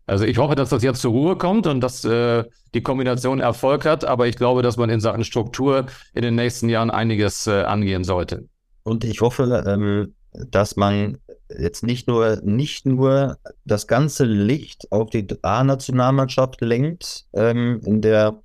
Also 0.08 0.24
ich 0.24 0.38
hoffe, 0.38 0.56
dass 0.56 0.70
das 0.70 0.84
jetzt 0.84 1.02
zur 1.02 1.12
Ruhe 1.12 1.36
kommt 1.36 1.68
und 1.68 1.82
dass 1.82 2.06
äh, 2.06 2.46
die 2.74 2.82
Kombination 2.82 3.42
Erfolg 3.42 3.86
hat, 3.86 4.06
aber 4.06 4.28
ich 4.28 4.38
glaube, 4.38 4.62
dass 4.62 4.78
man 4.78 4.90
in 4.90 5.02
Sachen 5.02 5.26
Struktur 5.26 5.88
in 6.14 6.22
den 6.22 6.36
nächsten 6.36 6.70
Jahren 6.70 6.90
einiges 6.90 7.46
äh, 7.46 7.64
angehen 7.64 8.06
sollte. 8.06 8.48
Und 8.84 9.04
ich 9.04 9.20
hoffe, 9.20 9.64
ähm, 9.68 10.16
dass 10.50 10.78
man 10.78 11.18
jetzt 11.60 11.84
nicht 11.84 12.08
nur, 12.08 12.40
nicht 12.44 12.86
nur 12.86 13.38
das 13.66 13.86
ganze 13.86 14.24
Licht 14.24 14.90
auf 14.92 15.10
die 15.10 15.28
A-Nationalmannschaft 15.42 16.62
lenkt, 16.62 17.26
ähm, 17.34 17.82
in 17.86 18.02
der 18.02 18.40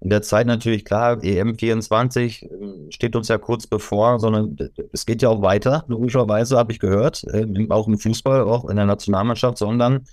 in 0.00 0.08
der 0.08 0.22
Zeit 0.22 0.46
natürlich 0.46 0.84
klar, 0.84 1.18
EM24 1.18 2.50
ähm, 2.50 2.90
steht 2.90 3.14
uns 3.16 3.28
ja 3.28 3.38
kurz 3.38 3.66
bevor, 3.66 4.18
sondern 4.18 4.56
es 4.92 5.04
geht 5.04 5.20
ja 5.20 5.28
auch 5.28 5.42
weiter, 5.42 5.84
logischerweise 5.88 6.56
habe 6.56 6.72
ich 6.72 6.78
gehört, 6.78 7.24
äh, 7.24 7.46
auch 7.68 7.86
im 7.86 7.98
Fußball, 7.98 8.42
auch 8.42 8.68
in 8.68 8.76
der 8.76 8.86
Nationalmannschaft, 8.86 9.58
sondern 9.58 10.06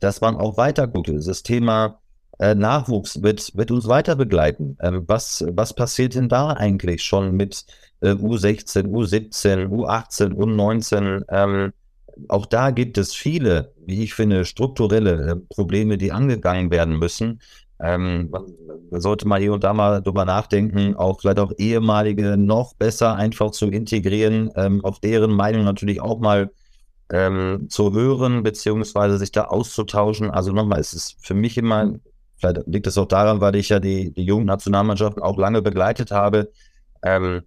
dass 0.00 0.20
man 0.20 0.36
auch 0.36 0.56
weiter 0.56 0.86
guckt. 0.86 1.10
Das 1.10 1.42
Thema 1.42 2.00
äh, 2.38 2.54
Nachwuchs 2.54 3.22
wird, 3.22 3.54
wird 3.56 3.70
uns 3.70 3.88
weiter 3.88 4.16
begleiten. 4.16 4.76
Ähm, 4.80 5.04
was, 5.06 5.44
was 5.50 5.74
passiert 5.74 6.14
denn 6.14 6.28
da 6.28 6.50
eigentlich 6.50 7.02
schon 7.02 7.36
mit 7.36 7.64
äh, 8.00 8.10
U16, 8.10 8.88
U17, 8.88 9.68
U18, 9.68 10.34
U19? 10.34 11.24
Ähm, 11.28 11.72
auch 12.28 12.46
da 12.46 12.70
gibt 12.70 12.98
es 12.98 13.14
viele, 13.14 13.72
wie 13.84 14.02
ich 14.02 14.14
finde, 14.14 14.44
strukturelle 14.44 15.30
äh, 15.30 15.36
Probleme, 15.54 15.98
die 15.98 16.12
angegangen 16.12 16.70
werden 16.70 16.98
müssen. 16.98 17.40
Ähm, 17.78 18.30
man 18.30 19.00
sollte 19.00 19.28
mal 19.28 19.40
hier 19.40 19.52
und 19.52 19.64
da 19.64 19.74
mal 19.74 20.00
drüber 20.00 20.24
nachdenken, 20.24 20.96
auch 20.96 21.20
vielleicht 21.20 21.38
auch 21.38 21.52
ehemalige 21.58 22.36
noch 22.36 22.74
besser 22.74 23.16
einfach 23.16 23.50
zu 23.50 23.66
integrieren, 23.66 24.50
ähm, 24.56 24.84
auf 24.84 25.00
deren 25.00 25.32
Meinung 25.32 25.64
natürlich 25.64 26.00
auch 26.00 26.18
mal 26.18 26.50
ähm, 27.10 27.66
zu 27.68 27.92
hören, 27.92 28.42
beziehungsweise 28.42 29.18
sich 29.18 29.32
da 29.32 29.44
auszutauschen. 29.44 30.30
Also 30.30 30.52
nochmal, 30.52 30.80
es 30.80 30.94
ist 30.94 31.16
für 31.20 31.34
mich 31.34 31.58
immer, 31.58 31.94
vielleicht 32.38 32.66
liegt 32.66 32.86
es 32.86 32.98
auch 32.98 33.06
daran, 33.06 33.40
weil 33.40 33.56
ich 33.56 33.68
ja 33.68 33.78
die, 33.78 34.12
die 34.12 34.24
Jugendnationalmannschaft 34.24 35.20
auch 35.20 35.36
lange 35.36 35.62
begleitet 35.62 36.10
habe, 36.10 36.50
ähm, 37.02 37.42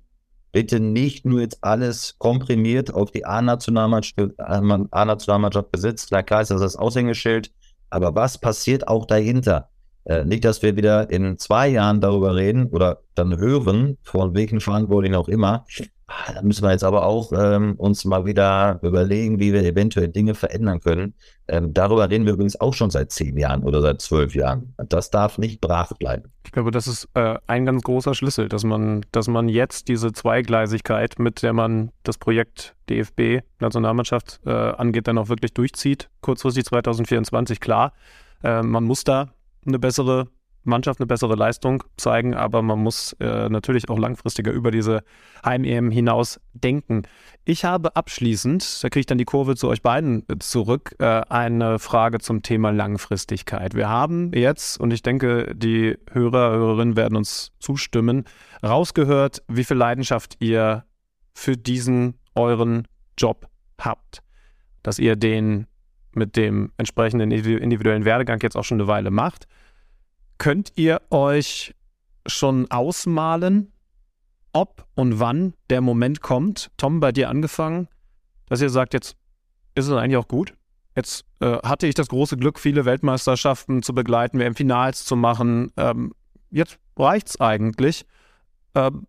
bitte 0.52 0.80
nicht 0.80 1.26
nur 1.26 1.42
jetzt 1.42 1.60
alles 1.62 2.16
komprimiert 2.18 2.94
auf 2.94 3.12
die 3.12 3.26
A-Nationalmannschaft 3.26 5.72
besitzt. 5.72 6.10
Na 6.12 6.24
klar 6.24 6.42
ist 6.42 6.52
das 6.52 6.62
das 6.62 6.76
Aushängeschild, 6.76 7.52
aber 7.90 8.16
was 8.16 8.38
passiert 8.38 8.88
auch 8.88 9.06
dahinter? 9.06 9.70
Äh, 10.06 10.26
nicht, 10.26 10.46
dass 10.46 10.62
wir 10.62 10.76
wieder 10.76 11.10
in 11.10 11.38
zwei 11.38 11.68
Jahren 11.68 12.02
darüber 12.02 12.36
reden 12.36 12.68
oder 12.68 13.02
dann 13.16 13.38
hören, 13.38 13.98
von 14.04 14.34
welchen 14.34 14.60
Verantwortlichen 14.60 15.16
auch 15.16 15.28
immer, 15.28 15.66
Ah, 16.10 16.34
da 16.34 16.42
müssen 16.42 16.64
wir 16.64 16.72
jetzt 16.72 16.84
aber 16.84 17.06
auch 17.06 17.32
ähm, 17.34 17.76
uns 17.78 18.04
mal 18.04 18.26
wieder 18.26 18.80
überlegen, 18.82 19.40
wie 19.40 19.54
wir 19.54 19.64
eventuell 19.64 20.08
Dinge 20.08 20.34
verändern 20.34 20.80
können. 20.80 21.14
Ähm, 21.48 21.72
darüber 21.72 22.10
reden 22.10 22.26
wir 22.26 22.34
übrigens 22.34 22.60
auch 22.60 22.74
schon 22.74 22.90
seit 22.90 23.12
zehn 23.12 23.38
Jahren 23.38 23.62
oder 23.62 23.80
seit 23.82 24.02
zwölf 24.02 24.34
Jahren. 24.34 24.74
Das 24.78 25.12
darf 25.12 25.38
nicht 25.38 25.62
brach 25.62 25.94
bleiben. 25.94 26.32
Ich 26.46 26.52
glaube, 26.52 26.72
das 26.72 26.88
ist 26.88 27.08
äh, 27.14 27.38
ein 27.46 27.66
ganz 27.68 27.84
großer 27.84 28.16
Schlüssel, 28.16 28.50
dass 28.50 28.64
man, 28.64 29.06
dass 29.12 29.28
man 29.28 29.50
jetzt 29.50 29.88
diese 29.88 30.12
Zweigleisigkeit, 30.12 31.20
mit 31.20 31.44
der 31.44 31.54
man 31.54 31.92
das 32.02 32.18
Projekt 32.18 32.76
DFB 32.90 33.44
Nationalmannschaft 33.60 34.40
äh, 34.48 34.50
angeht, 34.50 35.08
dann 35.08 35.20
auch 35.20 35.30
wirklich 35.30 35.54
durchzieht. 35.54 36.10
Kurzfristig 36.22 36.66
2024, 36.66 37.60
klar. 37.60 37.94
Äh, 38.44 38.64
man 38.64 38.84
muss 38.84 39.04
da 39.04 39.30
eine 39.66 39.80
bessere 39.80 40.28
Mannschaft 40.64 41.00
eine 41.00 41.08
bessere 41.08 41.36
Leistung 41.36 41.84
zeigen, 41.98 42.34
aber 42.34 42.62
man 42.62 42.80
muss 42.80 43.14
äh, 43.20 43.50
natürlich 43.50 43.90
auch 43.90 43.98
langfristiger 43.98 44.52
über 44.52 44.72
diese 44.72 45.04
Heim-EM 45.46 45.92
hinaus 45.92 46.40
denken. 46.54 47.04
Ich 47.46 47.66
habe 47.66 47.96
abschließend, 47.96 48.84
da 48.84 48.90
kriege 48.90 49.02
ich 49.02 49.06
dann 49.06 49.18
die 49.18 49.26
Kurve 49.26 49.56
zu 49.56 49.68
euch 49.68 49.82
beiden 49.82 50.24
äh, 50.30 50.38
zurück, 50.40 50.96
äh, 51.00 51.06
eine 51.06 51.80
Frage 51.80 52.20
zum 52.20 52.44
Thema 52.44 52.72
Langfristigkeit. 52.72 53.74
Wir 53.74 53.90
haben 53.90 54.32
jetzt, 54.34 54.80
und 54.80 54.92
ich 54.92 55.02
denke, 55.02 55.54
die 55.56 55.98
Hörer, 56.12 56.52
Hörerinnen 56.52 56.96
werden 56.96 57.18
uns 57.18 57.52
zustimmen, 57.60 58.26
rausgehört, 58.64 59.42
wie 59.48 59.64
viel 59.64 59.78
Leidenschaft 59.78 60.36
ihr 60.40 60.86
für 61.34 61.56
diesen 61.56 62.16
euren 62.36 62.88
Job 63.18 63.48
habt. 63.80 64.22
Dass 64.84 65.00
ihr 65.00 65.16
den 65.16 65.68
mit 66.14 66.36
dem 66.36 66.72
entsprechenden 66.78 67.32
individuellen 67.32 68.06
Werdegang 68.06 68.40
jetzt 68.42 68.56
auch 68.56 68.64
schon 68.64 68.80
eine 68.80 68.88
Weile 68.88 69.12
macht 69.12 69.48
Könnt 70.40 70.72
ihr 70.78 71.02
euch 71.10 71.76
schon 72.26 72.72
ausmalen, 72.72 73.74
ob 74.54 74.88
und 74.96 75.20
wann 75.20 75.54
der 75.70 75.82
Moment 75.82 76.22
kommt, 76.22 76.72
Tom, 76.78 77.02
bei 77.02 77.12
dir 77.12 77.30
angefangen, 77.30 77.90
dass 78.48 78.62
ihr 78.62 78.70
sagt, 78.70 78.94
jetzt 78.94 79.18
ist 79.76 79.88
es 79.88 79.92
eigentlich 79.92 80.16
auch 80.16 80.30
gut? 80.30 80.56
Jetzt 80.96 81.26
äh, 81.42 81.58
hatte 81.58 81.88
ich 81.88 81.94
das 81.94 82.08
große 82.08 82.38
Glück, 82.38 82.58
viele 82.58 82.86
Weltmeisterschaften 82.86 83.84
zu 83.84 83.94
begleiten, 83.94 84.40
WM-Finals 84.40 85.04
zu 85.04 85.18
machen. 85.18 85.74
Ähm, 85.76 86.14
jetzt 86.50 86.80
es 86.98 87.40
eigentlich. 87.42 88.06
Ähm, 88.76 89.08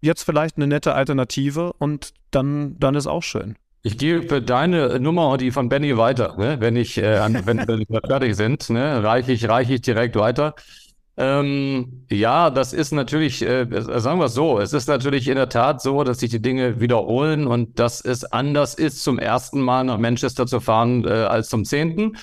jetzt 0.00 0.24
vielleicht 0.24 0.56
eine 0.56 0.66
nette 0.66 0.94
Alternative 0.94 1.72
und 1.74 2.12
dann, 2.32 2.76
dann 2.80 2.96
ist 2.96 3.06
auch 3.06 3.22
schön. 3.22 3.56
Ich 3.86 3.98
gebe 3.98 4.42
deine 4.42 4.98
Nummer 4.98 5.28
und 5.28 5.40
die 5.40 5.52
von 5.52 5.68
Benny 5.68 5.96
weiter. 5.96 6.34
Ne? 6.36 6.56
Wenn 6.58 6.74
ich, 6.74 6.98
äh, 6.98 7.20
wenn, 7.46 7.58
wir 7.68 8.00
fertig 8.04 8.34
sind, 8.34 8.68
ne? 8.68 9.04
reiche 9.04 9.30
ich, 9.30 9.48
reiche 9.48 9.74
ich 9.74 9.80
direkt 9.80 10.16
weiter. 10.16 10.56
Ähm, 11.16 12.04
ja, 12.10 12.50
das 12.50 12.72
ist 12.72 12.90
natürlich, 12.90 13.42
äh, 13.42 13.64
sagen 13.80 14.18
wir 14.18 14.24
es 14.24 14.34
so, 14.34 14.58
es 14.58 14.72
ist 14.72 14.88
natürlich 14.88 15.28
in 15.28 15.36
der 15.36 15.48
Tat 15.48 15.82
so, 15.82 16.02
dass 16.02 16.18
sich 16.18 16.30
die 16.30 16.42
Dinge 16.42 16.80
wiederholen 16.80 17.46
und 17.46 17.78
dass 17.78 18.00
es 18.00 18.24
anders 18.24 18.74
ist, 18.74 19.04
zum 19.04 19.20
ersten 19.20 19.60
Mal 19.60 19.84
nach 19.84 19.98
Manchester 19.98 20.48
zu 20.48 20.58
fahren 20.58 21.04
äh, 21.04 21.10
als 21.10 21.48
zum 21.48 21.64
zehnten. 21.64 22.16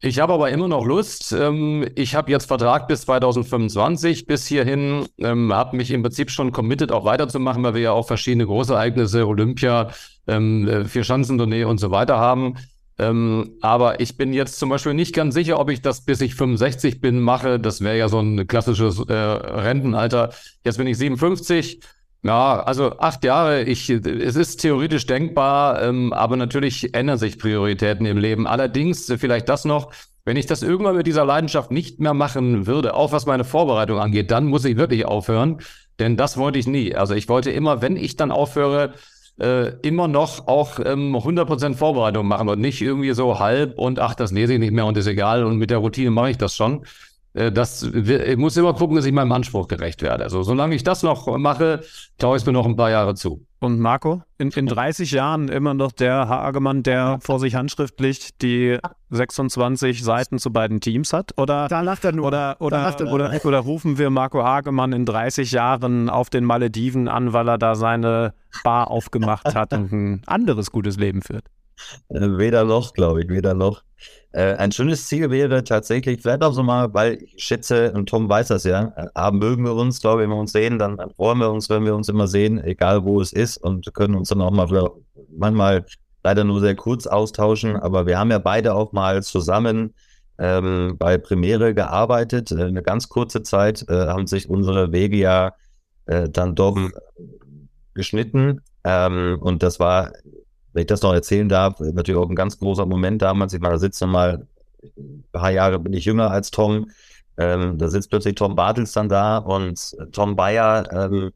Ich 0.00 0.18
habe 0.20 0.34
aber 0.34 0.50
immer 0.50 0.68
noch 0.68 0.84
Lust. 0.84 1.32
Ähm, 1.32 1.88
ich 1.94 2.14
habe 2.14 2.30
jetzt 2.30 2.46
Vertrag 2.46 2.86
bis 2.86 3.02
2025. 3.02 4.26
Bis 4.26 4.46
hierhin 4.46 5.06
ähm, 5.18 5.52
habe 5.52 5.76
mich 5.76 5.90
im 5.90 6.02
Prinzip 6.02 6.30
schon 6.30 6.52
committed, 6.52 6.92
auch 6.92 7.04
weiterzumachen, 7.04 7.62
weil 7.62 7.74
wir 7.74 7.80
ja 7.80 7.92
auch 7.92 8.06
verschiedene 8.06 8.46
Großereignisse, 8.46 9.26
Olympia, 9.26 9.90
ähm, 10.26 10.68
äh, 10.68 10.84
Vier-Schanzentournee 10.84 11.64
und 11.64 11.78
so 11.78 11.90
weiter 11.90 12.18
haben. 12.18 12.56
Ähm, 12.98 13.56
aber 13.60 14.00
ich 14.00 14.16
bin 14.16 14.32
jetzt 14.32 14.58
zum 14.58 14.68
Beispiel 14.68 14.94
nicht 14.94 15.14
ganz 15.14 15.34
sicher, 15.34 15.58
ob 15.58 15.70
ich 15.70 15.82
das 15.82 16.04
bis 16.04 16.20
ich 16.20 16.34
65 16.34 17.00
bin 17.00 17.20
mache. 17.20 17.58
Das 17.58 17.80
wäre 17.80 17.96
ja 17.96 18.08
so 18.08 18.20
ein 18.20 18.46
klassisches 18.46 19.00
äh, 19.08 19.12
Rentenalter. 19.14 20.30
Jetzt 20.64 20.78
bin 20.78 20.86
ich 20.86 20.98
57. 20.98 21.80
Ja, 22.22 22.62
also 22.62 22.98
acht 22.98 23.22
Jahre, 23.24 23.62
ich, 23.62 23.88
es 23.88 24.36
ist 24.36 24.56
theoretisch 24.56 25.06
denkbar, 25.06 25.80
ähm, 25.82 26.12
aber 26.12 26.36
natürlich 26.36 26.92
ändern 26.92 27.18
sich 27.18 27.38
Prioritäten 27.38 28.04
im 28.04 28.18
Leben. 28.18 28.46
Allerdings, 28.48 29.12
vielleicht 29.18 29.48
das 29.48 29.64
noch, 29.64 29.92
wenn 30.24 30.36
ich 30.36 30.46
das 30.46 30.62
irgendwann 30.62 30.96
mit 30.96 31.06
dieser 31.06 31.24
Leidenschaft 31.24 31.70
nicht 31.70 32.00
mehr 32.00 32.14
machen 32.14 32.66
würde, 32.66 32.94
auch 32.94 33.12
was 33.12 33.26
meine 33.26 33.44
Vorbereitung 33.44 34.00
angeht, 34.00 34.32
dann 34.32 34.46
muss 34.46 34.64
ich 34.64 34.76
wirklich 34.76 35.04
aufhören, 35.04 35.60
denn 36.00 36.16
das 36.16 36.36
wollte 36.36 36.58
ich 36.58 36.66
nie. 36.66 36.96
Also 36.96 37.14
ich 37.14 37.28
wollte 37.28 37.52
immer, 37.52 37.80
wenn 37.80 37.96
ich 37.96 38.16
dann 38.16 38.32
aufhöre, 38.32 38.94
äh, 39.38 39.68
immer 39.86 40.08
noch 40.08 40.48
auch 40.48 40.80
ähm, 40.84 41.14
100% 41.14 41.74
Vorbereitung 41.74 42.26
machen 42.26 42.48
und 42.48 42.58
nicht 42.60 42.82
irgendwie 42.82 43.12
so 43.12 43.38
halb 43.38 43.78
und 43.78 44.00
ach, 44.00 44.14
das 44.14 44.32
lese 44.32 44.54
ich 44.54 44.58
nicht 44.58 44.72
mehr 44.72 44.86
und 44.86 44.96
ist 44.96 45.06
egal 45.06 45.44
und 45.44 45.58
mit 45.58 45.70
der 45.70 45.78
Routine 45.78 46.10
mache 46.10 46.30
ich 46.30 46.38
das 46.38 46.56
schon. 46.56 46.84
Äh, 47.36 47.52
das, 47.52 47.82
ich 47.82 48.36
muss 48.36 48.56
immer 48.56 48.72
gucken, 48.72 48.96
dass 48.96 49.04
ich 49.04 49.12
meinem 49.12 49.32
Anspruch 49.32 49.68
gerecht 49.68 50.02
werde. 50.02 50.24
Also 50.24 50.42
solange 50.42 50.74
ich 50.74 50.82
das 50.82 51.02
noch 51.02 51.36
mache, 51.36 51.82
traue 52.18 52.36
ich 52.36 52.42
es 52.42 52.46
mir 52.46 52.52
noch 52.52 52.66
ein 52.66 52.76
paar 52.76 52.90
Jahre 52.90 53.14
zu. 53.14 53.46
Und 53.58 53.78
Marco, 53.78 54.22
in, 54.38 54.50
in 54.50 54.66
30 54.66 55.10
Jahren 55.10 55.48
immer 55.48 55.74
noch 55.74 55.92
der 55.92 56.28
Hagemann, 56.28 56.82
der 56.82 57.18
vor 57.20 57.38
sich 57.38 57.54
handschriftlich 57.54 58.36
die 58.38 58.78
26 59.10 60.02
Seiten 60.02 60.38
zu 60.38 60.50
beiden 60.52 60.80
Teams 60.80 61.12
hat? 61.12 61.32
Oder, 61.38 61.68
da 61.68 61.80
lacht 61.82 62.04
er 62.04 62.12
nur. 62.12 62.26
Oder, 62.26 62.56
oder, 62.60 62.78
er 62.78 63.12
oder, 63.12 63.30
nur. 63.30 63.44
oder 63.44 63.58
rufen 63.60 63.98
wir 63.98 64.10
Marco 64.10 64.42
Hagemann 64.42 64.92
in 64.92 65.04
30 65.04 65.52
Jahren 65.52 66.08
auf 66.08 66.30
den 66.30 66.44
Malediven 66.44 67.08
an, 67.08 67.32
weil 67.32 67.48
er 67.48 67.58
da 67.58 67.74
seine 67.74 68.34
Bar 68.62 68.90
aufgemacht 68.90 69.54
hat 69.54 69.72
und 69.74 69.92
ein 69.92 70.22
anderes 70.26 70.70
gutes 70.70 70.96
Leben 70.96 71.22
führt? 71.22 71.44
Äh, 72.08 72.38
weder 72.38 72.64
noch, 72.64 72.92
glaube 72.92 73.22
ich, 73.22 73.28
weder 73.28 73.54
noch. 73.54 73.82
Äh, 74.32 74.54
ein 74.54 74.72
schönes 74.72 75.06
Ziel 75.08 75.30
wäre 75.30 75.64
tatsächlich, 75.64 76.20
vielleicht 76.22 76.42
auch 76.42 76.52
so 76.52 76.62
mal, 76.62 76.92
weil 76.92 77.22
ich 77.22 77.42
schätze, 77.42 77.92
und 77.92 78.08
Tom 78.08 78.28
weiß 78.28 78.48
das 78.48 78.64
ja, 78.64 78.92
haben 79.14 79.38
mögen 79.38 79.64
wir 79.64 79.74
uns, 79.74 80.00
glaube 80.00 80.22
ich, 80.22 80.24
wenn 80.24 80.36
wir 80.36 80.40
uns 80.40 80.52
sehen, 80.52 80.78
dann, 80.78 80.96
dann 80.96 81.10
freuen 81.10 81.38
wir 81.38 81.50
uns, 81.50 81.70
wenn 81.70 81.84
wir 81.84 81.94
uns 81.94 82.08
immer 82.08 82.26
sehen, 82.26 82.62
egal 82.62 83.04
wo 83.04 83.20
es 83.20 83.32
ist 83.32 83.56
und 83.56 83.92
können 83.94 84.14
uns 84.14 84.28
dann 84.28 84.42
auch 84.42 84.50
mal 84.50 84.68
manchmal 85.36 85.86
leider 86.22 86.44
nur 86.44 86.60
sehr 86.60 86.74
kurz 86.74 87.06
austauschen, 87.06 87.76
aber 87.76 88.06
wir 88.06 88.18
haben 88.18 88.30
ja 88.30 88.38
beide 88.38 88.74
auch 88.74 88.92
mal 88.92 89.22
zusammen 89.22 89.94
ähm, 90.38 90.96
bei 90.98 91.18
Premiere 91.18 91.74
gearbeitet. 91.74 92.50
Äh, 92.50 92.64
eine 92.64 92.82
ganz 92.82 93.08
kurze 93.08 93.42
Zeit 93.42 93.84
äh, 93.88 94.06
haben 94.08 94.26
sich 94.26 94.48
unsere 94.48 94.92
Wege 94.92 95.16
ja 95.16 95.52
äh, 96.06 96.28
dann 96.28 96.54
doch 96.54 96.74
mhm. 96.74 96.92
geschnitten. 97.94 98.60
Ähm, 98.84 99.38
und 99.40 99.62
das 99.62 99.80
war, 99.80 100.12
wenn 100.76 100.82
ich 100.82 100.88
das 100.88 101.00
noch 101.00 101.14
erzählen 101.14 101.48
darf, 101.48 101.80
natürlich 101.80 102.20
auch 102.20 102.28
ein 102.28 102.36
ganz 102.36 102.58
großer 102.58 102.84
Moment 102.84 103.22
damals. 103.22 103.54
Ich 103.54 103.60
meine, 103.60 103.72
da 103.72 103.78
sitzt 103.78 104.04
mal, 104.04 104.46
ein 104.98 105.24
paar 105.32 105.50
Jahre 105.50 105.78
bin 105.78 105.94
ich 105.94 106.04
jünger 106.04 106.30
als 106.30 106.50
Tom. 106.50 106.90
Ähm, 107.38 107.78
da 107.78 107.88
sitzt 107.88 108.10
plötzlich 108.10 108.34
Tom 108.34 108.54
Bartels 108.54 108.92
dann 108.92 109.08
da 109.08 109.38
und 109.38 109.96
Tom 110.12 110.36
Bayer, 110.36 110.86
ähm, 110.92 111.32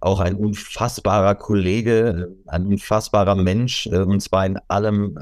auch 0.00 0.20
ein 0.20 0.36
unfassbarer 0.36 1.34
Kollege, 1.34 2.32
ein 2.46 2.66
unfassbarer 2.66 3.34
Mensch, 3.34 3.88
äh, 3.88 4.02
und 4.02 4.20
zwar 4.20 4.46
in 4.46 4.56
allem 4.68 5.18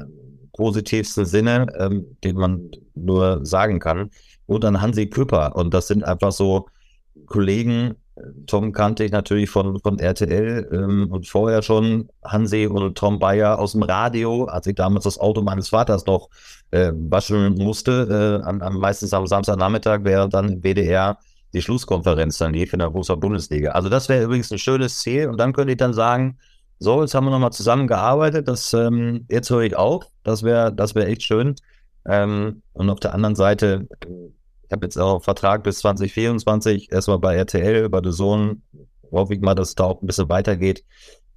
positivsten 0.53 1.25
Sinne, 1.25 1.65
ähm, 1.75 2.05
den 2.23 2.35
man 2.35 2.69
nur 2.93 3.43
sagen 3.43 3.79
kann. 3.79 4.11
Und 4.45 4.63
dann 4.63 4.79
Hansi 4.79 5.07
Küpper. 5.07 5.55
Und 5.55 5.73
das 5.73 5.87
sind 5.87 6.03
einfach 6.03 6.31
so 6.31 6.67
Kollegen. 7.25 7.95
Tom 8.45 8.71
kannte 8.71 9.03
ich 9.03 9.11
natürlich 9.11 9.49
von, 9.49 9.79
von 9.79 9.99
RTL 9.99 10.69
ähm, 10.71 11.11
und 11.11 11.27
vorher 11.27 11.61
schon 11.61 12.09
Hansi 12.23 12.67
und 12.67 12.97
Tom 12.97 13.19
Bayer 13.19 13.59
aus 13.59 13.73
dem 13.73 13.83
Radio, 13.83 14.45
als 14.45 14.67
ich 14.67 14.75
damals 14.75 15.03
das 15.03 15.19
Auto 15.19 15.41
meines 15.41 15.69
Vaters 15.69 16.05
noch 16.05 16.29
äh, 16.71 16.91
waschen 16.93 17.55
musste, 17.55 18.41
äh, 18.43 18.47
an, 18.47 18.61
an, 18.61 18.75
meistens 18.75 19.13
am 19.13 19.27
Samstagnachmittag, 19.27 19.99
während 20.03 20.33
dann 20.33 20.49
im 20.49 20.61
WDR 20.61 21.17
die 21.53 21.61
Schlusskonferenz 21.61 22.37
dann 22.37 22.53
lief 22.53 22.73
in 22.73 22.79
der 22.79 22.89
großen 22.89 23.19
Bundesliga. 23.19 23.71
Also 23.71 23.89
das 23.89 24.09
wäre 24.09 24.23
übrigens 24.25 24.51
ein 24.51 24.59
schönes 24.59 24.99
Ziel. 24.99 25.29
Und 25.29 25.37
dann 25.39 25.53
könnte 25.53 25.71
ich 25.71 25.77
dann 25.77 25.93
sagen, 25.93 26.37
so, 26.79 27.01
jetzt 27.01 27.15
haben 27.15 27.25
wir 27.25 27.31
nochmal 27.31 27.53
zusammengearbeitet, 27.53 28.47
das, 28.47 28.73
ähm, 28.73 29.25
jetzt 29.29 29.49
höre 29.49 29.61
ich 29.61 29.75
auf, 29.75 30.05
das 30.23 30.43
wäre 30.43 30.71
das 30.73 30.93
wäre 30.93 31.07
echt 31.07 31.23
schön. 31.23 31.55
Ähm, 32.05 32.61
und 32.73 32.89
auf 32.89 32.99
der 32.99 33.13
anderen 33.13 33.35
Seite, 33.35 33.87
ich 34.67 34.71
habe 34.71 34.85
jetzt 34.85 34.97
auch 34.97 35.13
einen 35.13 35.21
Vertrag 35.21 35.63
bis 35.63 35.79
2024, 35.79 36.91
erstmal 36.91 37.19
bei 37.19 37.35
RTL, 37.35 37.87
bei 37.87 38.01
The 38.03 38.11
Zone, 38.11 38.57
hoffe 39.11 39.33
ich 39.33 39.41
mal, 39.41 39.55
dass 39.55 39.69
es 39.69 39.75
da 39.75 39.85
auch 39.85 40.01
ein 40.01 40.07
bisschen 40.07 40.27
weitergeht. 40.27 40.83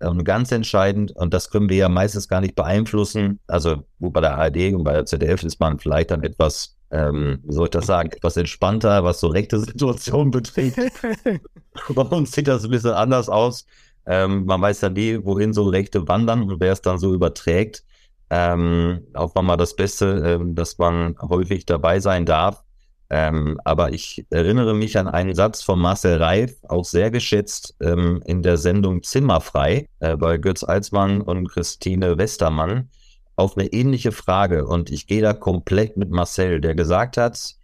Und 0.00 0.24
ganz 0.24 0.50
entscheidend, 0.50 1.12
und 1.12 1.32
das 1.32 1.50
können 1.50 1.68
wir 1.68 1.76
ja 1.76 1.88
meistens 1.88 2.26
gar 2.26 2.40
nicht 2.40 2.56
beeinflussen, 2.56 3.38
also 3.46 3.84
gut, 4.00 4.14
bei 4.14 4.20
der 4.20 4.36
ARD 4.36 4.74
und 4.74 4.82
bei 4.82 4.94
der 4.94 5.06
ZDF 5.06 5.44
ist 5.44 5.60
man 5.60 5.78
vielleicht 5.78 6.10
dann 6.10 6.24
etwas, 6.24 6.76
ähm, 6.90 7.40
wie 7.44 7.52
soll 7.52 7.66
ich 7.66 7.70
das 7.70 7.86
sagen, 7.86 8.10
etwas 8.10 8.36
entspannter, 8.36 9.04
was 9.04 9.20
so 9.20 9.28
rechte 9.28 9.60
Situationen 9.60 10.30
betrifft. 10.32 10.78
bei 11.94 12.02
uns 12.02 12.32
sieht 12.32 12.48
das 12.48 12.64
ein 12.64 12.70
bisschen 12.70 12.92
anders 12.92 13.28
aus. 13.28 13.66
Ähm, 14.06 14.46
man 14.46 14.60
weiß 14.60 14.80
ja 14.80 14.88
nie, 14.88 15.22
wohin 15.22 15.52
so 15.52 15.64
Rechte 15.68 16.08
wandern 16.08 16.42
und 16.42 16.58
wer 16.60 16.72
es 16.72 16.80
dann 16.80 16.98
so 16.98 17.14
überträgt. 17.14 17.84
Ähm, 18.30 19.06
auch 19.12 19.34
mal 19.34 19.56
das 19.56 19.76
Beste, 19.76 20.38
ähm, 20.40 20.54
dass 20.54 20.78
man 20.78 21.16
häufig 21.20 21.66
dabei 21.66 22.00
sein 22.00 22.24
darf. 22.24 22.64
Ähm, 23.12 23.58
aber 23.64 23.92
ich 23.92 24.24
erinnere 24.30 24.74
mich 24.74 24.96
an 24.96 25.08
einen 25.08 25.34
Satz 25.34 25.62
von 25.62 25.80
Marcel 25.80 26.22
Reif, 26.22 26.54
auch 26.68 26.84
sehr 26.84 27.10
geschätzt 27.10 27.74
ähm, 27.80 28.22
in 28.24 28.42
der 28.42 28.56
Sendung 28.56 29.02
Zimmerfrei 29.02 29.86
äh, 29.98 30.16
bei 30.16 30.38
Götz 30.38 30.62
Alsmann 30.62 31.20
und 31.20 31.48
Christine 31.48 32.18
Westermann 32.18 32.88
auf 33.34 33.56
eine 33.56 33.66
ähnliche 33.72 34.12
Frage. 34.12 34.66
Und 34.66 34.90
ich 34.90 35.08
gehe 35.08 35.22
da 35.22 35.32
komplett 35.32 35.96
mit 35.96 36.10
Marcel, 36.10 36.60
der 36.60 36.76
gesagt 36.76 37.16
hat, 37.16 37.56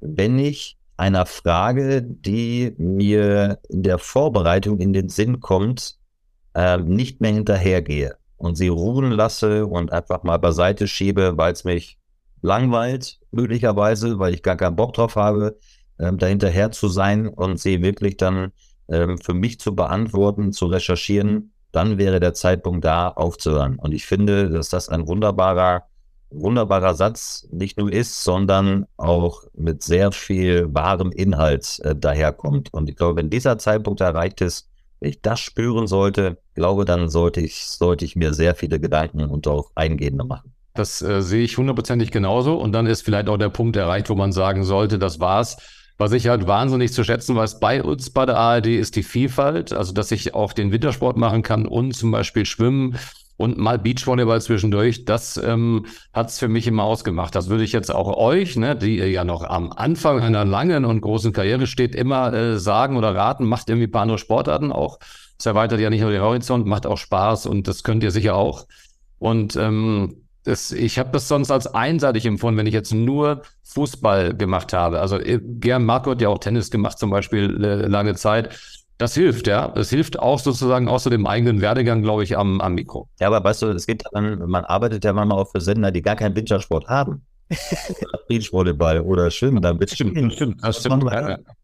wenn 0.00 0.38
ich 0.38 0.76
einer 0.98 1.24
Frage, 1.24 2.02
die 2.02 2.74
mir 2.76 3.58
in 3.70 3.82
der 3.82 3.96
Vorbereitung 3.96 4.80
in 4.80 4.92
den 4.92 5.08
Sinn 5.08 5.40
kommt, 5.40 5.96
äh, 6.54 6.76
nicht 6.76 7.22
mehr 7.22 7.32
hinterhergehe 7.32 8.16
und 8.36 8.56
sie 8.56 8.68
ruhen 8.68 9.12
lasse 9.12 9.66
und 9.66 9.92
einfach 9.92 10.24
mal 10.24 10.38
beiseite 10.38 10.86
schiebe, 10.86 11.38
weil 11.38 11.52
es 11.52 11.64
mich 11.64 11.99
langweilt, 12.42 13.18
möglicherweise, 13.30 14.18
weil 14.18 14.34
ich 14.34 14.42
gar 14.42 14.56
keinen 14.56 14.76
Bock 14.76 14.94
drauf 14.94 15.16
habe, 15.16 15.58
ähm, 15.98 16.18
dahinterher 16.18 16.70
zu 16.70 16.88
sein 16.88 17.28
und 17.28 17.58
sie 17.60 17.82
wirklich 17.82 18.16
dann 18.16 18.52
ähm, 18.88 19.18
für 19.18 19.34
mich 19.34 19.60
zu 19.60 19.74
beantworten, 19.74 20.52
zu 20.52 20.66
recherchieren, 20.66 21.52
dann 21.72 21.98
wäre 21.98 22.20
der 22.20 22.34
Zeitpunkt 22.34 22.84
da, 22.84 23.08
aufzuhören. 23.08 23.76
Und 23.76 23.92
ich 23.92 24.06
finde, 24.06 24.50
dass 24.50 24.68
das 24.70 24.88
ein 24.88 25.06
wunderbarer 25.06 25.84
wunderbarer 26.30 26.94
Satz 26.94 27.46
nicht 27.50 27.78
nur 27.78 27.92
ist, 27.92 28.22
sondern 28.22 28.86
auch 28.96 29.44
mit 29.54 29.82
sehr 29.82 30.12
viel 30.12 30.72
wahrem 30.72 31.10
Inhalt 31.12 31.80
äh, 31.80 31.94
daherkommt. 31.94 32.72
Und 32.72 32.88
ich 32.88 32.96
glaube, 32.96 33.16
wenn 33.16 33.30
dieser 33.30 33.58
Zeitpunkt 33.58 34.00
erreicht 34.00 34.40
ist, 34.40 34.68
wenn 35.00 35.10
ich 35.10 35.22
das 35.22 35.40
spüren 35.40 35.86
sollte, 35.86 36.38
glaube, 36.54 36.84
dann 36.84 37.08
sollte 37.08 37.40
ich, 37.40 37.66
sollte 37.66 38.04
ich 38.04 38.16
mir 38.16 38.34
sehr 38.34 38.54
viele 38.54 38.78
Gedanken 38.78 39.24
und 39.24 39.46
auch 39.48 39.72
eingehende 39.74 40.24
machen. 40.24 40.52
Das 40.80 41.02
äh, 41.02 41.20
sehe 41.20 41.42
ich 41.42 41.58
hundertprozentig 41.58 42.10
genauso. 42.10 42.56
Und 42.56 42.72
dann 42.72 42.86
ist 42.86 43.02
vielleicht 43.02 43.28
auch 43.28 43.36
der 43.36 43.50
Punkt 43.50 43.76
erreicht, 43.76 44.08
wo 44.08 44.14
man 44.14 44.32
sagen 44.32 44.64
sollte, 44.64 44.98
das 44.98 45.20
war's. 45.20 45.58
Was 45.98 46.12
ich 46.12 46.28
halt 46.28 46.46
wahnsinnig 46.46 46.90
zu 46.94 47.04
schätzen 47.04 47.36
weiß 47.36 47.60
bei 47.60 47.82
uns 47.82 48.08
bei 48.08 48.24
der 48.24 48.38
ARD 48.38 48.68
ist 48.68 48.96
die 48.96 49.02
Vielfalt, 49.02 49.74
also 49.74 49.92
dass 49.92 50.10
ich 50.10 50.32
auch 50.32 50.54
den 50.54 50.72
Wintersport 50.72 51.18
machen 51.18 51.42
kann 51.42 51.66
und 51.66 51.92
zum 51.92 52.10
Beispiel 52.10 52.46
Schwimmen 52.46 52.96
und 53.36 53.58
mal 53.58 53.78
Beachvolleyball 53.78 54.40
zwischendurch, 54.40 55.04
das 55.04 55.36
ähm, 55.36 55.84
hat 56.14 56.30
es 56.30 56.38
für 56.38 56.48
mich 56.48 56.66
immer 56.66 56.84
ausgemacht. 56.84 57.34
Das 57.34 57.50
würde 57.50 57.64
ich 57.64 57.72
jetzt 57.72 57.94
auch 57.94 58.16
euch, 58.16 58.56
ne, 58.56 58.74
die 58.74 58.96
ihr 58.96 59.10
ja 59.10 59.24
noch 59.24 59.42
am 59.42 59.70
Anfang 59.72 60.20
einer 60.20 60.46
langen 60.46 60.86
und 60.86 61.02
großen 61.02 61.34
Karriere 61.34 61.66
steht, 61.66 61.94
immer 61.94 62.32
äh, 62.32 62.58
sagen 62.58 62.96
oder 62.96 63.14
raten, 63.14 63.44
macht 63.44 63.68
irgendwie 63.68 63.88
ein 63.88 63.90
paar 63.92 64.02
andere 64.02 64.18
Sportarten 64.18 64.72
auch. 64.72 64.98
Es 65.38 65.44
erweitert 65.44 65.80
ja 65.80 65.90
nicht 65.90 66.00
nur 66.00 66.10
den 66.10 66.22
Horizont, 66.22 66.66
macht 66.66 66.86
auch 66.86 66.96
Spaß 66.96 67.44
und 67.44 67.68
das 67.68 67.82
könnt 67.82 68.02
ihr 68.02 68.10
sicher 68.10 68.36
auch. 68.36 68.66
Und 69.18 69.54
ähm, 69.56 70.29
das, 70.44 70.72
ich 70.72 70.98
habe 70.98 71.10
das 71.10 71.28
sonst 71.28 71.50
als 71.50 71.66
einseitig 71.66 72.26
empfunden, 72.26 72.58
wenn 72.58 72.66
ich 72.66 72.74
jetzt 72.74 72.94
nur 72.94 73.42
Fußball 73.64 74.34
gemacht 74.34 74.72
habe. 74.72 75.00
Also 75.00 75.18
äh, 75.18 75.40
Gern 75.42 75.84
Marco 75.84 76.10
hat 76.10 76.20
ja 76.20 76.28
auch 76.28 76.38
Tennis 76.38 76.70
gemacht 76.70 76.98
zum 76.98 77.10
Beispiel 77.10 77.62
äh, 77.62 77.86
lange 77.86 78.14
Zeit. 78.14 78.58
Das 78.98 79.14
hilft, 79.14 79.46
ja. 79.46 79.68
Das 79.68 79.90
hilft 79.90 80.18
auch 80.18 80.38
sozusagen 80.38 80.88
außer 80.88 81.08
dem 81.08 81.26
eigenen 81.26 81.60
Werdegang, 81.60 82.02
glaube 82.02 82.22
ich, 82.22 82.36
am, 82.36 82.60
am 82.60 82.74
Mikro. 82.74 83.08
Ja, 83.18 83.28
aber 83.28 83.42
weißt 83.42 83.62
du, 83.62 83.66
es 83.68 83.86
gibt 83.86 84.04
dann, 84.12 84.48
man 84.48 84.64
arbeitet 84.64 85.04
ja 85.04 85.12
manchmal 85.12 85.38
auch 85.38 85.50
für 85.50 85.60
Sender, 85.60 85.90
die 85.90 86.02
gar 86.02 86.16
keinen 86.16 86.36
Wintersport 86.36 86.86
haben. 86.88 87.22
Beachvolleyball 88.28 89.00
oder 89.00 89.30
Schwimmen, 89.30 89.60
dann 89.60 89.80
wird 89.80 89.90
stimmt, 89.90 90.32
stimmt, 90.34 90.62
das 90.62 90.78
stimmt. 90.78 91.04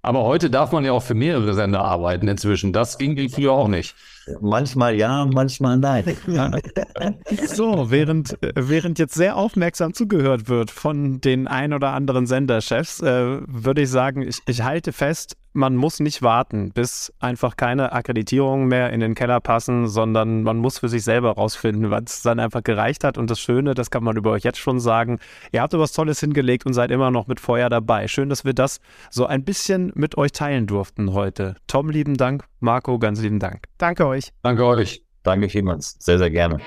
Aber 0.03 0.25
heute 0.25 0.51
darf 0.51 0.73
man 0.73 0.85
ja 0.85 0.93
auch 0.93 1.03
für 1.03 1.15
mehrere 1.15 1.55
Sender 1.55 1.83
arbeiten 1.83 2.27
inzwischen. 2.27 2.73
Das 2.73 2.99
ging 2.99 3.29
früher 3.29 3.53
auch 3.53 3.69
nicht. 3.69 3.95
Manchmal 4.41 4.97
ja, 4.97 5.25
manchmal 5.27 5.79
nein. 5.79 6.05
so, 7.47 7.91
während, 7.91 8.37
während 8.55 8.99
jetzt 8.99 9.15
sehr 9.15 9.37
aufmerksam 9.37 9.95
zugehört 9.95 10.49
wird 10.49 10.71
von 10.71 11.21
den 11.21 11.47
ein 11.47 11.73
oder 11.73 11.93
anderen 11.93 12.27
Senderchefs, 12.27 13.01
äh, 13.01 13.41
würde 13.47 13.83
ich 13.83 13.91
sagen, 13.91 14.23
ich, 14.23 14.39
ich 14.47 14.63
halte 14.63 14.93
fest, 14.93 15.37
man 15.57 15.75
muss 15.75 16.01
nicht 16.01 16.23
warten, 16.23 16.71
bis 16.71 17.13
einfach 17.19 17.57
keine 17.57 17.93
Akkreditierungen 17.93 18.69
mehr 18.69 18.93
in 18.93 19.01
den 19.01 19.15
Keller 19.15 19.41
passen, 19.41 19.89
sondern 19.89 20.43
man 20.43 20.59
muss 20.59 20.79
für 20.79 20.89
sich 20.89 21.03
selber 21.03 21.33
rausfinden, 21.33 21.91
was 21.91 22.23
dann 22.23 22.39
einfach 22.39 22.63
gereicht 22.63 23.03
hat. 23.03 23.19
Und 23.19 23.31
das 23.31 23.41
Schöne, 23.41 23.75
das 23.75 23.91
kann 23.91 24.05
man 24.05 24.17
über 24.17 24.31
euch 24.33 24.45
jetzt 24.45 24.59
schon 24.59 24.79
sagen, 24.79 25.19
ihr 25.53 25.63
habt 25.63 25.73
was 25.73 25.93
Tolles 25.93 26.21
hingelegt 26.21 26.67
und 26.67 26.75
seid 26.75 26.91
immer 26.91 27.11
noch 27.11 27.27
mit 27.27 27.41
Feuer 27.41 27.69
dabei. 27.69 28.07
Schön, 28.07 28.29
dass 28.29 28.45
wir 28.45 28.53
das 28.53 28.81
so 29.11 29.27
ein 29.27 29.45
bisschen 29.45 29.93
mit 29.95 30.17
euch 30.17 30.33
teilen 30.33 30.67
durften 30.67 31.13
heute. 31.13 31.57
Tom, 31.67 31.91
lieben 31.91 32.17
Dank. 32.17 32.45
Marco, 32.61 32.99
ganz 32.99 33.21
lieben 33.21 33.41
Dank. 33.41 33.65
Danke 33.79 34.07
euch. 34.07 34.33
Danke 34.43 34.65
euch. 34.65 35.03
Danke 35.23 35.49
vielmals. 35.49 35.97
Sehr, 35.99 36.19
sehr 36.19 36.31
gerne. 36.31 36.61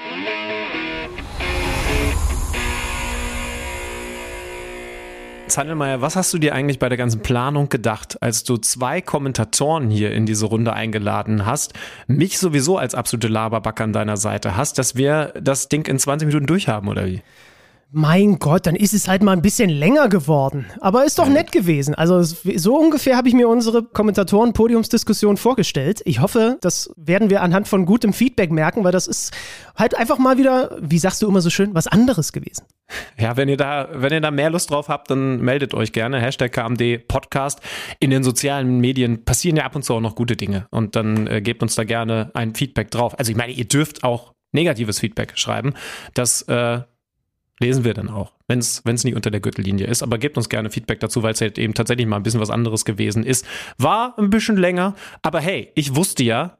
Zandelmeier, 5.50 6.02
was 6.02 6.16
hast 6.16 6.34
du 6.34 6.38
dir 6.38 6.54
eigentlich 6.54 6.80
bei 6.80 6.90
der 6.90 6.98
ganzen 6.98 7.22
Planung 7.22 7.70
gedacht, 7.70 8.22
als 8.22 8.44
du 8.44 8.58
zwei 8.58 9.02
Kommentatoren 9.02 9.90
hier 9.90 10.12
in 10.12 10.26
diese 10.26 10.46
Runde 10.46 10.74
eingeladen 10.74 11.46
hast, 11.46 11.74
mich 12.08 12.38
sowieso 12.40 12.78
als 12.78 12.96
absolute 12.96 13.28
Laberbacke 13.28 13.84
an 13.84 13.94
deiner 13.94 14.18
Seite 14.18 14.56
hast, 14.56 14.78
dass 14.78 14.96
wir 14.96 15.34
das 15.40 15.68
Ding 15.68 15.88
in 15.88 16.00
20 16.00 16.28
Minuten 16.28 16.46
durchhaben, 16.46 16.88
oder 16.88 17.06
wie? 17.06 17.22
Mein 17.92 18.38
Gott, 18.38 18.68
dann 18.68 18.76
ist 18.76 18.94
es 18.94 19.08
halt 19.08 19.24
mal 19.24 19.32
ein 19.32 19.42
bisschen 19.42 19.70
länger 19.72 20.10
geworden. 20.10 20.68
Aber 20.80 21.06
ist 21.06 21.18
doch 21.18 21.28
nett 21.28 21.52
gewesen. 21.52 21.96
Also 21.96 22.22
so 22.22 22.78
ungefähr 22.78 23.18
habe 23.18 23.28
ich 23.28 23.34
mir 23.34 23.48
unsere 23.48 23.82
Kommentatoren-Podiumsdiskussion 23.82 25.38
vorgestellt. 25.38 26.02
Ich 26.06 26.22
hoffe, 26.22 26.60
das 26.62 26.92
werden 26.98 27.32
wir 27.32 27.42
anhand 27.42 27.68
von 27.68 27.88
gutem 27.88 28.14
Feedback 28.14 28.52
merken, 28.52 28.84
weil 28.84 28.92
das 28.92 29.08
ist 29.08 29.36
halt 29.76 29.98
einfach 29.98 30.20
mal 30.20 30.38
wieder, 30.38 30.78
wie 30.80 31.00
sagst 31.00 31.24
du 31.24 31.28
immer 31.28 31.42
so 31.42 31.50
schön, 31.50 31.74
was 31.74 31.88
anderes 31.88 32.32
gewesen. 32.32 32.66
Ja, 33.18 33.38
wenn 33.38 33.50
ihr 33.50 33.58
da, 33.58 33.90
wenn 33.92 34.14
ihr 34.14 34.22
da 34.22 34.30
mehr 34.30 34.52
Lust 34.52 34.70
drauf 34.70 34.88
habt, 34.88 35.10
dann 35.10 35.42
meldet 35.42 35.74
euch 35.74 35.92
gerne. 35.92 36.20
Hashtag 36.20 36.52
KMD 36.52 37.08
Podcast. 37.08 37.60
In 38.00 38.12
den 38.12 38.24
sozialen 38.24 38.80
Medien 38.80 39.26
passieren 39.26 39.58
ja 39.58 39.66
ab 39.66 39.76
und 39.76 39.84
zu 39.84 39.96
auch 39.96 40.00
noch 40.00 40.14
gute 40.14 40.36
Dinge. 40.36 40.68
Und 40.70 40.96
dann 40.96 41.26
äh, 41.26 41.42
gebt 41.42 41.64
uns 41.64 41.74
da 41.74 41.86
gerne 41.86 42.30
ein 42.36 42.54
Feedback 42.54 42.92
drauf. 42.92 43.18
Also 43.18 43.32
ich 43.32 43.38
meine, 43.38 43.54
ihr 43.54 43.68
dürft 43.68 44.04
auch 44.04 44.34
negatives 44.52 45.00
Feedback 45.00 45.34
schreiben. 45.38 45.74
Das 46.14 46.44
äh, 46.44 46.82
lesen 47.60 47.84
wir 47.84 47.94
dann 47.94 48.10
auch, 48.10 48.34
wenn 48.48 48.60
es 48.60 48.84
nicht 48.86 49.16
unter 49.16 49.32
der 49.32 49.42
Gürtellinie 49.42 49.86
ist. 49.88 50.04
Aber 50.04 50.18
gebt 50.18 50.38
uns 50.38 50.50
gerne 50.50 50.70
Feedback 50.70 51.00
dazu, 51.00 51.24
weil 51.24 51.34
es 51.34 51.42
halt 51.42 51.58
eben 51.58 51.74
tatsächlich 51.74 52.08
mal 52.08 52.18
ein 52.18 52.24
bisschen 52.24 52.40
was 52.40 52.50
anderes 52.50 52.86
gewesen 52.86 53.24
ist. 53.24 53.46
War 53.78 54.18
ein 54.18 54.30
bisschen 54.30 54.58
länger, 54.58 54.96
aber 55.22 55.40
hey, 55.40 55.72
ich 55.76 55.96
wusste 55.96 56.24
ja, 56.24 56.58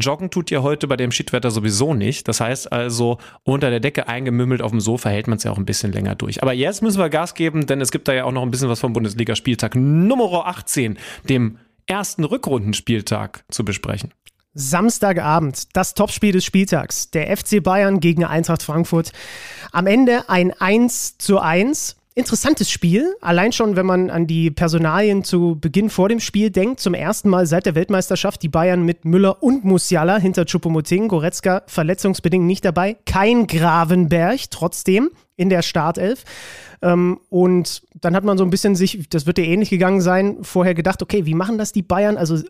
Joggen 0.00 0.30
tut 0.30 0.50
ihr 0.50 0.62
heute 0.62 0.86
bei 0.86 0.96
dem 0.96 1.10
Schiedwetter 1.10 1.50
sowieso 1.50 1.92
nicht. 1.92 2.28
Das 2.28 2.40
heißt 2.40 2.72
also, 2.72 3.18
unter 3.42 3.70
der 3.70 3.80
Decke 3.80 4.06
eingemümmelt 4.06 4.62
auf 4.62 4.70
dem 4.70 4.80
Sofa 4.80 5.08
hält 5.08 5.26
man 5.26 5.38
es 5.38 5.44
ja 5.44 5.50
auch 5.50 5.58
ein 5.58 5.66
bisschen 5.66 5.92
länger 5.92 6.14
durch. 6.14 6.42
Aber 6.42 6.52
jetzt 6.52 6.82
müssen 6.82 6.98
wir 6.98 7.08
Gas 7.08 7.34
geben, 7.34 7.66
denn 7.66 7.80
es 7.80 7.90
gibt 7.90 8.06
da 8.06 8.12
ja 8.14 8.24
auch 8.24 8.32
noch 8.32 8.42
ein 8.42 8.50
bisschen 8.50 8.68
was 8.68 8.80
vom 8.80 8.92
Bundesligaspieltag 8.92 9.74
Nummer 9.74 10.46
18, 10.46 10.98
dem 11.28 11.58
ersten 11.86 12.24
Rückrundenspieltag 12.24 13.44
zu 13.50 13.64
besprechen. 13.64 14.12
Samstagabend, 14.58 15.76
das 15.76 15.94
Topspiel 15.94 16.32
des 16.32 16.44
Spieltags. 16.44 17.10
Der 17.10 17.34
FC 17.36 17.62
Bayern 17.62 18.00
gegen 18.00 18.24
Eintracht 18.24 18.62
Frankfurt. 18.62 19.12
Am 19.70 19.86
Ende 19.86 20.28
ein 20.28 20.52
1 20.52 21.16
zu 21.18 21.38
1 21.38 21.94
interessantes 22.16 22.68
Spiel. 22.68 23.14
Allein 23.20 23.52
schon, 23.52 23.76
wenn 23.76 23.86
man 23.86 24.10
an 24.10 24.26
die 24.26 24.50
Personalien 24.50 25.22
zu 25.22 25.56
Beginn 25.60 25.88
vor 25.88 26.08
dem 26.08 26.18
Spiel 26.18 26.50
denkt. 26.50 26.80
Zum 26.80 26.92
ersten 26.92 27.28
Mal 27.28 27.46
seit 27.46 27.66
der 27.66 27.76
Weltmeisterschaft 27.76 28.42
die 28.42 28.48
Bayern 28.48 28.82
mit 28.82 29.04
Müller 29.04 29.40
und 29.44 29.64
Musiala 29.64 30.18
hinter 30.18 30.44
Chupomoting. 30.44 31.06
Goretzka 31.06 31.62
verletzungsbedingt 31.68 32.44
nicht 32.44 32.64
dabei. 32.64 32.96
Kein 33.06 33.46
Gravenberg 33.46 34.50
trotzdem 34.50 35.10
in 35.36 35.50
der 35.50 35.62
Startelf. 35.62 36.24
Ähm, 36.82 37.20
und 37.30 37.82
dann 37.94 38.16
hat 38.16 38.24
man 38.24 38.36
so 38.36 38.42
ein 38.42 38.50
bisschen 38.50 38.74
sich, 38.74 39.08
das 39.08 39.26
wird 39.26 39.38
dir 39.38 39.46
ähnlich 39.46 39.70
gegangen 39.70 40.00
sein, 40.00 40.38
vorher 40.42 40.74
gedacht, 40.74 41.00
okay, 41.00 41.26
wie 41.26 41.34
machen 41.34 41.58
das 41.58 41.70
die 41.70 41.82
Bayern? 41.82 42.16
Also 42.16 42.42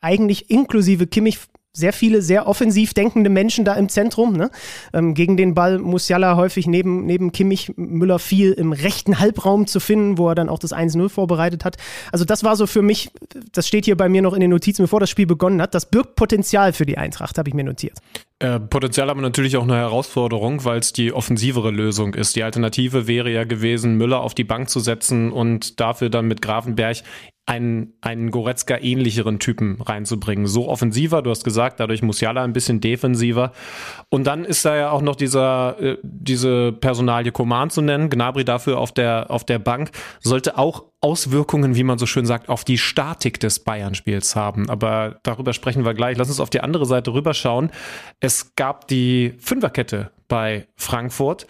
eigentlich 0.00 0.50
inklusive 0.50 1.06
Kimmich 1.06 1.38
sehr 1.76 1.92
viele 1.92 2.22
sehr 2.22 2.48
offensiv 2.48 2.94
denkende 2.94 3.28
Menschen 3.28 3.64
da 3.64 3.74
im 3.74 3.88
Zentrum. 3.88 4.32
Ne? 4.32 4.50
Ähm, 4.94 5.14
gegen 5.14 5.36
den 5.36 5.54
Ball 5.54 5.78
Musiala 5.78 6.36
häufig 6.36 6.66
neben, 6.66 7.04
neben 7.04 7.32
Kimmich 7.32 7.72
Müller 7.76 8.18
viel 8.18 8.52
im 8.52 8.72
rechten 8.72 9.20
Halbraum 9.20 9.66
zu 9.66 9.78
finden, 9.78 10.16
wo 10.16 10.30
er 10.30 10.34
dann 10.34 10.48
auch 10.48 10.58
das 10.58 10.72
1-0 10.72 11.08
vorbereitet 11.10 11.64
hat. 11.64 11.76
Also 12.12 12.24
das 12.24 12.44
war 12.44 12.56
so 12.56 12.66
für 12.66 12.82
mich, 12.82 13.10
das 13.52 13.68
steht 13.68 13.84
hier 13.84 13.96
bei 13.96 14.08
mir 14.08 14.22
noch 14.22 14.32
in 14.32 14.40
den 14.40 14.50
Notizen, 14.50 14.82
bevor 14.82 15.00
das 15.00 15.10
Spiel 15.10 15.26
begonnen 15.26 15.60
hat, 15.60 15.74
das 15.74 15.90
birgt 15.90 16.16
Potenzial 16.16 16.72
für 16.72 16.86
die 16.86 16.96
Eintracht, 16.96 17.36
habe 17.36 17.50
ich 17.50 17.54
mir 17.54 17.64
notiert. 17.64 17.98
Äh, 18.38 18.58
Potenzial 18.58 19.10
aber 19.10 19.20
natürlich 19.20 19.56
auch 19.56 19.62
eine 19.62 19.76
Herausforderung, 19.76 20.64
weil 20.64 20.78
es 20.78 20.92
die 20.92 21.12
offensivere 21.12 21.70
Lösung 21.70 22.14
ist. 22.14 22.36
Die 22.36 22.42
Alternative 22.42 23.06
wäre 23.06 23.30
ja 23.30 23.44
gewesen, 23.44 23.96
Müller 23.96 24.20
auf 24.20 24.34
die 24.34 24.44
Bank 24.44 24.70
zu 24.70 24.80
setzen 24.80 25.30
und 25.30 25.80
dafür 25.80 26.08
dann 26.08 26.26
mit 26.26 26.40
Grafenberg 26.40 26.98
einen, 27.46 27.92
einen 28.00 28.32
Goretzka-ähnlicheren 28.32 29.38
Typen 29.38 29.80
reinzubringen. 29.80 30.48
So 30.48 30.68
offensiver, 30.68 31.22
du 31.22 31.30
hast 31.30 31.44
gesagt, 31.44 31.78
dadurch 31.78 32.02
Musiala 32.02 32.42
ein 32.42 32.52
bisschen 32.52 32.80
defensiver. 32.80 33.52
Und 34.10 34.26
dann 34.26 34.44
ist 34.44 34.64
da 34.64 34.76
ja 34.76 34.90
auch 34.90 35.00
noch 35.00 35.14
dieser, 35.14 35.80
äh, 35.80 35.98
diese 36.02 36.72
Personalie 36.72 37.30
Coman 37.30 37.70
zu 37.70 37.82
nennen, 37.82 38.10
Gnabry 38.10 38.44
dafür 38.44 38.78
auf 38.78 38.92
der, 38.92 39.30
auf 39.30 39.44
der 39.44 39.60
Bank, 39.60 39.92
sollte 40.20 40.58
auch 40.58 40.84
Auswirkungen, 41.00 41.76
wie 41.76 41.84
man 41.84 41.98
so 41.98 42.06
schön 42.06 42.26
sagt, 42.26 42.48
auf 42.48 42.64
die 42.64 42.78
Statik 42.78 43.38
des 43.38 43.60
Bayern-Spiels 43.60 44.34
haben. 44.34 44.68
Aber 44.68 45.20
darüber 45.22 45.52
sprechen 45.52 45.84
wir 45.84 45.94
gleich. 45.94 46.18
Lass 46.18 46.28
uns 46.28 46.40
auf 46.40 46.50
die 46.50 46.60
andere 46.60 46.84
Seite 46.84 47.14
rüberschauen. 47.14 47.70
Es 48.18 48.56
gab 48.56 48.88
die 48.88 49.34
Fünferkette 49.38 50.10
bei 50.26 50.66
Frankfurt. 50.74 51.46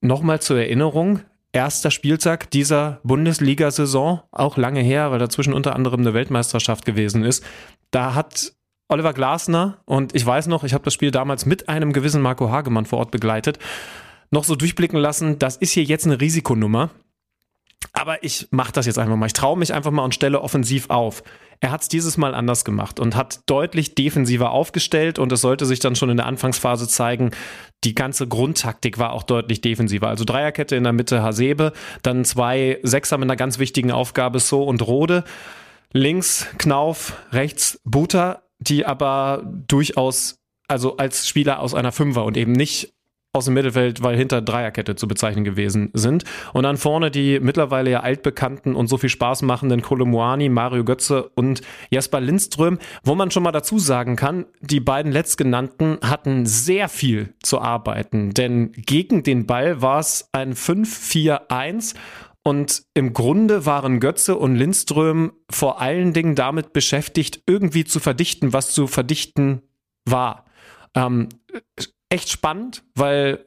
Nochmal 0.00 0.40
zur 0.40 0.58
Erinnerung, 0.58 1.20
erster 1.52 1.90
Spieltag 1.90 2.50
dieser 2.50 3.00
Bundesliga-Saison, 3.04 4.20
auch 4.30 4.56
lange 4.56 4.80
her, 4.80 5.10
weil 5.10 5.18
dazwischen 5.18 5.52
unter 5.52 5.74
anderem 5.74 6.00
eine 6.00 6.14
Weltmeisterschaft 6.14 6.84
gewesen 6.84 7.24
ist. 7.24 7.44
Da 7.90 8.14
hat 8.14 8.52
Oliver 8.88 9.12
Glasner, 9.12 9.78
und 9.84 10.14
ich 10.14 10.24
weiß 10.24 10.46
noch, 10.46 10.64
ich 10.64 10.72
habe 10.72 10.84
das 10.84 10.94
Spiel 10.94 11.10
damals 11.10 11.46
mit 11.46 11.68
einem 11.68 11.92
gewissen 11.92 12.22
Marco 12.22 12.50
Hagemann 12.50 12.86
vor 12.86 12.98
Ort 12.98 13.10
begleitet, 13.10 13.58
noch 14.30 14.44
so 14.44 14.56
durchblicken 14.56 14.98
lassen, 14.98 15.38
das 15.38 15.56
ist 15.56 15.72
hier 15.72 15.84
jetzt 15.84 16.06
eine 16.06 16.20
Risikonummer. 16.20 16.90
Aber 17.92 18.22
ich 18.22 18.48
mache 18.50 18.72
das 18.72 18.86
jetzt 18.86 18.98
einfach 18.98 19.16
mal. 19.16 19.26
Ich 19.26 19.32
traue 19.32 19.58
mich 19.58 19.72
einfach 19.72 19.90
mal 19.90 20.02
und 20.02 20.14
stelle 20.14 20.40
offensiv 20.40 20.90
auf. 20.90 21.22
Er 21.60 21.70
hat 21.72 21.82
es 21.82 21.88
dieses 21.88 22.16
Mal 22.16 22.34
anders 22.34 22.64
gemacht 22.64 23.00
und 23.00 23.16
hat 23.16 23.40
deutlich 23.46 23.94
defensiver 23.94 24.50
aufgestellt 24.52 25.18
und 25.18 25.32
es 25.32 25.40
sollte 25.40 25.66
sich 25.66 25.80
dann 25.80 25.96
schon 25.96 26.10
in 26.10 26.16
der 26.16 26.26
Anfangsphase 26.26 26.86
zeigen, 26.86 27.32
die 27.84 27.94
ganze 27.94 28.28
Grundtaktik 28.28 28.98
war 28.98 29.12
auch 29.12 29.22
deutlich 29.22 29.60
defensiver. 29.60 30.08
Also 30.08 30.24
Dreierkette 30.24 30.76
in 30.76 30.84
der 30.84 30.92
Mitte 30.92 31.22
Hasebe, 31.22 31.72
dann 32.02 32.24
zwei 32.24 32.78
Sechser 32.82 33.18
mit 33.18 33.26
einer 33.26 33.36
ganz 33.36 33.58
wichtigen 33.58 33.92
Aufgabe 33.92 34.38
So 34.40 34.62
und 34.64 34.86
Rode. 34.86 35.24
Links 35.92 36.46
Knauf, 36.58 37.14
rechts 37.32 37.80
Buta, 37.84 38.42
die 38.58 38.84
aber 38.86 39.42
durchaus 39.44 40.36
also 40.68 40.98
als 40.98 41.26
Spieler 41.26 41.60
aus 41.60 41.74
einer 41.74 41.92
Fünfer 41.92 42.24
und 42.24 42.36
eben 42.36 42.52
nicht 42.52 42.92
aus 43.34 43.44
dem 43.44 43.54
Mittelfeld, 43.54 44.02
weil 44.02 44.16
hinter 44.16 44.40
Dreierkette 44.40 44.96
zu 44.96 45.06
bezeichnen 45.06 45.44
gewesen 45.44 45.90
sind. 45.92 46.24
Und 46.54 46.62
dann 46.62 46.78
vorne 46.78 47.10
die 47.10 47.40
mittlerweile 47.40 47.90
ja 47.90 48.00
altbekannten 48.00 48.74
und 48.74 48.88
so 48.88 48.96
viel 48.96 49.10
Spaß 49.10 49.42
machenden 49.42 49.82
Kolomuani, 49.82 50.48
Mario 50.48 50.84
Götze 50.84 51.28
und 51.34 51.60
Jasper 51.90 52.20
Lindström, 52.20 52.78
wo 53.04 53.14
man 53.14 53.30
schon 53.30 53.42
mal 53.42 53.52
dazu 53.52 53.78
sagen 53.78 54.16
kann, 54.16 54.46
die 54.60 54.80
beiden 54.80 55.12
letztgenannten 55.12 55.98
hatten 56.02 56.46
sehr 56.46 56.88
viel 56.88 57.34
zu 57.42 57.60
arbeiten, 57.60 58.32
denn 58.32 58.72
gegen 58.72 59.22
den 59.22 59.46
Ball 59.46 59.82
war 59.82 60.00
es 60.00 60.28
ein 60.32 60.54
5-4-1 60.54 61.94
und 62.44 62.84
im 62.94 63.12
Grunde 63.12 63.66
waren 63.66 64.00
Götze 64.00 64.36
und 64.36 64.56
Lindström 64.56 65.32
vor 65.50 65.82
allen 65.82 66.14
Dingen 66.14 66.34
damit 66.34 66.72
beschäftigt, 66.72 67.42
irgendwie 67.46 67.84
zu 67.84 68.00
verdichten, 68.00 68.54
was 68.54 68.72
zu 68.72 68.86
verdichten 68.86 69.60
war. 70.06 70.46
Ähm, 70.94 71.28
echt 72.08 72.30
spannend, 72.30 72.82
weil 72.94 73.44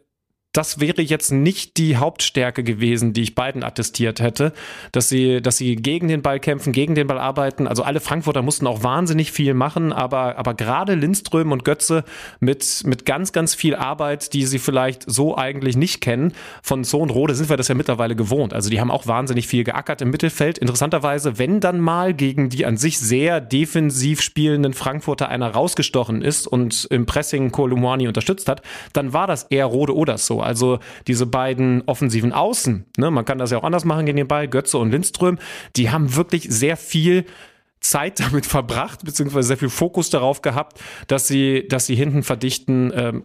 das 0.53 0.81
wäre 0.81 1.01
jetzt 1.01 1.31
nicht 1.31 1.77
die 1.77 1.95
Hauptstärke 1.95 2.63
gewesen, 2.63 3.13
die 3.13 3.21
ich 3.21 3.35
beiden 3.35 3.63
attestiert 3.63 4.19
hätte, 4.19 4.51
dass 4.91 5.07
sie, 5.07 5.41
dass 5.41 5.57
sie 5.57 5.77
gegen 5.77 6.09
den 6.09 6.21
Ball 6.21 6.41
kämpfen, 6.41 6.73
gegen 6.73 6.93
den 6.93 7.07
Ball 7.07 7.19
arbeiten. 7.19 7.67
Also 7.67 7.83
alle 7.83 8.01
Frankfurter 8.01 8.41
mussten 8.41 8.67
auch 8.67 8.83
wahnsinnig 8.83 9.31
viel 9.31 9.53
machen, 9.53 9.93
aber, 9.93 10.37
aber 10.37 10.53
gerade 10.53 10.95
Lindström 10.95 11.53
und 11.53 11.63
Götze 11.63 12.03
mit, 12.41 12.83
mit 12.85 13.05
ganz, 13.05 13.31
ganz 13.31 13.55
viel 13.55 13.75
Arbeit, 13.75 14.33
die 14.33 14.45
sie 14.45 14.59
vielleicht 14.59 15.09
so 15.09 15.37
eigentlich 15.37 15.77
nicht 15.77 16.01
kennen. 16.01 16.33
Von 16.61 16.83
So 16.83 16.99
und 16.99 17.11
Rode 17.11 17.33
sind 17.33 17.49
wir 17.49 17.55
das 17.55 17.69
ja 17.69 17.75
mittlerweile 17.75 18.17
gewohnt. 18.17 18.53
Also 18.53 18.69
die 18.69 18.81
haben 18.81 18.91
auch 18.91 19.07
wahnsinnig 19.07 19.47
viel 19.47 19.63
geackert 19.63 20.01
im 20.01 20.09
Mittelfeld. 20.09 20.57
Interessanterweise, 20.57 21.39
wenn 21.39 21.61
dann 21.61 21.79
mal 21.79 22.13
gegen 22.13 22.49
die 22.49 22.65
an 22.65 22.75
sich 22.75 22.99
sehr 22.99 23.39
defensiv 23.39 24.21
spielenden 24.21 24.73
Frankfurter 24.73 25.29
einer 25.29 25.51
rausgestochen 25.51 26.21
ist 26.21 26.45
und 26.45 26.87
im 26.91 27.05
Pressing 27.05 27.51
Kolumani 27.53 28.09
unterstützt 28.09 28.49
hat, 28.49 28.61
dann 28.91 29.13
war 29.13 29.27
das 29.27 29.43
eher 29.43 29.65
Rode 29.65 29.95
oder 29.95 30.17
so. 30.17 30.40
Also 30.41 30.79
diese 31.07 31.25
beiden 31.25 31.83
offensiven 31.85 32.33
Außen, 32.33 32.85
ne, 32.97 33.11
man 33.11 33.25
kann 33.25 33.37
das 33.37 33.51
ja 33.51 33.57
auch 33.57 33.63
anders 33.63 33.85
machen 33.85 34.05
gegen 34.05 34.17
den 34.17 34.27
Ball, 34.27 34.47
Götze 34.47 34.77
und 34.77 34.91
Lindström, 34.91 35.37
die 35.75 35.89
haben 35.89 36.15
wirklich 36.15 36.47
sehr 36.49 36.77
viel 36.77 37.25
Zeit 37.81 38.19
damit 38.21 38.45
verbracht, 38.45 39.03
beziehungsweise 39.03 39.49
sehr 39.49 39.57
viel 39.57 39.69
Fokus 39.69 40.09
darauf 40.09 40.41
gehabt, 40.41 40.79
dass 41.07 41.27
sie, 41.27 41.67
dass 41.67 41.87
sie 41.87 41.95
hinten 41.95 42.23
verdichten. 42.23 42.93
Ähm, 42.95 43.23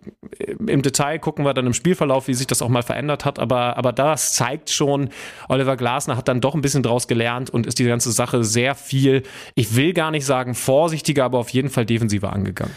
Im 0.67 0.83
Detail 0.83 1.19
gucken 1.19 1.45
wir 1.45 1.55
dann 1.55 1.67
im 1.67 1.75
Spielverlauf, 1.75 2.27
wie 2.27 2.35
sich 2.35 2.47
das 2.47 2.63
auch 2.63 2.69
mal 2.69 2.83
verändert 2.83 3.25
hat, 3.25 3.39
aber, 3.39 3.77
aber 3.77 3.93
das 3.93 4.33
zeigt 4.33 4.71
schon, 4.71 5.11
Oliver 5.49 5.77
Glasner 5.77 6.17
hat 6.17 6.29
dann 6.29 6.41
doch 6.41 6.55
ein 6.55 6.63
bisschen 6.63 6.83
draus 6.83 7.07
gelernt 7.07 7.51
und 7.51 7.67
ist 7.67 7.79
die 7.79 7.85
ganze 7.85 8.11
Sache 8.11 8.43
sehr 8.43 8.75
viel, 8.75 9.23
ich 9.55 9.77
will 9.77 9.93
gar 9.93 10.11
nicht 10.11 10.25
sagen 10.25 10.55
vorsichtiger, 10.55 11.25
aber 11.25 11.39
auf 11.39 11.51
jeden 11.51 11.69
Fall 11.69 11.87
defensiver 11.87 12.33
angegangen. 12.33 12.75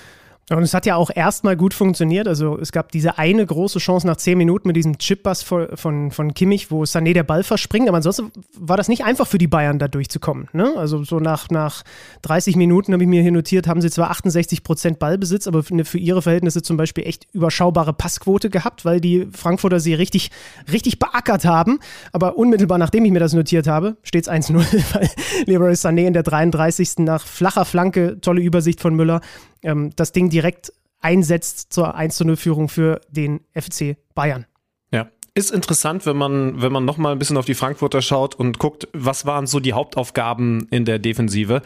Und 0.50 0.64
es 0.64 0.74
hat 0.74 0.86
ja 0.86 0.96
auch 0.96 1.12
erstmal 1.14 1.56
gut 1.56 1.74
funktioniert. 1.74 2.28
Also 2.28 2.58
es 2.58 2.72
gab 2.72 2.92
diese 2.92 3.18
eine 3.20 3.46
große 3.46 3.78
Chance 3.80 4.08
nach 4.08 4.18
zehn 4.18 4.38
Minuten 4.38 4.68
mit 4.68 4.76
diesem 4.76 4.98
Chippass 4.98 5.44
von, 5.44 5.68
von, 5.76 6.12
von 6.12 6.34
Kimmich, 6.34 6.72
wo 6.72 6.84
Sané 6.84 7.14
der 7.14 7.24
Ball 7.24 7.44
verspringt. 7.44 7.88
Aber 7.88 7.98
ansonsten 7.98 8.32
war 8.58 8.76
das 8.76 8.88
nicht 8.88 9.04
einfach 9.04 9.28
für 9.28 9.38
die 9.38 9.48
Bayern, 9.48 9.78
da 9.78 9.88
durchzukommen. 9.88 10.48
Ne? 10.54 10.74
Also 10.76 11.04
so 11.04 11.20
nach, 11.20 11.50
nach 11.50 11.84
30 12.24 12.56
Minuten 12.56 12.94
habe 12.94 13.04
ich 13.04 13.10
mir 13.10 13.22
hier 13.22 13.32
notiert, 13.32 13.68
haben 13.68 13.82
sie 13.82 13.92
zwar 13.92 14.10
68 14.10 14.64
Prozent 14.64 14.98
Ballbesitz, 14.98 15.48
aber 15.48 15.62
für, 15.62 15.86
für 15.86 16.00
ihre 16.00 16.24
Verhältnisse 16.24 16.64
zum 16.64 16.78
Beispiel 16.78 17.06
echt 17.06 17.28
überschaubare 17.32 17.94
Passquote 17.94 18.50
gehabt, 18.50 18.86
weil 18.86 19.00
die 19.00 19.28
Frankfurter 19.32 19.80
sie 19.80 19.94
richtig, 19.94 20.32
richtig 20.72 20.98
beackert 20.98 21.46
haben. 21.46 21.80
Aber 22.12 22.38
unmittelbar 22.38 22.80
nachdem 22.80 23.06
ich 23.06 23.12
mir 23.12 23.20
das 23.20 23.34
notiert 23.34 23.68
habe, 23.68 23.98
steht 24.02 24.28
es 24.28 24.32
1-0, 24.32 24.56
weil 24.94 25.10
Leroy 25.46 25.74
Sané 25.74 26.08
in 26.08 26.14
der 26.14 26.24
33. 26.24 27.00
nach 27.00 27.26
flacher 27.28 27.66
Flanke, 27.66 28.20
tolle 28.20 28.42
Übersicht 28.42 28.82
von 28.82 28.96
Müller, 28.96 29.22
ähm, 29.64 29.92
das 29.96 30.12
Ding 30.12 30.30
direkt 30.30 30.74
einsetzt 31.02 31.72
zur 31.72 31.98
1-0-Führung 31.98 32.70
für 32.70 33.02
den 33.10 33.42
FC 33.54 33.98
Bayern. 34.16 34.46
Ja, 34.92 35.10
ist 35.34 35.52
interessant, 35.52 36.06
wenn 36.06 36.18
man, 36.18 36.62
wenn 36.62 36.72
man 36.72 36.86
nochmal 36.86 37.14
ein 37.14 37.20
bisschen 37.20 37.38
auf 37.38 37.46
die 37.46 37.54
Frankfurter 37.54 38.02
schaut 38.02 38.36
und 38.36 38.60
guckt, 38.60 38.88
was 38.94 39.26
waren 39.26 39.48
so 39.48 39.60
die 39.60 39.74
Hauptaufgaben 39.74 40.68
in 40.72 40.86
der 40.86 41.00
Defensive. 41.00 41.62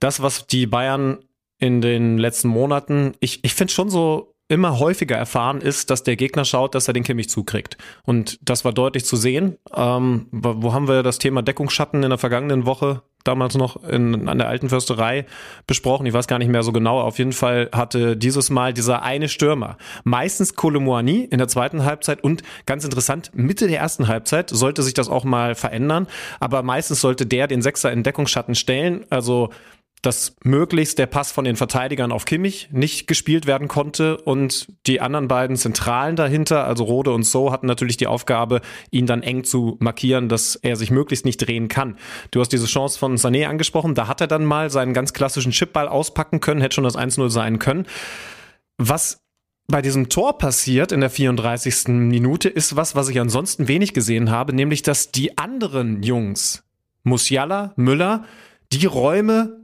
Das, 0.00 0.22
was 0.22 0.46
die 0.46 0.66
Bayern 0.66 1.18
in 1.58 1.80
den 1.80 2.18
letzten 2.18 2.48
Monaten, 2.48 3.14
ich, 3.20 3.44
ich 3.44 3.54
finde 3.54 3.72
schon 3.72 3.90
so 3.90 4.34
immer 4.48 4.78
häufiger 4.78 5.16
erfahren 5.16 5.60
ist, 5.60 5.90
dass 5.90 6.02
der 6.02 6.16
Gegner 6.16 6.44
schaut, 6.44 6.74
dass 6.74 6.88
er 6.88 6.94
den 6.94 7.02
Kimmich 7.02 7.30
zukriegt. 7.30 7.78
Und 8.04 8.38
das 8.42 8.64
war 8.64 8.72
deutlich 8.72 9.04
zu 9.04 9.16
sehen. 9.16 9.56
Ähm, 9.74 10.26
wo 10.30 10.72
haben 10.72 10.88
wir 10.88 11.02
das 11.02 11.18
Thema 11.18 11.42
Deckungsschatten 11.42 12.02
in 12.02 12.10
der 12.10 12.18
vergangenen 12.18 12.66
Woche 12.66 13.02
damals 13.24 13.56
noch 13.56 13.82
in, 13.82 14.28
an 14.28 14.38
der 14.38 14.48
alten 14.48 14.68
Försterei 14.68 15.26
besprochen. 15.66 16.06
Ich 16.06 16.12
weiß 16.12 16.26
gar 16.26 16.38
nicht 16.38 16.50
mehr 16.50 16.62
so 16.62 16.72
genau. 16.72 17.00
Auf 17.00 17.18
jeden 17.18 17.32
Fall 17.32 17.68
hatte 17.72 18.16
dieses 18.16 18.50
Mal 18.50 18.72
dieser 18.72 19.02
eine 19.02 19.28
Stürmer, 19.28 19.76
meistens 20.04 20.54
Kolomoani 20.54 21.24
in 21.24 21.38
der 21.38 21.48
zweiten 21.48 21.84
Halbzeit 21.84 22.22
und 22.22 22.42
ganz 22.66 22.84
interessant, 22.84 23.30
Mitte 23.34 23.66
der 23.66 23.80
ersten 23.80 24.08
Halbzeit 24.08 24.50
sollte 24.50 24.82
sich 24.82 24.94
das 24.94 25.08
auch 25.08 25.24
mal 25.24 25.54
verändern, 25.54 26.06
aber 26.40 26.62
meistens 26.62 27.00
sollte 27.00 27.26
der 27.26 27.46
den 27.46 27.62
Sechser 27.62 27.90
in 27.92 28.02
Deckungsschatten 28.02 28.54
stellen. 28.54 29.04
Also 29.10 29.50
dass 30.06 30.36
möglichst 30.44 30.98
der 30.98 31.06
Pass 31.06 31.32
von 31.32 31.44
den 31.44 31.56
Verteidigern 31.56 32.12
auf 32.12 32.24
Kimmich 32.24 32.68
nicht 32.72 33.06
gespielt 33.06 33.46
werden 33.46 33.68
konnte 33.68 34.18
und 34.18 34.68
die 34.86 35.00
anderen 35.00 35.28
beiden 35.28 35.56
Zentralen 35.56 36.16
dahinter, 36.16 36.66
also 36.66 36.84
Rode 36.84 37.12
und 37.12 37.22
So, 37.22 37.50
hatten 37.50 37.66
natürlich 37.66 37.96
die 37.96 38.06
Aufgabe, 38.06 38.60
ihn 38.90 39.06
dann 39.06 39.22
eng 39.22 39.44
zu 39.44 39.76
markieren, 39.80 40.28
dass 40.28 40.56
er 40.56 40.76
sich 40.76 40.90
möglichst 40.90 41.24
nicht 41.24 41.38
drehen 41.38 41.68
kann. 41.68 41.96
Du 42.30 42.40
hast 42.40 42.50
diese 42.50 42.66
Chance 42.66 42.98
von 42.98 43.16
Sané 43.16 43.46
angesprochen, 43.46 43.94
da 43.94 44.06
hat 44.06 44.20
er 44.20 44.26
dann 44.26 44.44
mal 44.44 44.70
seinen 44.70 44.92
ganz 44.92 45.12
klassischen 45.12 45.52
Chipball 45.52 45.88
auspacken 45.88 46.40
können, 46.40 46.60
hätte 46.60 46.74
schon 46.74 46.84
das 46.84 46.96
1-0 46.96 47.30
sein 47.30 47.58
können. 47.58 47.86
Was 48.76 49.22
bei 49.66 49.80
diesem 49.80 50.10
Tor 50.10 50.36
passiert 50.36 50.92
in 50.92 51.00
der 51.00 51.10
34. 51.10 51.88
Minute 51.88 52.50
ist 52.50 52.76
was, 52.76 52.94
was 52.94 53.08
ich 53.08 53.18
ansonsten 53.18 53.68
wenig 53.68 53.94
gesehen 53.94 54.30
habe, 54.30 54.52
nämlich 54.52 54.82
dass 54.82 55.10
die 55.10 55.38
anderen 55.38 56.02
Jungs, 56.02 56.64
Musiala, 57.02 57.72
Müller, 57.76 58.24
die 58.72 58.84
Räume 58.86 59.63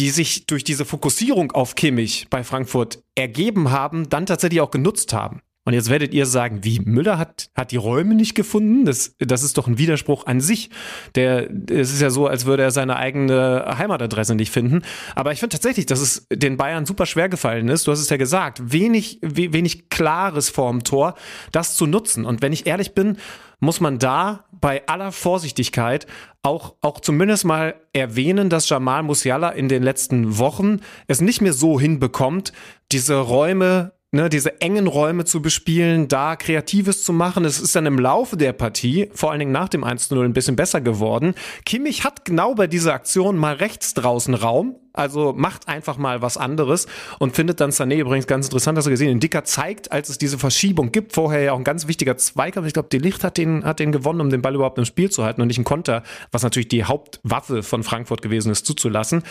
die 0.00 0.08
sich 0.08 0.46
durch 0.46 0.64
diese 0.64 0.86
Fokussierung 0.86 1.52
auf 1.52 1.74
Kimmich 1.74 2.26
bei 2.30 2.42
Frankfurt 2.42 3.02
ergeben 3.14 3.70
haben, 3.70 4.08
dann 4.08 4.24
tatsächlich 4.24 4.62
auch 4.62 4.70
genutzt 4.70 5.12
haben. 5.12 5.42
Und 5.66 5.74
jetzt 5.74 5.90
werdet 5.90 6.14
ihr 6.14 6.24
sagen, 6.24 6.64
wie 6.64 6.80
Müller 6.80 7.18
hat, 7.18 7.50
hat 7.54 7.70
die 7.70 7.76
Räume 7.76 8.14
nicht 8.14 8.34
gefunden? 8.34 8.86
Das, 8.86 9.14
das 9.18 9.42
ist 9.42 9.58
doch 9.58 9.66
ein 9.66 9.76
Widerspruch 9.76 10.24
an 10.24 10.40
sich. 10.40 10.70
Der, 11.16 11.50
es 11.70 11.92
ist 11.92 12.00
ja 12.00 12.08
so, 12.08 12.26
als 12.26 12.46
würde 12.46 12.62
er 12.62 12.70
seine 12.70 12.96
eigene 12.96 13.76
Heimatadresse 13.76 14.34
nicht 14.34 14.50
finden. 14.50 14.80
Aber 15.14 15.32
ich 15.32 15.38
finde 15.40 15.52
tatsächlich, 15.52 15.84
dass 15.84 16.00
es 16.00 16.26
den 16.32 16.56
Bayern 16.56 16.86
super 16.86 17.04
schwer 17.04 17.28
gefallen 17.28 17.68
ist. 17.68 17.86
Du 17.86 17.92
hast 17.92 18.00
es 18.00 18.08
ja 18.08 18.16
gesagt, 18.16 18.72
wenig, 18.72 19.18
wenig 19.20 19.90
Klares 19.90 20.48
vorm 20.48 20.82
Tor, 20.82 21.14
das 21.52 21.76
zu 21.76 21.86
nutzen. 21.86 22.24
Und 22.24 22.40
wenn 22.40 22.54
ich 22.54 22.66
ehrlich 22.66 22.94
bin, 22.94 23.18
muss 23.60 23.80
man 23.80 23.98
da 23.98 24.44
bei 24.52 24.86
aller 24.86 25.12
Vorsichtigkeit 25.12 26.06
auch, 26.42 26.74
auch 26.80 27.00
zumindest 27.00 27.44
mal 27.44 27.74
erwähnen, 27.92 28.50
dass 28.50 28.68
Jamal 28.68 29.02
Musiala 29.02 29.50
in 29.50 29.68
den 29.68 29.82
letzten 29.82 30.38
Wochen 30.38 30.80
es 31.06 31.20
nicht 31.20 31.40
mehr 31.40 31.52
so 31.52 31.78
hinbekommt, 31.78 32.52
diese 32.90 33.18
Räume 33.18 33.92
ne, 34.12 34.28
diese 34.28 34.60
engen 34.60 34.86
Räume 34.86 35.24
zu 35.24 35.40
bespielen, 35.40 36.08
da 36.08 36.36
Kreatives 36.36 37.04
zu 37.04 37.12
machen. 37.12 37.44
Es 37.44 37.60
ist 37.60 37.76
dann 37.76 37.86
im 37.86 37.98
Laufe 37.98 38.36
der 38.36 38.52
Partie, 38.52 39.10
vor 39.14 39.30
allen 39.30 39.40
Dingen 39.40 39.52
nach 39.52 39.68
dem 39.68 39.84
1-0, 39.84 40.24
ein 40.24 40.32
bisschen 40.32 40.56
besser 40.56 40.80
geworden. 40.80 41.34
Kimmich 41.64 42.04
hat 42.04 42.24
genau 42.24 42.54
bei 42.54 42.66
dieser 42.66 42.94
Aktion 42.94 43.36
mal 43.36 43.54
rechts 43.54 43.94
draußen 43.94 44.34
Raum, 44.34 44.76
also 44.92 45.32
macht 45.36 45.68
einfach 45.68 45.98
mal 45.98 46.22
was 46.22 46.36
anderes 46.36 46.86
und 47.18 47.34
findet 47.34 47.60
dann 47.60 47.70
Sané 47.70 47.96
übrigens 47.96 48.26
ganz 48.26 48.46
interessant, 48.46 48.76
dass 48.78 48.86
er 48.86 48.90
gesehen, 48.90 49.10
in 49.10 49.20
Dicker 49.20 49.44
zeigt, 49.44 49.92
als 49.92 50.08
es 50.08 50.18
diese 50.18 50.38
Verschiebung 50.38 50.92
gibt, 50.92 51.12
vorher 51.12 51.42
ja 51.42 51.52
auch 51.52 51.58
ein 51.58 51.64
ganz 51.64 51.86
wichtiger 51.86 52.16
Zweikampf. 52.16 52.66
Ich 52.66 52.72
glaube, 52.72 52.88
die 52.90 52.98
Licht 52.98 53.24
hat 53.24 53.36
den, 53.36 53.64
hat 53.64 53.78
den 53.78 53.92
gewonnen, 53.92 54.20
um 54.20 54.30
den 54.30 54.42
Ball 54.42 54.54
überhaupt 54.54 54.78
im 54.78 54.84
Spiel 54.84 55.10
zu 55.10 55.24
halten 55.24 55.40
und 55.40 55.48
nicht 55.48 55.58
ein 55.58 55.64
Konter, 55.64 56.02
was 56.32 56.42
natürlich 56.42 56.68
die 56.68 56.84
Hauptwaffe 56.84 57.62
von 57.62 57.82
Frankfurt 57.82 58.22
gewesen 58.22 58.50
ist, 58.50 58.66
zuzulassen. 58.66 59.22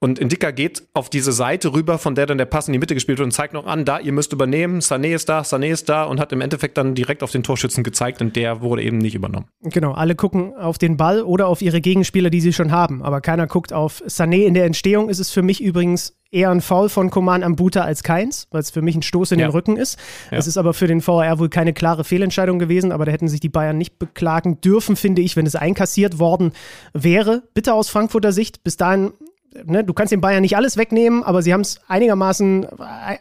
Und 0.00 0.20
Dicker 0.30 0.52
geht 0.52 0.82
auf 0.94 1.10
diese 1.10 1.32
Seite 1.32 1.72
rüber, 1.72 1.98
von 1.98 2.14
der 2.14 2.26
dann 2.26 2.38
der 2.38 2.44
Pass 2.46 2.68
in 2.68 2.72
die 2.72 2.78
Mitte 2.78 2.94
gespielt 2.94 3.18
wird 3.18 3.26
und 3.26 3.32
zeigt 3.32 3.54
noch 3.54 3.66
an, 3.66 3.84
da, 3.84 3.98
ihr 3.98 4.12
müsst 4.12 4.32
übernehmen, 4.32 4.80
Sané 4.80 5.14
ist 5.14 5.28
da, 5.28 5.40
Sané 5.40 5.70
ist 5.70 5.88
da 5.88 6.04
und 6.04 6.20
hat 6.20 6.32
im 6.32 6.40
Endeffekt 6.40 6.76
dann 6.76 6.94
direkt 6.94 7.22
auf 7.22 7.32
den 7.32 7.42
Torschützen 7.42 7.82
gezeigt 7.82 8.20
und 8.20 8.36
der 8.36 8.60
wurde 8.60 8.82
eben 8.82 8.98
nicht 8.98 9.14
übernommen. 9.14 9.46
Genau, 9.62 9.92
alle 9.92 10.14
gucken 10.14 10.54
auf 10.54 10.78
den 10.78 10.96
Ball 10.96 11.22
oder 11.22 11.48
auf 11.48 11.62
ihre 11.62 11.80
Gegenspieler, 11.80 12.30
die 12.30 12.40
sie 12.40 12.52
schon 12.52 12.70
haben, 12.70 13.02
aber 13.02 13.20
keiner 13.20 13.46
guckt 13.46 13.72
auf 13.72 14.02
Sané. 14.06 14.46
In 14.46 14.54
der 14.54 14.64
Entstehung 14.64 15.07
ist 15.08 15.18
es 15.18 15.30
für 15.30 15.42
mich 15.42 15.62
übrigens 15.62 16.14
eher 16.30 16.50
ein 16.50 16.60
Foul 16.60 16.88
von 16.88 17.10
Koman 17.10 17.42
Ambuta 17.42 17.82
als 17.82 18.02
keins, 18.02 18.48
weil 18.50 18.60
es 18.60 18.70
für 18.70 18.82
mich 18.82 18.94
ein 18.94 19.02
Stoß 19.02 19.32
in 19.32 19.40
ja. 19.40 19.46
den 19.46 19.52
Rücken 19.52 19.76
ist. 19.76 19.98
Es 20.30 20.44
ja. 20.44 20.48
ist 20.50 20.56
aber 20.58 20.74
für 20.74 20.86
den 20.86 21.06
VAR 21.06 21.38
wohl 21.38 21.48
keine 21.48 21.72
klare 21.72 22.04
Fehlentscheidung 22.04 22.58
gewesen, 22.58 22.92
aber 22.92 23.06
da 23.06 23.12
hätten 23.12 23.28
sich 23.28 23.40
die 23.40 23.48
Bayern 23.48 23.78
nicht 23.78 23.98
beklagen 23.98 24.60
dürfen, 24.60 24.96
finde 24.96 25.22
ich, 25.22 25.36
wenn 25.36 25.46
es 25.46 25.56
einkassiert 25.56 26.18
worden 26.18 26.52
wäre. 26.92 27.42
Bitte 27.54 27.72
aus 27.72 27.88
Frankfurter 27.88 28.32
Sicht, 28.32 28.62
bis 28.62 28.76
dahin 28.76 29.12
Ne, 29.64 29.82
du 29.82 29.94
kannst 29.94 30.12
den 30.12 30.20
Bayern 30.20 30.42
nicht 30.42 30.56
alles 30.56 30.76
wegnehmen, 30.76 31.22
aber 31.22 31.40
sie 31.42 31.52
haben 31.52 31.62
es 31.62 31.80
einigermaßen, 31.88 32.66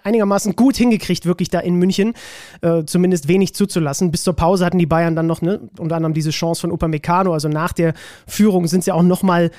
einigermaßen 0.03 0.55
gut 0.55 0.75
hingekriegt, 0.75 1.25
wirklich 1.25 1.49
da 1.49 1.59
in 1.59 1.75
München, 1.75 2.13
äh, 2.61 2.83
zumindest 2.83 3.29
wenig 3.29 3.55
zuzulassen. 3.55 4.11
Bis 4.11 4.23
zur 4.23 4.35
Pause 4.35 4.65
hatten 4.65 4.77
die 4.77 4.85
Bayern 4.85 5.15
dann 5.15 5.25
noch, 5.25 5.41
ne, 5.41 5.61
unter 5.79 5.95
anderem 5.95 6.13
diese 6.13 6.31
Chance 6.31 6.61
von 6.61 6.71
Upamecano, 6.71 7.33
also 7.33 7.47
nach 7.47 7.71
der 7.71 7.93
Führung 8.27 8.67
sind 8.67 8.83
sie 8.83 8.91
auch 8.91 9.03
nochmal 9.03 9.51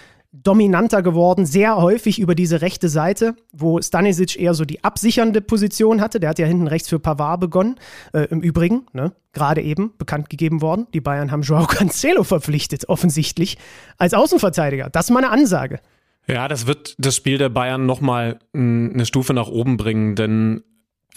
dominanter 0.43 1.03
geworden, 1.03 1.47
sehr 1.47 1.77
häufig 1.77 2.19
über 2.19 2.35
diese 2.35 2.61
rechte 2.61 2.89
Seite, 2.89 3.35
wo 3.53 3.81
Stanisic 3.81 4.39
eher 4.39 4.55
so 4.55 4.65
die 4.65 4.85
absichernde 4.85 5.41
Position 5.41 6.01
hatte. 6.01 6.21
Der 6.21 6.31
hat 6.31 6.39
ja 6.39 6.47
hinten 6.47 6.67
rechts 6.67 6.89
für 6.89 6.99
Pavard 6.99 7.41
begonnen. 7.41 7.77
Äh, 8.13 8.25
Im 8.31 8.41
Übrigen, 8.41 8.87
ne, 8.93 9.13
gerade 9.33 9.63
eben 9.63 9.93
bekannt 9.99 10.31
gegeben 10.31 10.61
worden, 10.61 10.87
die 10.95 11.01
Bayern 11.01 11.31
haben 11.31 11.43
Joao 11.43 11.67
Cancelo 11.69 12.25
verpflichtet, 12.25 12.89
offensichtlich, 12.89 13.59
als 13.97 14.15
Außenverteidiger. 14.15 14.91
Das 14.91 15.07
ist 15.07 15.11
meine 15.11 15.31
Ansage. 15.31 15.81
Ja, 16.27 16.47
das 16.47 16.67
wird 16.67 16.95
das 16.99 17.17
Spiel 17.17 17.39
der 17.39 17.49
Bayern 17.49 17.87
nochmal 17.87 18.39
eine 18.53 19.07
Stufe 19.07 19.33
nach 19.33 19.49
oben 19.49 19.79
bringen, 19.79 20.15
denn 20.15 20.63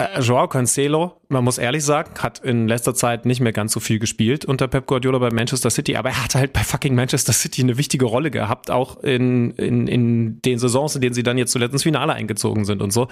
äh, 0.05 0.19
Joao 0.21 0.47
Cancelo, 0.47 1.21
man 1.29 1.43
muss 1.43 1.57
ehrlich 1.57 1.83
sagen, 1.83 2.11
hat 2.19 2.39
in 2.39 2.67
letzter 2.67 2.93
Zeit 2.93 3.25
nicht 3.25 3.41
mehr 3.41 3.51
ganz 3.53 3.73
so 3.73 3.79
viel 3.79 3.99
gespielt 3.99 4.45
unter 4.45 4.67
Pep 4.67 4.85
Guardiola 4.87 5.19
bei 5.19 5.31
Manchester 5.31 5.69
City, 5.69 5.95
aber 5.95 6.09
er 6.09 6.23
hat 6.23 6.35
halt 6.35 6.53
bei 6.53 6.61
fucking 6.61 6.95
Manchester 6.95 7.33
City 7.33 7.61
eine 7.61 7.77
wichtige 7.77 8.05
Rolle 8.05 8.31
gehabt, 8.31 8.71
auch 8.71 9.01
in, 9.03 9.51
in, 9.51 9.87
in 9.87 10.41
den 10.41 10.59
Saisons, 10.59 10.95
in 10.95 11.01
denen 11.01 11.13
sie 11.13 11.23
dann 11.23 11.37
jetzt 11.37 11.51
zuletzt 11.51 11.73
ins 11.73 11.83
Finale 11.83 12.13
eingezogen 12.13 12.65
sind 12.65 12.81
und 12.81 12.91
so. 12.91 13.07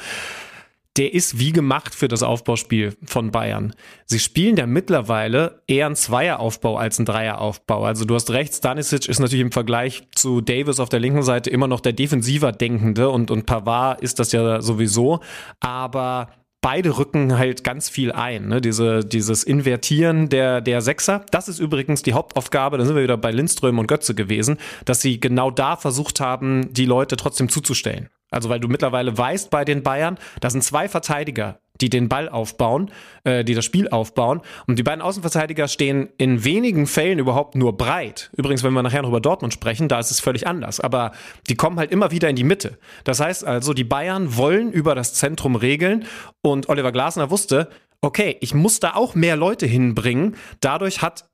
Der 0.98 1.14
ist 1.14 1.40
wie 1.40 1.54
gemacht 1.54 1.94
für 1.94 2.08
das 2.08 2.24
Aufbauspiel 2.24 2.98
von 3.06 3.32
Bayern. 3.32 3.74
Sie 4.06 4.20
spielen 4.20 4.58
ja 4.58 4.66
mittlerweile 4.66 5.62
eher 5.68 5.86
einen 5.86 5.96
Zweieraufbau 5.96 6.78
als 6.78 6.98
einen 6.98 7.06
Dreieraufbau. 7.06 7.86
Also 7.86 8.06
du 8.06 8.16
hast 8.16 8.32
recht, 8.32 8.54
Stanisic 8.54 9.08
ist 9.08 9.20
natürlich 9.20 9.46
im 9.46 9.52
Vergleich 9.52 10.04
zu 10.16 10.42
Davis 10.42 10.80
auf 10.80 10.90
der 10.90 11.00
linken 11.00 11.24
Seite 11.24 11.52
immer 11.52 11.68
noch 11.68 11.80
der 11.80 11.94
defensiver 11.94 12.52
Denkende 12.52 13.10
und, 13.10 13.30
und 13.30 13.46
Pavard 13.46 14.02
ist 14.02 14.20
das 14.20 14.32
ja 14.32 14.62
sowieso. 14.62 15.20
Aber 15.60 16.32
beide 16.62 16.98
rücken 16.98 17.38
halt 17.38 17.64
ganz 17.64 17.90
viel 17.90 18.12
ein. 18.12 18.48
Ne? 18.48 18.62
Diese, 18.62 19.06
dieses 19.06 19.44
Invertieren 19.44 20.30
der, 20.30 20.62
der 20.62 20.82
Sechser, 20.82 21.26
das 21.32 21.48
ist 21.48 21.60
übrigens 21.60 22.04
die 22.04 22.14
Hauptaufgabe, 22.14 22.78
da 22.78 22.86
sind 22.86 22.96
wir 22.96 23.04
wieder 23.04 23.18
bei 23.18 23.32
Lindström 23.32 23.80
und 23.80 23.88
Götze 23.88 24.16
gewesen, 24.16 24.58
dass 24.86 25.02
sie 25.02 25.20
genau 25.20 25.52
da 25.52 25.76
versucht 25.76 26.20
haben, 26.20 26.74
die 26.74 26.86
Leute 26.86 27.16
trotzdem 27.18 27.50
zuzustellen. 27.50 28.10
Also 28.32 28.50
weil 28.50 28.60
du 28.60 28.68
mittlerweile 28.68 29.18
weißt 29.18 29.50
bei 29.50 29.66
den 29.66 29.84
Bayern, 29.84 30.18
da 30.40 30.50
sind 30.50 30.64
zwei 30.64 30.88
Verteidiger, 30.88 31.60
die 31.82 31.90
den 31.90 32.10
Ball 32.10 32.30
aufbauen, 32.30 32.92
äh, 33.24 33.44
die 33.44 33.54
das 33.54 33.66
Spiel 33.66 33.90
aufbauen. 33.90 34.42
Und 34.68 34.78
die 34.78 34.84
beiden 34.84 35.02
Außenverteidiger 35.02 35.68
stehen 35.68 36.10
in 36.18 36.44
wenigen 36.44 36.88
Fällen 36.88 37.20
überhaupt 37.20 37.56
nur 37.56 37.78
breit. 37.78 38.30
Übrigens, 38.36 38.64
wenn 38.64 38.74
wir 38.74 38.84
nachher 38.84 39.02
noch 39.02 39.10
über 39.10 39.22
Dortmund 39.22 39.54
sprechen, 39.54 39.88
da 39.88 40.00
ist 40.00 40.12
es 40.12 40.20
völlig 40.20 40.48
anders. 40.48 40.80
Aber 40.80 41.12
die 41.50 41.56
kommen 41.56 41.80
halt 41.80 41.92
immer 41.92 42.12
wieder 42.12 42.30
in 42.30 42.36
die 42.36 42.44
Mitte. 42.44 42.78
Das 43.04 43.20
heißt 43.20 43.46
also, 43.46 43.74
die 43.74 43.84
Bayern 43.84 44.36
wollen 44.38 44.72
über 44.72 44.96
das 44.96 45.14
Zentrum 45.14 45.56
regeln. 45.56 46.06
Und 46.42 46.70
Oliver 46.70 46.92
Glasner 46.92 47.32
wusste, 47.32 47.70
okay, 48.02 48.38
ich 48.42 48.54
muss 48.54 48.80
da 48.80 48.96
auch 48.96 49.16
mehr 49.16 49.36
Leute 49.36 49.66
hinbringen. 49.66 50.36
Dadurch 50.62 51.02
hat 51.02 51.30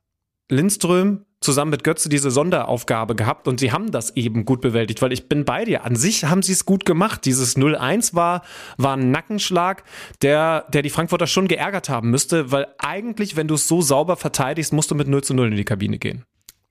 Lindström 0.50 1.25
zusammen 1.40 1.70
mit 1.70 1.84
Götze 1.84 2.08
diese 2.08 2.30
Sonderaufgabe 2.30 3.14
gehabt 3.14 3.46
und 3.48 3.60
sie 3.60 3.72
haben 3.72 3.90
das 3.90 4.16
eben 4.16 4.44
gut 4.44 4.60
bewältigt, 4.60 5.02
weil 5.02 5.12
ich 5.12 5.28
bin 5.28 5.44
bei 5.44 5.64
dir. 5.64 5.84
An 5.84 5.96
sich 5.96 6.24
haben 6.24 6.42
sie 6.42 6.52
es 6.52 6.64
gut 6.64 6.84
gemacht. 6.84 7.24
Dieses 7.24 7.56
0-1 7.56 8.14
war, 8.14 8.42
war 8.78 8.96
ein 8.96 9.10
Nackenschlag, 9.10 9.84
der, 10.22 10.66
der 10.72 10.82
die 10.82 10.90
Frankfurter 10.90 11.26
schon 11.26 11.48
geärgert 11.48 11.88
haben 11.88 12.10
müsste, 12.10 12.50
weil 12.50 12.66
eigentlich, 12.78 13.36
wenn 13.36 13.48
du 13.48 13.54
es 13.54 13.68
so 13.68 13.82
sauber 13.82 14.16
verteidigst, 14.16 14.72
musst 14.72 14.90
du 14.90 14.94
mit 14.94 15.08
0 15.08 15.22
zu 15.22 15.34
0 15.34 15.48
in 15.48 15.56
die 15.56 15.64
Kabine 15.64 15.98
gehen. 15.98 16.24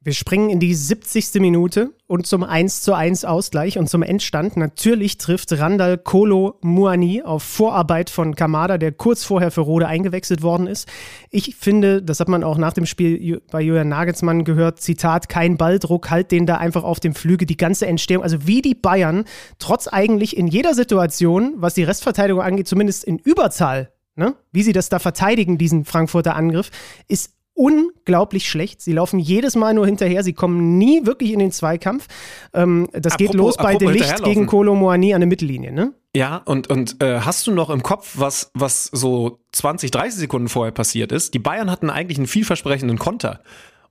Wir 0.06 0.14
springen 0.14 0.52
in 0.52 0.60
die 0.60 0.76
70. 0.76 1.42
Minute 1.42 1.90
und 2.06 2.28
zum 2.28 2.44
1 2.44 2.82
zu 2.82 2.94
1 2.94 3.26
Ausgleich 3.26 3.80
und 3.80 3.90
zum 3.90 4.04
Endstand. 4.04 4.56
Natürlich 4.56 5.18
trifft 5.18 5.52
Randall 5.52 5.98
Kolo 5.98 6.60
Muani 6.62 7.24
auf 7.24 7.42
Vorarbeit 7.42 8.12
von 8.12 8.36
Kamada, 8.36 8.78
der 8.78 8.92
kurz 8.92 9.24
vorher 9.24 9.50
für 9.50 9.62
Rode 9.62 9.88
eingewechselt 9.88 10.44
worden 10.44 10.68
ist. 10.68 10.88
Ich 11.32 11.56
finde, 11.56 12.04
das 12.04 12.20
hat 12.20 12.28
man 12.28 12.44
auch 12.44 12.60
nach 12.60 12.74
dem 12.74 12.86
Spiel 12.86 13.42
bei 13.50 13.62
Julian 13.62 13.90
Nagelsmann 13.90 14.44
gehört, 14.44 14.80
Zitat, 14.80 15.28
kein 15.28 15.58
Balldruck, 15.58 16.12
halt 16.12 16.30
den 16.32 16.46
da 16.46 16.58
einfach 16.58 16.84
auf 16.84 17.00
dem 17.00 17.16
Flügel, 17.16 17.48
die 17.48 17.58
ganze 17.58 17.88
Entstehung. 17.88 18.22
Also 18.22 18.46
wie 18.46 18.62
die 18.62 18.76
Bayern 18.76 19.26
trotz 19.58 19.88
eigentlich 19.88 20.38
in 20.38 20.46
jeder 20.46 20.76
Situation, 20.76 21.56
was 21.58 21.74
die 21.74 21.84
Restverteidigung 21.84 22.44
angeht, 22.44 22.68
zumindest 22.68 23.06
in 23.06 23.18
Überzahl 23.18 23.90
Ne? 24.18 24.36
Wie 24.54 24.64
sie 24.64 24.72
das 24.72 24.88
da 24.88 25.00
verteidigen, 25.00 25.58
diesen 25.58 25.84
Frankfurter 25.84 26.36
Angriff, 26.38 26.72
ist 27.10 27.34
unglaublich 27.56 28.48
schlecht. 28.48 28.82
Sie 28.82 28.94
laufen 28.94 29.18
jedes 29.18 29.56
Mal 29.56 29.74
nur 29.74 29.86
hinterher. 29.86 30.24
Sie 30.24 30.34
kommen 30.34 30.78
nie 30.78 31.06
wirklich 31.06 31.32
in 31.32 31.40
den 31.40 31.52
Zweikampf. 31.52 32.08
Ähm, 32.54 32.88
das 32.92 33.14
apropos, 33.14 33.18
geht 33.18 33.34
los 33.34 33.58
bei 33.58 33.76
De 33.76 33.90
Licht 33.90 34.24
gegen 34.24 34.46
Kolo 34.46 34.76
Moani 34.76 35.14
an 35.14 35.22
der 35.22 35.28
Mittellinie, 35.28 35.72
ne? 35.72 35.94
Ja, 36.16 36.38
und, 36.46 36.70
und 36.70 37.02
äh, 37.02 37.22
hast 37.22 37.48
du 37.48 37.52
noch 37.52 37.70
im 37.70 37.82
Kopf, 37.82 38.14
was, 38.18 38.52
was 38.54 38.86
so 38.86 39.40
20, 39.54 39.92
30 39.92 40.20
Sekunden 40.20 40.48
vorher 40.48 40.72
passiert 40.72 41.12
ist? 41.12 41.34
Die 41.34 41.40
Bayern 41.40 41.72
hatten 41.72 41.90
eigentlich 41.90 42.18
einen 42.18 42.28
vielversprechenden 42.28 43.00
Konter. 43.00 43.42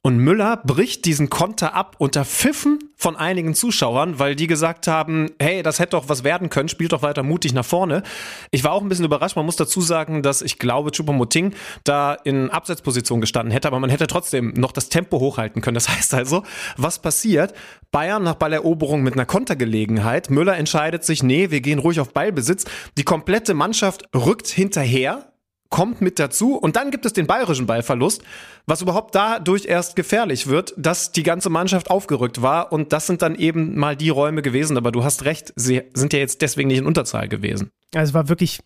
Und 0.06 0.18
Müller 0.18 0.59
bricht 0.59 1.06
diesen 1.06 1.31
Konter 1.31 1.72
ab 1.72 1.97
unter 1.97 2.26
Pfiffen 2.26 2.78
von 2.94 3.16
einigen 3.16 3.55
Zuschauern, 3.55 4.18
weil 4.18 4.36
die 4.36 4.47
gesagt 4.47 4.86
haben, 4.86 5.31
hey, 5.40 5.62
das 5.62 5.78
hätte 5.78 5.93
doch 5.93 6.10
was 6.10 6.24
werden 6.24 6.51
können, 6.51 6.68
spielt 6.68 6.93
doch 6.93 7.01
weiter 7.01 7.22
mutig 7.22 7.55
nach 7.55 7.64
vorne. 7.64 8.02
Ich 8.51 8.64
war 8.64 8.72
auch 8.72 8.82
ein 8.82 8.90
bisschen 8.90 9.06
überrascht. 9.06 9.35
Man 9.35 9.47
muss 9.47 9.56
dazu 9.56 9.81
sagen, 9.81 10.22
dass 10.22 10.43
ich 10.43 10.59
glaube, 10.59 10.90
Choupo-Moting 10.90 11.55
da 11.85 12.12
in 12.12 12.51
Abseitsposition 12.51 13.22
gestanden 13.22 13.51
hätte, 13.51 13.66
aber 13.66 13.81
man 13.81 13.89
hätte 13.89 14.06
trotzdem 14.06 14.52
noch 14.52 14.72
das 14.72 14.90
Tempo 14.90 15.20
hochhalten 15.20 15.62
können. 15.62 15.76
Das 15.76 15.89
heißt 15.97 16.12
also, 16.12 16.43
was 16.76 16.98
passiert? 16.98 17.55
Bayern 17.90 18.24
nach 18.24 18.35
Balleroberung 18.35 19.02
mit 19.02 19.14
einer 19.14 19.24
Kontergelegenheit. 19.24 20.28
Müller 20.28 20.59
entscheidet 20.59 21.05
sich, 21.05 21.22
nee, 21.22 21.51
wir 21.51 21.62
gehen 21.62 21.78
ruhig 21.78 21.98
auf 21.98 22.12
Ballbesitz. 22.12 22.66
Die 22.98 23.05
komplette 23.05 23.55
Mannschaft 23.55 24.02
rückt 24.14 24.48
hinterher 24.48 25.32
kommt 25.75 26.01
mit 26.01 26.21
dazu. 26.21 26.55
Und 26.55 26.77
dann 26.77 26.93
gibt 26.93 27.05
es 27.05 27.15
den 27.15 27.27
bayerischen 27.27 27.67
Ballverlust, 27.67 28.23
was 28.65 28.81
überhaupt 28.81 29.13
dadurch 29.17 29.67
erst 29.67 29.97
gefährlich 29.97 30.47
wird, 30.47 30.73
dass 30.77 31.11
die 31.11 31.25
ganze 31.25 31.51
Mannschaft 31.51 31.91
aufgerückt 31.91 32.43
war. 32.43 32.71
Und 32.71 32.93
das 32.93 33.09
sind 33.09 33.23
dann 33.23 33.35
eben 33.35 33.77
mal 33.77 33.97
die 33.97 34.09
Räume 34.09 34.43
gewesen, 34.43 34.77
aber 34.77 34.93
du 34.93 35.03
hast 35.03 35.25
recht, 35.25 35.53
sie 35.57 35.83
sind 35.93 36.13
ja 36.13 36.21
jetzt 36.21 36.43
deswegen 36.43 36.69
nicht 36.69 36.79
in 36.79 36.87
Unterzahl 36.87 37.29
gewesen. 37.29 37.73
Also 37.93 38.11
es 38.11 38.15
war 38.15 38.29
wirklich 38.29 38.61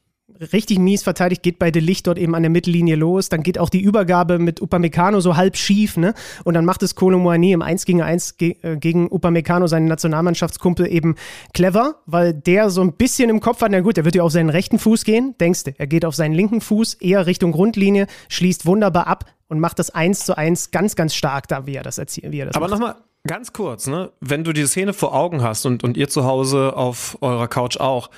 richtig 0.53 0.79
mies 0.79 1.03
verteidigt, 1.03 1.43
geht 1.43 1.59
bei 1.59 1.71
De 1.71 1.83
Licht 1.83 2.07
dort 2.07 2.19
eben 2.19 2.35
an 2.35 2.43
der 2.43 2.51
Mittellinie 2.51 2.97
los. 2.97 3.29
Dann 3.29 3.43
geht 3.43 3.59
auch 3.59 3.71
die 3.71 3.81
Übergabe 3.81 4.39
mit 4.39 4.61
Upamecano 4.61 5.21
so 5.21 5.37
halb 5.37 5.57
schief, 5.57 5.97
ne? 5.97 6.15
Und 6.45 6.55
dann 6.55 6.65
macht 6.65 6.83
es 6.83 6.95
Kolo 6.95 7.19
Moani 7.19 7.53
im 7.53 7.63
1 7.63 7.85
gegen 7.85 8.03
1 8.03 8.37
ge 8.37 8.57
äh, 8.63 8.77
gegen 8.77 9.11
Upamecano, 9.11 9.67
seinen 9.67 9.87
Nationalmannschaftskumpel, 9.87 10.87
eben 10.87 11.17
clever, 11.55 11.97
weil 12.07 12.35
der 12.35 12.71
so 12.71 12.83
ein 12.83 12.93
bisschen 12.93 13.31
im 13.31 13.41
Kopf 13.41 13.61
hat, 13.63 13.71
na 13.71 13.81
gut, 13.81 13.97
der 13.97 14.05
wird 14.05 14.15
ja 14.15 14.23
auf 14.23 14.33
seinen 14.33 14.51
rechten 14.51 14.79
Fuß 14.79 15.05
gehen, 15.05 15.35
denkst 15.41 15.65
du, 15.65 15.73
er 15.77 15.87
geht 15.87 16.05
auf 16.05 16.15
seinen 16.15 16.35
linken 16.35 16.61
Fuß, 16.61 16.95
eher 16.95 17.27
Richtung 17.27 17.53
Grundlinie, 17.53 18.07
schließt 18.29 18.67
wunderbar 18.67 19.07
ab 19.07 19.25
und 19.49 19.61
macht 19.61 19.79
das 19.79 19.91
1 19.91 20.25
zu 20.25 20.37
1 20.37 20.71
ganz, 20.71 20.95
ganz 20.95 21.15
stark 21.15 21.49
da, 21.49 21.67
wie 21.67 21.75
er 21.75 21.83
das 21.83 21.99
erzählt. 21.99 22.33
Wie 22.33 22.41
er 22.41 22.47
das 22.47 22.55
Aber 22.55 22.69
nochmal, 22.69 22.97
Ganz 23.27 23.53
kurz, 23.53 23.89
ne? 23.89 24.13
Wenn 24.21 24.45
du 24.45 24.53
die 24.53 24.65
Szene 24.65 24.93
vor 24.93 25.13
Augen 25.13 25.43
hast 25.43 25.67
und, 25.67 25.83
und 25.83 25.97
ihr 25.97 26.09
zu 26.09 26.25
Hause 26.25 26.77
auf 26.77 27.19
eurer 27.21 27.49
Couch 27.49 27.77
auch, 27.77 28.11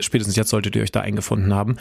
spätestens 0.00 0.36
jetzt 0.36 0.50
solltet 0.50 0.76
ihr 0.76 0.82
euch 0.82 0.92
da 0.92 1.00
eingefunden 1.00 1.54
haben. 1.54 1.76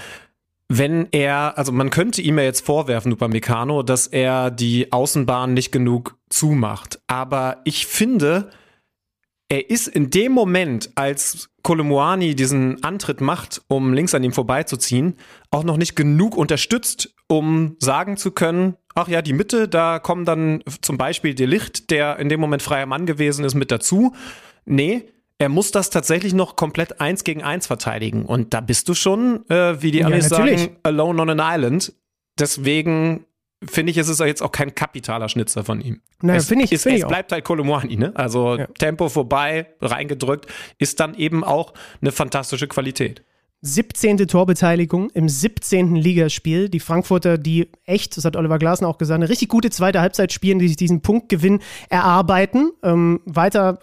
Wenn 0.68 1.08
er, 1.12 1.58
also 1.58 1.72
man 1.72 1.90
könnte 1.90 2.22
ihm 2.22 2.38
ja 2.38 2.44
jetzt 2.44 2.66
vorwerfen, 2.66 3.12
Upamecano, 3.12 3.82
dass 3.82 4.06
er 4.06 4.52
die 4.52 4.92
Außenbahn 4.92 5.54
nicht 5.54 5.72
genug 5.72 6.18
zumacht. 6.30 7.02
Aber 7.08 7.62
ich 7.64 7.88
finde, 7.88 8.52
er 9.50 9.70
ist 9.72 9.88
in 9.88 10.12
dem 10.12 10.32
Moment, 10.32 10.92
als 10.94 11.50
Kolomuani 11.64 12.36
diesen 12.36 12.84
Antritt 12.84 13.20
macht, 13.20 13.64
um 13.68 13.94
links 13.94 14.14
an 14.14 14.24
ihm 14.24 14.32
vorbeizuziehen, 14.32 15.16
auch 15.50 15.64
noch 15.64 15.78
nicht 15.78 15.96
genug 15.96 16.38
unterstützt, 16.38 17.16
um 17.28 17.76
sagen 17.80 18.16
zu 18.16 18.30
können, 18.30 18.76
ach 18.94 19.08
ja, 19.08 19.24
die 19.24 19.34
Mitte, 19.34 19.68
da 19.68 19.98
kommen 19.98 20.24
dann 20.24 20.64
zum 20.82 21.00
Beispiel 21.00 21.34
der 21.34 21.48
Licht, 21.48 21.90
der 21.90 22.20
in 22.20 22.30
dem 22.30 22.40
Moment 22.40 22.62
freier 22.62 22.86
Mann 22.86 23.08
gewesen 23.08 23.44
ist, 23.44 23.56
mit 23.56 23.72
dazu. 23.72 24.14
Nee, 24.66 25.10
er 25.40 25.50
muss 25.50 25.72
das 25.72 25.90
tatsächlich 25.90 26.34
noch 26.34 26.58
komplett 26.58 27.00
eins 27.00 27.24
gegen 27.24 27.44
eins 27.44 27.66
verteidigen. 27.66 28.26
Und 28.26 28.54
da 28.54 28.60
bist 28.60 28.90
du 28.90 28.94
schon, 28.94 29.50
äh, 29.50 29.82
wie 29.82 29.92
die 29.92 30.04
Amis 30.04 30.28
sagen, 30.28 30.78
alone 30.84 31.22
on 31.22 31.30
an 31.30 31.42
island. 31.42 31.94
Deswegen 32.38 33.26
finde 33.64 33.92
ich, 33.92 33.98
ist 33.98 34.10
es 34.10 34.20
jetzt 34.20 34.42
auch 34.42 34.52
kein 34.52 34.76
kapitaler 34.76 35.30
Schnitzer 35.30 35.64
von 35.64 35.80
ihm. 35.80 36.02
Naja, 36.22 36.42
finde 36.42 36.66
ich, 36.66 36.74
ist, 36.74 36.84
find 36.84 37.00
es 37.00 37.08
bleibt 37.08 37.32
halt 37.32 37.46
Kolomwani, 37.46 37.96
ne? 37.96 38.12
Also 38.16 38.58
ja. 38.58 38.68
Tempo 38.78 39.08
vorbei, 39.08 39.68
reingedrückt, 39.82 40.48
ist 40.78 41.00
dann 41.00 41.16
eben 41.16 41.46
auch 41.46 41.74
eine 42.02 42.12
fantastische 42.12 42.68
Qualität. 42.68 43.24
17. 43.62 44.18
Torbeteiligung 44.28 45.10
im 45.10 45.28
17. 45.28 45.96
Ligaspiel. 45.96 46.70
Die 46.70 46.80
Frankfurter, 46.80 47.38
die 47.38 47.70
echt, 47.86 48.16
das 48.16 48.24
hat 48.24 48.36
Oliver 48.36 48.58
Glasner 48.58 48.88
auch 48.88 48.98
gesagt, 48.98 49.18
eine 49.18 49.30
richtig 49.30 49.50
gute 49.50 49.70
zweite 49.70 50.00
Halbzeit 50.00 50.32
spielen, 50.32 50.60
die 50.60 50.68
sich 50.68 50.78
diesen 50.78 51.02
Punktgewinn 51.02 51.60
erarbeiten. 51.90 52.72
Ähm, 52.84 53.22
weiter 53.26 53.80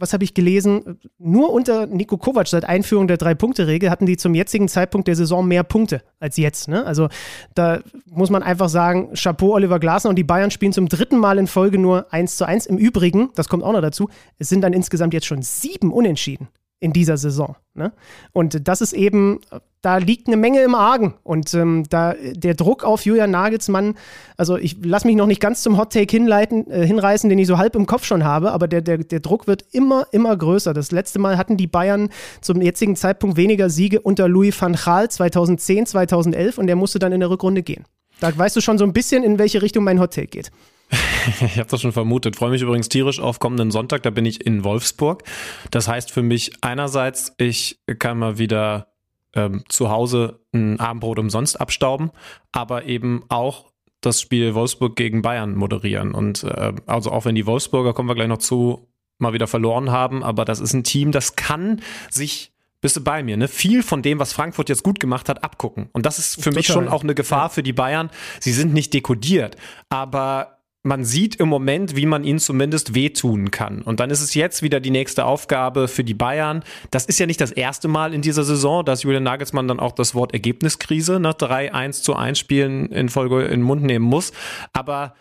was 0.00 0.12
habe 0.12 0.24
ich 0.24 0.34
gelesen? 0.34 0.98
Nur 1.18 1.52
unter 1.52 1.86
Nico 1.86 2.16
Kovac 2.16 2.48
seit 2.48 2.64
Einführung 2.64 3.06
der 3.06 3.18
Drei-Punkte-Regel 3.18 3.90
hatten 3.90 4.06
die 4.06 4.16
zum 4.16 4.34
jetzigen 4.34 4.66
Zeitpunkt 4.66 5.06
der 5.06 5.16
Saison 5.16 5.46
mehr 5.46 5.62
Punkte 5.62 6.02
als 6.18 6.36
jetzt. 6.38 6.68
Ne? 6.68 6.84
Also 6.84 7.08
da 7.54 7.80
muss 8.10 8.30
man 8.30 8.42
einfach 8.42 8.68
sagen, 8.68 9.12
Chapeau 9.14 9.54
Oliver 9.54 9.78
Glasner 9.78 10.10
und 10.10 10.16
die 10.16 10.24
Bayern 10.24 10.50
spielen 10.50 10.72
zum 10.72 10.88
dritten 10.88 11.18
Mal 11.18 11.38
in 11.38 11.46
Folge 11.46 11.78
nur 11.78 12.12
1 12.12 12.36
zu 12.36 12.46
1. 12.46 12.66
Im 12.66 12.78
Übrigen, 12.78 13.30
das 13.34 13.48
kommt 13.48 13.62
auch 13.62 13.72
noch 13.72 13.82
dazu, 13.82 14.08
es 14.38 14.48
sind 14.48 14.62
dann 14.62 14.72
insgesamt 14.72 15.14
jetzt 15.14 15.26
schon 15.26 15.42
sieben 15.42 15.92
Unentschieden 15.92 16.48
in 16.80 16.92
dieser 16.94 17.18
Saison. 17.18 17.56
Ne? 17.74 17.92
Und 18.32 18.66
das 18.66 18.80
ist 18.80 18.94
eben, 18.94 19.40
da 19.82 19.98
liegt 19.98 20.26
eine 20.26 20.38
Menge 20.38 20.62
im 20.62 20.74
Argen. 20.74 21.14
Und 21.22 21.52
ähm, 21.54 21.84
da 21.88 22.14
der 22.32 22.54
Druck 22.54 22.84
auf 22.84 23.04
Julian 23.04 23.30
Nagelsmann, 23.30 23.94
also 24.38 24.56
ich 24.56 24.78
lasse 24.82 25.06
mich 25.06 25.14
noch 25.14 25.26
nicht 25.26 25.40
ganz 25.40 25.62
zum 25.62 25.76
Hot 25.76 25.92
Take 25.92 26.10
hinleiten, 26.10 26.70
äh, 26.70 26.86
hinreißen, 26.86 27.28
den 27.28 27.38
ich 27.38 27.46
so 27.46 27.58
halb 27.58 27.76
im 27.76 27.86
Kopf 27.86 28.04
schon 28.04 28.24
habe, 28.24 28.52
aber 28.52 28.66
der, 28.66 28.80
der, 28.80 28.98
der 28.98 29.20
Druck 29.20 29.46
wird 29.46 29.64
immer, 29.72 30.06
immer 30.10 30.36
größer. 30.36 30.72
Das 30.72 30.90
letzte 30.90 31.18
Mal 31.18 31.36
hatten 31.36 31.58
die 31.58 31.66
Bayern 31.66 32.08
zum 32.40 32.62
jetzigen 32.62 32.96
Zeitpunkt 32.96 33.36
weniger 33.36 33.68
Siege 33.68 34.00
unter 34.00 34.26
Louis 34.26 34.60
van 34.60 34.74
Gaal 34.74 35.10
2010, 35.10 35.86
2011 35.86 36.58
und 36.58 36.66
der 36.66 36.76
musste 36.76 36.98
dann 36.98 37.12
in 37.12 37.20
der 37.20 37.30
Rückrunde 37.30 37.62
gehen. 37.62 37.84
Da 38.20 38.36
weißt 38.36 38.56
du 38.56 38.60
schon 38.60 38.78
so 38.78 38.84
ein 38.84 38.92
bisschen, 38.92 39.22
in 39.22 39.38
welche 39.38 39.62
Richtung 39.62 39.84
mein 39.84 40.00
Hot 40.00 40.14
Take 40.14 40.28
geht. 40.28 40.50
ich 41.40 41.58
habe 41.58 41.68
das 41.68 41.80
schon 41.80 41.92
vermutet. 41.92 42.36
Freue 42.36 42.50
mich 42.50 42.62
übrigens 42.62 42.88
tierisch 42.88 43.20
auf 43.20 43.38
kommenden 43.38 43.70
Sonntag. 43.70 44.02
Da 44.02 44.10
bin 44.10 44.26
ich 44.26 44.44
in 44.44 44.64
Wolfsburg. 44.64 45.22
Das 45.70 45.88
heißt 45.88 46.10
für 46.10 46.22
mich 46.22 46.52
einerseits, 46.62 47.34
ich 47.38 47.80
kann 47.98 48.18
mal 48.18 48.38
wieder 48.38 48.88
ähm, 49.34 49.64
zu 49.68 49.90
Hause 49.90 50.40
ein 50.52 50.80
Abendbrot 50.80 51.18
umsonst 51.18 51.60
abstauben, 51.60 52.10
aber 52.52 52.84
eben 52.84 53.24
auch 53.28 53.70
das 54.00 54.20
Spiel 54.20 54.54
Wolfsburg 54.54 54.96
gegen 54.96 55.22
Bayern 55.22 55.54
moderieren. 55.54 56.12
Und 56.14 56.44
äh, 56.44 56.72
also 56.86 57.12
auch 57.12 57.24
wenn 57.24 57.34
die 57.34 57.46
Wolfsburger, 57.46 57.92
kommen 57.92 58.08
wir 58.08 58.14
gleich 58.14 58.28
noch 58.28 58.38
zu, 58.38 58.88
mal 59.18 59.32
wieder 59.32 59.46
verloren 59.46 59.90
haben, 59.90 60.24
aber 60.24 60.44
das 60.44 60.60
ist 60.60 60.72
ein 60.72 60.84
Team, 60.84 61.12
das 61.12 61.36
kann 61.36 61.82
sich 62.08 62.52
bist 62.80 62.96
du 62.96 63.02
bei 63.02 63.22
mir, 63.22 63.36
ne? 63.36 63.46
Viel 63.46 63.82
von 63.82 64.00
dem, 64.00 64.18
was 64.18 64.32
Frankfurt 64.32 64.70
jetzt 64.70 64.82
gut 64.82 65.00
gemacht 65.00 65.28
hat, 65.28 65.44
abgucken. 65.44 65.90
Und 65.92 66.06
das 66.06 66.18
ist 66.18 66.36
für 66.36 66.44
Total. 66.44 66.54
mich 66.54 66.66
schon 66.66 66.88
auch 66.88 67.02
eine 67.02 67.14
Gefahr 67.14 67.50
für 67.50 67.62
die 67.62 67.74
Bayern. 67.74 68.08
Sie 68.40 68.52
sind 68.52 68.72
nicht 68.72 68.94
dekodiert, 68.94 69.56
aber 69.90 70.59
man 70.82 71.04
sieht 71.04 71.36
im 71.36 71.48
Moment, 71.48 71.94
wie 71.94 72.06
man 72.06 72.24
ihnen 72.24 72.38
zumindest 72.38 72.94
wehtun 72.94 73.50
kann. 73.50 73.82
Und 73.82 74.00
dann 74.00 74.10
ist 74.10 74.22
es 74.22 74.34
jetzt 74.34 74.62
wieder 74.62 74.80
die 74.80 74.90
nächste 74.90 75.26
Aufgabe 75.26 75.88
für 75.88 76.04
die 76.04 76.14
Bayern. 76.14 76.62
Das 76.90 77.04
ist 77.04 77.18
ja 77.18 77.26
nicht 77.26 77.40
das 77.40 77.52
erste 77.52 77.86
Mal 77.86 78.14
in 78.14 78.22
dieser 78.22 78.44
Saison, 78.44 78.84
dass 78.84 79.02
Julian 79.02 79.22
Nagelsmann 79.22 79.68
dann 79.68 79.80
auch 79.80 79.92
das 79.92 80.14
Wort 80.14 80.32
Ergebniskrise 80.32 81.20
nach 81.20 81.34
3 81.34 81.74
1 81.74 82.02
zu 82.02 82.16
1 82.16 82.38
Spielen 82.38 82.90
in 82.92 83.10
Folge 83.10 83.44
in 83.44 83.50
den 83.50 83.62
Mund 83.62 83.82
nehmen 83.82 84.06
muss. 84.06 84.32
Aber 84.72 85.14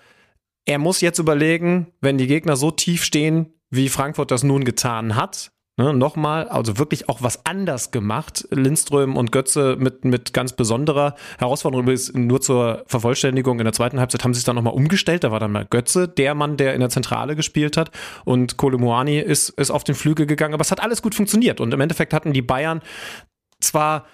er 0.65 0.79
muss 0.79 1.01
jetzt 1.01 1.19
überlegen, 1.19 1.87
wenn 1.99 2.17
die 2.17 2.27
Gegner 2.27 2.55
so 2.55 2.71
tief 2.71 3.03
stehen, 3.03 3.53
wie 3.69 3.89
Frankfurt 3.89 4.31
das 4.31 4.43
nun 4.43 4.63
getan 4.63 5.15
hat, 5.15 5.51
Ne, 5.79 5.93
nochmal, 5.93 6.49
also 6.49 6.77
wirklich 6.77 7.07
auch 7.07 7.21
was 7.21 7.45
anders 7.45 7.91
gemacht. 7.91 8.45
Lindström 8.51 9.15
und 9.15 9.31
Götze 9.31 9.77
mit, 9.79 10.03
mit 10.03 10.33
ganz 10.33 10.51
besonderer 10.51 11.15
Herausforderung. 11.37 11.85
Übrigens 11.85 12.13
nur 12.13 12.41
zur 12.41 12.83
Vervollständigung 12.85 13.59
in 13.59 13.63
der 13.63 13.71
zweiten 13.71 13.97
Halbzeit 13.97 14.25
haben 14.25 14.33
sie 14.33 14.39
es 14.39 14.43
dann 14.43 14.57
nochmal 14.57 14.73
umgestellt. 14.73 15.23
Da 15.23 15.31
war 15.31 15.39
dann 15.39 15.53
mal 15.53 15.65
Götze, 15.65 16.09
der 16.09 16.35
Mann, 16.35 16.57
der 16.57 16.73
in 16.73 16.81
der 16.81 16.89
Zentrale 16.89 17.37
gespielt 17.37 17.77
hat. 17.77 17.91
Und 18.25 18.57
Kolomuani 18.57 19.19
ist, 19.19 19.51
ist 19.51 19.71
auf 19.71 19.85
den 19.85 19.95
Flügel 19.95 20.25
gegangen. 20.25 20.53
Aber 20.53 20.63
es 20.63 20.71
hat 20.71 20.83
alles 20.83 21.01
gut 21.01 21.15
funktioniert. 21.15 21.61
Und 21.61 21.73
im 21.73 21.79
Endeffekt 21.79 22.13
hatten 22.13 22.33
die 22.33 22.41
Bayern 22.41 22.81
zwar 23.61 24.05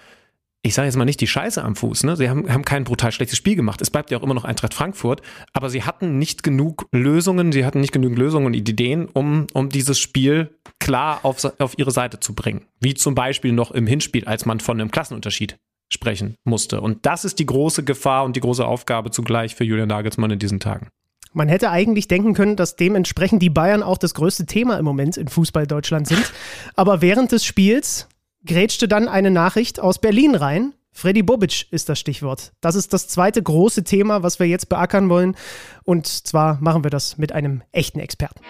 ich 0.66 0.74
sage 0.74 0.86
jetzt 0.86 0.96
mal 0.96 1.04
nicht 1.04 1.20
die 1.20 1.28
Scheiße 1.28 1.62
am 1.62 1.76
Fuß, 1.76 2.04
ne? 2.04 2.16
Sie 2.16 2.28
haben, 2.28 2.52
haben 2.52 2.64
kein 2.64 2.84
brutal 2.84 3.12
schlechtes 3.12 3.38
Spiel 3.38 3.54
gemacht. 3.54 3.80
Es 3.80 3.90
bleibt 3.90 4.10
ja 4.10 4.18
auch 4.18 4.22
immer 4.22 4.34
noch 4.34 4.44
Eintracht 4.44 4.74
Frankfurt, 4.74 5.22
aber 5.52 5.70
sie 5.70 5.84
hatten 5.84 6.18
nicht 6.18 6.42
genug 6.42 6.88
Lösungen, 6.92 7.52
sie 7.52 7.64
hatten 7.64 7.80
nicht 7.80 7.92
genügend 7.92 8.18
Lösungen 8.18 8.46
und 8.46 8.54
Ideen, 8.54 9.06
um, 9.06 9.46
um 9.52 9.68
dieses 9.68 9.98
Spiel 9.98 10.50
klar 10.80 11.20
auf, 11.22 11.44
auf 11.60 11.78
ihre 11.78 11.92
Seite 11.92 12.18
zu 12.18 12.34
bringen. 12.34 12.66
Wie 12.80 12.94
zum 12.94 13.14
Beispiel 13.14 13.52
noch 13.52 13.70
im 13.70 13.86
Hinspiel, 13.86 14.24
als 14.24 14.44
man 14.44 14.58
von 14.58 14.80
einem 14.80 14.90
Klassenunterschied 14.90 15.56
sprechen 15.88 16.34
musste. 16.42 16.80
Und 16.80 17.06
das 17.06 17.24
ist 17.24 17.38
die 17.38 17.46
große 17.46 17.84
Gefahr 17.84 18.24
und 18.24 18.34
die 18.34 18.40
große 18.40 18.66
Aufgabe 18.66 19.12
zugleich 19.12 19.54
für 19.54 19.62
Julian 19.62 19.88
Nagelsmann 19.88 20.32
in 20.32 20.40
diesen 20.40 20.58
Tagen. 20.58 20.88
Man 21.32 21.48
hätte 21.48 21.70
eigentlich 21.70 22.08
denken 22.08 22.34
können, 22.34 22.56
dass 22.56 22.76
dementsprechend 22.76 23.42
die 23.42 23.50
Bayern 23.50 23.82
auch 23.82 23.98
das 23.98 24.14
größte 24.14 24.46
Thema 24.46 24.78
im 24.78 24.84
Moment 24.84 25.16
in 25.16 25.28
Fußball 25.28 25.66
Deutschland 25.66 26.08
sind. 26.08 26.32
Aber 26.74 27.02
während 27.02 27.30
des 27.30 27.44
Spiels 27.44 28.08
grätschte 28.46 28.88
dann 28.88 29.08
eine 29.08 29.30
Nachricht 29.30 29.80
aus 29.80 29.98
Berlin 29.98 30.34
rein. 30.34 30.72
Freddy 30.92 31.22
Bobic 31.22 31.66
ist 31.70 31.90
das 31.90 32.00
Stichwort. 32.00 32.52
Das 32.62 32.74
ist 32.74 32.94
das 32.94 33.06
zweite 33.08 33.42
große 33.42 33.84
Thema, 33.84 34.22
was 34.22 34.38
wir 34.38 34.46
jetzt 34.46 34.70
beackern 34.70 35.10
wollen. 35.10 35.36
Und 35.84 36.06
zwar 36.06 36.58
machen 36.62 36.84
wir 36.84 36.90
das 36.90 37.18
mit 37.18 37.32
einem 37.32 37.62
echten 37.72 38.00
Experten. 38.00 38.40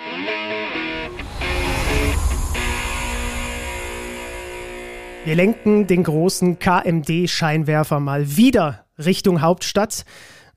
Wir 5.24 5.34
lenken 5.34 5.88
den 5.88 6.04
großen 6.04 6.60
KMD-Scheinwerfer 6.60 7.98
mal 7.98 8.36
wieder 8.36 8.84
Richtung 8.96 9.42
Hauptstadt. 9.42 10.04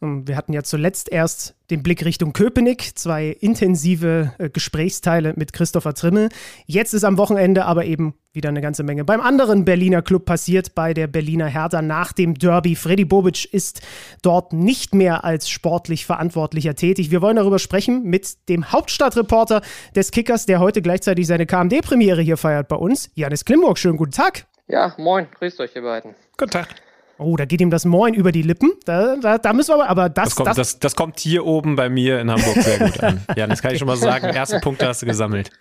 Ähm, 0.02 0.28
wir 0.28 0.36
hatten 0.36 0.54
ja 0.54 0.64
zuletzt 0.64 1.12
erst 1.12 1.56
den 1.70 1.84
Blick 1.84 2.04
Richtung 2.04 2.34
Köpenick, 2.34 2.98
zwei 2.98 3.28
intensive 3.28 4.34
äh, 4.38 4.50
Gesprächsteile 4.50 5.34
mit 5.36 5.54
Christopher 5.54 5.94
Trimmel. 5.94 6.30
Jetzt 6.66 6.94
ist 6.94 7.04
am 7.04 7.18
Wochenende 7.18 7.66
aber 7.66 7.86
eben 7.86 8.16
wieder 8.32 8.50
eine 8.50 8.62
ganze 8.62 8.84
Menge 8.84 9.06
beim 9.06 9.22
anderen 9.22 9.66
Berliner 9.66 10.02
Club 10.02 10.26
passiert, 10.26 10.76
bei 10.76 10.94
der 10.94 11.08
Berliner 11.08 11.48
Hertha 11.48 11.82
nach 11.82 12.14
dem 12.14 12.36
Derby. 12.36 12.76
Freddy 12.76 13.06
Bobic 13.06 13.52
ist 13.54 13.82
dort 14.22 14.54
nicht 14.54 14.94
mehr 14.94 15.24
als 15.24 15.50
sportlich 15.50 16.06
Verantwortlicher 16.06 16.76
tätig. 16.76 17.12
Wir 17.12 17.22
wollen 17.22 17.38
darüber 17.38 17.60
sprechen 17.60 18.04
mit 18.04 18.50
dem 18.50 18.72
Hauptstadtreporter 18.72 19.62
des 19.96 20.12
Kickers, 20.12 20.46
der 20.46 20.60
heute 20.60 20.82
gleichzeitig 20.82 21.28
seine 21.28 21.46
KMD-Premiere 21.46 22.22
hier 22.22 22.38
feiert 22.38 22.68
bei 22.68 22.76
uns, 22.76 23.10
Janis 23.16 23.46
Klimburg. 23.46 23.78
Schönen 23.78 23.98
guten 23.98 24.12
Tag. 24.12 24.46
Ja, 24.68 24.94
moin, 24.98 25.28
grüßt 25.40 25.60
euch 25.62 25.76
ihr 25.76 25.82
beiden. 25.82 26.14
Guten 26.38 26.52
Tag. 26.52 26.76
Oh, 27.20 27.36
da 27.36 27.46
geht 27.46 27.60
ihm 27.60 27.70
das 27.70 27.86
Moin 27.86 28.14
über 28.14 28.32
die 28.32 28.42
Lippen. 28.42 28.72
Da, 28.86 29.18
da, 29.18 29.38
da 29.38 29.54
müssen 29.54 29.72
wir 29.72 29.76
aber, 29.76 29.90
aber 29.90 30.10
das, 30.10 30.30
das, 30.30 30.36
kommt, 30.36 30.48
das, 30.48 30.56
das, 30.56 30.80
das, 30.80 30.96
kommt 30.96 31.20
hier 31.20 31.46
oben 31.46 31.76
bei 31.76 31.90
mir 31.90 32.20
in 32.20 32.32
Hamburg 32.32 32.64
sehr 32.64 32.80
gut 32.80 33.04
an. 33.04 33.22
Ja, 33.36 33.46
das 33.46 33.62
kann 33.62 33.74
ich 33.74 33.80
schon 33.80 33.88
mal 33.88 33.98
sagen. 33.98 34.28
Erste 34.28 34.60
Punkte 34.60 34.88
hast 34.88 35.02
du 35.02 35.06
gesammelt. 35.06 35.52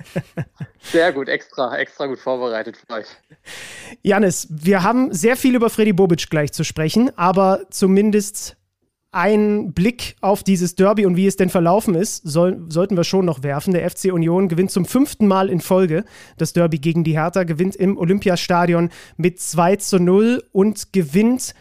Sehr 0.80 1.12
gut, 1.12 1.28
extra, 1.28 1.76
extra 1.76 2.06
gut 2.06 2.18
vorbereitet 2.18 2.76
für 2.76 2.94
euch. 2.94 3.06
Janis, 4.02 4.47
wir 4.51 4.82
haben 4.82 5.12
sehr 5.12 5.36
viel 5.36 5.56
über 5.56 5.68
Freddy 5.68 5.93
Bobic 5.93 6.30
gleich 6.30 6.52
zu 6.52 6.64
sprechen, 6.64 7.10
aber 7.16 7.62
zumindest 7.70 8.57
ein 9.10 9.72
Blick 9.72 10.16
auf 10.20 10.43
dieses 10.43 10.74
Derby 10.74 11.06
und 11.06 11.16
wie 11.16 11.26
es 11.26 11.36
denn 11.36 11.48
verlaufen 11.48 11.94
ist, 11.94 12.28
soll, 12.28 12.66
sollten 12.68 12.97
wir 12.97 13.05
schon 13.05 13.24
noch 13.24 13.43
werfen. 13.43 13.72
Der 13.72 13.89
FC 13.89 14.12
Union 14.12 14.48
gewinnt 14.48 14.70
zum 14.70 14.85
fünften 14.85 15.26
Mal 15.26 15.48
in 15.48 15.60
Folge 15.60 16.05
das 16.36 16.52
Derby 16.52 16.78
gegen 16.78 17.05
die 17.05 17.18
Hertha, 17.18 17.44
gewinnt 17.44 17.74
im 17.76 17.97
Olympiastadion 17.97 18.90
mit 19.16 19.40
2 19.40 19.76
zu 19.76 19.98
0 19.98 20.44
und 20.52 20.93
gewinnt 20.93 21.55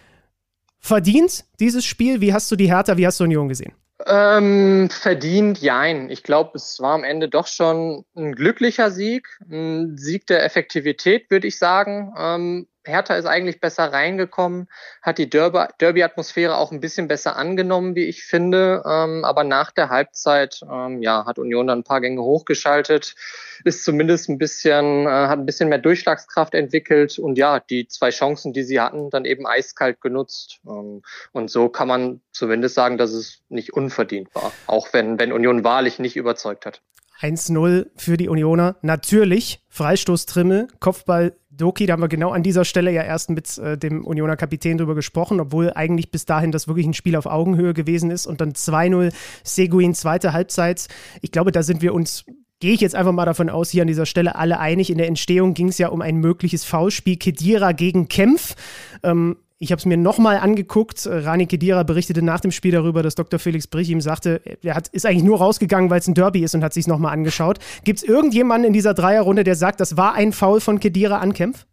verdient 0.79 1.45
dieses 1.59 1.85
Spiel. 1.85 2.19
Wie 2.21 2.33
hast 2.33 2.51
du 2.51 2.55
die 2.55 2.67
Hertha, 2.69 2.97
wie 2.97 3.07
hast 3.07 3.19
du 3.19 3.23
Union 3.23 3.47
gesehen? 3.47 3.73
Ähm, 4.05 4.89
verdient, 4.91 5.59
jein. 5.59 6.09
Ich 6.09 6.23
glaube, 6.23 6.51
es 6.55 6.79
war 6.79 6.93
am 6.93 7.03
Ende 7.03 7.29
doch 7.29 7.47
schon 7.47 8.05
ein 8.15 8.33
glücklicher 8.33 8.91
Sieg, 8.91 9.27
ein 9.49 9.97
Sieg 9.97 10.27
der 10.27 10.43
Effektivität, 10.45 11.31
würde 11.31 11.47
ich 11.47 11.57
sagen. 11.57 12.13
Ähm, 12.17 12.67
Hertha 12.87 13.15
ist 13.15 13.25
eigentlich 13.25 13.59
besser 13.59 13.91
reingekommen, 13.91 14.67
hat 15.01 15.17
die 15.17 15.29
Derby-Atmosphäre 15.29 16.57
auch 16.57 16.71
ein 16.71 16.79
bisschen 16.79 17.07
besser 17.07 17.35
angenommen, 17.35 17.95
wie 17.95 18.05
ich 18.05 18.23
finde. 18.23 18.83
Ähm, 18.85 19.23
aber 19.25 19.43
nach 19.43 19.71
der 19.71 19.89
Halbzeit, 19.89 20.61
ähm, 20.71 21.01
ja, 21.01 21.25
hat 21.25 21.39
Union 21.39 21.67
dann 21.67 21.79
ein 21.79 21.83
paar 21.83 22.01
Gänge 22.01 22.21
hochgeschaltet, 22.21 23.15
ist 23.63 23.83
zumindest 23.83 24.29
ein 24.29 24.37
bisschen, 24.37 25.05
äh, 25.05 25.09
hat 25.09 25.39
ein 25.39 25.45
bisschen 25.45 25.69
mehr 25.69 25.77
Durchschlagskraft 25.77 26.53
entwickelt 26.53 27.19
und 27.19 27.37
ja, 27.37 27.59
die 27.59 27.87
zwei 27.87 28.09
Chancen, 28.09 28.53
die 28.53 28.63
sie 28.63 28.79
hatten, 28.79 29.09
dann 29.09 29.25
eben 29.25 29.45
eiskalt 29.45 30.01
genutzt. 30.01 30.59
Ähm, 30.67 31.01
und 31.31 31.49
so 31.49 31.69
kann 31.69 31.87
man 31.87 32.21
zumindest 32.31 32.75
sagen, 32.75 32.97
dass 32.97 33.11
es 33.11 33.41
nicht 33.49 33.73
unverdient 33.73 34.33
war, 34.33 34.51
auch 34.65 34.93
wenn, 34.93 35.19
wenn 35.19 35.31
Union 35.31 35.63
wahrlich 35.63 35.99
nicht 35.99 36.15
überzeugt 36.15 36.65
hat. 36.65 36.81
1-0 37.19 37.87
für 37.95 38.17
die 38.17 38.29
Unioner. 38.29 38.77
Natürlich 38.81 39.59
Freistoß 39.69 40.27
Trimmel, 40.27 40.67
Kopfball 40.79 41.35
Doki, 41.57 41.85
da 41.85 41.93
haben 41.93 42.01
wir 42.01 42.07
genau 42.07 42.31
an 42.31 42.43
dieser 42.43 42.65
Stelle 42.65 42.91
ja 42.91 43.03
erst 43.03 43.29
mit 43.29 43.57
äh, 43.57 43.77
dem 43.77 44.05
Unioner 44.05 44.37
Kapitän 44.37 44.77
drüber 44.77 44.95
gesprochen, 44.95 45.39
obwohl 45.39 45.73
eigentlich 45.73 46.11
bis 46.11 46.25
dahin 46.25 46.51
das 46.51 46.67
wirklich 46.67 46.85
ein 46.85 46.93
Spiel 46.93 47.15
auf 47.15 47.25
Augenhöhe 47.25 47.73
gewesen 47.73 48.11
ist 48.11 48.27
und 48.27 48.41
dann 48.41 48.53
2-0 48.53 49.13
Seguin, 49.43 49.93
zweite 49.93 50.33
Halbzeit. 50.33 50.87
Ich 51.21 51.31
glaube, 51.31 51.51
da 51.51 51.63
sind 51.63 51.81
wir 51.81 51.93
uns 51.93 52.25
gehe 52.59 52.73
ich 52.73 52.81
jetzt 52.81 52.95
einfach 52.95 53.11
mal 53.11 53.25
davon 53.25 53.49
aus, 53.49 53.69
hier 53.69 53.83
an 53.83 53.87
dieser 53.87 54.07
Stelle 54.07 54.35
alle 54.35 54.59
einig. 54.59 54.89
In 54.89 54.97
der 54.97 55.07
Entstehung 55.07 55.53
ging 55.53 55.67
es 55.67 55.77
ja 55.77 55.89
um 55.89 56.01
ein 56.01 56.17
mögliches 56.17 56.63
Foulspiel 56.63 57.17
Kedira 57.17 57.71
gegen 57.71 58.07
Kempf. 58.07 58.55
Ähm, 59.03 59.37
ich 59.59 59.71
habe 59.71 59.79
es 59.79 59.85
mir 59.85 59.97
nochmal 59.97 60.37
angeguckt. 60.37 61.07
Rani 61.07 61.47
Kedira 61.47 61.83
berichtete 61.83 62.21
nach 62.21 62.39
dem 62.39 62.51
Spiel 62.51 62.71
darüber, 62.71 63.01
dass 63.01 63.15
Dr. 63.15 63.39
Felix 63.39 63.67
Brich 63.67 63.89
ihm 63.89 64.01
sagte, 64.01 64.41
er 64.61 64.75
hat, 64.75 64.87
ist 64.89 65.05
eigentlich 65.05 65.23
nur 65.23 65.39
rausgegangen, 65.39 65.89
weil 65.89 65.99
es 65.99 66.07
ein 66.07 66.13
Derby 66.13 66.43
ist 66.43 66.53
und 66.53 66.63
hat 66.63 66.73
sich 66.73 66.87
nochmal 66.87 67.13
angeschaut. 67.13 67.57
Gibt 67.83 67.99
es 67.99 68.03
irgendjemanden 68.03 68.67
in 68.67 68.73
dieser 68.73 68.93
Dreierrunde, 68.93 69.43
der 69.43 69.55
sagt, 69.55 69.79
das 69.79 69.97
war 69.97 70.13
ein 70.13 70.31
Foul 70.31 70.61
von 70.61 70.79
Kedira 70.79 71.17
an 71.17 71.33
Kempf? 71.33 71.65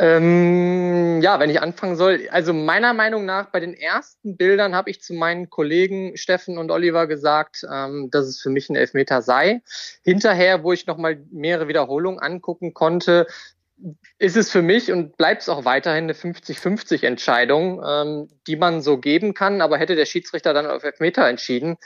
Ähm, 0.00 1.20
ja, 1.22 1.40
wenn 1.40 1.50
ich 1.50 1.60
anfangen 1.60 1.96
soll. 1.96 2.28
Also 2.30 2.52
meiner 2.52 2.94
Meinung 2.94 3.24
nach, 3.26 3.50
bei 3.50 3.58
den 3.58 3.74
ersten 3.74 4.36
Bildern 4.36 4.76
habe 4.76 4.90
ich 4.90 5.02
zu 5.02 5.12
meinen 5.12 5.50
Kollegen 5.50 6.16
Steffen 6.16 6.56
und 6.56 6.70
Oliver 6.70 7.08
gesagt, 7.08 7.66
ähm, 7.68 8.08
dass 8.12 8.26
es 8.26 8.40
für 8.40 8.50
mich 8.50 8.70
ein 8.70 8.76
Elfmeter 8.76 9.22
sei. 9.22 9.60
Hinterher, 10.04 10.62
wo 10.62 10.72
ich 10.72 10.86
nochmal 10.86 11.18
mehrere 11.32 11.66
Wiederholungen 11.66 12.20
angucken 12.20 12.74
konnte, 12.74 13.26
ist 14.18 14.36
es 14.36 14.50
für 14.50 14.62
mich 14.62 14.90
und 14.92 15.16
bleibt 15.16 15.42
es 15.42 15.48
auch 15.48 15.64
weiterhin 15.64 16.04
eine 16.04 16.14
50-50 16.14 17.04
Entscheidung, 17.04 17.82
ähm, 17.86 18.28
die 18.46 18.56
man 18.56 18.82
so 18.82 18.98
geben 18.98 19.34
kann. 19.34 19.60
Aber 19.60 19.78
hätte 19.78 19.96
der 19.96 20.06
Schiedsrichter 20.06 20.52
dann 20.52 20.66
auf 20.66 20.82
Elfmeter 20.82 21.28
entschieden, 21.28 21.76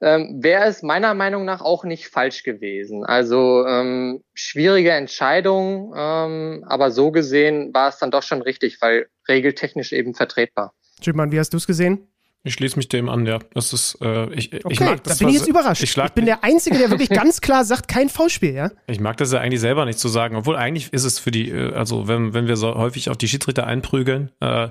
ähm, 0.00 0.42
wäre 0.42 0.64
es 0.64 0.82
meiner 0.82 1.14
Meinung 1.14 1.44
nach 1.44 1.60
auch 1.60 1.84
nicht 1.84 2.08
falsch 2.08 2.42
gewesen. 2.42 3.04
Also 3.04 3.66
ähm, 3.66 4.22
schwierige 4.34 4.90
Entscheidung, 4.90 5.94
ähm, 5.96 6.64
aber 6.66 6.90
so 6.90 7.10
gesehen 7.10 7.72
war 7.72 7.88
es 7.88 7.98
dann 7.98 8.10
doch 8.10 8.22
schon 8.22 8.42
richtig, 8.42 8.80
weil 8.80 9.06
regeltechnisch 9.28 9.92
eben 9.92 10.14
vertretbar. 10.14 10.74
Schippmann, 11.02 11.32
wie 11.32 11.38
hast 11.38 11.52
du 11.52 11.56
es 11.56 11.66
gesehen? 11.66 12.08
Ich 12.46 12.52
schließe 12.52 12.76
mich 12.76 12.88
dem 12.88 13.08
an, 13.08 13.24
ja. 13.24 13.38
Das 13.54 13.72
ist, 13.72 13.98
äh, 14.02 14.30
ich, 14.34 14.52
okay, 14.52 14.66
ich 14.68 14.80
mag 14.80 15.02
das. 15.02 15.18
Da 15.18 15.24
bin 15.24 15.34
ich 15.34 15.40
jetzt 15.40 15.48
überrascht. 15.48 15.82
Ich, 15.82 15.96
ich, 15.96 16.12
bin 16.12 16.26
der 16.26 16.44
Einzige, 16.44 16.76
der 16.76 16.90
wirklich 16.90 17.08
ganz 17.22 17.40
klar 17.40 17.64
sagt, 17.64 17.88
kein 17.88 18.10
Foulspiel, 18.10 18.52
ja? 18.52 18.70
Ich 18.86 19.00
mag 19.00 19.16
das 19.16 19.32
ja 19.32 19.40
eigentlich 19.40 19.60
selber 19.60 19.86
nicht 19.86 19.98
zu 19.98 20.08
sagen, 20.08 20.36
obwohl 20.36 20.56
eigentlich 20.56 20.92
ist 20.92 21.04
es 21.04 21.18
für 21.18 21.30
die, 21.30 21.50
äh, 21.50 21.72
also 21.72 22.06
wenn, 22.06 22.34
wenn 22.34 22.46
wir 22.46 22.56
so 22.56 22.74
häufig 22.74 23.08
auf 23.08 23.16
die 23.16 23.28
Schiedsrichter 23.28 23.66
einprügeln, 23.66 24.30
äh, 24.40 24.68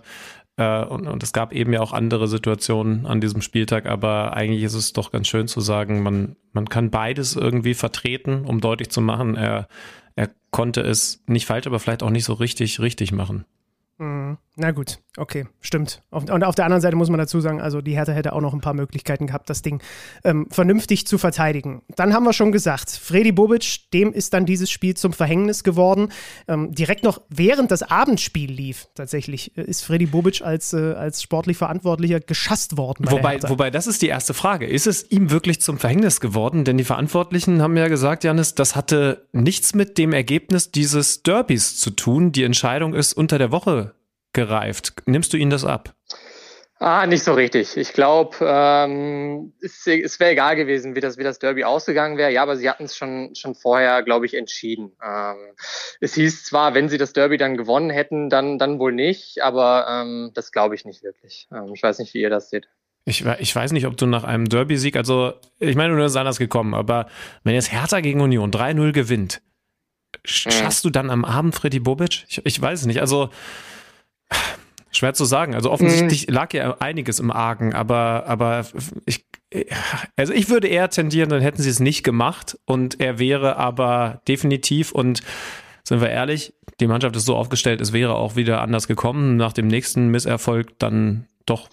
äh, 0.56 0.86
und, 0.86 1.08
und 1.08 1.24
es 1.24 1.34
gab 1.34 1.52
eben 1.52 1.74
ja 1.74 1.82
auch 1.82 1.94
andere 1.94 2.28
Situationen 2.28 3.08
an 3.08 3.22
diesem 3.22 3.42
Spieltag, 3.42 3.88
aber 3.88 4.34
eigentlich 4.34 4.62
ist 4.62 4.76
es 4.76 4.94
doch 4.94 5.12
ganz 5.12 5.28
schön 5.28 5.48
zu 5.48 5.60
sagen, 5.60 6.04
man, 6.04 6.36
man 6.52 6.70
kann 6.70 6.92
beides 6.92 7.36
irgendwie 7.36 7.74
vertreten, 7.74 8.46
um 8.46 8.62
deutlich 8.62 8.92
zu 8.92 9.02
machen, 9.02 9.36
er, 9.36 9.68
er 10.16 10.30
konnte 10.52 10.82
es 10.82 11.24
nicht 11.26 11.48
falsch, 11.48 11.66
aber 11.66 11.80
vielleicht 11.80 12.04
auch 12.04 12.12
nicht 12.12 12.26
so 12.26 12.34
richtig, 12.34 12.80
richtig 12.80 13.12
machen. 13.12 13.46
Mhm. 13.98 14.38
Na 14.56 14.70
gut, 14.70 15.00
okay, 15.18 15.48
stimmt. 15.62 16.04
und 16.12 16.44
auf 16.44 16.54
der 16.54 16.66
anderen 16.66 16.82
Seite 16.82 16.96
muss 16.96 17.10
man 17.10 17.18
dazu 17.18 17.42
sagen, 17.42 17.60
also 17.60 17.82
die 17.82 17.96
Hertha 17.96 18.12
hätte 18.12 18.34
auch 18.34 18.42
noch 18.42 18.54
ein 18.54 18.62
paar 18.62 18.76
Möglichkeiten 18.76 19.26
gehabt, 19.26 19.50
das 19.50 19.64
Ding 19.64 19.82
ähm, 20.24 20.46
vernünftig 20.52 21.08
zu 21.08 21.18
verteidigen. 21.18 21.82
Dann 21.96 22.14
haben 22.14 22.24
wir 22.24 22.34
schon 22.34 22.52
gesagt, 22.52 22.92
Freddy 22.92 23.32
Bobic, 23.32 23.90
dem 23.94 24.14
ist 24.14 24.32
dann 24.36 24.46
dieses 24.46 24.70
Spiel 24.70 24.96
zum 24.96 25.12
Verhängnis 25.12 25.64
geworden. 25.64 26.10
Ähm, 26.48 26.72
direkt 26.72 27.04
noch 27.04 27.22
während 27.30 27.72
das 27.72 27.82
Abendspiel 27.82 28.52
lief, 28.52 28.88
tatsächlich, 28.94 29.58
äh, 29.58 29.64
ist 29.64 29.84
Freddy 29.84 30.06
Bobic 30.06 30.44
als, 30.44 30.72
äh, 30.74 30.94
als 30.94 31.24
sportlich 31.24 31.58
Verantwortlicher 31.58 32.20
geschasst 32.20 32.78
worden. 32.78 33.10
Wobei, 33.10 33.42
wobei, 33.48 33.72
das 33.72 33.88
ist 33.88 34.04
die 34.04 34.08
erste 34.08 34.36
Frage. 34.36 34.68
Ist 34.68 34.86
es 34.86 35.10
ihm 35.10 35.32
wirklich 35.32 35.62
zum 35.62 35.80
Verhängnis 35.80 36.20
geworden? 36.20 36.64
Denn 36.64 36.78
die 36.78 36.84
Verantwortlichen 36.84 37.64
haben 37.64 37.76
ja 37.76 37.88
gesagt, 37.88 38.24
Janis, 38.24 38.54
das 38.54 38.76
hatte 38.76 39.26
nichts 39.32 39.74
mit 39.74 39.98
dem 39.98 40.14
Ergebnis 40.14 40.70
dieses 40.70 41.24
Derbys 41.24 41.78
zu 41.78 41.90
tun. 41.90 42.32
Die 42.32 42.44
Entscheidung 42.44 42.94
ist 42.94 43.14
unter 43.14 43.40
der 43.40 43.52
Woche 43.52 43.96
gereift. 44.34 44.94
Nimmst 45.06 45.34
du 45.34 45.38
ihnen 45.38 45.52
das 45.52 45.66
ab? 45.66 45.96
Ah, 46.80 47.08
nicht 47.08 47.24
so 47.24 47.34
richtig. 47.34 47.78
Ich 47.78 47.94
glaube, 47.94 48.36
ähm, 48.42 49.54
es, 49.62 49.88
es 49.88 50.20
wäre 50.20 50.32
egal 50.32 50.58
gewesen, 50.58 50.96
wie 50.96 51.00
das, 51.00 51.18
wie 51.18 51.24
das 51.24 51.40
Derby 51.40 51.64
ausgegangen 51.64 52.18
wäre. 52.18 52.30
Ja, 52.30 52.44
aber 52.44 52.58
sie 52.58 52.70
hatten 52.70 52.84
es 52.84 52.98
schon, 52.98 53.34
schon 53.36 53.56
vorher, 53.56 54.04
glaube 54.04 54.26
ich, 54.26 54.34
entschieden. 54.34 54.92
Ähm, 55.02 55.38
es 56.02 56.16
hieß 56.16 56.44
zwar, 56.44 56.74
wenn 56.74 56.90
sie 56.90 56.98
das 56.98 57.14
Derby 57.14 57.38
dann 57.38 57.56
gewonnen 57.56 57.90
hätten, 57.90 58.30
dann, 58.30 58.60
dann 58.60 58.80
wohl 58.80 58.92
nicht, 58.92 59.42
aber 59.42 59.86
ähm, 59.88 60.32
das 60.34 60.52
glaube 60.52 60.76
ich 60.76 60.84
nicht 60.84 61.04
wirklich. 61.04 61.48
Ähm, 61.54 61.72
ich 61.74 61.82
weiß 61.82 62.00
nicht, 62.00 62.14
wie 62.14 62.20
ihr 62.20 62.30
das 62.30 62.50
seht. 62.50 62.68
Ich, 63.06 63.24
ich 63.40 63.56
weiß 63.56 63.72
nicht, 63.72 63.86
ob 63.86 63.96
du 63.96 64.06
nach 64.06 64.26
einem 64.26 64.50
Derby-Sieg, 64.50 64.98
also 64.98 65.34
ich 65.60 65.78
meine, 65.78 65.96
du 65.96 66.02
bist 66.02 66.18
anders 66.18 66.40
gekommen, 66.40 66.74
aber 66.74 67.08
wenn 67.46 67.54
jetzt 67.54 67.72
Hertha 67.72 68.02
gegen 68.02 68.20
Union 68.20 68.52
3-0 68.52 68.92
gewinnt, 68.92 69.42
mhm. 70.16 70.20
schaffst 70.26 70.84
du 70.84 70.90
dann 70.90 71.10
am 71.10 71.24
Abend 71.24 71.56
Freddy 71.56 71.80
Bobic? 71.80 72.26
Ich, 72.28 72.46
ich 72.46 72.62
weiß 72.62 72.82
es 72.82 72.86
nicht. 72.88 73.00
Also 73.00 73.30
Schwer 74.94 75.14
zu 75.14 75.26
sagen. 75.26 75.56
Also 75.56 75.72
offensichtlich 75.72 76.28
mhm. 76.28 76.34
lag 76.34 76.54
ja 76.54 76.78
einiges 76.80 77.20
im 77.20 77.32
Argen, 77.32 77.74
aber, 77.74 78.26
aber 78.28 78.66
ich, 79.06 79.26
also 80.16 80.34
ich 80.34 80.50
würde 80.50 80.68
eher 80.68 80.90
tendieren, 80.90 81.30
dann 81.30 81.42
hätten 81.42 81.62
sie 81.62 81.70
es 81.70 81.80
nicht 81.80 82.04
gemacht 82.04 82.58
und 82.66 83.00
er 83.00 83.20
wäre 83.20 83.58
aber 83.58 84.22
definitiv 84.28 84.92
und 84.92 85.22
sind 85.84 86.00
wir 86.00 86.10
ehrlich, 86.10 86.54
die 86.80 86.88
Mannschaft 86.88 87.16
ist 87.16 87.26
so 87.26 87.36
aufgestellt, 87.36 87.82
es 87.82 87.92
wäre 87.92 88.16
auch 88.16 88.36
wieder 88.36 88.62
anders 88.62 88.88
gekommen, 88.88 89.36
nach 89.36 89.54
dem 89.54 89.68
nächsten 89.68 90.08
Misserfolg 90.08 90.80
dann 90.80 91.28
doch 91.46 91.70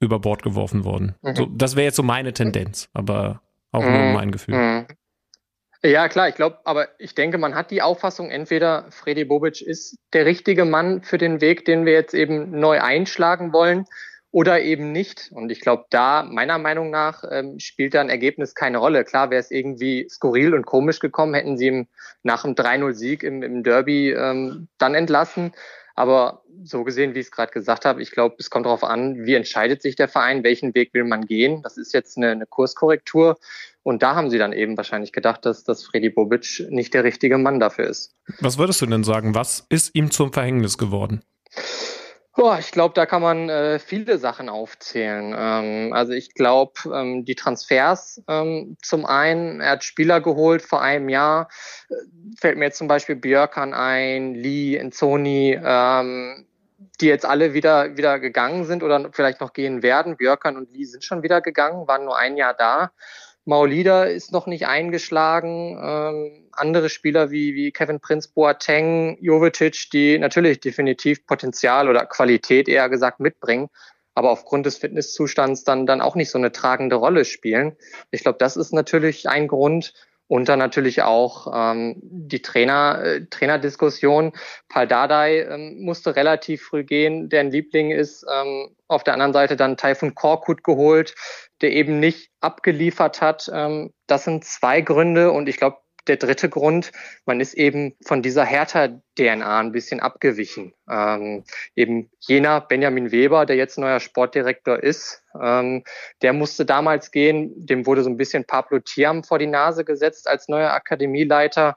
über 0.00 0.20
Bord 0.20 0.42
geworfen 0.42 0.84
worden. 0.84 1.14
Mhm. 1.22 1.36
So, 1.36 1.46
das 1.46 1.76
wäre 1.76 1.86
jetzt 1.86 1.96
so 1.96 2.02
meine 2.02 2.32
Tendenz, 2.32 2.88
aber 2.92 3.40
auch 3.72 3.82
mhm. 3.82 3.92
nur 3.92 4.12
mein 4.12 4.30
Gefühl. 4.30 4.86
Ja, 5.84 6.08
klar, 6.08 6.28
ich 6.28 6.34
glaube, 6.34 6.58
aber 6.64 6.88
ich 6.98 7.14
denke, 7.14 7.38
man 7.38 7.54
hat 7.54 7.70
die 7.70 7.82
Auffassung, 7.82 8.30
entweder 8.30 8.90
Freddy 8.90 9.24
Bobic 9.24 9.62
ist 9.62 9.96
der 10.12 10.26
richtige 10.26 10.64
Mann 10.64 11.02
für 11.02 11.18
den 11.18 11.40
Weg, 11.40 11.64
den 11.64 11.86
wir 11.86 11.92
jetzt 11.92 12.14
eben 12.14 12.58
neu 12.58 12.80
einschlagen 12.80 13.52
wollen, 13.52 13.86
oder 14.30 14.60
eben 14.60 14.92
nicht. 14.92 15.30
Und 15.32 15.50
ich 15.50 15.60
glaube, 15.60 15.86
da, 15.90 16.22
meiner 16.22 16.58
Meinung 16.58 16.90
nach, 16.90 17.24
ähm, 17.30 17.58
spielt 17.58 17.94
da 17.94 18.00
ein 18.00 18.10
Ergebnis 18.10 18.54
keine 18.54 18.78
Rolle. 18.78 19.04
Klar 19.04 19.30
wäre 19.30 19.40
es 19.40 19.50
irgendwie 19.50 20.06
skurril 20.10 20.52
und 20.52 20.66
komisch 20.66 21.00
gekommen, 21.00 21.34
hätten 21.34 21.56
sie 21.56 21.68
ihm 21.68 21.86
nach 22.22 22.44
einem 22.44 22.54
3-0-Sieg 22.54 23.22
im, 23.22 23.42
im 23.42 23.62
Derby 23.62 24.10
ähm, 24.10 24.68
dann 24.76 24.94
entlassen. 24.94 25.52
Aber 25.98 26.44
so 26.62 26.84
gesehen, 26.84 27.16
wie 27.16 27.18
ich 27.18 27.26
es 27.26 27.32
gerade 27.32 27.50
gesagt 27.50 27.84
habe, 27.84 28.00
ich 28.00 28.12
glaube, 28.12 28.36
es 28.38 28.50
kommt 28.50 28.66
darauf 28.66 28.84
an, 28.84 29.26
wie 29.26 29.34
entscheidet 29.34 29.82
sich 29.82 29.96
der 29.96 30.06
Verein, 30.06 30.44
welchen 30.44 30.72
Weg 30.76 30.94
will 30.94 31.02
man 31.02 31.26
gehen. 31.26 31.60
Das 31.62 31.76
ist 31.76 31.92
jetzt 31.92 32.16
eine, 32.16 32.30
eine 32.30 32.46
Kurskorrektur. 32.46 33.36
Und 33.82 34.00
da 34.00 34.14
haben 34.14 34.30
sie 34.30 34.38
dann 34.38 34.52
eben 34.52 34.76
wahrscheinlich 34.76 35.10
gedacht, 35.10 35.44
dass, 35.44 35.64
dass 35.64 35.84
Freddy 35.84 36.10
Bobic 36.10 36.64
nicht 36.70 36.94
der 36.94 37.02
richtige 37.02 37.36
Mann 37.36 37.58
dafür 37.58 37.88
ist. 37.88 38.14
Was 38.38 38.58
würdest 38.58 38.80
du 38.80 38.86
denn 38.86 39.02
sagen? 39.02 39.34
Was 39.34 39.66
ist 39.70 39.92
ihm 39.96 40.12
zum 40.12 40.32
Verhängnis 40.32 40.78
geworden? 40.78 41.24
Boah, 42.38 42.60
ich 42.60 42.70
glaube, 42.70 42.94
da 42.94 43.04
kann 43.04 43.20
man 43.20 43.48
äh, 43.48 43.80
viele 43.80 44.16
Sachen 44.16 44.48
aufzählen. 44.48 45.34
Ähm, 45.36 45.92
also 45.92 46.12
ich 46.12 46.34
glaube, 46.34 46.74
ähm, 46.94 47.24
die 47.24 47.34
Transfers 47.34 48.22
ähm, 48.28 48.76
zum 48.80 49.06
einen, 49.06 49.60
er 49.60 49.72
hat 49.72 49.82
Spieler 49.82 50.20
geholt 50.20 50.62
vor 50.62 50.80
einem 50.80 51.08
Jahr, 51.08 51.48
äh, 51.90 51.94
fällt 52.40 52.56
mir 52.56 52.66
jetzt 52.66 52.78
zum 52.78 52.86
Beispiel 52.86 53.16
Björkan 53.16 53.74
ein, 53.74 54.36
Lee, 54.36 54.76
Enzoni, 54.76 55.58
ähm, 55.60 56.46
die 57.00 57.06
jetzt 57.06 57.26
alle 57.26 57.54
wieder, 57.54 57.96
wieder 57.96 58.20
gegangen 58.20 58.66
sind 58.66 58.84
oder 58.84 59.10
vielleicht 59.10 59.40
noch 59.40 59.52
gehen 59.52 59.82
werden. 59.82 60.16
Björkan 60.16 60.56
und 60.56 60.70
Lee 60.70 60.84
sind 60.84 61.02
schon 61.02 61.24
wieder 61.24 61.40
gegangen, 61.40 61.88
waren 61.88 62.04
nur 62.04 62.16
ein 62.16 62.36
Jahr 62.36 62.54
da. 62.54 62.92
Maulida 63.48 64.04
ist 64.04 64.30
noch 64.30 64.46
nicht 64.46 64.66
eingeschlagen. 64.66 65.78
Ähm, 65.82 66.50
andere 66.52 66.90
Spieler 66.90 67.30
wie, 67.30 67.54
wie 67.54 67.72
Kevin 67.72 67.98
Prince 67.98 68.28
Boateng, 68.34 69.16
Jovetic, 69.22 69.88
die 69.90 70.18
natürlich 70.18 70.60
definitiv 70.60 71.24
Potenzial 71.26 71.88
oder 71.88 72.04
Qualität 72.04 72.68
eher 72.68 72.90
gesagt 72.90 73.20
mitbringen, 73.20 73.70
aber 74.14 74.32
aufgrund 74.32 74.66
des 74.66 74.76
Fitnesszustands 74.76 75.64
dann, 75.64 75.86
dann 75.86 76.02
auch 76.02 76.14
nicht 76.14 76.30
so 76.30 76.36
eine 76.36 76.52
tragende 76.52 76.96
Rolle 76.96 77.24
spielen. 77.24 77.74
Ich 78.10 78.20
glaube, 78.20 78.36
das 78.38 78.58
ist 78.58 78.74
natürlich 78.74 79.30
ein 79.30 79.48
Grund. 79.48 79.94
Und 80.30 80.50
dann 80.50 80.58
natürlich 80.58 81.00
auch 81.00 81.50
ähm, 81.54 81.96
die 82.02 82.42
Trainer, 82.42 83.00
äh, 83.02 83.26
Trainerdiskussion. 83.30 84.32
Paul 84.68 84.86
Dardai 84.86 85.40
ähm, 85.40 85.80
musste 85.80 86.16
relativ 86.16 86.64
früh 86.64 86.84
gehen, 86.84 87.30
der 87.30 87.40
ein 87.40 87.50
Liebling 87.50 87.92
ist. 87.92 88.26
Ähm, 88.30 88.76
auf 88.88 89.04
der 89.04 89.14
anderen 89.14 89.32
Seite 89.32 89.56
dann 89.56 89.78
Taifun 89.78 90.14
Korkut 90.14 90.64
geholt, 90.64 91.14
der 91.60 91.72
eben 91.72 92.00
nicht 92.00 92.30
abgeliefert 92.40 93.20
hat. 93.20 93.50
Ähm, 93.52 93.92
das 94.06 94.24
sind 94.24 94.44
zwei 94.44 94.80
Gründe 94.80 95.32
und 95.32 95.48
ich 95.48 95.56
glaube, 95.56 95.78
der 96.08 96.16
dritte 96.16 96.48
Grund, 96.48 96.90
man 97.26 97.40
ist 97.40 97.54
eben 97.54 97.94
von 98.04 98.22
dieser 98.22 98.44
Hertha-DNA 98.44 99.60
ein 99.60 99.72
bisschen 99.72 100.00
abgewichen. 100.00 100.72
Ähm, 100.90 101.44
eben 101.76 102.10
jener 102.20 102.60
Benjamin 102.60 103.12
Weber, 103.12 103.46
der 103.46 103.56
jetzt 103.56 103.78
neuer 103.78 104.00
Sportdirektor 104.00 104.82
ist, 104.82 105.22
ähm, 105.40 105.84
der 106.22 106.32
musste 106.32 106.64
damals 106.64 107.10
gehen, 107.10 107.52
dem 107.54 107.86
wurde 107.86 108.02
so 108.02 108.10
ein 108.10 108.16
bisschen 108.16 108.44
Pablo 108.44 108.80
Thiam 108.80 109.22
vor 109.22 109.38
die 109.38 109.46
Nase 109.46 109.84
gesetzt 109.84 110.28
als 110.28 110.48
neuer 110.48 110.72
Akademieleiter. 110.72 111.76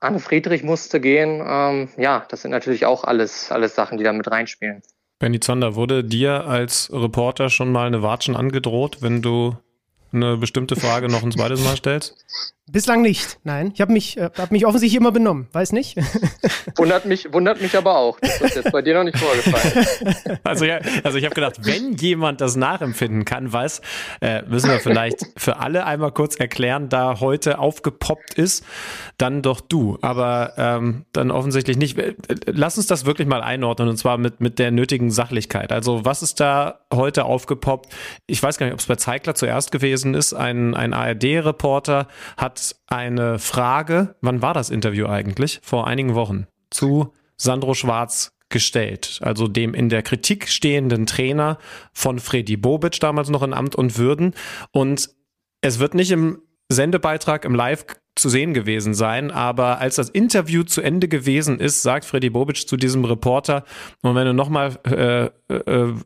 Anne 0.00 0.20
Friedrich 0.20 0.62
musste 0.62 1.00
gehen. 1.00 1.42
Ähm, 1.44 1.88
ja, 1.96 2.24
das 2.28 2.42
sind 2.42 2.52
natürlich 2.52 2.86
auch 2.86 3.04
alles, 3.04 3.50
alles 3.50 3.74
Sachen, 3.74 3.98
die 3.98 4.04
da 4.04 4.12
mit 4.12 4.30
reinspielen. 4.30 4.82
Benny 5.18 5.40
Zander, 5.40 5.74
wurde 5.74 6.04
dir 6.04 6.46
als 6.46 6.90
Reporter 6.92 7.50
schon 7.50 7.72
mal 7.72 7.86
eine 7.86 8.02
Watschen 8.02 8.36
angedroht, 8.36 8.98
wenn 9.00 9.20
du 9.20 9.56
eine 10.12 10.36
bestimmte 10.36 10.76
Frage 10.76 11.08
noch 11.08 11.22
ein 11.22 11.32
zweites 11.32 11.62
Mal 11.64 11.76
stellst? 11.76 12.24
Bislang 12.70 13.00
nicht, 13.00 13.38
nein. 13.44 13.70
Ich 13.74 13.80
habe 13.80 13.92
mich, 13.92 14.18
äh, 14.18 14.30
hab 14.36 14.50
mich 14.50 14.66
offensichtlich 14.66 15.00
immer 15.00 15.10
benommen, 15.10 15.48
weiß 15.52 15.72
nicht. 15.72 15.96
wundert, 16.76 17.06
mich, 17.06 17.32
wundert 17.32 17.62
mich 17.62 17.76
aber 17.76 17.96
auch. 17.96 18.20
Das 18.20 18.40
ist 18.42 18.56
jetzt 18.56 18.72
bei 18.72 18.82
dir 18.82 18.94
noch 18.94 19.04
nicht 19.04 19.18
vorgefallen. 19.18 19.86
Also, 20.44 20.64
ja, 20.64 20.78
also 21.04 21.18
ich 21.18 21.24
habe 21.24 21.34
gedacht, 21.34 21.66
wenn 21.66 21.94
jemand 21.94 22.40
das 22.40 22.56
nachempfinden 22.56 23.24
kann, 23.24 23.52
weiß, 23.52 23.82
äh, 24.20 24.42
müssen 24.42 24.70
wir 24.70 24.80
vielleicht 24.80 25.26
für 25.36 25.58
alle 25.58 25.84
einmal 25.84 26.12
kurz 26.12 26.36
erklären, 26.36 26.88
da 26.88 27.20
heute 27.20 27.58
aufgepoppt 27.58 28.34
ist, 28.34 28.64
dann 29.18 29.42
doch 29.42 29.60
du. 29.60 29.98
Aber 30.00 30.54
ähm, 30.56 31.04
dann 31.12 31.30
offensichtlich 31.30 31.76
nicht. 31.76 31.98
Lass 32.46 32.78
uns 32.78 32.86
das 32.86 33.04
wirklich 33.04 33.28
mal 33.28 33.42
einordnen 33.42 33.88
und 33.88 33.96
zwar 33.96 34.16
mit, 34.16 34.40
mit 34.40 34.58
der 34.58 34.70
nötigen 34.70 35.10
Sachlichkeit. 35.10 35.72
Also 35.72 36.04
was 36.04 36.22
ist 36.22 36.40
da 36.40 36.80
heute 36.92 37.24
aufgepoppt? 37.24 37.92
Ich 38.26 38.42
weiß 38.42 38.58
gar 38.58 38.66
nicht, 38.66 38.74
ob 38.74 38.80
es 38.80 38.86
bei 38.86 38.96
Zeigler 38.96 39.34
zuerst 39.34 39.70
gewesen 39.72 40.14
ist. 40.14 40.32
Ein, 40.32 40.74
ein 40.74 40.94
ARD-Reporter 40.94 42.08
hat 42.36 42.57
eine 42.86 43.38
Frage, 43.38 44.16
wann 44.20 44.42
war 44.42 44.54
das 44.54 44.70
Interview 44.70 45.06
eigentlich? 45.06 45.60
Vor 45.62 45.86
einigen 45.86 46.14
Wochen, 46.14 46.46
zu 46.70 47.12
Sandro 47.36 47.74
Schwarz 47.74 48.32
gestellt, 48.48 49.20
also 49.22 49.46
dem 49.46 49.74
in 49.74 49.88
der 49.88 50.02
Kritik 50.02 50.48
stehenden 50.48 51.06
Trainer 51.06 51.58
von 51.92 52.18
Freddy 52.18 52.56
Bobic, 52.56 52.98
damals 53.00 53.28
noch 53.28 53.42
in 53.42 53.52
Amt 53.52 53.76
und 53.76 53.98
Würden. 53.98 54.34
Und 54.72 55.10
es 55.60 55.78
wird 55.78 55.94
nicht 55.94 56.10
im 56.10 56.40
Sendebeitrag 56.68 57.44
im 57.44 57.54
Live 57.54 57.86
zu 58.18 58.28
sehen 58.28 58.54
gewesen 58.54 58.94
sein. 58.94 59.30
Aber 59.30 59.78
als 59.78 59.96
das 59.96 60.10
Interview 60.10 60.62
zu 60.62 60.82
Ende 60.82 61.08
gewesen 61.08 61.60
ist, 61.60 61.82
sagt 61.82 62.04
Freddy 62.04 62.30
Bobic 62.30 62.68
zu 62.68 62.76
diesem 62.76 63.04
Reporter, 63.04 63.64
und 64.02 64.14
wenn 64.14 64.26
du 64.26 64.34
nochmal, 64.34 64.78
äh, 64.84 65.24
äh, 65.24 65.30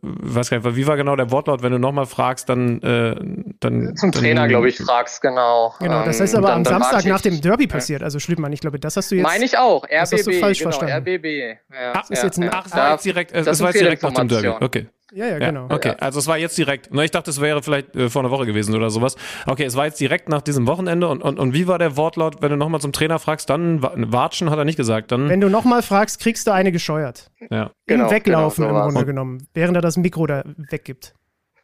weiß 0.03 0.51
gar 0.51 0.59
nicht, 0.59 0.77
wie 0.77 0.87
war 0.87 0.97
genau 0.97 1.17
der 1.17 1.31
Wortlaut, 1.31 1.63
wenn 1.63 1.73
du 1.73 1.79
nochmal 1.79 2.07
fragst, 2.07 2.49
dann, 2.49 2.81
äh, 2.83 3.15
dann. 3.61 3.97
Zum 3.97 4.11
dann, 4.11 4.21
Trainer, 4.21 4.49
glaube 4.49 4.69
ich, 4.69 4.79
fragst, 4.79 5.21
genau. 5.21 5.75
Genau, 5.79 6.05
das 6.05 6.21
ist 6.21 6.35
aber 6.35 6.49
dann, 6.49 6.59
am 6.59 6.65
dann 6.65 6.81
Samstag 6.81 7.05
nach 7.07 7.21
dem 7.21 7.41
Derby 7.41 7.67
passiert. 7.67 8.03
Also 8.03 8.19
Schlüppmann, 8.19 8.53
ich 8.53 8.61
glaube, 8.61 8.79
das 8.79 8.97
hast 8.97 9.11
du 9.11 9.17
jetzt. 9.17 9.25
Meine 9.25 9.45
ich 9.45 9.59
auch, 9.59 9.85
RBB. 9.85 9.91
Das 9.91 10.13
hast 10.13 10.27
du 10.27 10.33
falsch 10.33 10.59
genau, 10.59 10.71
verstanden. 10.71 11.09
RBB. 11.09 11.59
Ja, 11.73 11.93
ach, 11.95 12.11
ist 12.11 12.23
jetzt 12.23 12.39
ein, 12.39 12.51
ach, 12.53 12.71
war 12.73 12.93
jetzt 12.93 13.05
direkt, 13.05 13.33
es 13.33 13.61
war 13.61 13.69
jetzt 13.69 13.81
direkt 13.81 14.03
nach 14.03 14.13
dem 14.13 14.29
Derby. 14.29 14.49
Okay. 14.65 14.87
Ja, 15.15 15.27
ja, 15.27 15.39
genau. 15.39 15.69
Ja, 15.69 15.75
okay, 15.75 15.89
ja. 15.89 15.97
also 15.97 16.19
es 16.19 16.27
war 16.27 16.39
jetzt 16.39 16.57
direkt. 16.57 16.89
Ich 16.93 17.11
dachte, 17.11 17.31
es 17.31 17.41
wäre 17.41 17.63
vielleicht 17.63 17.95
äh, 17.95 18.09
vor 18.09 18.23
einer 18.23 18.31
Woche 18.31 18.47
gewesen 18.47 18.75
oder 18.75 18.89
sowas. 18.89 19.17
Okay, 19.47 19.65
es 19.65 19.77
war 19.77 19.85
jetzt 19.85 20.01
direkt 20.01 20.29
nach 20.31 20.41
diesem 20.41 20.67
Wochenende. 20.67 21.07
Und, 21.09 21.23
und, 21.23 21.39
und 21.39 21.53
wie 21.53 21.67
war 21.67 21.79
der 21.79 21.97
Wortlaut, 21.97 22.41
wenn 22.41 22.51
du 22.51 22.57
nochmal 22.57 22.81
zum 22.81 22.93
Trainer 22.93 23.19
fragst, 23.19 23.51
dann 23.51 23.83
Watschen 23.83 24.49
hat 24.49 24.59
er 24.59 24.65
nicht 24.65 24.77
gesagt. 24.77 25.13
Dann, 25.13 25.29
wenn 25.29 25.41
du 25.41 25.51
nochmal 25.51 25.83
fragst, 25.83 26.21
kriegst 26.21 26.47
du 26.47 26.53
eine 26.53 26.73
gescheuert. 26.73 27.31
Ja. 27.51 27.71
Genau, 27.87 28.05
Im 28.05 28.11
Weglaufen 28.11 28.65
genau, 28.65 28.75
so 28.75 28.89
im 28.89 28.93
Grunde 28.93 29.07
genommen, 29.07 29.47
während 29.53 29.77
er 29.77 29.83
das 29.83 29.99
Mikro 29.99 30.27
da 30.27 30.45
weggibt. 30.57 31.15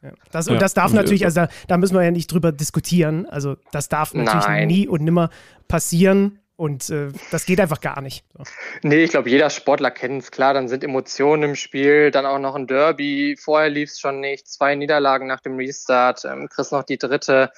Ja. 0.03 0.13
Das, 0.31 0.47
ja. 0.47 0.53
Und 0.53 0.63
das 0.63 0.75
darf 0.75 0.93
natürlich, 0.93 1.25
also 1.25 1.43
da, 1.43 1.49
da, 1.67 1.77
müssen 1.77 1.95
wir 1.95 2.05
ja 2.05 2.11
nicht 2.11 2.31
drüber 2.31 2.53
diskutieren. 2.53 3.27
Also 3.27 3.57
das 3.73 3.89
darf 3.89 4.15
natürlich 4.15 4.47
Nein. 4.47 4.69
nie 4.69 4.87
und 4.87 5.03
nimmer 5.03 5.31
passieren. 5.69 6.39
Und 6.59 6.91
äh, 6.91 7.13
das 7.31 7.47
geht 7.47 7.61
einfach 7.61 7.81
gar 7.81 8.01
nicht. 8.01 8.25
So. 8.37 8.43
Nee, 8.83 9.05
ich 9.05 9.11
glaube, 9.11 9.31
jeder 9.31 9.49
Sportler 9.49 9.93
kennt 9.93 10.25
es. 10.25 10.33
Klar, 10.33 10.55
dann 10.55 10.67
sind 10.67 10.83
Emotionen 10.83 11.45
im 11.45 11.55
Spiel, 11.55 12.11
dann 12.11 12.27
auch 12.27 12.41
noch 12.41 12.57
ein 12.57 12.67
Derby. 12.67 13.37
Vorher 13.41 13.71
lief 13.71 13.91
es 13.91 14.01
schon 14.01 14.19
nicht. 14.19 14.49
Zwei 14.49 14.75
Niederlagen 14.75 15.29
nach 15.29 15.41
dem 15.41 15.55
Restart. 15.55 16.25
Ähm, 16.25 16.49
Chris 16.49 16.73
noch 16.73 16.83
die 16.83 16.99
dritte. 16.99 17.53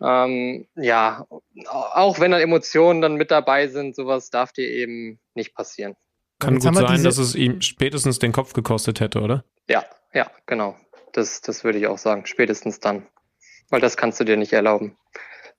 Ähm, 0.00 0.66
ja, 0.76 1.26
auch 1.66 2.20
wenn 2.20 2.30
dann 2.30 2.40
Emotionen 2.40 3.02
dann 3.02 3.16
mit 3.16 3.30
dabei 3.30 3.68
sind, 3.68 3.94
sowas 3.94 4.30
darf 4.30 4.50
dir 4.52 4.66
eben 4.66 5.20
nicht 5.34 5.54
passieren. 5.54 5.94
Kann 6.38 6.58
gut 6.58 6.74
sein, 6.74 7.04
dass 7.04 7.18
es 7.18 7.34
ihm 7.34 7.60
spätestens 7.60 8.18
den 8.18 8.32
Kopf 8.32 8.54
gekostet 8.54 9.00
hätte, 9.00 9.20
oder? 9.20 9.44
Ja, 9.68 9.84
ja, 10.14 10.30
genau. 10.46 10.74
Das, 11.12 11.42
das 11.42 11.64
würde 11.64 11.78
ich 11.78 11.86
auch 11.86 11.98
sagen. 11.98 12.24
Spätestens 12.24 12.80
dann. 12.80 13.06
Weil 13.68 13.82
das 13.82 13.98
kannst 13.98 14.18
du 14.20 14.24
dir 14.24 14.38
nicht 14.38 14.54
erlauben. 14.54 14.96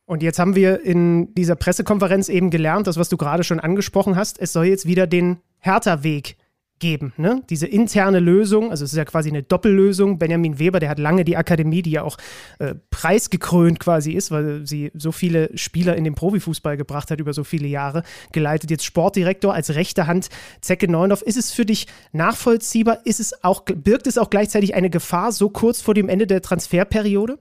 Und 0.09 0.23
jetzt 0.23 0.39
haben 0.39 0.55
wir 0.55 0.81
in 0.81 1.35
dieser 1.35 1.53
Pressekonferenz 1.53 2.29
eben 2.29 2.49
gelernt, 2.49 2.87
das, 2.87 2.97
was 2.97 3.09
du 3.09 3.17
gerade 3.17 3.43
schon 3.43 3.59
angesprochen 3.59 4.15
hast, 4.15 4.39
es 4.41 4.51
soll 4.51 4.65
jetzt 4.65 4.87
wieder 4.87 5.05
den 5.05 5.37
Hertha-Weg 5.59 6.35
geben. 6.79 7.13
Ne? 7.17 7.43
Diese 7.51 7.67
interne 7.67 8.19
Lösung, 8.19 8.71
also 8.71 8.85
es 8.85 8.91
ist 8.91 8.97
ja 8.97 9.05
quasi 9.05 9.29
eine 9.29 9.43
Doppellösung. 9.43 10.17
Benjamin 10.17 10.57
Weber, 10.57 10.79
der 10.79 10.89
hat 10.89 10.97
lange 10.97 11.25
die 11.25 11.37
Akademie, 11.37 11.83
die 11.83 11.91
ja 11.91 12.01
auch 12.01 12.17
äh, 12.57 12.73
preisgekrönt 12.89 13.79
quasi 13.79 14.13
ist, 14.13 14.31
weil 14.31 14.65
sie 14.65 14.89
so 14.95 15.11
viele 15.11 15.55
Spieler 15.55 15.95
in 15.95 16.05
den 16.05 16.15
Profifußball 16.15 16.75
gebracht 16.75 17.11
hat 17.11 17.19
über 17.19 17.33
so 17.33 17.43
viele 17.43 17.67
Jahre, 17.67 18.01
geleitet 18.31 18.71
jetzt 18.71 18.85
Sportdirektor 18.85 19.53
als 19.53 19.75
rechte 19.75 20.07
Hand 20.07 20.29
Zecke 20.61 20.89
Neundorf. 20.89 21.21
Ist 21.21 21.37
es 21.37 21.51
für 21.51 21.67
dich 21.67 21.85
nachvollziehbar? 22.13 23.05
Ist 23.05 23.19
es 23.19 23.43
auch, 23.43 23.63
birgt 23.63 24.07
es 24.07 24.17
auch 24.17 24.31
gleichzeitig 24.31 24.73
eine 24.73 24.89
Gefahr 24.89 25.31
so 25.33 25.51
kurz 25.51 25.81
vor 25.81 25.93
dem 25.93 26.09
Ende 26.09 26.25
der 26.25 26.41
Transferperiode? 26.41 27.37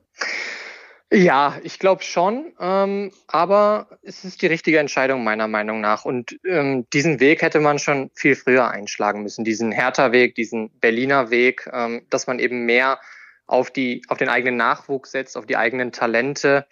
Ja, 1.10 1.58
ich 1.62 1.78
glaube 1.78 2.02
schon, 2.02 2.52
ähm, 2.60 3.12
aber 3.28 3.98
es 4.02 4.24
ist 4.24 4.42
die 4.42 4.46
richtige 4.46 4.78
Entscheidung 4.78 5.24
meiner 5.24 5.48
Meinung 5.48 5.80
nach. 5.80 6.04
Und 6.04 6.38
ähm, 6.44 6.86
diesen 6.92 7.18
Weg 7.18 7.40
hätte 7.40 7.60
man 7.60 7.78
schon 7.78 8.10
viel 8.14 8.36
früher 8.36 8.70
einschlagen 8.70 9.22
müssen, 9.22 9.42
diesen 9.42 9.72
Hertha-Weg, 9.72 10.34
diesen 10.34 10.68
Berliner 10.80 11.30
Weg, 11.30 11.66
ähm, 11.72 12.04
dass 12.10 12.26
man 12.26 12.38
eben 12.38 12.66
mehr 12.66 13.00
auf 13.46 13.70
die, 13.70 14.02
auf 14.08 14.18
den 14.18 14.28
eigenen 14.28 14.56
Nachwuchs 14.58 15.12
setzt, 15.12 15.38
auf 15.38 15.46
die 15.46 15.56
eigenen 15.56 15.92
Talente. 15.92 16.66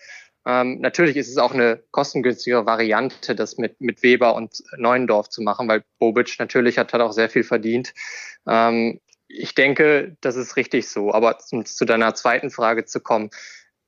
Ähm, 0.44 0.80
natürlich 0.80 1.16
ist 1.16 1.30
es 1.30 1.38
auch 1.38 1.54
eine 1.54 1.82
kostengünstigere 1.90 2.66
Variante, 2.66 3.34
das 3.34 3.56
mit, 3.56 3.80
mit 3.80 4.02
Weber 4.02 4.34
und 4.34 4.62
Neuendorf 4.76 5.30
zu 5.30 5.40
machen, 5.40 5.66
weil 5.66 5.82
Bobic 5.98 6.36
natürlich 6.38 6.76
hat, 6.76 6.92
hat 6.92 7.00
auch 7.00 7.12
sehr 7.12 7.30
viel 7.30 7.42
verdient. 7.42 7.94
Ähm, 8.46 9.00
ich 9.28 9.54
denke, 9.54 10.14
das 10.20 10.36
ist 10.36 10.56
richtig 10.56 10.88
so. 10.88 11.14
Aber 11.14 11.38
um 11.52 11.64
zu 11.64 11.86
deiner 11.86 12.14
zweiten 12.14 12.50
Frage 12.50 12.84
zu 12.84 13.00
kommen, 13.00 13.30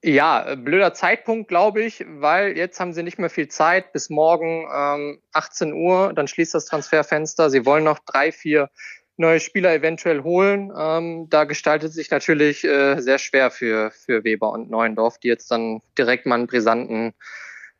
ja, 0.02 0.52
äh, 0.52 0.56
blöder 0.56 0.94
Zeitpunkt, 0.94 1.48
glaube 1.48 1.82
ich, 1.82 2.04
weil 2.06 2.56
jetzt 2.56 2.78
haben 2.78 2.92
sie 2.92 3.02
nicht 3.02 3.18
mehr 3.18 3.30
viel 3.30 3.48
Zeit. 3.48 3.92
Bis 3.92 4.10
morgen 4.10 4.66
ähm, 4.72 5.20
18 5.32 5.72
Uhr, 5.72 6.12
dann 6.14 6.28
schließt 6.28 6.54
das 6.54 6.66
Transferfenster. 6.66 7.50
Sie 7.50 7.66
wollen 7.66 7.84
noch 7.84 7.98
drei, 7.98 8.30
vier 8.32 8.70
neue 9.16 9.40
Spieler 9.40 9.74
eventuell 9.74 10.22
holen. 10.22 10.72
Ähm, 10.76 11.26
da 11.28 11.44
gestaltet 11.44 11.92
sich 11.92 12.10
natürlich 12.10 12.64
äh, 12.64 13.00
sehr 13.00 13.18
schwer 13.18 13.50
für, 13.50 13.90
für 13.90 14.22
Weber 14.22 14.52
und 14.52 14.70
Neuendorf, 14.70 15.18
die 15.18 15.28
jetzt 15.28 15.50
dann 15.50 15.80
direkt 15.98 16.26
mal 16.26 16.36
einen 16.36 16.46
brisanten 16.46 17.14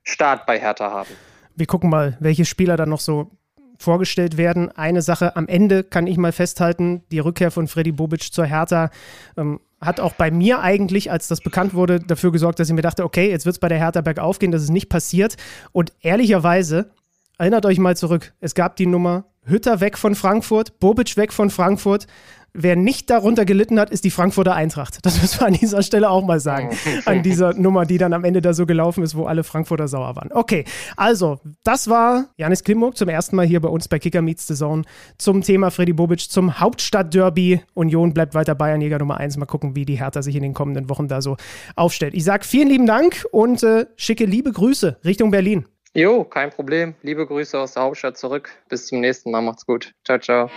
Start 0.03 0.47
bei 0.47 0.59
Hertha 0.59 0.91
haben. 0.91 1.11
Wir 1.55 1.67
gucken 1.67 1.91
mal, 1.91 2.17
welche 2.21 2.45
Spieler 2.45 2.77
dann 2.77 2.89
noch 2.89 3.01
so 3.01 3.31
vorgestellt 3.79 4.37
werden. 4.37 4.71
Eine 4.73 5.03
Sache 5.03 5.37
am 5.37 5.47
Ende 5.49 5.85
kann 5.85 6.07
ich 6.07 6.19
mal 6.19 6.33
festhalten, 6.33 7.03
die 7.11 7.21
Rückkehr 7.21 7.51
von 7.51 7.69
Freddy 7.69 7.93
Bobic 7.93 8.33
zur 8.33 8.45
Hertha 8.45 8.91
ähm, 9.37 9.61
hat 9.81 10.01
auch 10.01 10.15
bei 10.15 10.31
mir 10.31 10.61
eigentlich, 10.61 11.11
als 11.11 11.29
das 11.29 11.41
bekannt 11.41 11.73
wurde, 11.73 12.01
dafür 12.01 12.33
gesorgt, 12.33 12.59
dass 12.59 12.69
ich 12.69 12.75
mir 12.75 12.83
dachte, 12.83 13.05
okay, 13.05 13.31
jetzt 13.31 13.47
wird 13.47 13.55
es 13.55 13.61
bei 13.61 13.69
der 13.69 13.79
Hertha 13.79 14.01
bergauf 14.01 14.39
gehen, 14.39 14.51
das 14.51 14.63
ist 14.63 14.71
nicht 14.71 14.89
passiert. 14.89 15.37
Und 15.73 15.93
ehrlicherweise, 16.01 16.91
erinnert 17.39 17.65
euch 17.65 17.79
mal 17.79 17.97
zurück, 17.97 18.35
es 18.41 18.55
gab 18.55 18.77
die 18.77 18.87
Nummer 18.87 19.25
Hütter 19.45 19.81
weg 19.81 19.97
von 19.97 20.15
Frankfurt, 20.15 20.79
Bobic 20.79 21.17
weg 21.17 21.33
von 21.33 21.49
Frankfurt. 21.51 22.07
Wer 22.55 22.77
nicht 22.77 23.11
darunter 23.11 23.45
gelitten 23.45 23.79
hat, 23.79 23.91
ist 23.91 24.05
die 24.05 24.11
Frankfurter 24.11 24.55
Eintracht. 24.55 24.99
Das 25.03 25.21
müssen 25.21 25.41
wir 25.41 25.47
an 25.47 25.55
dieser 25.55 25.83
Stelle 25.83 26.11
auch 26.11 26.25
mal 26.25 26.41
sagen. 26.41 26.77
An 27.05 27.23
dieser 27.23 27.55
Nummer, 27.55 27.87
die 27.87 27.99
dann 27.99 28.13
am 28.13 28.25
Ende 28.25 28.41
da 28.43 28.53
so 28.53 28.67
gelaufen 28.67 29.03
ist, 29.03 29.15
wo 29.15 29.25
alle 29.25 29.45
Frankfurter 29.45 29.89
sauer 29.89 30.17
waren. 30.17 30.31
Okay, 30.33 30.65
also, 30.97 31.41
das 31.63 31.89
war 31.89 32.27
Janis 32.37 32.65
Klimburg 32.65 32.97
zum 32.97 33.09
ersten 33.09 33.37
Mal 33.37 33.47
hier 33.47 33.61
bei 33.61 33.69
uns 33.69 33.89
bei 33.89 33.99
Kicker 33.99 34.23
Meets 34.23 34.47
the 34.47 34.55
Zone 34.55 34.83
zum 35.19 35.43
Thema 35.43 35.71
Freddy 35.71 35.93
Bobic, 35.93 36.21
zum 36.31 36.59
Hauptstadtderby. 36.59 37.61
Union 37.75 38.15
bleibt 38.15 38.35
weiter 38.35 38.55
Bayernjäger 38.55 38.99
Nummer 38.99 39.19
1. 39.19 39.37
Mal 39.37 39.47
gucken, 39.47 39.77
wie 39.77 39.85
die 39.85 39.99
Hertha 39.99 40.23
sich 40.23 40.37
in 40.37 40.43
den 40.43 40.55
kommenden 40.55 40.89
Wochen 40.89 41.09
da 41.09 41.23
so 41.23 41.37
aufstellt. 41.77 42.15
Ich 42.15 42.25
sage 42.25 42.45
vielen 42.45 42.69
lieben 42.69 42.87
Dank 42.87 43.25
und 43.31 43.63
äh, 43.63 43.87
schicke 43.97 44.25
liebe 44.25 44.53
Grüße 44.53 44.99
Richtung 45.05 45.31
Berlin. 45.31 45.67
Jo, 45.95 46.25
kein 46.25 46.51
Problem. 46.51 46.95
Liebe 47.03 47.27
Grüße 47.27 47.59
aus 47.59 47.75
der 47.75 47.83
Hauptstadt 47.83 48.17
zurück. 48.17 48.51
Bis 48.69 48.87
zum 48.87 49.01
nächsten 49.01 49.31
Mal. 49.31 49.41
Macht's 49.41 49.67
gut. 49.67 49.93
Ciao, 50.05 50.19
ciao. 50.19 50.51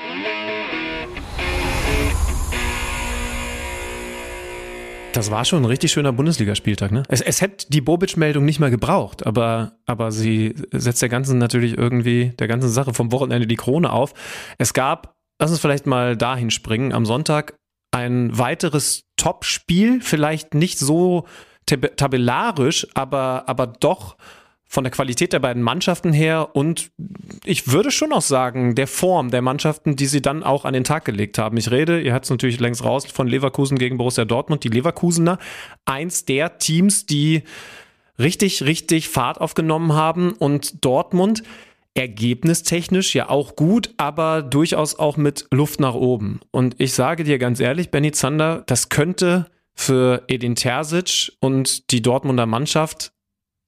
Das 5.21 5.29
war 5.29 5.45
schon 5.45 5.61
ein 5.61 5.65
richtig 5.65 5.91
schöner 5.91 6.13
Bundesligaspieltag, 6.13 6.91
ne? 6.91 7.03
Es, 7.07 7.21
es 7.21 7.41
hätte 7.41 7.67
die 7.69 7.79
Bobic-Meldung 7.79 8.43
nicht 8.43 8.59
mehr 8.59 8.71
gebraucht, 8.71 9.23
aber, 9.23 9.73
aber 9.85 10.11
sie 10.11 10.55
setzt 10.71 10.99
der 11.03 11.09
ganzen 11.09 11.37
natürlich 11.37 11.77
irgendwie, 11.77 12.29
der 12.39 12.47
ganzen 12.47 12.69
Sache 12.69 12.95
vom 12.95 13.11
Wochenende 13.11 13.45
die 13.45 13.55
Krone 13.55 13.91
auf. 13.91 14.15
Es 14.57 14.73
gab, 14.73 15.13
lass 15.39 15.51
uns 15.51 15.59
vielleicht 15.59 15.85
mal 15.85 16.17
dahin 16.17 16.49
springen, 16.49 16.91
am 16.91 17.05
Sonntag 17.05 17.53
ein 17.91 18.35
weiteres 18.35 19.03
Top-Spiel, 19.15 20.01
vielleicht 20.01 20.55
nicht 20.55 20.79
so 20.79 21.27
tab 21.67 21.95
tabellarisch, 21.97 22.87
aber, 22.95 23.43
aber 23.45 23.67
doch 23.67 24.17
von 24.71 24.85
der 24.85 24.91
Qualität 24.91 25.33
der 25.33 25.39
beiden 25.39 25.61
Mannschaften 25.61 26.13
her 26.13 26.55
und 26.55 26.91
ich 27.43 27.73
würde 27.73 27.91
schon 27.91 28.13
auch 28.13 28.21
sagen, 28.21 28.73
der 28.73 28.87
Form 28.87 29.29
der 29.29 29.41
Mannschaften, 29.41 29.97
die 29.97 30.05
sie 30.05 30.21
dann 30.21 30.43
auch 30.43 30.63
an 30.63 30.73
den 30.73 30.85
Tag 30.85 31.03
gelegt 31.03 31.37
haben. 31.37 31.57
Ich 31.57 31.71
rede, 31.71 31.99
ihr 31.99 32.13
habt 32.13 32.23
es 32.23 32.31
natürlich 32.31 32.57
längst 32.61 32.85
raus, 32.85 33.05
von 33.05 33.27
Leverkusen 33.27 33.77
gegen 33.77 33.97
Borussia 33.97 34.23
Dortmund. 34.23 34.63
Die 34.63 34.69
Leverkusener, 34.69 35.39
eins 35.83 36.23
der 36.23 36.57
Teams, 36.57 37.05
die 37.05 37.43
richtig, 38.17 38.63
richtig 38.63 39.09
Fahrt 39.09 39.41
aufgenommen 39.41 39.91
haben 39.91 40.31
und 40.31 40.85
Dortmund 40.85 41.43
ergebnistechnisch 41.93 43.13
ja 43.13 43.27
auch 43.27 43.57
gut, 43.57 43.93
aber 43.97 44.41
durchaus 44.41 44.97
auch 44.97 45.17
mit 45.17 45.47
Luft 45.51 45.81
nach 45.81 45.95
oben. 45.95 46.39
Und 46.51 46.79
ich 46.79 46.93
sage 46.93 47.25
dir 47.25 47.39
ganz 47.39 47.59
ehrlich, 47.59 47.91
Benny 47.91 48.13
Zander, 48.13 48.63
das 48.67 48.87
könnte 48.87 49.47
für 49.73 50.23
Edin 50.29 50.55
Terzic 50.55 51.33
und 51.41 51.91
die 51.91 52.01
Dortmunder 52.01 52.45
Mannschaft 52.45 53.11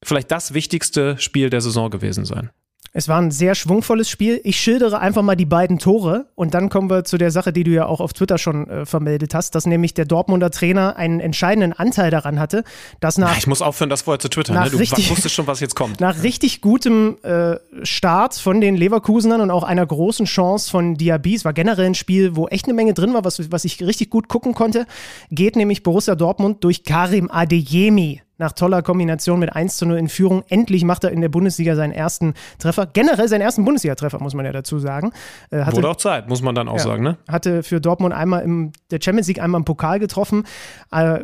vielleicht 0.04 0.32
das 0.32 0.54
wichtigste 0.54 1.18
Spiel 1.18 1.50
der 1.50 1.62
Saison 1.62 1.90
gewesen 1.90 2.26
sein. 2.26 2.50
Es 2.96 3.08
war 3.08 3.20
ein 3.20 3.32
sehr 3.32 3.56
schwungvolles 3.56 4.08
Spiel. 4.08 4.40
Ich 4.44 4.60
schildere 4.60 5.00
einfach 5.00 5.24
mal 5.24 5.36
die 5.36 5.48
beiden 5.48 5.80
Tore 5.80 6.28
und 6.36 6.54
dann 6.54 6.70
kommen 6.70 6.92
wir 6.92 7.04
zu 7.04 7.18
der 7.18 7.32
Sache, 7.32 7.52
die 7.52 7.64
du 7.64 7.72
ja 7.72 7.88
auch 7.88 8.00
auf 8.00 8.14
Twitter 8.14 8.38
schon 8.38 8.70
äh, 8.70 8.86
vermeldet 8.86 9.34
hast, 9.34 9.56
dass 9.56 9.66
nämlich 9.66 9.96
der 9.96 10.06
Dortmunder 10.06 10.52
Trainer 10.52 10.96
einen 10.96 11.20
entscheidenden 11.20 11.74
Anteil 11.74 12.12
daran 12.12 12.40
hatte, 12.40 12.64
dass 13.00 13.18
nach. 13.18 13.36
ich 13.36 13.48
muss 13.48 13.64
aufhören, 13.64 13.90
das 13.90 14.04
vorher 14.04 14.20
zu 14.20 14.30
twittern. 14.30 14.64
Ne? 14.64 14.70
Du 14.70 14.78
richtig, 14.78 15.10
wusstest 15.10 15.34
schon, 15.34 15.48
was 15.48 15.60
jetzt 15.60 15.76
kommt. 15.76 16.00
Nach 16.02 16.22
richtig 16.22 16.62
gutem 16.62 17.18
äh, 17.24 17.56
Start 17.82 18.36
von 18.36 18.62
den 18.62 18.76
Leverkusenern 18.76 19.42
und 19.42 19.50
auch 19.50 19.64
einer 19.64 19.88
großen 19.88 20.28
Chance 20.28 20.70
von 20.70 20.94
Diaby, 20.94 21.34
es 21.34 21.46
war 21.46 21.54
generell 21.54 21.88
ein 21.88 21.96
Spiel, 21.96 22.36
wo 22.36 22.48
echt 22.48 22.66
eine 22.66 22.76
Menge 22.76 22.94
drin 22.94 23.16
war, 23.16 23.26
was, 23.26 23.52
was 23.52 23.66
ich 23.66 23.82
richtig 23.82 24.12
gut 24.12 24.28
gucken 24.28 24.54
konnte, 24.54 24.86
geht 25.32 25.56
nämlich 25.56 25.82
Borussia 25.82 26.14
Dortmund 26.14 26.64
durch 26.64 26.84
Karim 26.84 27.32
Adeyemi 27.32 28.22
nach 28.38 28.52
toller 28.54 28.82
Kombination 28.82 29.40
mit 29.40 29.56
1 29.56 29.78
zu 29.78 29.86
0 29.86 29.98
in 29.98 30.10
Führung. 30.10 30.44
Endlich 30.50 30.84
macht 30.84 31.04
er 31.04 31.12
in 31.12 31.22
der 31.22 31.30
Bundesliga 31.30 31.76
seinen 31.76 31.92
ersten 31.92 32.34
Treffer. 32.60 32.88
Generell 32.88 33.28
seinen 33.28 33.42
ersten 33.42 33.64
Bundesliga-Treffer, 33.66 34.20
muss 34.20 34.34
man 34.34 34.46
ja 34.46 34.52
dazu 34.52 34.80
sagen. 34.80 35.12
Äh, 35.52 35.64
hatte, 35.64 35.78
Wurde 35.78 35.90
auch 35.90 35.98
Zeit, 35.98 36.30
muss 36.30 36.42
man 36.42 36.56
dann 36.56 36.68
auch 36.68 36.78
ja, 36.78 36.84
sagen. 36.84 37.04
Ne? 37.04 37.18
Hatte 37.28 37.64
für 37.64 37.80
Dortmund 37.80 38.14
einmal 38.14 38.44
im 38.44 38.72
der 38.92 39.00
Champions 39.02 39.28
League 39.28 39.42
einmal 39.42 39.60
im 39.60 39.66
Pokal 39.66 40.00
getroffen. 40.00 40.44
Äh, 40.92 41.20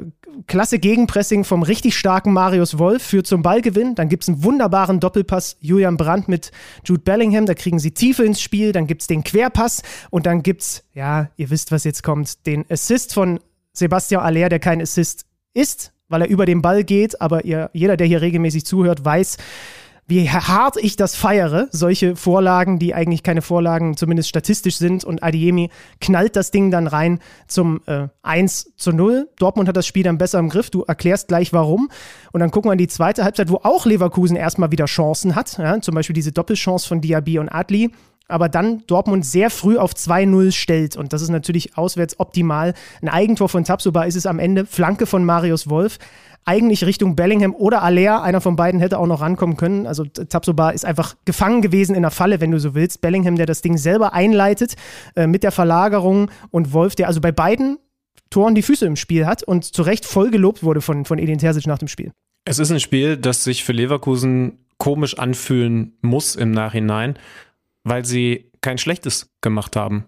klasse 0.48 0.80
Gegenpressing 0.80 1.44
vom 1.44 1.64
richtig 1.64 1.98
starken 1.98 2.34
Marius 2.34 2.78
Wolf 2.78 3.04
führt 3.04 3.28
zum 3.28 3.42
Ballgewinn. 3.42 3.96
Dann 3.96 4.10
gibt 4.10 4.24
es 4.24 4.30
einen 4.30 4.44
wunderbaren 4.44 5.00
Doppelpass 5.00 5.58
Julian 5.60 5.98
Brandt 5.98 6.28
mit 6.28 6.52
Jude 6.84 7.02
Bellingham. 7.02 7.46
Da 7.46 7.54
kriegen 7.54 7.80
sie 7.80 7.92
Tiefe 7.92 8.24
ins 8.24 8.42
Spiel. 8.42 8.72
Dann 8.72 8.88
gibt 8.88 9.02
es 9.02 9.08
den 9.08 9.24
Querpass 9.24 9.82
und 10.10 10.26
dann 10.26 10.44
gibt 10.44 10.62
es, 10.62 10.84
ja, 10.94 11.30
ihr 11.38 11.50
wisst, 11.50 11.72
was 11.72 11.84
jetzt 11.84 12.04
kommt, 12.04 12.46
den 12.46 12.66
Assist 12.70 13.14
von 13.14 13.40
Sebastian 13.74 14.22
Aller, 14.22 14.50
der 14.50 14.60
kein 14.60 14.82
Assist 14.82 15.26
ist, 15.54 15.94
weil 16.10 16.24
er 16.24 16.30
über 16.30 16.46
den 16.46 16.62
Ball 16.62 16.84
geht, 16.84 17.22
aber 17.22 17.46
ihr, 17.46 17.70
jeder, 17.74 17.96
der 17.96 18.08
hier 18.08 18.22
regelmäßig 18.22 18.66
zuhört, 18.66 19.06
weiß, 19.06 19.38
wie 20.10 20.28
hart 20.28 20.76
ich 20.82 20.96
das 20.96 21.16
feiere, 21.16 21.68
solche 21.72 22.16
Vorlagen, 22.16 22.80
die 22.80 22.96
eigentlich 22.96 23.22
keine 23.22 23.44
Vorlagen 23.44 23.96
zumindest 23.96 24.28
statistisch 24.28 24.78
sind. 24.78 25.04
Und 25.04 25.22
Adiemi 25.22 25.70
knallt 26.02 26.36
das 26.36 26.50
Ding 26.50 26.72
dann 26.72 26.88
rein 26.88 27.20
zum 27.48 27.82
äh, 27.86 28.08
1 28.24 28.76
zu 28.76 28.92
0. 28.92 29.30
Dortmund 29.38 29.70
hat 29.70 29.78
das 29.78 29.86
Spiel 29.86 30.02
dann 30.02 30.18
besser 30.18 30.40
im 30.40 30.50
Griff. 30.50 30.72
Du 30.72 30.82
erklärst 30.82 31.28
gleich 31.28 31.54
warum. 31.54 31.92
Und 32.32 32.40
dann 32.40 32.50
gucken 32.50 32.70
wir 32.70 32.74
in 32.74 32.80
die 32.80 32.88
zweite 32.88 33.24
Halbzeit, 33.24 33.52
wo 33.52 33.58
auch 33.62 33.86
Leverkusen 33.86 34.36
erstmal 34.36 34.72
wieder 34.72 34.86
Chancen 34.86 35.36
hat. 35.36 35.60
Ja, 35.60 35.80
zum 35.80 35.94
Beispiel 35.94 36.16
diese 36.16 36.32
Doppelchance 36.32 36.88
von 36.88 37.02
Diaby 37.02 37.38
und 37.38 37.50
Adli 37.50 37.92
aber 38.30 38.48
dann 38.48 38.84
Dortmund 38.88 39.26
sehr 39.26 39.50
früh 39.50 39.78
auf 39.78 39.94
2-0 39.94 40.52
stellt. 40.52 40.96
Und 40.96 41.12
das 41.12 41.22
ist 41.22 41.30
natürlich 41.30 41.78
auswärts 41.78 42.20
optimal. 42.20 42.74
Ein 43.02 43.10
Eigentor 43.10 43.50
von 43.50 43.64
Tapsoba 43.64 44.04
ist 44.04 44.16
es 44.16 44.26
am 44.26 44.40
Ende, 44.40 44.66
Flanke 44.66 45.06
von 45.06 45.26
Marius 45.26 45.70
Wolf. 45.70 45.98
Eigentlich 46.46 46.86
Richtung 46.86 47.16
Bellingham 47.16 47.54
oder 47.54 47.84
Aller, 47.84 48.24
einer 48.24 48.40
von 48.40 48.56
beiden 48.56 48.80
hätte 48.80 48.98
auch 48.98 49.08
noch 49.08 49.22
rankommen 49.22 49.58
können. 49.58 49.86
Also 49.86 50.06
Tapsoba 50.06 50.70
ist 50.70 50.86
einfach 50.86 51.16
gefangen 51.26 51.62
gewesen 51.62 51.96
in 51.96 52.04
der 52.04 52.12
Falle, 52.12 52.40
wenn 52.40 52.52
du 52.52 52.60
so 52.60 52.74
willst. 52.74 53.02
Bellingham, 53.02 53.36
der 53.36 53.46
das 53.46 53.62
Ding 53.62 53.78
selber 53.78 54.14
einleitet 54.14 54.76
äh, 55.16 55.28
mit 55.28 55.44
der 55.44 55.52
Verlagerung 55.52 56.32
und 56.52 56.72
Wolf, 56.72 56.96
der 56.96 57.08
also 57.08 57.20
bei 57.20 57.32
beiden 57.32 57.78
Toren 58.30 58.56
die 58.56 58.62
Füße 58.62 58.86
im 58.86 58.96
Spiel 58.96 59.26
hat 59.26 59.44
und 59.44 59.66
zu 59.66 59.82
Recht 59.82 60.06
voll 60.06 60.30
gelobt 60.30 60.64
wurde 60.64 60.82
von, 60.82 61.04
von 61.06 61.20
Edin 61.20 61.40
Terzic 61.40 61.68
nach 61.68 61.80
dem 61.80 61.88
Spiel. 61.88 62.12
Es 62.46 62.60
ist 62.60 62.72
ein 62.72 62.80
Spiel, 62.80 63.18
das 63.18 63.44
sich 63.44 63.64
für 63.64 63.74
Leverkusen 63.74 64.60
komisch 64.78 65.20
anfühlen 65.20 65.94
muss 66.02 66.36
im 66.36 66.52
Nachhinein 66.52 67.18
weil 67.84 68.06
sie 68.06 68.52
kein 68.62 68.78
schlechtes 68.78 69.30
gemacht 69.42 69.76
haben. 69.76 70.06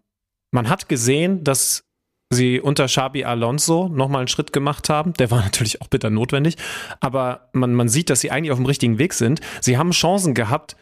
Man 0.54 0.70
hat 0.70 0.90
gesehen, 0.90 1.44
dass 1.44 1.84
sie 2.32 2.60
unter 2.60 2.86
Xabi 2.86 3.24
Alonso 3.24 3.90
nochmal 3.90 4.20
einen 4.22 4.28
Schritt 4.28 4.54
gemacht 4.54 4.90
haben. 4.90 5.14
Der 5.14 5.32
war 5.32 5.40
natürlich 5.44 5.82
auch 5.82 5.88
bitter 5.88 6.10
notwendig, 6.10 6.58
aber 7.00 7.50
man, 7.54 7.74
man 7.74 7.90
sieht, 7.90 8.10
dass 8.10 8.22
sie 8.22 8.32
eigentlich 8.32 8.52
auf 8.52 8.60
dem 8.60 8.66
richtigen 8.66 8.98
Weg 8.98 9.14
sind. 9.14 9.42
Sie 9.62 9.78
haben 9.78 9.92
Chancen 9.92 10.34
gehabt. 10.34 10.76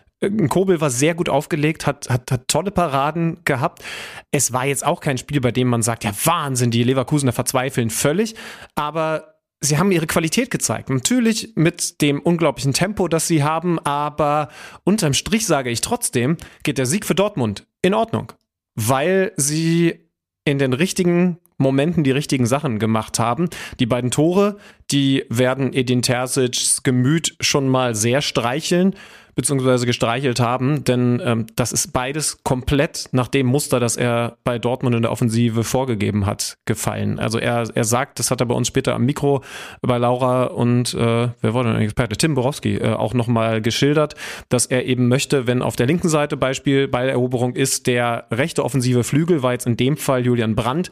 Kobel 0.50 0.82
war 0.82 0.90
sehr 0.90 1.16
gut 1.16 1.30
aufgelegt, 1.30 1.88
hat, 1.88 2.10
hat, 2.10 2.30
hat 2.30 2.48
tolle 2.50 2.72
Paraden 2.72 3.38
gehabt. 3.46 3.84
Es 4.32 4.52
war 4.52 4.66
jetzt 4.66 4.86
auch 4.86 5.00
kein 5.00 5.18
Spiel, 5.18 5.40
bei 5.40 5.52
dem 5.52 5.70
man 5.70 5.82
sagt, 5.82 6.04
ja 6.04 6.12
Wahnsinn, 6.26 6.72
die 6.72 6.84
Leverkusener 6.84 7.32
verzweifeln 7.32 7.90
völlig, 7.90 8.36
aber 8.76 9.29
sie 9.62 9.78
haben 9.78 9.92
ihre 9.92 10.08
Qualität 10.08 10.52
gezeigt. 10.52 10.90
Natürlich 10.90 11.54
mit 11.56 12.02
dem 12.02 12.20
unglaublichen 12.20 12.74
Tempo, 12.74 13.08
das 13.08 13.28
sie 13.28 13.44
haben, 13.44 13.80
aber 13.80 14.50
unterm 14.84 15.14
Strich 15.14 15.46
sage 15.46 15.70
ich 15.70 15.82
trotzdem, 15.82 16.38
geht 16.64 16.78
der 16.78 16.86
Sieg 16.86 17.06
für 17.06 17.16
Dortmund 17.16 17.68
in 17.82 17.94
Ordnung, 17.94 18.34
weil 18.76 19.34
sie 19.36 20.10
in 20.46 20.60
den 20.60 20.74
richtigen 20.74 21.40
Momenten 21.60 22.04
die 22.04 22.12
richtigen 22.12 22.48
Sachen 22.48 22.80
gemacht 22.80 23.20
haben. 23.20 23.50
Die 23.80 23.86
beiden 23.86 24.10
Tore, 24.10 24.58
die 24.92 25.26
werden 25.30 25.74
Edin 25.74 26.02
Terzics 26.02 26.82
Gemüt 26.82 27.36
schon 27.40 27.68
mal 27.70 27.94
sehr 27.94 28.22
streicheln 28.22 28.96
beziehungsweise 29.40 29.86
gestreichelt 29.86 30.42
haben, 30.42 30.84
denn 30.84 31.22
ähm, 31.24 31.46
das 31.56 31.72
ist 31.72 31.94
beides 31.94 32.44
komplett 32.44 33.08
nach 33.14 33.30
dem 33.30 33.46
Muster, 33.46 33.80
das 33.80 33.96
er 33.96 34.36
bei 34.44 34.60
Dortmund 34.60 34.98
in 34.98 35.02
der 35.02 35.14
Offensive 35.14 35.64
vorgegeben 35.64 36.26
hat, 36.26 36.58
gefallen. 36.66 37.20
Also 37.20 37.40
er, 37.40 37.64
er 37.74 37.84
sagt, 37.86 38.20
das 38.20 38.32
hat 38.32 38.42
er 38.42 38.48
bei 38.48 38.56
uns 38.56 38.68
später 38.68 38.96
am 38.96 39.06
Mikro 39.06 39.42
bei 39.82 39.98
Laura 39.98 40.44
und 40.48 40.94
äh, 40.94 41.30
wer 41.40 41.54
war 41.54 41.64
denn 41.64 41.72
der 41.72 41.84
Experte? 41.84 42.18
Tim 42.18 42.36
Borowski 42.36 42.76
äh, 42.76 42.92
auch 42.92 43.14
nochmal 43.14 43.62
geschildert, 43.62 44.16
dass 44.50 44.66
er 44.66 44.86
eben 44.86 45.08
möchte, 45.08 45.48
wenn 45.48 45.62
auf 45.62 45.78
der 45.78 45.88
linken 45.88 46.10
Seite 46.10 46.36
Beispiel 46.36 46.90
Balleroberung 46.90 47.56
ist, 47.56 47.88
der 47.88 48.26
rechte 48.32 48.66
offensive 48.66 49.06
Flügel 49.06 49.42
war 49.42 49.54
jetzt 49.54 49.68
in 49.68 49.78
dem 49.78 49.96
Fall 49.96 50.26
Julian 50.26 50.56
Brandt, 50.56 50.92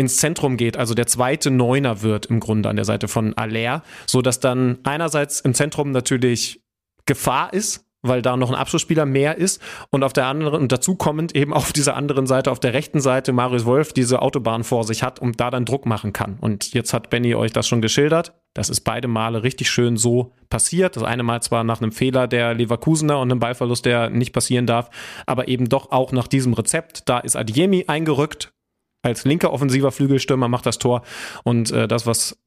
ins 0.00 0.16
Zentrum 0.16 0.56
geht, 0.56 0.78
also 0.78 0.94
der 0.94 1.06
zweite 1.06 1.50
Neuner 1.50 2.00
wird 2.00 2.26
im 2.26 2.40
Grunde 2.40 2.70
an 2.70 2.76
der 2.76 2.86
Seite 2.86 3.06
von 3.06 3.34
Aller, 3.36 3.82
so 4.06 4.22
dass 4.22 4.40
dann 4.40 4.78
einerseits 4.82 5.40
im 5.40 5.52
Zentrum 5.52 5.90
natürlich 5.90 6.62
Gefahr 7.04 7.52
ist, 7.52 7.84
weil 8.00 8.22
da 8.22 8.38
noch 8.38 8.48
ein 8.48 8.56
Abschlussspieler 8.56 9.04
mehr 9.04 9.36
ist 9.36 9.60
und 9.90 10.02
auf 10.02 10.14
der 10.14 10.24
anderen 10.24 10.62
und 10.62 10.72
dazu 10.72 10.94
kommend 10.94 11.36
eben 11.36 11.52
auf 11.52 11.74
dieser 11.74 11.96
anderen 11.96 12.26
Seite, 12.26 12.50
auf 12.50 12.60
der 12.60 12.72
rechten 12.72 13.00
Seite 13.00 13.34
Marius 13.34 13.66
Wolf 13.66 13.92
diese 13.92 14.22
Autobahn 14.22 14.64
vor 14.64 14.84
sich 14.84 15.02
hat 15.02 15.18
und 15.18 15.38
da 15.38 15.50
dann 15.50 15.66
Druck 15.66 15.84
machen 15.84 16.14
kann. 16.14 16.38
Und 16.40 16.72
jetzt 16.72 16.94
hat 16.94 17.10
Benny 17.10 17.34
euch 17.34 17.52
das 17.52 17.68
schon 17.68 17.82
geschildert. 17.82 18.32
Das 18.54 18.70
ist 18.70 18.80
beide 18.80 19.06
Male 19.06 19.42
richtig 19.42 19.68
schön 19.68 19.98
so 19.98 20.32
passiert. 20.48 20.96
Das 20.96 21.02
eine 21.02 21.22
Mal 21.22 21.42
zwar 21.42 21.62
nach 21.62 21.82
einem 21.82 21.92
Fehler 21.92 22.26
der 22.26 22.54
Leverkusener 22.54 23.20
und 23.20 23.30
einem 23.30 23.38
Ballverlust, 23.38 23.84
der 23.84 24.08
nicht 24.08 24.32
passieren 24.32 24.66
darf, 24.66 24.88
aber 25.26 25.48
eben 25.48 25.68
doch 25.68 25.92
auch 25.92 26.12
nach 26.12 26.26
diesem 26.26 26.54
Rezept. 26.54 27.06
Da 27.06 27.18
ist 27.18 27.36
Adiemi 27.36 27.84
eingerückt. 27.86 28.54
Als 29.02 29.24
linker 29.24 29.52
offensiver 29.52 29.92
Flügelstürmer 29.92 30.48
macht 30.48 30.66
das 30.66 30.78
Tor. 30.78 31.02
Und 31.44 31.70
äh, 31.70 31.88
das, 31.88 32.06
was 32.06 32.38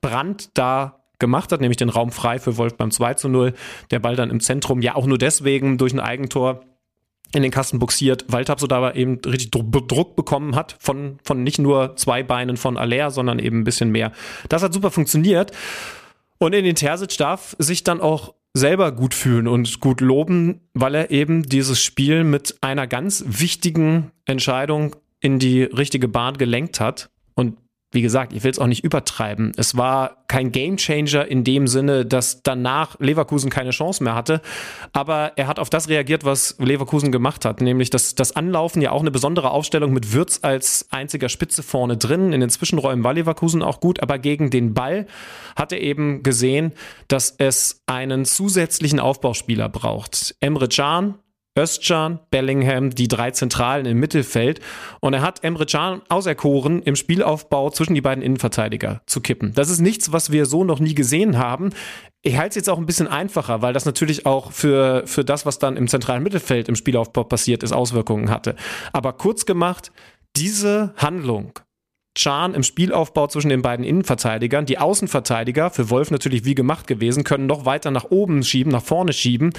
Brandt 0.00 0.50
da 0.54 1.02
gemacht 1.18 1.52
hat, 1.52 1.60
nämlich 1.60 1.76
den 1.76 1.88
Raum 1.88 2.10
frei 2.10 2.38
für 2.38 2.56
Wolf 2.56 2.76
beim 2.76 2.90
2 2.90 3.14
zu 3.14 3.28
0. 3.28 3.54
Der 3.90 4.00
Ball 4.00 4.16
dann 4.16 4.30
im 4.30 4.40
Zentrum, 4.40 4.82
ja 4.82 4.96
auch 4.96 5.06
nur 5.06 5.18
deswegen 5.18 5.78
durch 5.78 5.92
ein 5.92 6.00
Eigentor 6.00 6.64
in 7.34 7.42
den 7.42 7.50
Kasten 7.50 7.78
buxiert, 7.78 8.26
weil 8.28 8.44
Tabsoda 8.44 8.76
aber 8.76 8.96
eben 8.96 9.18
richtig 9.24 9.50
Druck 9.50 10.16
bekommen 10.16 10.54
hat 10.54 10.76
von, 10.80 11.18
von 11.24 11.42
nicht 11.42 11.58
nur 11.58 11.96
zwei 11.96 12.22
Beinen 12.22 12.56
von 12.56 12.76
Aller, 12.76 13.10
sondern 13.10 13.38
eben 13.38 13.60
ein 13.60 13.64
bisschen 13.64 13.90
mehr. 13.90 14.12
Das 14.48 14.62
hat 14.62 14.74
super 14.74 14.90
funktioniert. 14.90 15.52
Und 16.38 16.54
in 16.54 16.64
den 16.64 16.74
Terzic 16.74 17.16
darf 17.16 17.56
sich 17.58 17.84
dann 17.84 18.00
auch 18.00 18.34
selber 18.52 18.92
gut 18.92 19.14
fühlen 19.14 19.48
und 19.48 19.80
gut 19.80 20.00
loben, 20.00 20.60
weil 20.74 20.94
er 20.94 21.10
eben 21.10 21.42
dieses 21.44 21.82
Spiel 21.82 22.22
mit 22.24 22.56
einer 22.60 22.86
ganz 22.86 23.24
wichtigen 23.26 24.10
Entscheidung 24.26 24.96
in 25.22 25.38
die 25.38 25.62
richtige 25.62 26.08
Bahn 26.08 26.36
gelenkt 26.36 26.80
hat. 26.80 27.08
Und 27.34 27.56
wie 27.92 28.02
gesagt, 28.02 28.32
ich 28.32 28.42
will 28.42 28.50
es 28.50 28.58
auch 28.58 28.66
nicht 28.66 28.84
übertreiben. 28.84 29.52
Es 29.56 29.76
war 29.76 30.24
kein 30.26 30.50
Gamechanger 30.50 31.26
in 31.26 31.44
dem 31.44 31.66
Sinne, 31.66 32.06
dass 32.06 32.42
danach 32.42 32.98
Leverkusen 33.00 33.50
keine 33.50 33.70
Chance 33.70 34.02
mehr 34.02 34.14
hatte. 34.14 34.40
Aber 34.94 35.32
er 35.36 35.46
hat 35.46 35.58
auf 35.58 35.68
das 35.68 35.90
reagiert, 35.90 36.24
was 36.24 36.56
Leverkusen 36.58 37.12
gemacht 37.12 37.44
hat. 37.44 37.60
Nämlich 37.60 37.90
das, 37.90 38.14
das 38.14 38.34
Anlaufen, 38.34 38.80
ja 38.80 38.92
auch 38.92 39.02
eine 39.02 39.10
besondere 39.10 39.50
Aufstellung 39.50 39.92
mit 39.92 40.14
Würz 40.14 40.40
als 40.42 40.86
einziger 40.90 41.28
Spitze 41.28 41.62
vorne 41.62 41.98
drin. 41.98 42.32
In 42.32 42.40
den 42.40 42.50
Zwischenräumen 42.50 43.04
war 43.04 43.12
Leverkusen 43.12 43.62
auch 43.62 43.80
gut. 43.80 44.02
Aber 44.02 44.18
gegen 44.18 44.48
den 44.48 44.72
Ball 44.72 45.06
hat 45.54 45.72
er 45.72 45.80
eben 45.82 46.22
gesehen, 46.22 46.72
dass 47.08 47.34
es 47.36 47.82
einen 47.84 48.24
zusätzlichen 48.24 49.00
Aufbauspieler 49.00 49.68
braucht. 49.68 50.34
Emre 50.40 50.68
Can 50.68 51.16
Özcan, 51.58 52.20
Bellingham, 52.30 52.90
die 52.90 53.08
drei 53.08 53.30
Zentralen 53.30 53.86
im 53.86 53.98
Mittelfeld. 53.98 54.60
Und 55.00 55.12
er 55.12 55.22
hat 55.22 55.44
Emre 55.44 55.66
Can 55.66 56.00
auserkoren, 56.08 56.82
im 56.82 56.96
Spielaufbau 56.96 57.70
zwischen 57.70 57.94
die 57.94 58.00
beiden 58.00 58.22
Innenverteidiger 58.22 59.02
zu 59.06 59.20
kippen. 59.20 59.52
Das 59.54 59.68
ist 59.68 59.80
nichts, 59.80 60.12
was 60.12 60.32
wir 60.32 60.46
so 60.46 60.64
noch 60.64 60.80
nie 60.80 60.94
gesehen 60.94 61.38
haben. 61.38 61.70
Ich 62.22 62.36
halte 62.36 62.50
es 62.50 62.54
jetzt 62.56 62.70
auch 62.70 62.78
ein 62.78 62.86
bisschen 62.86 63.08
einfacher, 63.08 63.62
weil 63.62 63.72
das 63.72 63.84
natürlich 63.84 64.26
auch 64.26 64.52
für, 64.52 65.02
für 65.06 65.24
das, 65.24 65.44
was 65.44 65.58
dann 65.58 65.76
im 65.76 65.88
zentralen 65.88 66.22
Mittelfeld 66.22 66.68
im 66.68 66.76
Spielaufbau 66.76 67.24
passiert 67.24 67.62
ist, 67.62 67.72
Auswirkungen 67.72 68.30
hatte. 68.30 68.56
Aber 68.92 69.12
kurz 69.12 69.44
gemacht, 69.44 69.92
diese 70.36 70.94
Handlung 70.96 71.52
Chan 72.14 72.54
im 72.54 72.62
Spielaufbau 72.62 73.26
zwischen 73.26 73.48
den 73.48 73.62
beiden 73.62 73.84
Innenverteidigern. 73.84 74.66
Die 74.66 74.78
Außenverteidiger, 74.78 75.70
für 75.70 75.88
Wolf 75.88 76.10
natürlich 76.10 76.44
wie 76.44 76.54
gemacht 76.54 76.86
gewesen, 76.86 77.24
können 77.24 77.46
noch 77.46 77.64
weiter 77.64 77.90
nach 77.90 78.04
oben 78.10 78.42
schieben, 78.42 78.70
nach 78.70 78.82
vorne 78.82 79.14
schieben. 79.14 79.52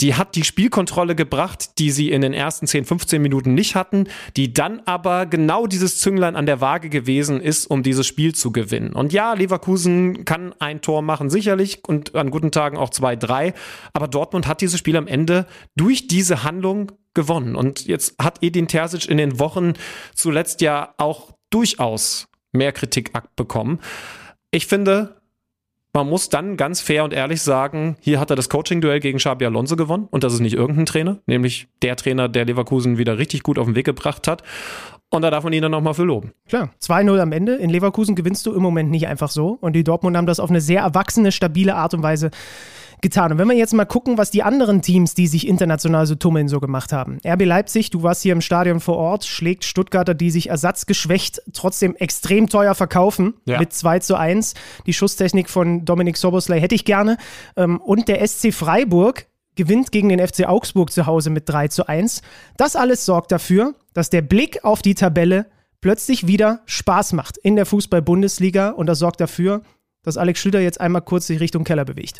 Die 0.00 0.14
hat 0.14 0.34
die 0.34 0.42
Spielkontrolle 0.42 1.14
gebracht, 1.14 1.78
die 1.78 1.92
sie 1.92 2.10
in 2.10 2.22
den 2.22 2.32
ersten 2.32 2.66
10, 2.66 2.86
15 2.86 3.22
Minuten 3.22 3.54
nicht 3.54 3.76
hatten, 3.76 4.08
die 4.36 4.52
dann 4.52 4.80
aber 4.84 5.26
genau 5.26 5.68
dieses 5.68 6.00
Zünglein 6.00 6.34
an 6.34 6.46
der 6.46 6.60
Waage 6.60 6.88
gewesen 6.88 7.40
ist, 7.40 7.66
um 7.66 7.84
dieses 7.84 8.06
Spiel 8.06 8.34
zu 8.34 8.50
gewinnen. 8.50 8.92
Und 8.92 9.12
ja, 9.12 9.34
Leverkusen 9.34 10.24
kann 10.24 10.54
ein 10.58 10.80
Tor 10.80 11.02
machen, 11.02 11.30
sicherlich, 11.30 11.82
und 11.86 12.16
an 12.16 12.30
guten 12.30 12.50
Tagen 12.50 12.76
auch 12.76 12.90
zwei, 12.90 13.14
drei. 13.14 13.54
Aber 13.92 14.08
Dortmund 14.08 14.48
hat 14.48 14.60
dieses 14.60 14.78
Spiel 14.78 14.96
am 14.96 15.06
Ende 15.06 15.46
durch 15.76 16.08
diese 16.08 16.42
Handlung 16.42 16.90
gewonnen. 17.14 17.54
Und 17.54 17.86
jetzt 17.86 18.16
hat 18.20 18.42
Edin 18.42 18.68
Terzic 18.68 19.08
in 19.08 19.18
den 19.18 19.38
Wochen 19.38 19.74
zuletzt 20.14 20.60
ja 20.62 20.94
auch 20.98 21.32
durchaus 21.52 22.28
mehr 22.52 22.72
Kritik 22.72 23.10
abbekommen. 23.14 23.80
Ich 24.50 24.66
finde, 24.66 25.16
man 25.94 26.08
muss 26.08 26.30
dann 26.30 26.56
ganz 26.56 26.80
fair 26.80 27.04
und 27.04 27.12
ehrlich 27.12 27.42
sagen, 27.42 27.96
hier 28.00 28.18
hat 28.18 28.30
er 28.30 28.36
das 28.36 28.48
Coaching-Duell 28.48 29.00
gegen 29.00 29.18
Xabi 29.18 29.44
Alonso 29.44 29.76
gewonnen 29.76 30.08
und 30.10 30.24
das 30.24 30.32
ist 30.32 30.40
nicht 30.40 30.54
irgendein 30.54 30.86
Trainer, 30.86 31.18
nämlich 31.26 31.68
der 31.82 31.96
Trainer, 31.96 32.28
der 32.28 32.46
Leverkusen 32.46 32.96
wieder 32.98 33.18
richtig 33.18 33.42
gut 33.42 33.58
auf 33.58 33.66
den 33.66 33.74
Weg 33.74 33.86
gebracht 33.86 34.26
hat. 34.26 34.42
Und 35.10 35.20
da 35.20 35.30
darf 35.30 35.44
man 35.44 35.52
ihn 35.52 35.60
dann 35.60 35.72
nochmal 35.72 35.92
für 35.92 36.04
loben. 36.04 36.32
Klar, 36.48 36.70
2-0 36.80 37.20
am 37.20 37.32
Ende. 37.32 37.56
In 37.56 37.68
Leverkusen 37.68 38.14
gewinnst 38.14 38.46
du 38.46 38.54
im 38.54 38.62
Moment 38.62 38.90
nicht 38.90 39.06
einfach 39.06 39.30
so. 39.30 39.58
Und 39.60 39.74
die 39.74 39.84
Dortmund 39.84 40.16
haben 40.16 40.24
das 40.24 40.40
auf 40.40 40.48
eine 40.48 40.62
sehr 40.62 40.80
erwachsene, 40.80 41.32
stabile 41.32 41.74
Art 41.74 41.92
und 41.92 42.02
Weise 42.02 42.30
getan. 43.02 43.32
Und 43.32 43.38
wenn 43.38 43.48
wir 43.48 43.56
jetzt 43.56 43.74
mal 43.74 43.84
gucken, 43.84 44.16
was 44.16 44.30
die 44.30 44.42
anderen 44.42 44.80
Teams, 44.80 45.14
die 45.14 45.26
sich 45.26 45.46
international 45.46 46.06
so 46.06 46.14
tummeln, 46.14 46.48
so 46.48 46.60
gemacht 46.60 46.92
haben. 46.92 47.18
RB 47.26 47.44
Leipzig, 47.44 47.90
du 47.90 48.02
warst 48.02 48.22
hier 48.22 48.32
im 48.32 48.40
Stadion 48.40 48.80
vor 48.80 48.96
Ort, 48.96 49.24
schlägt 49.24 49.64
Stuttgarter, 49.64 50.14
die 50.14 50.30
sich 50.30 50.48
ersatzgeschwächt 50.48 51.42
trotzdem 51.52 51.94
extrem 51.96 52.48
teuer 52.48 52.74
verkaufen 52.74 53.34
ja. 53.44 53.58
mit 53.58 53.72
2 53.72 53.98
zu 53.98 54.16
1. 54.16 54.54
Die 54.86 54.92
Schusstechnik 54.92 55.50
von 55.50 55.84
Dominik 55.84 56.16
Soboslay 56.16 56.60
hätte 56.60 56.74
ich 56.74 56.84
gerne. 56.84 57.18
Ähm, 57.56 57.80
und 57.80 58.08
der 58.08 58.26
SC 58.26 58.54
Freiburg 58.54 59.26
gewinnt 59.54 59.92
gegen 59.92 60.08
den 60.08 60.26
FC 60.26 60.46
Augsburg 60.46 60.92
zu 60.92 61.06
Hause 61.06 61.30
mit 61.30 61.48
3 61.48 61.68
zu 61.68 61.86
1. 61.86 62.22
Das 62.56 62.76
alles 62.76 63.04
sorgt 63.04 63.32
dafür, 63.32 63.74
dass 63.92 64.10
der 64.10 64.22
Blick 64.22 64.64
auf 64.64 64.80
die 64.82 64.94
Tabelle 64.94 65.46
plötzlich 65.80 66.26
wieder 66.26 66.60
Spaß 66.66 67.12
macht 67.12 67.36
in 67.38 67.56
der 67.56 67.66
Fußball-Bundesliga 67.66 68.70
und 68.70 68.86
das 68.86 69.00
sorgt 69.00 69.20
dafür, 69.20 69.62
dass 70.02 70.16
Alex 70.16 70.40
Schlüter 70.40 70.60
jetzt 70.60 70.80
einmal 70.80 71.02
kurz 71.02 71.26
sich 71.26 71.40
Richtung 71.40 71.64
Keller 71.64 71.84
bewegt. 71.84 72.18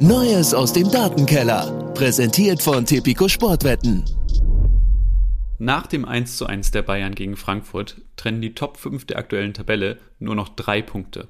Neues 0.00 0.52
aus 0.52 0.74
dem 0.74 0.90
Datenkeller. 0.90 1.92
Präsentiert 1.94 2.62
von 2.62 2.84
Tipico 2.84 3.28
Sportwetten. 3.28 4.04
Nach 5.58 5.86
dem 5.86 6.04
1:1 6.04 6.70
der 6.72 6.82
Bayern 6.82 7.14
gegen 7.14 7.34
Frankfurt 7.34 8.02
trennen 8.14 8.42
die 8.42 8.54
Top 8.54 8.76
5 8.76 9.06
der 9.06 9.16
aktuellen 9.16 9.54
Tabelle 9.54 9.96
nur 10.18 10.34
noch 10.34 10.50
drei 10.50 10.82
Punkte. 10.82 11.28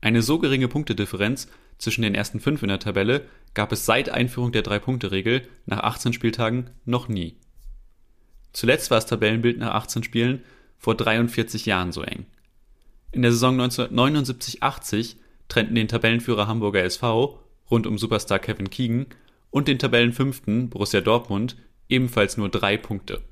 Eine 0.00 0.22
so 0.22 0.40
geringe 0.40 0.66
Punktedifferenz 0.66 1.46
zwischen 1.78 2.02
den 2.02 2.16
ersten 2.16 2.40
fünf 2.40 2.60
in 2.62 2.70
der 2.70 2.80
Tabelle 2.80 3.26
gab 3.54 3.70
es 3.70 3.86
seit 3.86 4.08
Einführung 4.08 4.50
der 4.50 4.62
Drei-Punkte-Regel 4.62 5.42
nach 5.66 5.84
18 5.84 6.12
Spieltagen 6.12 6.70
noch 6.84 7.06
nie. 7.06 7.36
Zuletzt 8.52 8.90
war 8.90 8.96
das 8.96 9.06
Tabellenbild 9.06 9.58
nach 9.58 9.74
18 9.74 10.02
Spielen 10.02 10.42
vor 10.76 10.96
43 10.96 11.66
Jahren 11.66 11.92
so 11.92 12.02
eng. 12.02 12.26
In 13.12 13.22
der 13.22 13.30
Saison 13.30 13.60
1979-80 13.60 15.16
trennten 15.48 15.76
den 15.76 15.86
Tabellenführer 15.86 16.48
Hamburger 16.48 16.82
SV 16.82 17.45
rund 17.70 17.86
um 17.86 17.98
Superstar 17.98 18.38
Kevin 18.38 18.70
Keegan 18.70 19.06
und 19.50 19.68
den 19.68 19.78
Tabellenfünften 19.78 20.70
Borussia 20.70 21.00
Dortmund 21.00 21.56
ebenfalls 21.88 22.36
nur 22.36 22.48
drei 22.48 22.76
Punkte. 22.76 23.22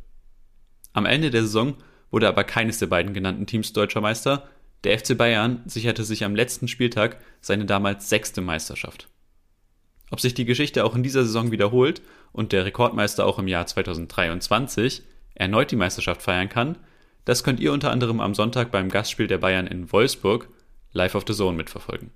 Am 0.93 1.06
Ende 1.06 1.31
der 1.31 1.43
Saison 1.43 1.74
wurde 2.11 2.28
aber 2.28 2.44
keines 2.44 2.78
der 2.78 2.86
beiden 2.86 3.15
genannten 3.15 3.47
Teams 3.47 3.73
deutscher 3.73 4.01
Meister. 4.01 4.48
Der 4.85 4.98
FC 4.98 5.16
Bayern 5.16 5.62
sicherte 5.66 6.05
sich 6.05 6.24
am 6.24 6.36
letzten 6.36 6.69
Spieltag 6.69 7.19
seine 7.40 7.65
damals 7.65 8.09
sechste 8.09 8.40
Meisterschaft. 8.40 9.09
Ob 10.11 10.20
sich 10.20 10.35
die 10.35 10.44
Geschichte 10.44 10.85
auch 10.85 10.94
in 10.94 11.02
dieser 11.02 11.24
Saison 11.24 11.51
wiederholt 11.51 12.02
und 12.32 12.52
der 12.52 12.65
Rekordmeister 12.65 13.27
auch 13.27 13.39
im 13.39 13.48
Jahr 13.48 13.66
2023 13.66 15.02
erneut 15.35 15.73
die 15.73 15.77
Meisterschaft 15.77 16.23
feiern 16.23 16.48
kann, 16.48 16.78
das 17.24 17.43
könnt 17.43 17.59
ihr 17.59 17.73
unter 17.73 17.90
anderem 17.90 18.20
am 18.20 18.35
Sonntag 18.35 18.70
beim 18.70 18.90
Gastspiel 18.90 19.27
der 19.27 19.39
Bayern 19.39 19.66
in 19.66 19.90
Wolfsburg 19.90 20.48
live 20.93 21.15
auf 21.16 21.24
The 21.27 21.35
Zone 21.35 21.56
mitverfolgen. 21.56 22.11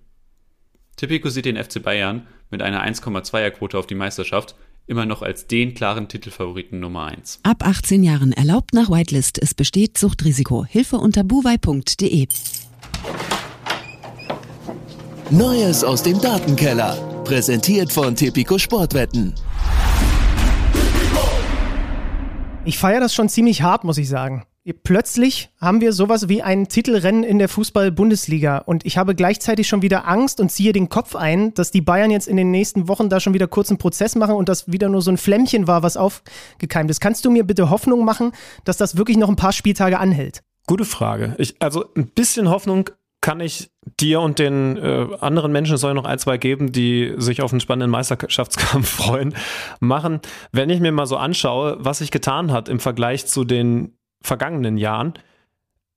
Tipico 0.98 1.30
sieht 1.30 1.44
den 1.44 1.56
FC 1.56 1.80
Bayern 1.80 2.26
mit 2.50 2.60
einer 2.60 2.84
1,2er 2.84 3.50
Quote 3.52 3.78
auf 3.78 3.86
die 3.86 3.94
Meisterschaft 3.94 4.56
immer 4.88 5.06
noch 5.06 5.22
als 5.22 5.46
den 5.46 5.74
klaren 5.74 6.08
Titelfavoriten 6.08 6.80
Nummer 6.80 7.06
1. 7.06 7.38
Ab 7.44 7.64
18 7.64 8.02
Jahren 8.02 8.32
erlaubt 8.32 8.74
nach 8.74 8.90
Whitelist. 8.90 9.40
Es 9.40 9.54
besteht 9.54 9.96
Suchtrisiko. 9.96 10.64
Hilfe 10.64 10.96
unter 10.96 11.22
buwei.de. 11.22 12.26
Neues 15.30 15.84
aus 15.84 16.02
dem 16.02 16.20
Datenkeller. 16.20 17.22
Präsentiert 17.22 17.92
von 17.92 18.16
Tipico 18.16 18.58
Sportwetten. 18.58 19.34
Ich 22.64 22.76
feiere 22.76 23.00
das 23.00 23.14
schon 23.14 23.28
ziemlich 23.28 23.62
hart, 23.62 23.84
muss 23.84 23.98
ich 23.98 24.08
sagen. 24.08 24.47
Plötzlich 24.72 25.50
haben 25.60 25.80
wir 25.80 25.92
sowas 25.92 26.28
wie 26.28 26.42
ein 26.42 26.68
Titelrennen 26.68 27.24
in 27.24 27.38
der 27.38 27.48
Fußball-Bundesliga 27.48 28.58
und 28.58 28.84
ich 28.84 28.98
habe 28.98 29.14
gleichzeitig 29.14 29.66
schon 29.66 29.82
wieder 29.82 30.06
Angst 30.06 30.40
und 30.40 30.50
ziehe 30.50 30.72
den 30.72 30.88
Kopf 30.88 31.14
ein, 31.16 31.54
dass 31.54 31.70
die 31.70 31.80
Bayern 31.80 32.10
jetzt 32.10 32.28
in 32.28 32.36
den 32.36 32.50
nächsten 32.50 32.88
Wochen 32.88 33.08
da 33.08 33.20
schon 33.20 33.34
wieder 33.34 33.46
kurz 33.46 33.70
einen 33.70 33.78
Prozess 33.78 34.14
machen 34.14 34.34
und 34.34 34.48
das 34.48 34.70
wieder 34.70 34.88
nur 34.88 35.02
so 35.02 35.10
ein 35.10 35.16
Flämmchen 35.16 35.66
war, 35.66 35.82
was 35.82 35.96
aufgekeimt 35.96 36.90
ist. 36.90 37.00
Kannst 37.00 37.24
du 37.24 37.30
mir 37.30 37.44
bitte 37.44 37.70
Hoffnung 37.70 38.04
machen, 38.04 38.32
dass 38.64 38.76
das 38.76 38.96
wirklich 38.96 39.16
noch 39.16 39.28
ein 39.28 39.36
paar 39.36 39.52
Spieltage 39.52 39.98
anhält? 39.98 40.42
Gute 40.66 40.84
Frage. 40.84 41.34
Ich, 41.38 41.56
also 41.60 41.86
ein 41.96 42.08
bisschen 42.08 42.50
Hoffnung 42.50 42.90
kann 43.20 43.40
ich 43.40 43.70
dir 43.98 44.20
und 44.20 44.38
den 44.38 44.76
äh, 44.76 45.08
anderen 45.20 45.50
Menschen, 45.50 45.74
es 45.74 45.80
soll 45.80 45.94
noch 45.94 46.04
ein, 46.04 46.18
zwei 46.18 46.38
geben, 46.38 46.72
die 46.72 47.14
sich 47.16 47.42
auf 47.42 47.52
einen 47.52 47.60
spannenden 47.60 47.90
Meisterschaftskampf 47.90 48.88
freuen, 48.96 49.34
machen. 49.80 50.20
Wenn 50.52 50.70
ich 50.70 50.80
mir 50.80 50.92
mal 50.92 51.06
so 51.06 51.16
anschaue, 51.16 51.78
was 51.80 51.98
sich 51.98 52.10
getan 52.10 52.52
hat 52.52 52.68
im 52.68 52.80
Vergleich 52.80 53.26
zu 53.26 53.44
den 53.44 53.97
vergangenen 54.20 54.76
Jahren. 54.76 55.14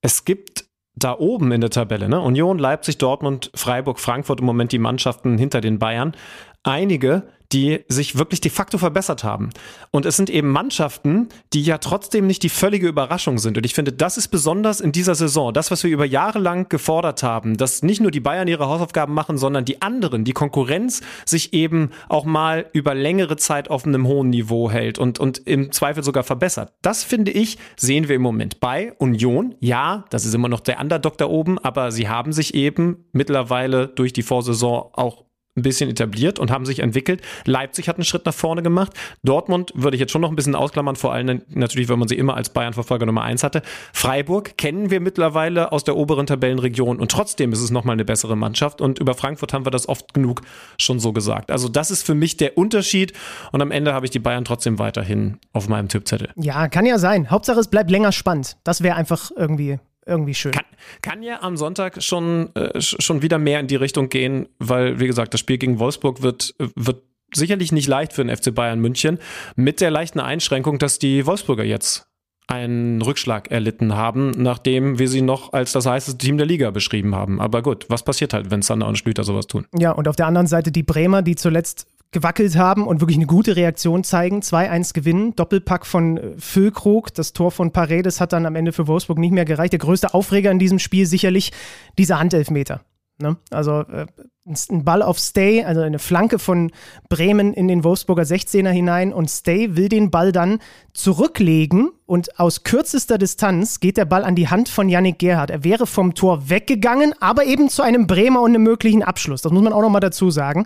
Es 0.01 0.25
gibt 0.25 0.65
da 0.95 1.17
oben 1.17 1.51
in 1.51 1.61
der 1.61 1.69
Tabelle, 1.69 2.09
ne? 2.09 2.19
Union, 2.19 2.59
Leipzig, 2.59 2.97
Dortmund, 2.97 3.51
Freiburg, 3.55 3.99
Frankfurt 3.99 4.39
im 4.39 4.45
Moment 4.45 4.71
die 4.71 4.79
Mannschaften 4.79 5.37
hinter 5.37 5.61
den 5.61 5.79
Bayern. 5.79 6.15
Einige, 6.63 7.29
die 7.53 7.83
sich 7.87 8.17
wirklich 8.17 8.41
de 8.41 8.51
facto 8.51 8.77
verbessert 8.77 9.23
haben. 9.23 9.49
Und 9.91 10.05
es 10.05 10.17
sind 10.17 10.29
eben 10.29 10.49
Mannschaften, 10.49 11.29
die 11.53 11.63
ja 11.63 11.77
trotzdem 11.77 12.27
nicht 12.27 12.43
die 12.43 12.49
völlige 12.49 12.87
Überraschung 12.87 13.37
sind. 13.37 13.57
Und 13.57 13.65
ich 13.65 13.73
finde, 13.73 13.91
das 13.91 14.17
ist 14.17 14.29
besonders 14.29 14.79
in 14.79 14.91
dieser 14.91 15.15
Saison, 15.15 15.53
das, 15.53 15.71
was 15.71 15.83
wir 15.83 15.91
über 15.91 16.05
Jahre 16.05 16.39
lang 16.39 16.69
gefordert 16.69 17.23
haben, 17.23 17.57
dass 17.57 17.83
nicht 17.83 18.01
nur 18.01 18.11
die 18.11 18.19
Bayern 18.19 18.47
ihre 18.47 18.67
Hausaufgaben 18.67 19.13
machen, 19.13 19.37
sondern 19.37 19.65
die 19.65 19.81
anderen, 19.81 20.23
die 20.23 20.33
Konkurrenz 20.33 21.01
sich 21.25 21.53
eben 21.53 21.91
auch 22.09 22.25
mal 22.25 22.67
über 22.73 22.93
längere 22.93 23.37
Zeit 23.37 23.69
auf 23.69 23.85
einem 23.85 24.07
hohen 24.07 24.29
Niveau 24.29 24.71
hält 24.71 24.99
und, 24.99 25.19
und 25.19 25.39
im 25.39 25.71
Zweifel 25.71 26.03
sogar 26.03 26.23
verbessert. 26.23 26.73
Das 26.81 27.03
finde 27.03 27.31
ich, 27.31 27.57
sehen 27.75 28.07
wir 28.07 28.15
im 28.15 28.21
Moment 28.21 28.59
bei 28.59 28.93
Union. 28.93 29.55
Ja, 29.59 30.05
das 30.09 30.25
ist 30.25 30.33
immer 30.33 30.49
noch 30.49 30.61
der 30.61 30.79
Underdog 30.79 31.17
da 31.17 31.25
oben, 31.25 31.59
aber 31.59 31.91
sie 31.91 32.07
haben 32.07 32.33
sich 32.33 32.53
eben 32.53 33.05
mittlerweile 33.11 33.87
durch 33.87 34.13
die 34.13 34.23
Vorsaison 34.23 34.89
auch 34.93 35.25
ein 35.57 35.63
bisschen 35.63 35.89
etabliert 35.89 36.39
und 36.39 36.49
haben 36.49 36.65
sich 36.65 36.79
entwickelt. 36.79 37.21
Leipzig 37.45 37.89
hat 37.89 37.97
einen 37.97 38.05
Schritt 38.05 38.25
nach 38.25 38.33
vorne 38.33 38.63
gemacht. 38.63 38.93
Dortmund 39.23 39.71
würde 39.75 39.95
ich 39.95 40.01
jetzt 40.01 40.11
schon 40.11 40.21
noch 40.21 40.29
ein 40.29 40.35
bisschen 40.35 40.55
ausklammern, 40.55 40.95
vor 40.95 41.13
allem 41.13 41.41
natürlich, 41.49 41.89
wenn 41.89 41.99
man 41.99 42.07
sie 42.07 42.15
immer 42.15 42.35
als 42.35 42.51
Bayern-Verfolger 42.51 43.05
Nummer 43.05 43.23
eins 43.23 43.43
hatte. 43.43 43.61
Freiburg 43.93 44.57
kennen 44.57 44.91
wir 44.91 45.01
mittlerweile 45.01 45.71
aus 45.71 45.83
der 45.83 45.97
oberen 45.97 46.25
Tabellenregion 46.25 46.99
und 46.99 47.11
trotzdem 47.11 47.51
ist 47.51 47.61
es 47.61 47.69
nochmal 47.69 47.93
eine 47.93 48.05
bessere 48.05 48.37
Mannschaft 48.37 48.79
und 48.79 48.99
über 48.99 49.13
Frankfurt 49.13 49.51
haben 49.51 49.65
wir 49.65 49.71
das 49.71 49.89
oft 49.89 50.13
genug 50.13 50.41
schon 50.77 50.99
so 50.99 51.11
gesagt. 51.11 51.51
Also 51.51 51.67
das 51.67 51.91
ist 51.91 52.05
für 52.05 52.15
mich 52.15 52.37
der 52.37 52.57
Unterschied 52.57 53.13
und 53.51 53.61
am 53.61 53.71
Ende 53.71 53.93
habe 53.93 54.05
ich 54.05 54.11
die 54.11 54.19
Bayern 54.19 54.45
trotzdem 54.45 54.79
weiterhin 54.79 55.37
auf 55.51 55.67
meinem 55.67 55.89
Tippzettel. 55.89 56.29
Ja, 56.37 56.69
kann 56.69 56.85
ja 56.85 56.97
sein. 56.97 57.29
Hauptsache 57.29 57.59
es 57.59 57.67
bleibt 57.67 57.91
länger 57.91 58.13
spannend. 58.13 58.57
Das 58.63 58.81
wäre 58.83 58.95
einfach 58.95 59.31
irgendwie 59.35 59.79
irgendwie 60.05 60.33
schön. 60.33 60.51
Kann, 60.51 60.65
kann 61.01 61.23
ja 61.23 61.41
am 61.41 61.57
Sonntag 61.57 62.01
schon, 62.01 62.53
äh, 62.55 62.81
schon 62.81 63.21
wieder 63.21 63.37
mehr 63.37 63.59
in 63.59 63.67
die 63.67 63.75
Richtung 63.75 64.09
gehen, 64.09 64.47
weil, 64.59 64.99
wie 64.99 65.07
gesagt, 65.07 65.33
das 65.33 65.39
Spiel 65.39 65.57
gegen 65.57 65.79
Wolfsburg 65.79 66.21
wird, 66.21 66.55
wird 66.57 67.03
sicherlich 67.33 67.71
nicht 67.71 67.87
leicht 67.87 68.13
für 68.13 68.25
den 68.25 68.35
FC 68.35 68.53
Bayern 68.53 68.79
München, 68.79 69.19
mit 69.55 69.81
der 69.81 69.91
leichten 69.91 70.19
Einschränkung, 70.19 70.79
dass 70.79 70.99
die 70.99 71.25
Wolfsburger 71.25 71.63
jetzt 71.63 72.07
einen 72.47 73.01
Rückschlag 73.01 73.49
erlitten 73.49 73.95
haben, 73.95 74.31
nachdem 74.31 74.99
wir 74.99 75.07
sie 75.07 75.21
noch 75.21 75.53
als 75.53 75.71
das 75.71 75.85
heißeste 75.85 76.17
Team 76.17 76.37
der 76.37 76.45
Liga 76.45 76.69
beschrieben 76.71 77.15
haben. 77.15 77.39
Aber 77.39 77.61
gut, 77.61 77.85
was 77.87 78.03
passiert 78.03 78.33
halt, 78.33 78.51
wenn 78.51 78.61
Sander 78.61 78.87
und 78.87 78.97
Schlüter 78.97 79.23
sowas 79.23 79.47
tun? 79.47 79.67
Ja, 79.77 79.91
und 79.91 80.07
auf 80.09 80.17
der 80.17 80.27
anderen 80.27 80.47
Seite 80.47 80.71
die 80.71 80.83
Bremer, 80.83 81.21
die 81.21 81.35
zuletzt 81.35 81.87
gewackelt 82.11 82.57
haben 82.57 82.85
und 82.85 82.99
wirklich 82.99 83.17
eine 83.17 83.25
gute 83.25 83.55
Reaktion 83.55 84.03
zeigen. 84.03 84.41
2-1 84.41 84.93
gewinnen, 84.93 85.35
Doppelpack 85.35 85.85
von 85.85 86.17
äh, 86.17 86.37
Füllkrug. 86.37 87.13
Das 87.13 87.33
Tor 87.33 87.51
von 87.51 87.71
Paredes 87.71 88.19
hat 88.19 88.33
dann 88.33 88.45
am 88.45 88.55
Ende 88.55 88.73
für 88.73 88.87
Wolfsburg 88.87 89.17
nicht 89.17 89.31
mehr 89.31 89.45
gereicht. 89.45 89.73
Der 89.73 89.79
größte 89.79 90.13
Aufreger 90.13 90.51
in 90.51 90.59
diesem 90.59 90.79
Spiel 90.79 91.05
sicherlich 91.05 91.51
dieser 91.97 92.19
Handelfmeter. 92.19 92.81
Ne? 93.21 93.37
Also 93.49 93.81
äh, 93.81 94.07
ein 94.45 94.83
Ball 94.83 95.03
auf 95.03 95.19
Stay, 95.19 95.63
also 95.63 95.81
eine 95.81 95.99
Flanke 95.99 96.39
von 96.39 96.71
Bremen 97.09 97.53
in 97.53 97.67
den 97.67 97.83
Wolfsburger 97.83 98.23
16er 98.23 98.69
hinein 98.69 99.13
und 99.13 99.29
Stay 99.29 99.75
will 99.75 99.87
den 99.87 100.09
Ball 100.09 100.31
dann 100.31 100.59
zurücklegen 100.93 101.91
und 102.07 102.39
aus 102.39 102.63
kürzester 102.63 103.17
Distanz 103.17 103.79
geht 103.79 103.97
der 103.97 104.05
Ball 104.05 104.23
an 104.23 104.35
die 104.35 104.49
Hand 104.49 104.67
von 104.67 104.89
Yannick 104.89 105.19
Gerhardt. 105.19 105.51
Er 105.51 105.63
wäre 105.63 105.85
vom 105.85 106.15
Tor 106.15 106.49
weggegangen, 106.49 107.13
aber 107.19 107.45
eben 107.45 107.69
zu 107.69 107.83
einem 107.83 108.07
Bremer 108.07 108.41
und 108.41 108.51
einem 108.51 108.63
möglichen 108.63 109.03
Abschluss. 109.03 109.43
Das 109.43 109.51
muss 109.51 109.63
man 109.63 109.73
auch 109.73 109.81
nochmal 109.81 110.01
dazu 110.01 110.31
sagen. 110.31 110.65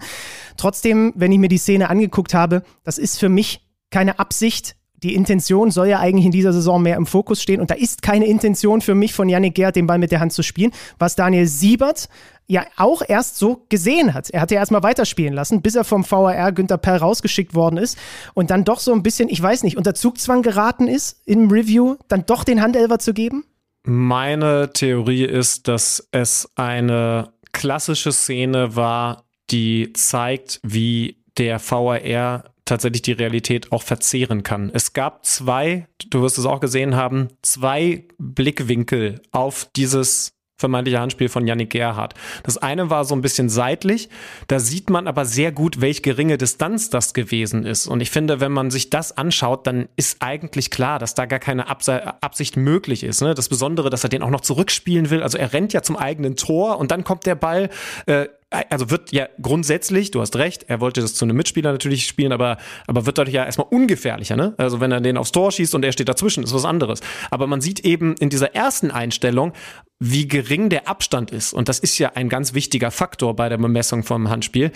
Trotzdem, 0.57 1.14
wenn 1.15 1.32
ich 1.32 1.40
mir 1.40 1.49
die 1.49 1.57
Szene 1.57 1.90
angeguckt 1.90 2.34
habe, 2.34 2.64
das 2.84 2.98
ist 2.98 3.19
für 3.19 3.30
mich 3.30 3.61
keine 3.91 4.19
Absicht, 4.19 4.76
die 5.04 5.16
Intention 5.16 5.72
soll 5.72 5.88
ja 5.88 6.00
eigentlich 6.00 6.26
in 6.26 6.32
dieser 6.32 6.54
Saison 6.54 6.82
mehr 6.82 6.98
im 6.98 7.06
Fokus 7.06 7.42
stehen. 7.42 7.62
Und 7.62 7.70
da 7.70 7.76
ist 7.76 8.02
keine 8.02 8.26
Intention 8.26 8.82
für 8.82 8.96
mich 8.96 9.14
von 9.14 9.30
Yannick 9.30 9.56
Gerd, 9.56 9.76
den 9.76 9.88
Ball 9.88 9.98
mit 9.98 10.12
der 10.12 10.20
Hand 10.20 10.34
zu 10.34 10.44
spielen, 10.44 10.72
was 11.00 11.16
Daniel 11.16 11.48
Siebert 11.48 12.10
ja 12.48 12.66
auch 12.78 13.02
erst 13.08 13.38
so 13.38 13.66
gesehen 13.70 14.14
hat. 14.14 14.30
Er 14.30 14.42
hat 14.42 14.52
ja 14.52 14.58
erstmal 14.58 14.84
weiterspielen 14.84 15.34
lassen, 15.34 15.62
bis 15.62 15.76
er 15.76 15.84
vom 15.84 16.10
VAR 16.10 16.52
Günther 16.52 16.78
Perl 16.78 16.98
rausgeschickt 16.98 17.56
worden 17.56 17.78
ist 17.78 17.98
und 18.34 18.52
dann 18.52 18.64
doch 18.64 18.80
so 18.80 18.94
ein 18.94 19.04
bisschen, 19.04 19.30
ich 19.30 19.42
weiß 19.42 19.64
nicht, 19.64 19.78
unter 19.78 19.96
Zugzwang 19.96 20.42
geraten 20.42 20.88
ist 20.88 21.22
im 21.26 21.50
Review, 21.50 21.96
dann 22.08 22.26
doch 22.26 22.44
den 22.44 22.62
Handelver 22.62 23.00
zu 23.00 23.14
geben? 23.14 23.46
Meine 23.84 24.72
Theorie 24.74 25.26
ist, 25.26 25.68
dass 25.68 26.08
es 26.12 26.50
eine 26.56 27.34
klassische 27.52 28.12
Szene 28.12 28.76
war, 28.76 29.26
die 29.52 29.94
zeigt, 29.94 30.60
wie 30.64 31.18
der 31.38 31.60
VAR 31.60 32.55
tatsächlich 32.66 33.04
die 33.04 33.14
Realität 33.14 33.72
auch 33.72 33.84
verzehren 33.84 34.44
kann. 34.44 34.72
Es 34.74 34.94
gab 34.94 35.26
zwei, 35.26 35.88
du 36.10 36.22
wirst 36.22 36.38
es 36.38 36.46
auch 36.46 36.60
gesehen 36.60 36.96
haben, 36.96 37.30
zwei 37.42 38.06
Blickwinkel 38.18 39.22
auf 39.32 39.70
dieses 39.76 40.36
vermeintliche 40.58 41.00
Handspiel 41.00 41.28
von 41.28 41.46
Yannick 41.46 41.72
Gerhardt. 41.72 42.14
Das 42.44 42.58
eine 42.58 42.90
war 42.90 43.04
so 43.04 43.14
ein 43.14 43.22
bisschen 43.22 43.50
seitlich, 43.50 44.10
da 44.48 44.60
sieht 44.60 44.90
man 44.90 45.08
aber 45.08 45.26
sehr 45.26 45.52
gut, 45.52 45.82
welch 45.82 46.02
geringe 46.02 46.38
Distanz 46.38 46.90
das 46.90 47.14
gewesen 47.14 47.66
ist. 47.66 47.88
Und 47.88 48.00
ich 48.00 48.10
finde, 48.10 48.40
wenn 48.40 48.54
man 48.54 48.72
sich 48.72 48.90
das 48.90 49.18
anschaut, 49.18 49.68
dann 49.68 49.90
ist 49.98 50.22
eigentlich 50.22 50.72
klar, 50.72 50.98
dass 50.98 51.14
da 51.14 51.26
gar 51.26 51.40
keine 51.40 51.68
Absicht 51.68 52.56
möglich 52.56 53.04
ist. 53.04 53.22
Ne? 53.22 53.34
Das 53.34 53.50
Besondere, 53.50 53.90
dass 53.90 54.04
er 54.04 54.10
den 54.10 54.24
auch 54.24 54.30
noch 54.30 54.42
zurückspielen 54.42 55.10
will. 55.10 55.24
Also 55.24 55.38
er 55.38 55.52
rennt 55.52 55.74
ja 55.74 55.82
zum 55.82 55.98
eigenen 55.98 56.38
Tor 56.38 56.80
und 56.80 56.92
dann 56.92 57.04
kommt 57.04 57.26
der 57.26 57.36
Ball 57.36 57.70
äh, 58.06 58.28
also 58.50 58.90
wird 58.90 59.12
ja 59.12 59.28
grundsätzlich, 59.42 60.12
du 60.12 60.22
hast 60.22 60.36
recht, 60.36 60.66
er 60.68 60.80
wollte 60.80 61.02
das 61.02 61.16
zu 61.16 61.26
einem 61.26 61.36
Mitspieler 61.36 61.72
natürlich 61.72 62.06
spielen, 62.06 62.32
aber, 62.32 62.58
aber 62.88 63.06
wird 63.06 63.18
dadurch 63.18 63.34
ja 63.34 63.46
erstmal 63.46 63.68
ungefährlicher, 63.70 64.36
ne? 64.36 64.54
Also 64.58 64.80
wenn 64.80 64.92
er 64.92 65.02
den 65.02 65.18
aufs 65.18 65.32
Tor 65.32 65.52
schießt 65.52 65.76
und 65.76 65.84
er 65.84 65.92
steht 65.92 66.10
dazwischen, 66.10 66.44
ist 66.44 66.54
was 66.54 66.66
anderes. 66.66 67.02
Aber 67.32 67.48
man 67.48 67.62
sieht 67.62 67.82
eben 67.82 68.16
in 68.18 68.30
dieser 68.30 68.56
ersten 68.56 68.92
Einstellung, 68.92 69.54
wie 70.00 70.28
gering 70.28 70.70
der 70.70 70.88
Abstand 70.88 71.32
ist. 71.32 71.54
Und 71.54 71.70
das 71.70 71.80
ist 71.80 71.98
ja 71.98 72.12
ein 72.16 72.30
ganz 72.30 72.54
wichtiger 72.54 72.92
Faktor 72.92 73.36
bei 73.36 73.50
der 73.50 73.58
Bemessung 73.58 74.04
vom 74.04 74.30
Handspiel. 74.30 74.72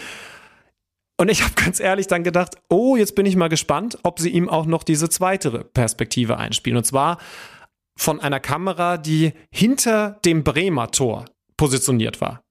Und 1.18 1.30
ich 1.30 1.44
habe 1.44 1.54
ganz 1.56 1.80
ehrlich 1.80 2.08
dann 2.08 2.24
gedacht, 2.24 2.56
oh, 2.70 2.96
jetzt 2.96 3.16
bin 3.16 3.26
ich 3.26 3.36
mal 3.36 3.50
gespannt, 3.50 3.98
ob 4.04 4.20
sie 4.20 4.30
ihm 4.30 4.50
auch 4.50 4.66
noch 4.66 4.84
diese 4.84 5.10
zweite 5.10 5.66
Perspektive 5.74 6.38
einspielen. 6.38 6.78
Und 6.78 6.86
zwar 6.86 7.18
von 7.98 8.22
einer 8.22 8.40
Kamera, 8.40 8.98
die 8.98 9.34
hinter 9.52 10.20
dem 10.24 10.44
Bremer 10.46 10.91
Tor 10.91 11.26
positioniert 11.58 12.22
war. 12.22 12.41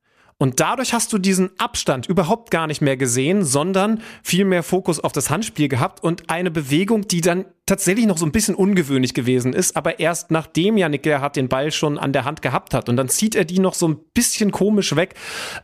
Und 0.40 0.60
dadurch 0.60 0.92
hast 0.94 1.12
du 1.12 1.18
diesen 1.18 1.50
Abstand 1.58 2.06
überhaupt 2.06 2.52
gar 2.52 2.68
nicht 2.68 2.80
mehr 2.80 2.96
gesehen, 2.96 3.44
sondern 3.44 4.00
viel 4.22 4.44
mehr 4.44 4.62
Fokus 4.62 5.00
auf 5.00 5.10
das 5.10 5.30
Handspiel 5.30 5.68
gehabt 5.68 6.02
und 6.02 6.30
eine 6.30 6.52
Bewegung, 6.52 7.08
die 7.08 7.20
dann 7.20 7.44
tatsächlich 7.66 8.06
noch 8.06 8.18
so 8.18 8.24
ein 8.24 8.30
bisschen 8.30 8.54
ungewöhnlich 8.54 9.14
gewesen 9.14 9.52
ist, 9.52 9.76
aber 9.76 9.98
erst 9.98 10.30
nachdem 10.30 10.76
Janik 10.76 11.02
Gerhardt 11.02 11.34
den 11.34 11.48
Ball 11.48 11.72
schon 11.72 11.98
an 11.98 12.12
der 12.12 12.24
Hand 12.24 12.40
gehabt 12.40 12.72
hat. 12.72 12.88
Und 12.88 12.96
dann 12.96 13.08
zieht 13.08 13.34
er 13.34 13.44
die 13.44 13.58
noch 13.58 13.74
so 13.74 13.88
ein 13.88 13.98
bisschen 14.14 14.52
komisch 14.52 14.94
weg. 14.94 15.14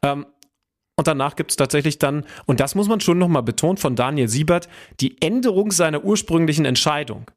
Ähm, 0.03 0.27
und 0.97 1.07
danach 1.07 1.37
gibt 1.37 1.53
es 1.53 1.57
tatsächlich 1.57 1.99
dann, 1.99 2.25
und 2.47 2.59
das 2.59 2.75
muss 2.75 2.89
man 2.89 3.01
schon 3.01 3.19
nochmal 3.19 3.43
betonen 3.43 3.77
von 3.77 3.95
Daniel 3.95 4.29
Siebert, 4.29 4.69
die 5.01 5.21
Änderung 5.23 5.71
seiner 5.71 6.05
ursprünglichen 6.05 6.65
Entscheidung. 6.65 7.31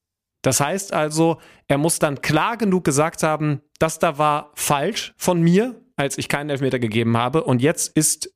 Das 0.43 0.59
heißt 0.59 0.93
also, 0.93 1.37
er 1.67 1.77
muss 1.77 1.99
dann 1.99 2.21
klar 2.21 2.57
genug 2.57 2.83
gesagt 2.83 3.23
haben, 3.23 3.61
das 3.79 3.99
da 3.99 4.17
war 4.17 4.51
falsch 4.55 5.13
von 5.17 5.41
mir, 5.41 5.75
als 5.97 6.17
ich 6.17 6.29
keinen 6.29 6.49
Elfmeter 6.49 6.79
gegeben 6.79 7.17
habe. 7.17 7.43
Und 7.43 7.61
jetzt 7.61 7.95
ist 7.95 8.31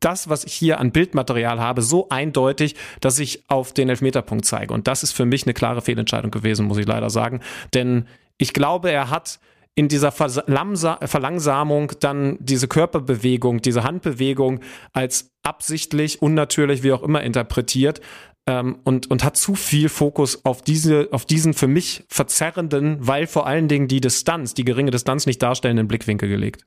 das, 0.00 0.28
was 0.28 0.44
ich 0.44 0.52
hier 0.52 0.80
an 0.80 0.92
Bildmaterial 0.92 1.60
habe, 1.60 1.80
so 1.80 2.08
eindeutig, 2.10 2.74
dass 3.00 3.18
ich 3.18 3.48
auf 3.48 3.72
den 3.72 3.88
Elfmeterpunkt 3.88 4.44
zeige. 4.44 4.74
Und 4.74 4.86
das 4.86 5.02
ist 5.02 5.12
für 5.12 5.24
mich 5.24 5.44
eine 5.44 5.54
klare 5.54 5.80
Fehlentscheidung 5.80 6.30
gewesen, 6.30 6.66
muss 6.66 6.78
ich 6.78 6.86
leider 6.86 7.08
sagen. 7.08 7.40
Denn 7.72 8.06
ich 8.36 8.52
glaube, 8.52 8.90
er 8.90 9.08
hat 9.08 9.40
in 9.76 9.88
dieser 9.88 10.12
Verlangsamung 10.12 11.92
dann 12.00 12.36
diese 12.38 12.68
Körperbewegung, 12.68 13.60
diese 13.60 13.82
Handbewegung 13.82 14.60
als 14.92 15.32
absichtlich, 15.42 16.22
unnatürlich, 16.22 16.82
wie 16.82 16.92
auch 16.92 17.02
immer 17.02 17.22
interpretiert 17.22 18.00
ähm, 18.46 18.78
und, 18.84 19.10
und 19.10 19.24
hat 19.24 19.36
zu 19.36 19.54
viel 19.54 19.88
Fokus 19.88 20.44
auf 20.44 20.62
diese, 20.62 21.08
auf 21.10 21.24
diesen 21.24 21.54
für 21.54 21.66
mich 21.66 22.04
verzerrenden, 22.08 22.98
weil 23.00 23.26
vor 23.26 23.46
allen 23.46 23.66
Dingen 23.66 23.88
die 23.88 24.00
Distanz, 24.00 24.54
die 24.54 24.64
geringe 24.64 24.92
Distanz 24.92 25.26
nicht 25.26 25.42
darstellenden 25.42 25.88
Blickwinkel 25.88 26.28
gelegt. 26.28 26.64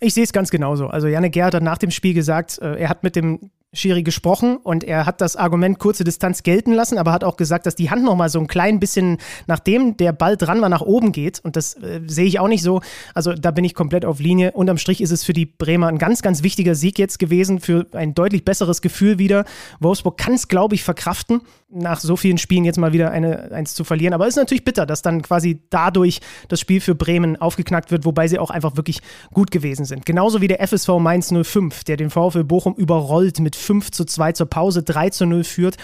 Ich 0.00 0.14
sehe 0.14 0.24
es 0.24 0.32
ganz 0.32 0.50
genauso. 0.50 0.86
Also 0.86 1.08
Janne 1.08 1.30
Gerhardt 1.30 1.54
hat 1.54 1.62
nach 1.62 1.78
dem 1.78 1.90
Spiel 1.90 2.14
gesagt, 2.14 2.58
äh, 2.58 2.76
er 2.76 2.88
hat 2.88 3.02
mit 3.02 3.16
dem 3.16 3.50
Schiri 3.74 4.02
gesprochen 4.02 4.56
und 4.56 4.82
er 4.82 5.04
hat 5.04 5.20
das 5.20 5.36
Argument 5.36 5.78
kurze 5.78 6.02
Distanz 6.02 6.42
gelten 6.42 6.72
lassen, 6.72 6.96
aber 6.96 7.12
hat 7.12 7.22
auch 7.22 7.36
gesagt, 7.36 7.66
dass 7.66 7.74
die 7.74 7.90
Hand 7.90 8.02
noch 8.02 8.16
mal 8.16 8.30
so 8.30 8.40
ein 8.40 8.46
klein 8.46 8.80
bisschen, 8.80 9.18
nachdem 9.46 9.98
der 9.98 10.12
Ball 10.12 10.38
dran 10.38 10.62
war, 10.62 10.70
nach 10.70 10.80
oben 10.80 11.12
geht. 11.12 11.40
Und 11.40 11.54
das 11.54 11.74
äh, 11.74 12.00
sehe 12.06 12.24
ich 12.24 12.40
auch 12.40 12.48
nicht 12.48 12.62
so. 12.62 12.80
Also 13.12 13.34
da 13.34 13.50
bin 13.50 13.64
ich 13.64 13.74
komplett 13.74 14.06
auf 14.06 14.20
Linie. 14.20 14.52
Unterm 14.52 14.78
Strich 14.78 15.02
ist 15.02 15.10
es 15.10 15.22
für 15.22 15.34
die 15.34 15.44
Bremer 15.44 15.88
ein 15.88 15.98
ganz, 15.98 16.22
ganz 16.22 16.42
wichtiger 16.42 16.74
Sieg 16.74 16.98
jetzt 16.98 17.18
gewesen, 17.18 17.60
für 17.60 17.86
ein 17.92 18.14
deutlich 18.14 18.42
besseres 18.46 18.80
Gefühl 18.80 19.18
wieder. 19.18 19.44
Wolfsburg 19.80 20.16
kann 20.16 20.32
es, 20.32 20.48
glaube 20.48 20.74
ich, 20.74 20.82
verkraften, 20.82 21.42
nach 21.68 22.00
so 22.00 22.16
vielen 22.16 22.38
Spielen 22.38 22.64
jetzt 22.64 22.78
mal 22.78 22.94
wieder 22.94 23.10
eine, 23.10 23.52
eins 23.52 23.74
zu 23.74 23.84
verlieren. 23.84 24.14
Aber 24.14 24.24
es 24.24 24.30
ist 24.30 24.38
natürlich 24.38 24.64
bitter, 24.64 24.86
dass 24.86 25.02
dann 25.02 25.20
quasi 25.20 25.60
dadurch 25.68 26.20
das 26.48 26.58
Spiel 26.60 26.80
für 26.80 26.94
Bremen 26.94 27.36
aufgeknackt 27.36 27.90
wird, 27.90 28.06
wobei 28.06 28.28
sie 28.28 28.38
auch 28.38 28.50
einfach 28.50 28.76
wirklich 28.76 29.00
gut 29.34 29.50
gewesen 29.50 29.84
sind. 29.84 30.06
Genauso 30.06 30.40
wie 30.40 30.48
der 30.48 30.66
FSV 30.66 30.88
Mainz 30.98 31.30
05, 31.30 31.84
der 31.84 31.98
den 31.98 32.08
VfL 32.08 32.44
Bochum 32.44 32.74
überrollt 32.74 33.40
mit 33.40 33.57
5 33.58 33.90
zu 33.90 34.04
2 34.04 34.32
zur 34.32 34.46
Pause, 34.46 34.82
3 34.82 35.10
zu 35.10 35.26
0 35.26 35.44
führt. 35.44 35.76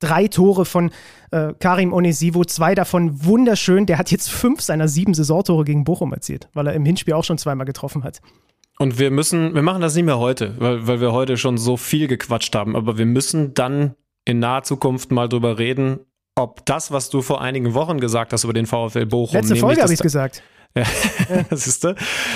Drei 0.00 0.28
Tore 0.28 0.64
von 0.64 0.90
äh, 1.30 1.52
Karim 1.58 1.92
Onesivo, 1.92 2.44
zwei 2.46 2.74
davon 2.74 3.22
wunderschön. 3.22 3.84
Der 3.84 3.98
hat 3.98 4.10
jetzt 4.10 4.30
fünf 4.30 4.62
seiner 4.62 4.88
sieben 4.88 5.12
Saisontore 5.12 5.64
gegen 5.64 5.84
Bochum 5.84 6.14
erzielt, 6.14 6.48
weil 6.54 6.66
er 6.68 6.72
im 6.72 6.86
Hinspiel 6.86 7.12
auch 7.12 7.24
schon 7.24 7.36
zweimal 7.36 7.66
getroffen 7.66 8.02
hat. 8.02 8.22
Und 8.78 8.98
wir 8.98 9.10
müssen, 9.10 9.54
wir 9.54 9.60
machen 9.60 9.82
das 9.82 9.94
nicht 9.94 10.06
mehr 10.06 10.18
heute, 10.18 10.54
weil, 10.58 10.86
weil 10.86 11.02
wir 11.02 11.12
heute 11.12 11.36
schon 11.36 11.58
so 11.58 11.76
viel 11.76 12.08
gequatscht 12.08 12.54
haben, 12.54 12.76
aber 12.76 12.96
wir 12.96 13.04
müssen 13.04 13.52
dann 13.52 13.94
in 14.24 14.38
naher 14.38 14.62
Zukunft 14.62 15.12
mal 15.12 15.28
drüber 15.28 15.58
reden, 15.58 16.00
ob 16.34 16.64
das, 16.64 16.90
was 16.90 17.10
du 17.10 17.20
vor 17.20 17.42
einigen 17.42 17.74
Wochen 17.74 18.00
gesagt 18.00 18.32
hast 18.32 18.44
über 18.44 18.54
den 18.54 18.64
VfL 18.64 19.04
Bochum. 19.04 19.34
Letzte 19.34 19.56
Folge 19.56 19.82
habe 19.82 19.92
ich 19.92 20.00
gesagt. 20.00 20.42
Siehst 21.50 21.82
du, 21.84 21.94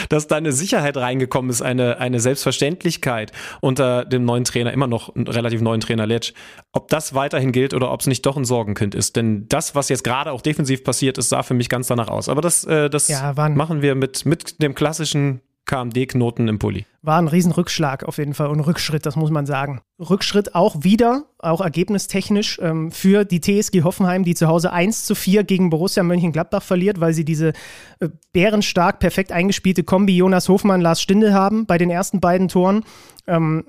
dass 0.08 0.26
da 0.26 0.36
eine 0.36 0.52
Sicherheit 0.52 0.96
reingekommen 0.96 1.50
ist, 1.50 1.62
eine, 1.62 1.98
eine 1.98 2.18
Selbstverständlichkeit 2.18 3.32
unter 3.60 4.04
dem 4.04 4.24
neuen 4.24 4.44
Trainer, 4.44 4.72
immer 4.72 4.86
noch 4.86 5.14
relativ 5.14 5.60
neuen 5.60 5.80
Trainer 5.80 6.06
Letsch. 6.06 6.32
Ob 6.72 6.88
das 6.88 7.14
weiterhin 7.14 7.52
gilt 7.52 7.74
oder 7.74 7.92
ob 7.92 8.00
es 8.00 8.06
nicht 8.06 8.26
doch 8.26 8.36
ein 8.36 8.44
Sorgenkind 8.44 8.94
ist. 8.94 9.16
Denn 9.16 9.46
das, 9.48 9.74
was 9.74 9.88
jetzt 9.88 10.02
gerade 10.02 10.32
auch 10.32 10.40
defensiv 10.40 10.82
passiert 10.82 11.18
ist, 11.18 11.28
sah 11.28 11.42
für 11.42 11.54
mich 11.54 11.68
ganz 11.68 11.86
danach 11.86 12.08
aus. 12.08 12.28
Aber 12.28 12.40
das, 12.40 12.64
äh, 12.64 12.90
das 12.90 13.08
Ja, 13.08 13.34
machen 13.36 13.82
wir 13.82 13.94
mit, 13.94 14.26
mit 14.26 14.60
dem 14.60 14.74
klassischen 14.74 15.40
KMD-Knoten 15.66 16.48
im 16.48 16.58
Pulli. 16.58 16.86
War 17.02 17.18
ein 17.18 17.28
Riesenrückschlag 17.28 18.04
auf 18.04 18.18
jeden 18.18 18.34
Fall 18.34 18.48
und 18.48 18.60
Rückschritt, 18.60 19.06
das 19.06 19.16
muss 19.16 19.30
man 19.30 19.46
sagen. 19.46 19.80
Rückschritt 19.98 20.54
auch 20.54 20.76
wieder, 20.84 21.24
auch 21.38 21.60
ergebnistechnisch, 21.60 22.58
ähm, 22.62 22.90
für 22.90 23.24
die 23.24 23.40
TSG 23.40 23.82
Hoffenheim, 23.82 24.24
die 24.24 24.34
zu 24.34 24.48
Hause 24.48 24.72
1 24.72 25.04
zu 25.04 25.14
4 25.14 25.44
gegen 25.44 25.70
Borussia 25.70 26.02
Mönchengladbach 26.02 26.62
verliert, 26.62 27.00
weil 27.00 27.14
sie 27.14 27.24
diese 27.24 27.52
äh, 28.00 28.08
bärenstark 28.32 28.98
perfekt 28.98 29.32
eingespielte 29.32 29.84
Kombi 29.84 30.16
Jonas 30.16 30.48
Hofmann, 30.48 30.80
Lars 30.80 31.00
Stindl 31.00 31.32
haben 31.32 31.66
bei 31.66 31.78
den 31.78 31.90
ersten 31.90 32.20
beiden 32.20 32.48
Toren. 32.48 32.84
Ähm, 33.26 33.64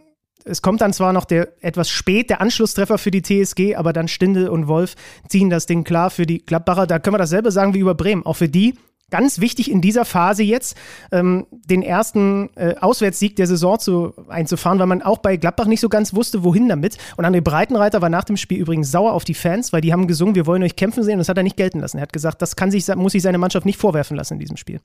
es 0.46 0.62
kommt 0.62 0.82
dann 0.82 0.94
zwar 0.94 1.12
noch 1.12 1.26
der 1.26 1.54
etwas 1.62 1.90
spät 1.90 2.30
der 2.30 2.40
Anschlusstreffer 2.40 3.00
für 3.00 3.10
die 3.10 3.24
TSG, 3.24 3.76
aber 3.76 3.94
dann 3.94 4.08
Stindl 4.08 4.48
und 4.48 4.68
Wolf 4.68 4.96
ziehen 5.28 5.50
das 5.50 5.66
Ding 5.66 5.84
klar 5.84 6.12
für 6.12 6.28
die 6.28 6.46
Gladbacher. 6.46 6.86
Da 6.86 7.00
können 7.00 7.16
wir 7.16 7.20
dasselbe 7.20 7.52
sagen 7.52 7.74
wie 7.74 7.80
über 7.80 7.96
Bremen. 7.96 8.26
Auch 8.26 8.36
für 8.36 8.50
die 8.50 8.76
ganz 9.12 9.40
wichtig 9.40 9.70
in 9.70 9.82
dieser 9.82 10.06
Phase 10.06 10.44
jetzt, 10.44 10.78
ähm, 11.12 11.46
den 11.52 11.84
ersten 11.84 12.50
äh, 12.56 12.76
Auswärtssieg 12.80 13.36
der 13.36 13.48
Saison 13.48 13.80
zu, 13.80 14.14
einzufahren, 14.28 14.80
weil 14.80 14.88
man 14.88 15.02
auch 15.02 15.20
bei 15.20 15.38
Gladbach 15.38 15.68
nicht 15.68 15.80
so 15.80 15.90
ganz 15.90 16.14
wusste, 16.14 16.44
wohin 16.44 16.68
damit. 16.68 16.98
Und 17.18 17.26
André 17.26 17.42
Breitenreiter 17.42 18.02
war 18.02 18.10
nach 18.10 18.24
dem 18.24 18.38
Spiel 18.38 18.60
übrigens 18.60 18.92
sauer 18.92 19.14
auf 19.14 19.24
die 19.24 19.34
Fans, 19.34 19.74
weil 19.74 19.82
die 19.82 19.94
haben 19.94 20.08
gesungen, 20.08 20.36
wir 20.36 20.46
wollen 20.46 20.64
euch 20.64 20.76
kämpfen 20.76 21.04
sehen. 21.04 21.14
Und 21.14 21.20
das 21.20 21.30
hat 21.30 21.38
er 21.38 21.44
nicht 21.44 21.58
gelten 21.58 21.80
lassen. 21.80 21.98
Er 21.98 22.04
hat 22.04 22.14
gesagt, 22.14 22.42
das 22.42 22.56
kann 22.56 22.72
sich, 22.72 22.88
muss 22.96 23.12
sich 23.12 23.22
seine 23.22 23.38
Mannschaft 23.38 23.66
nicht 23.66 23.80
vorwerfen 23.80 24.18
lassen 24.18 24.34
in 24.34 24.40
diesem 24.40 24.58
Spiel. 24.58 24.80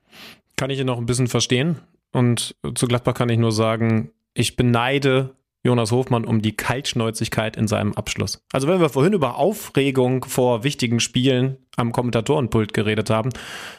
Kann 0.55 0.69
ich 0.69 0.79
ihn 0.79 0.87
noch 0.87 0.97
ein 0.97 1.05
bisschen 1.05 1.27
verstehen. 1.27 1.77
Und 2.11 2.55
zu 2.75 2.87
Gladbach 2.87 3.13
kann 3.13 3.29
ich 3.29 3.39
nur 3.39 3.51
sagen, 3.51 4.11
ich 4.33 4.55
beneide 4.55 5.35
Jonas 5.63 5.91
Hofmann 5.91 6.25
um 6.25 6.41
die 6.41 6.55
Kaltschnäuzigkeit 6.55 7.55
in 7.55 7.67
seinem 7.67 7.93
Abschluss. 7.93 8.43
Also 8.51 8.67
wenn 8.67 8.81
wir 8.81 8.89
vorhin 8.89 9.13
über 9.13 9.37
Aufregung 9.37 10.25
vor 10.25 10.63
wichtigen 10.63 10.99
Spielen 10.99 11.57
am 11.77 11.91
Kommentatorenpult 11.91 12.73
geredet 12.73 13.09
haben, 13.09 13.29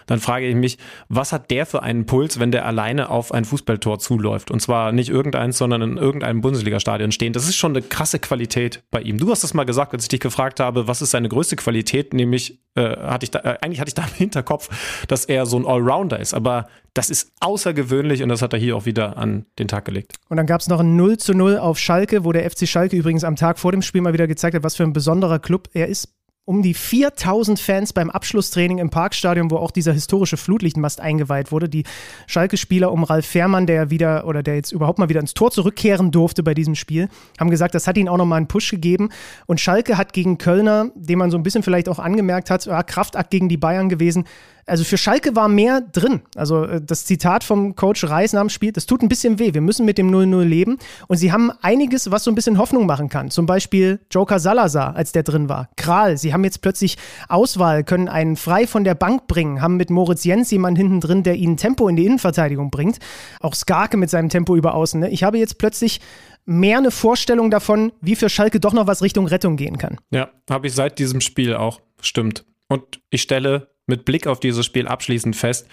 dann 0.06 0.20
frage 0.20 0.46
ich 0.46 0.54
mich, 0.54 0.78
was 1.08 1.32
hat 1.32 1.50
der 1.50 1.66
für 1.66 1.82
einen 1.82 2.06
Puls, 2.06 2.38
wenn 2.38 2.52
der 2.52 2.66
alleine 2.66 3.10
auf 3.10 3.32
ein 3.32 3.44
Fußballtor 3.44 3.98
zuläuft? 3.98 4.50
Und 4.50 4.60
zwar 4.60 4.92
nicht 4.92 5.10
irgendeins, 5.10 5.58
sondern 5.58 5.82
in 5.82 5.96
irgendeinem 5.98 6.40
Bundesligastadion 6.40 7.12
stehen. 7.12 7.32
Das 7.32 7.48
ist 7.48 7.56
schon 7.56 7.72
eine 7.72 7.82
krasse 7.82 8.18
Qualität 8.18 8.82
bei 8.90 9.02
ihm. 9.02 9.18
Du 9.18 9.30
hast 9.30 9.42
das 9.42 9.52
mal 9.52 9.64
gesagt, 9.64 9.92
als 9.92 10.04
ich 10.04 10.08
dich 10.08 10.20
gefragt 10.20 10.60
habe, 10.60 10.86
was 10.86 11.02
ist 11.02 11.10
seine 11.10 11.28
größte 11.28 11.56
Qualität? 11.56 12.14
Nämlich, 12.14 12.60
äh, 12.76 12.96
hatte 12.96 13.24
ich 13.24 13.30
da, 13.30 13.40
äh, 13.40 13.58
eigentlich 13.60 13.80
hatte 13.80 13.90
ich 13.90 13.94
da 13.94 14.04
im 14.04 14.14
Hinterkopf, 14.14 15.04
dass 15.08 15.24
er 15.24 15.46
so 15.46 15.58
ein 15.58 15.66
Allrounder 15.66 16.18
ist. 16.20 16.32
Aber 16.32 16.68
das 16.94 17.08
ist 17.08 17.32
außergewöhnlich 17.40 18.22
und 18.22 18.28
das 18.28 18.42
hat 18.42 18.52
er 18.52 18.58
hier 18.58 18.76
auch 18.76 18.84
wieder 18.84 19.16
an 19.16 19.46
den 19.58 19.68
Tag 19.68 19.84
gelegt. 19.84 20.16
Und 20.28 20.36
dann 20.36 20.46
gab 20.46 20.60
es 20.60 20.68
noch 20.68 20.80
ein 20.80 20.96
0 20.96 21.16
zu 21.16 21.34
0 21.34 21.58
auf 21.58 21.78
Schalke, 21.78 22.24
wo 22.24 22.32
der 22.32 22.48
FC 22.50 22.68
Schalke 22.68 22.96
übrigens 22.96 23.24
am 23.24 23.36
Tag 23.36 23.58
vor 23.58 23.72
dem 23.72 23.82
Spiel 23.82 24.02
mal 24.02 24.12
wieder 24.12 24.26
gezeigt 24.26 24.54
hat, 24.54 24.62
was 24.62 24.76
für 24.76 24.82
ein 24.82 24.92
besonderer 24.92 25.38
Club 25.38 25.68
er 25.72 25.88
ist 25.88 26.08
um 26.44 26.60
die 26.60 26.74
4000 26.74 27.60
Fans 27.60 27.92
beim 27.92 28.10
Abschlusstraining 28.10 28.78
im 28.78 28.90
Parkstadion, 28.90 29.50
wo 29.50 29.56
auch 29.56 29.70
dieser 29.70 29.92
historische 29.92 30.36
Flutlichtmast 30.36 31.00
eingeweiht 31.00 31.52
wurde. 31.52 31.68
Die 31.68 31.84
Schalke-Spieler 32.26 32.90
um 32.90 33.04
Ralf 33.04 33.26
Fährmann, 33.26 33.66
der 33.66 33.90
wieder 33.90 34.26
oder 34.26 34.42
der 34.42 34.56
jetzt 34.56 34.72
überhaupt 34.72 34.98
mal 34.98 35.08
wieder 35.08 35.20
ins 35.20 35.34
Tor 35.34 35.52
zurückkehren 35.52 36.10
durfte 36.10 36.42
bei 36.42 36.54
diesem 36.54 36.74
Spiel, 36.74 37.08
haben 37.38 37.50
gesagt, 37.50 37.76
das 37.76 37.86
hat 37.86 37.96
ihnen 37.96 38.08
auch 38.08 38.16
nochmal 38.16 38.38
einen 38.38 38.48
Push 38.48 38.72
gegeben. 38.72 39.10
Und 39.46 39.60
Schalke 39.60 39.96
hat 39.96 40.12
gegen 40.12 40.36
Kölner, 40.36 40.90
dem 40.96 41.20
man 41.20 41.30
so 41.30 41.36
ein 41.36 41.44
bisschen 41.44 41.62
vielleicht 41.62 41.88
auch 41.88 42.00
angemerkt 42.00 42.50
hat, 42.50 42.66
ja, 42.66 42.82
Kraftakt 42.82 43.30
gegen 43.30 43.48
die 43.48 43.56
Bayern 43.56 43.88
gewesen, 43.88 44.24
also 44.66 44.84
für 44.84 44.96
Schalke 44.96 45.34
war 45.34 45.48
mehr 45.48 45.80
drin. 45.80 46.22
Also 46.36 46.64
äh, 46.64 46.80
das 46.80 47.04
Zitat 47.04 47.44
vom 47.44 47.74
Coach 47.76 48.04
Reis 48.04 48.32
nach 48.32 48.40
dem 48.40 48.48
Spiel, 48.48 48.72
das 48.72 48.86
tut 48.86 49.02
ein 49.02 49.08
bisschen 49.08 49.38
weh. 49.38 49.54
Wir 49.54 49.60
müssen 49.60 49.84
mit 49.84 49.98
dem 49.98 50.10
0-0 50.10 50.42
leben. 50.44 50.78
Und 51.08 51.16
sie 51.16 51.32
haben 51.32 51.50
einiges, 51.62 52.10
was 52.10 52.24
so 52.24 52.30
ein 52.30 52.34
bisschen 52.34 52.58
Hoffnung 52.58 52.86
machen 52.86 53.08
kann. 53.08 53.30
Zum 53.30 53.46
Beispiel 53.46 54.00
Joker 54.10 54.38
Salazar, 54.38 54.94
als 54.94 55.12
der 55.12 55.22
drin 55.22 55.48
war. 55.48 55.68
Kral, 55.76 56.16
sie 56.16 56.32
haben 56.32 56.44
jetzt 56.44 56.62
plötzlich 56.62 56.96
Auswahl, 57.28 57.84
können 57.84 58.08
einen 58.08 58.36
frei 58.36 58.66
von 58.66 58.84
der 58.84 58.94
Bank 58.94 59.26
bringen, 59.26 59.60
haben 59.60 59.76
mit 59.76 59.90
Moritz 59.90 60.24
Jens 60.24 60.50
jemanden 60.50 60.76
hinten 60.76 61.00
drin, 61.00 61.22
der 61.22 61.36
ihnen 61.36 61.56
Tempo 61.56 61.88
in 61.88 61.96
die 61.96 62.06
Innenverteidigung 62.06 62.70
bringt. 62.70 62.98
Auch 63.40 63.54
Skarke 63.54 63.96
mit 63.96 64.10
seinem 64.10 64.28
Tempo 64.28 64.56
über 64.56 64.74
außen. 64.74 65.00
Ne? 65.00 65.10
Ich 65.10 65.24
habe 65.24 65.38
jetzt 65.38 65.58
plötzlich 65.58 66.00
mehr 66.44 66.78
eine 66.78 66.90
Vorstellung 66.90 67.50
davon, 67.50 67.92
wie 68.00 68.16
für 68.16 68.28
Schalke 68.28 68.60
doch 68.60 68.72
noch 68.72 68.86
was 68.86 69.02
Richtung 69.02 69.26
Rettung 69.26 69.56
gehen 69.56 69.78
kann. 69.78 69.98
Ja, 70.10 70.30
habe 70.50 70.66
ich 70.66 70.74
seit 70.74 70.98
diesem 70.98 71.20
Spiel 71.20 71.54
auch. 71.54 71.80
Stimmt. 72.00 72.44
Und 72.68 73.00
ich 73.10 73.22
stelle 73.22 73.71
mit 73.92 74.06
Blick 74.06 74.26
auf 74.26 74.40
dieses 74.40 74.64
Spiel 74.64 74.88
abschließend 74.88 75.36
fest, 75.36 75.68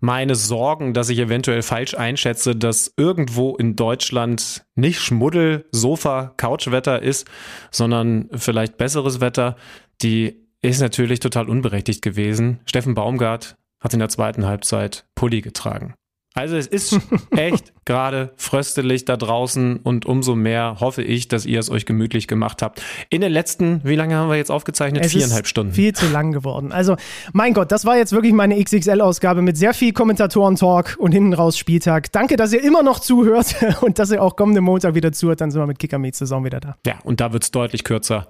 meine 0.00 0.34
Sorgen, 0.34 0.92
dass 0.92 1.08
ich 1.08 1.18
eventuell 1.20 1.62
falsch 1.62 1.94
einschätze, 1.94 2.56
dass 2.56 2.92
irgendwo 2.96 3.56
in 3.56 3.76
Deutschland 3.76 4.64
nicht 4.74 5.00
Schmuddel, 5.00 5.66
Sofa, 5.70 6.34
Couchwetter 6.36 7.00
ist, 7.00 7.28
sondern 7.70 8.28
vielleicht 8.34 8.76
besseres 8.76 9.20
Wetter, 9.20 9.56
die 10.02 10.36
ist 10.62 10.80
natürlich 10.80 11.20
total 11.20 11.48
unberechtigt 11.48 12.02
gewesen. 12.02 12.58
Steffen 12.66 12.94
Baumgart 12.94 13.56
hat 13.78 13.92
in 13.92 14.00
der 14.00 14.08
zweiten 14.08 14.46
Halbzeit 14.46 15.06
Pulli 15.14 15.42
getragen. 15.42 15.94
Also 16.34 16.56
es 16.56 16.68
ist 16.68 16.96
echt 17.32 17.72
gerade 17.84 18.32
fröstelig 18.36 19.04
da 19.04 19.16
draußen 19.16 19.78
und 19.78 20.06
umso 20.06 20.36
mehr 20.36 20.76
hoffe 20.78 21.02
ich, 21.02 21.26
dass 21.26 21.44
ihr 21.44 21.58
es 21.58 21.70
euch 21.70 21.86
gemütlich 21.86 22.28
gemacht 22.28 22.62
habt. 22.62 22.80
In 23.08 23.20
den 23.20 23.32
letzten, 23.32 23.80
wie 23.82 23.96
lange 23.96 24.14
haben 24.14 24.30
wir 24.30 24.36
jetzt 24.36 24.50
aufgezeichnet? 24.50 25.04
Es 25.04 25.10
Viereinhalb 25.10 25.48
Stunden. 25.48 25.72
Viel 25.72 25.92
zu 25.92 26.08
lang 26.08 26.30
geworden. 26.30 26.70
Also, 26.70 26.96
mein 27.32 27.52
Gott, 27.52 27.72
das 27.72 27.84
war 27.84 27.96
jetzt 27.96 28.12
wirklich 28.12 28.32
meine 28.32 28.62
XXL-Ausgabe 28.62 29.42
mit 29.42 29.56
sehr 29.56 29.74
viel 29.74 29.92
Kommentatoren-Talk 29.92 30.96
und 31.00 31.10
hinten 31.10 31.32
raus 31.32 31.58
Spieltag. 31.58 32.12
Danke, 32.12 32.36
dass 32.36 32.52
ihr 32.52 32.62
immer 32.62 32.84
noch 32.84 33.00
zuhört 33.00 33.56
und 33.80 33.98
dass 33.98 34.12
ihr 34.12 34.22
auch 34.22 34.36
kommenden 34.36 34.62
Montag 34.62 34.94
wieder 34.94 35.10
zuhört. 35.10 35.40
Dann 35.40 35.50
sind 35.50 35.60
wir 35.60 35.66
mit 35.66 35.80
Kicker 35.80 35.98
Meets 35.98 36.18
Saison 36.18 36.44
wieder 36.44 36.60
da. 36.60 36.76
Ja, 36.86 37.00
und 37.02 37.20
da 37.20 37.32
wird 37.32 37.42
es 37.42 37.50
deutlich 37.50 37.82
kürzer. 37.82 38.28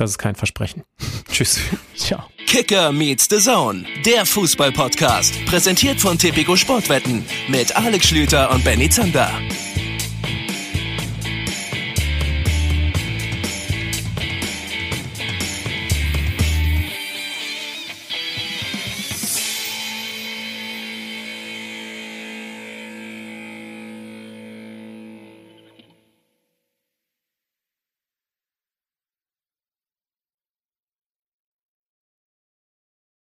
Das 0.00 0.12
ist 0.12 0.18
kein 0.18 0.34
Versprechen. 0.34 0.82
Tschüss. 1.30 1.60
Ciao. 1.94 2.24
Kicker 2.46 2.90
meets 2.90 3.26
the 3.28 3.36
Zone, 3.36 3.84
der 4.06 4.24
Fußball-Podcast. 4.24 5.44
Präsentiert 5.44 6.00
von 6.00 6.16
Tipico 6.16 6.56
Sportwetten 6.56 7.22
mit 7.48 7.76
Alex 7.76 8.08
Schlüter 8.08 8.50
und 8.50 8.64
Benny 8.64 8.88
Zander. 8.88 9.30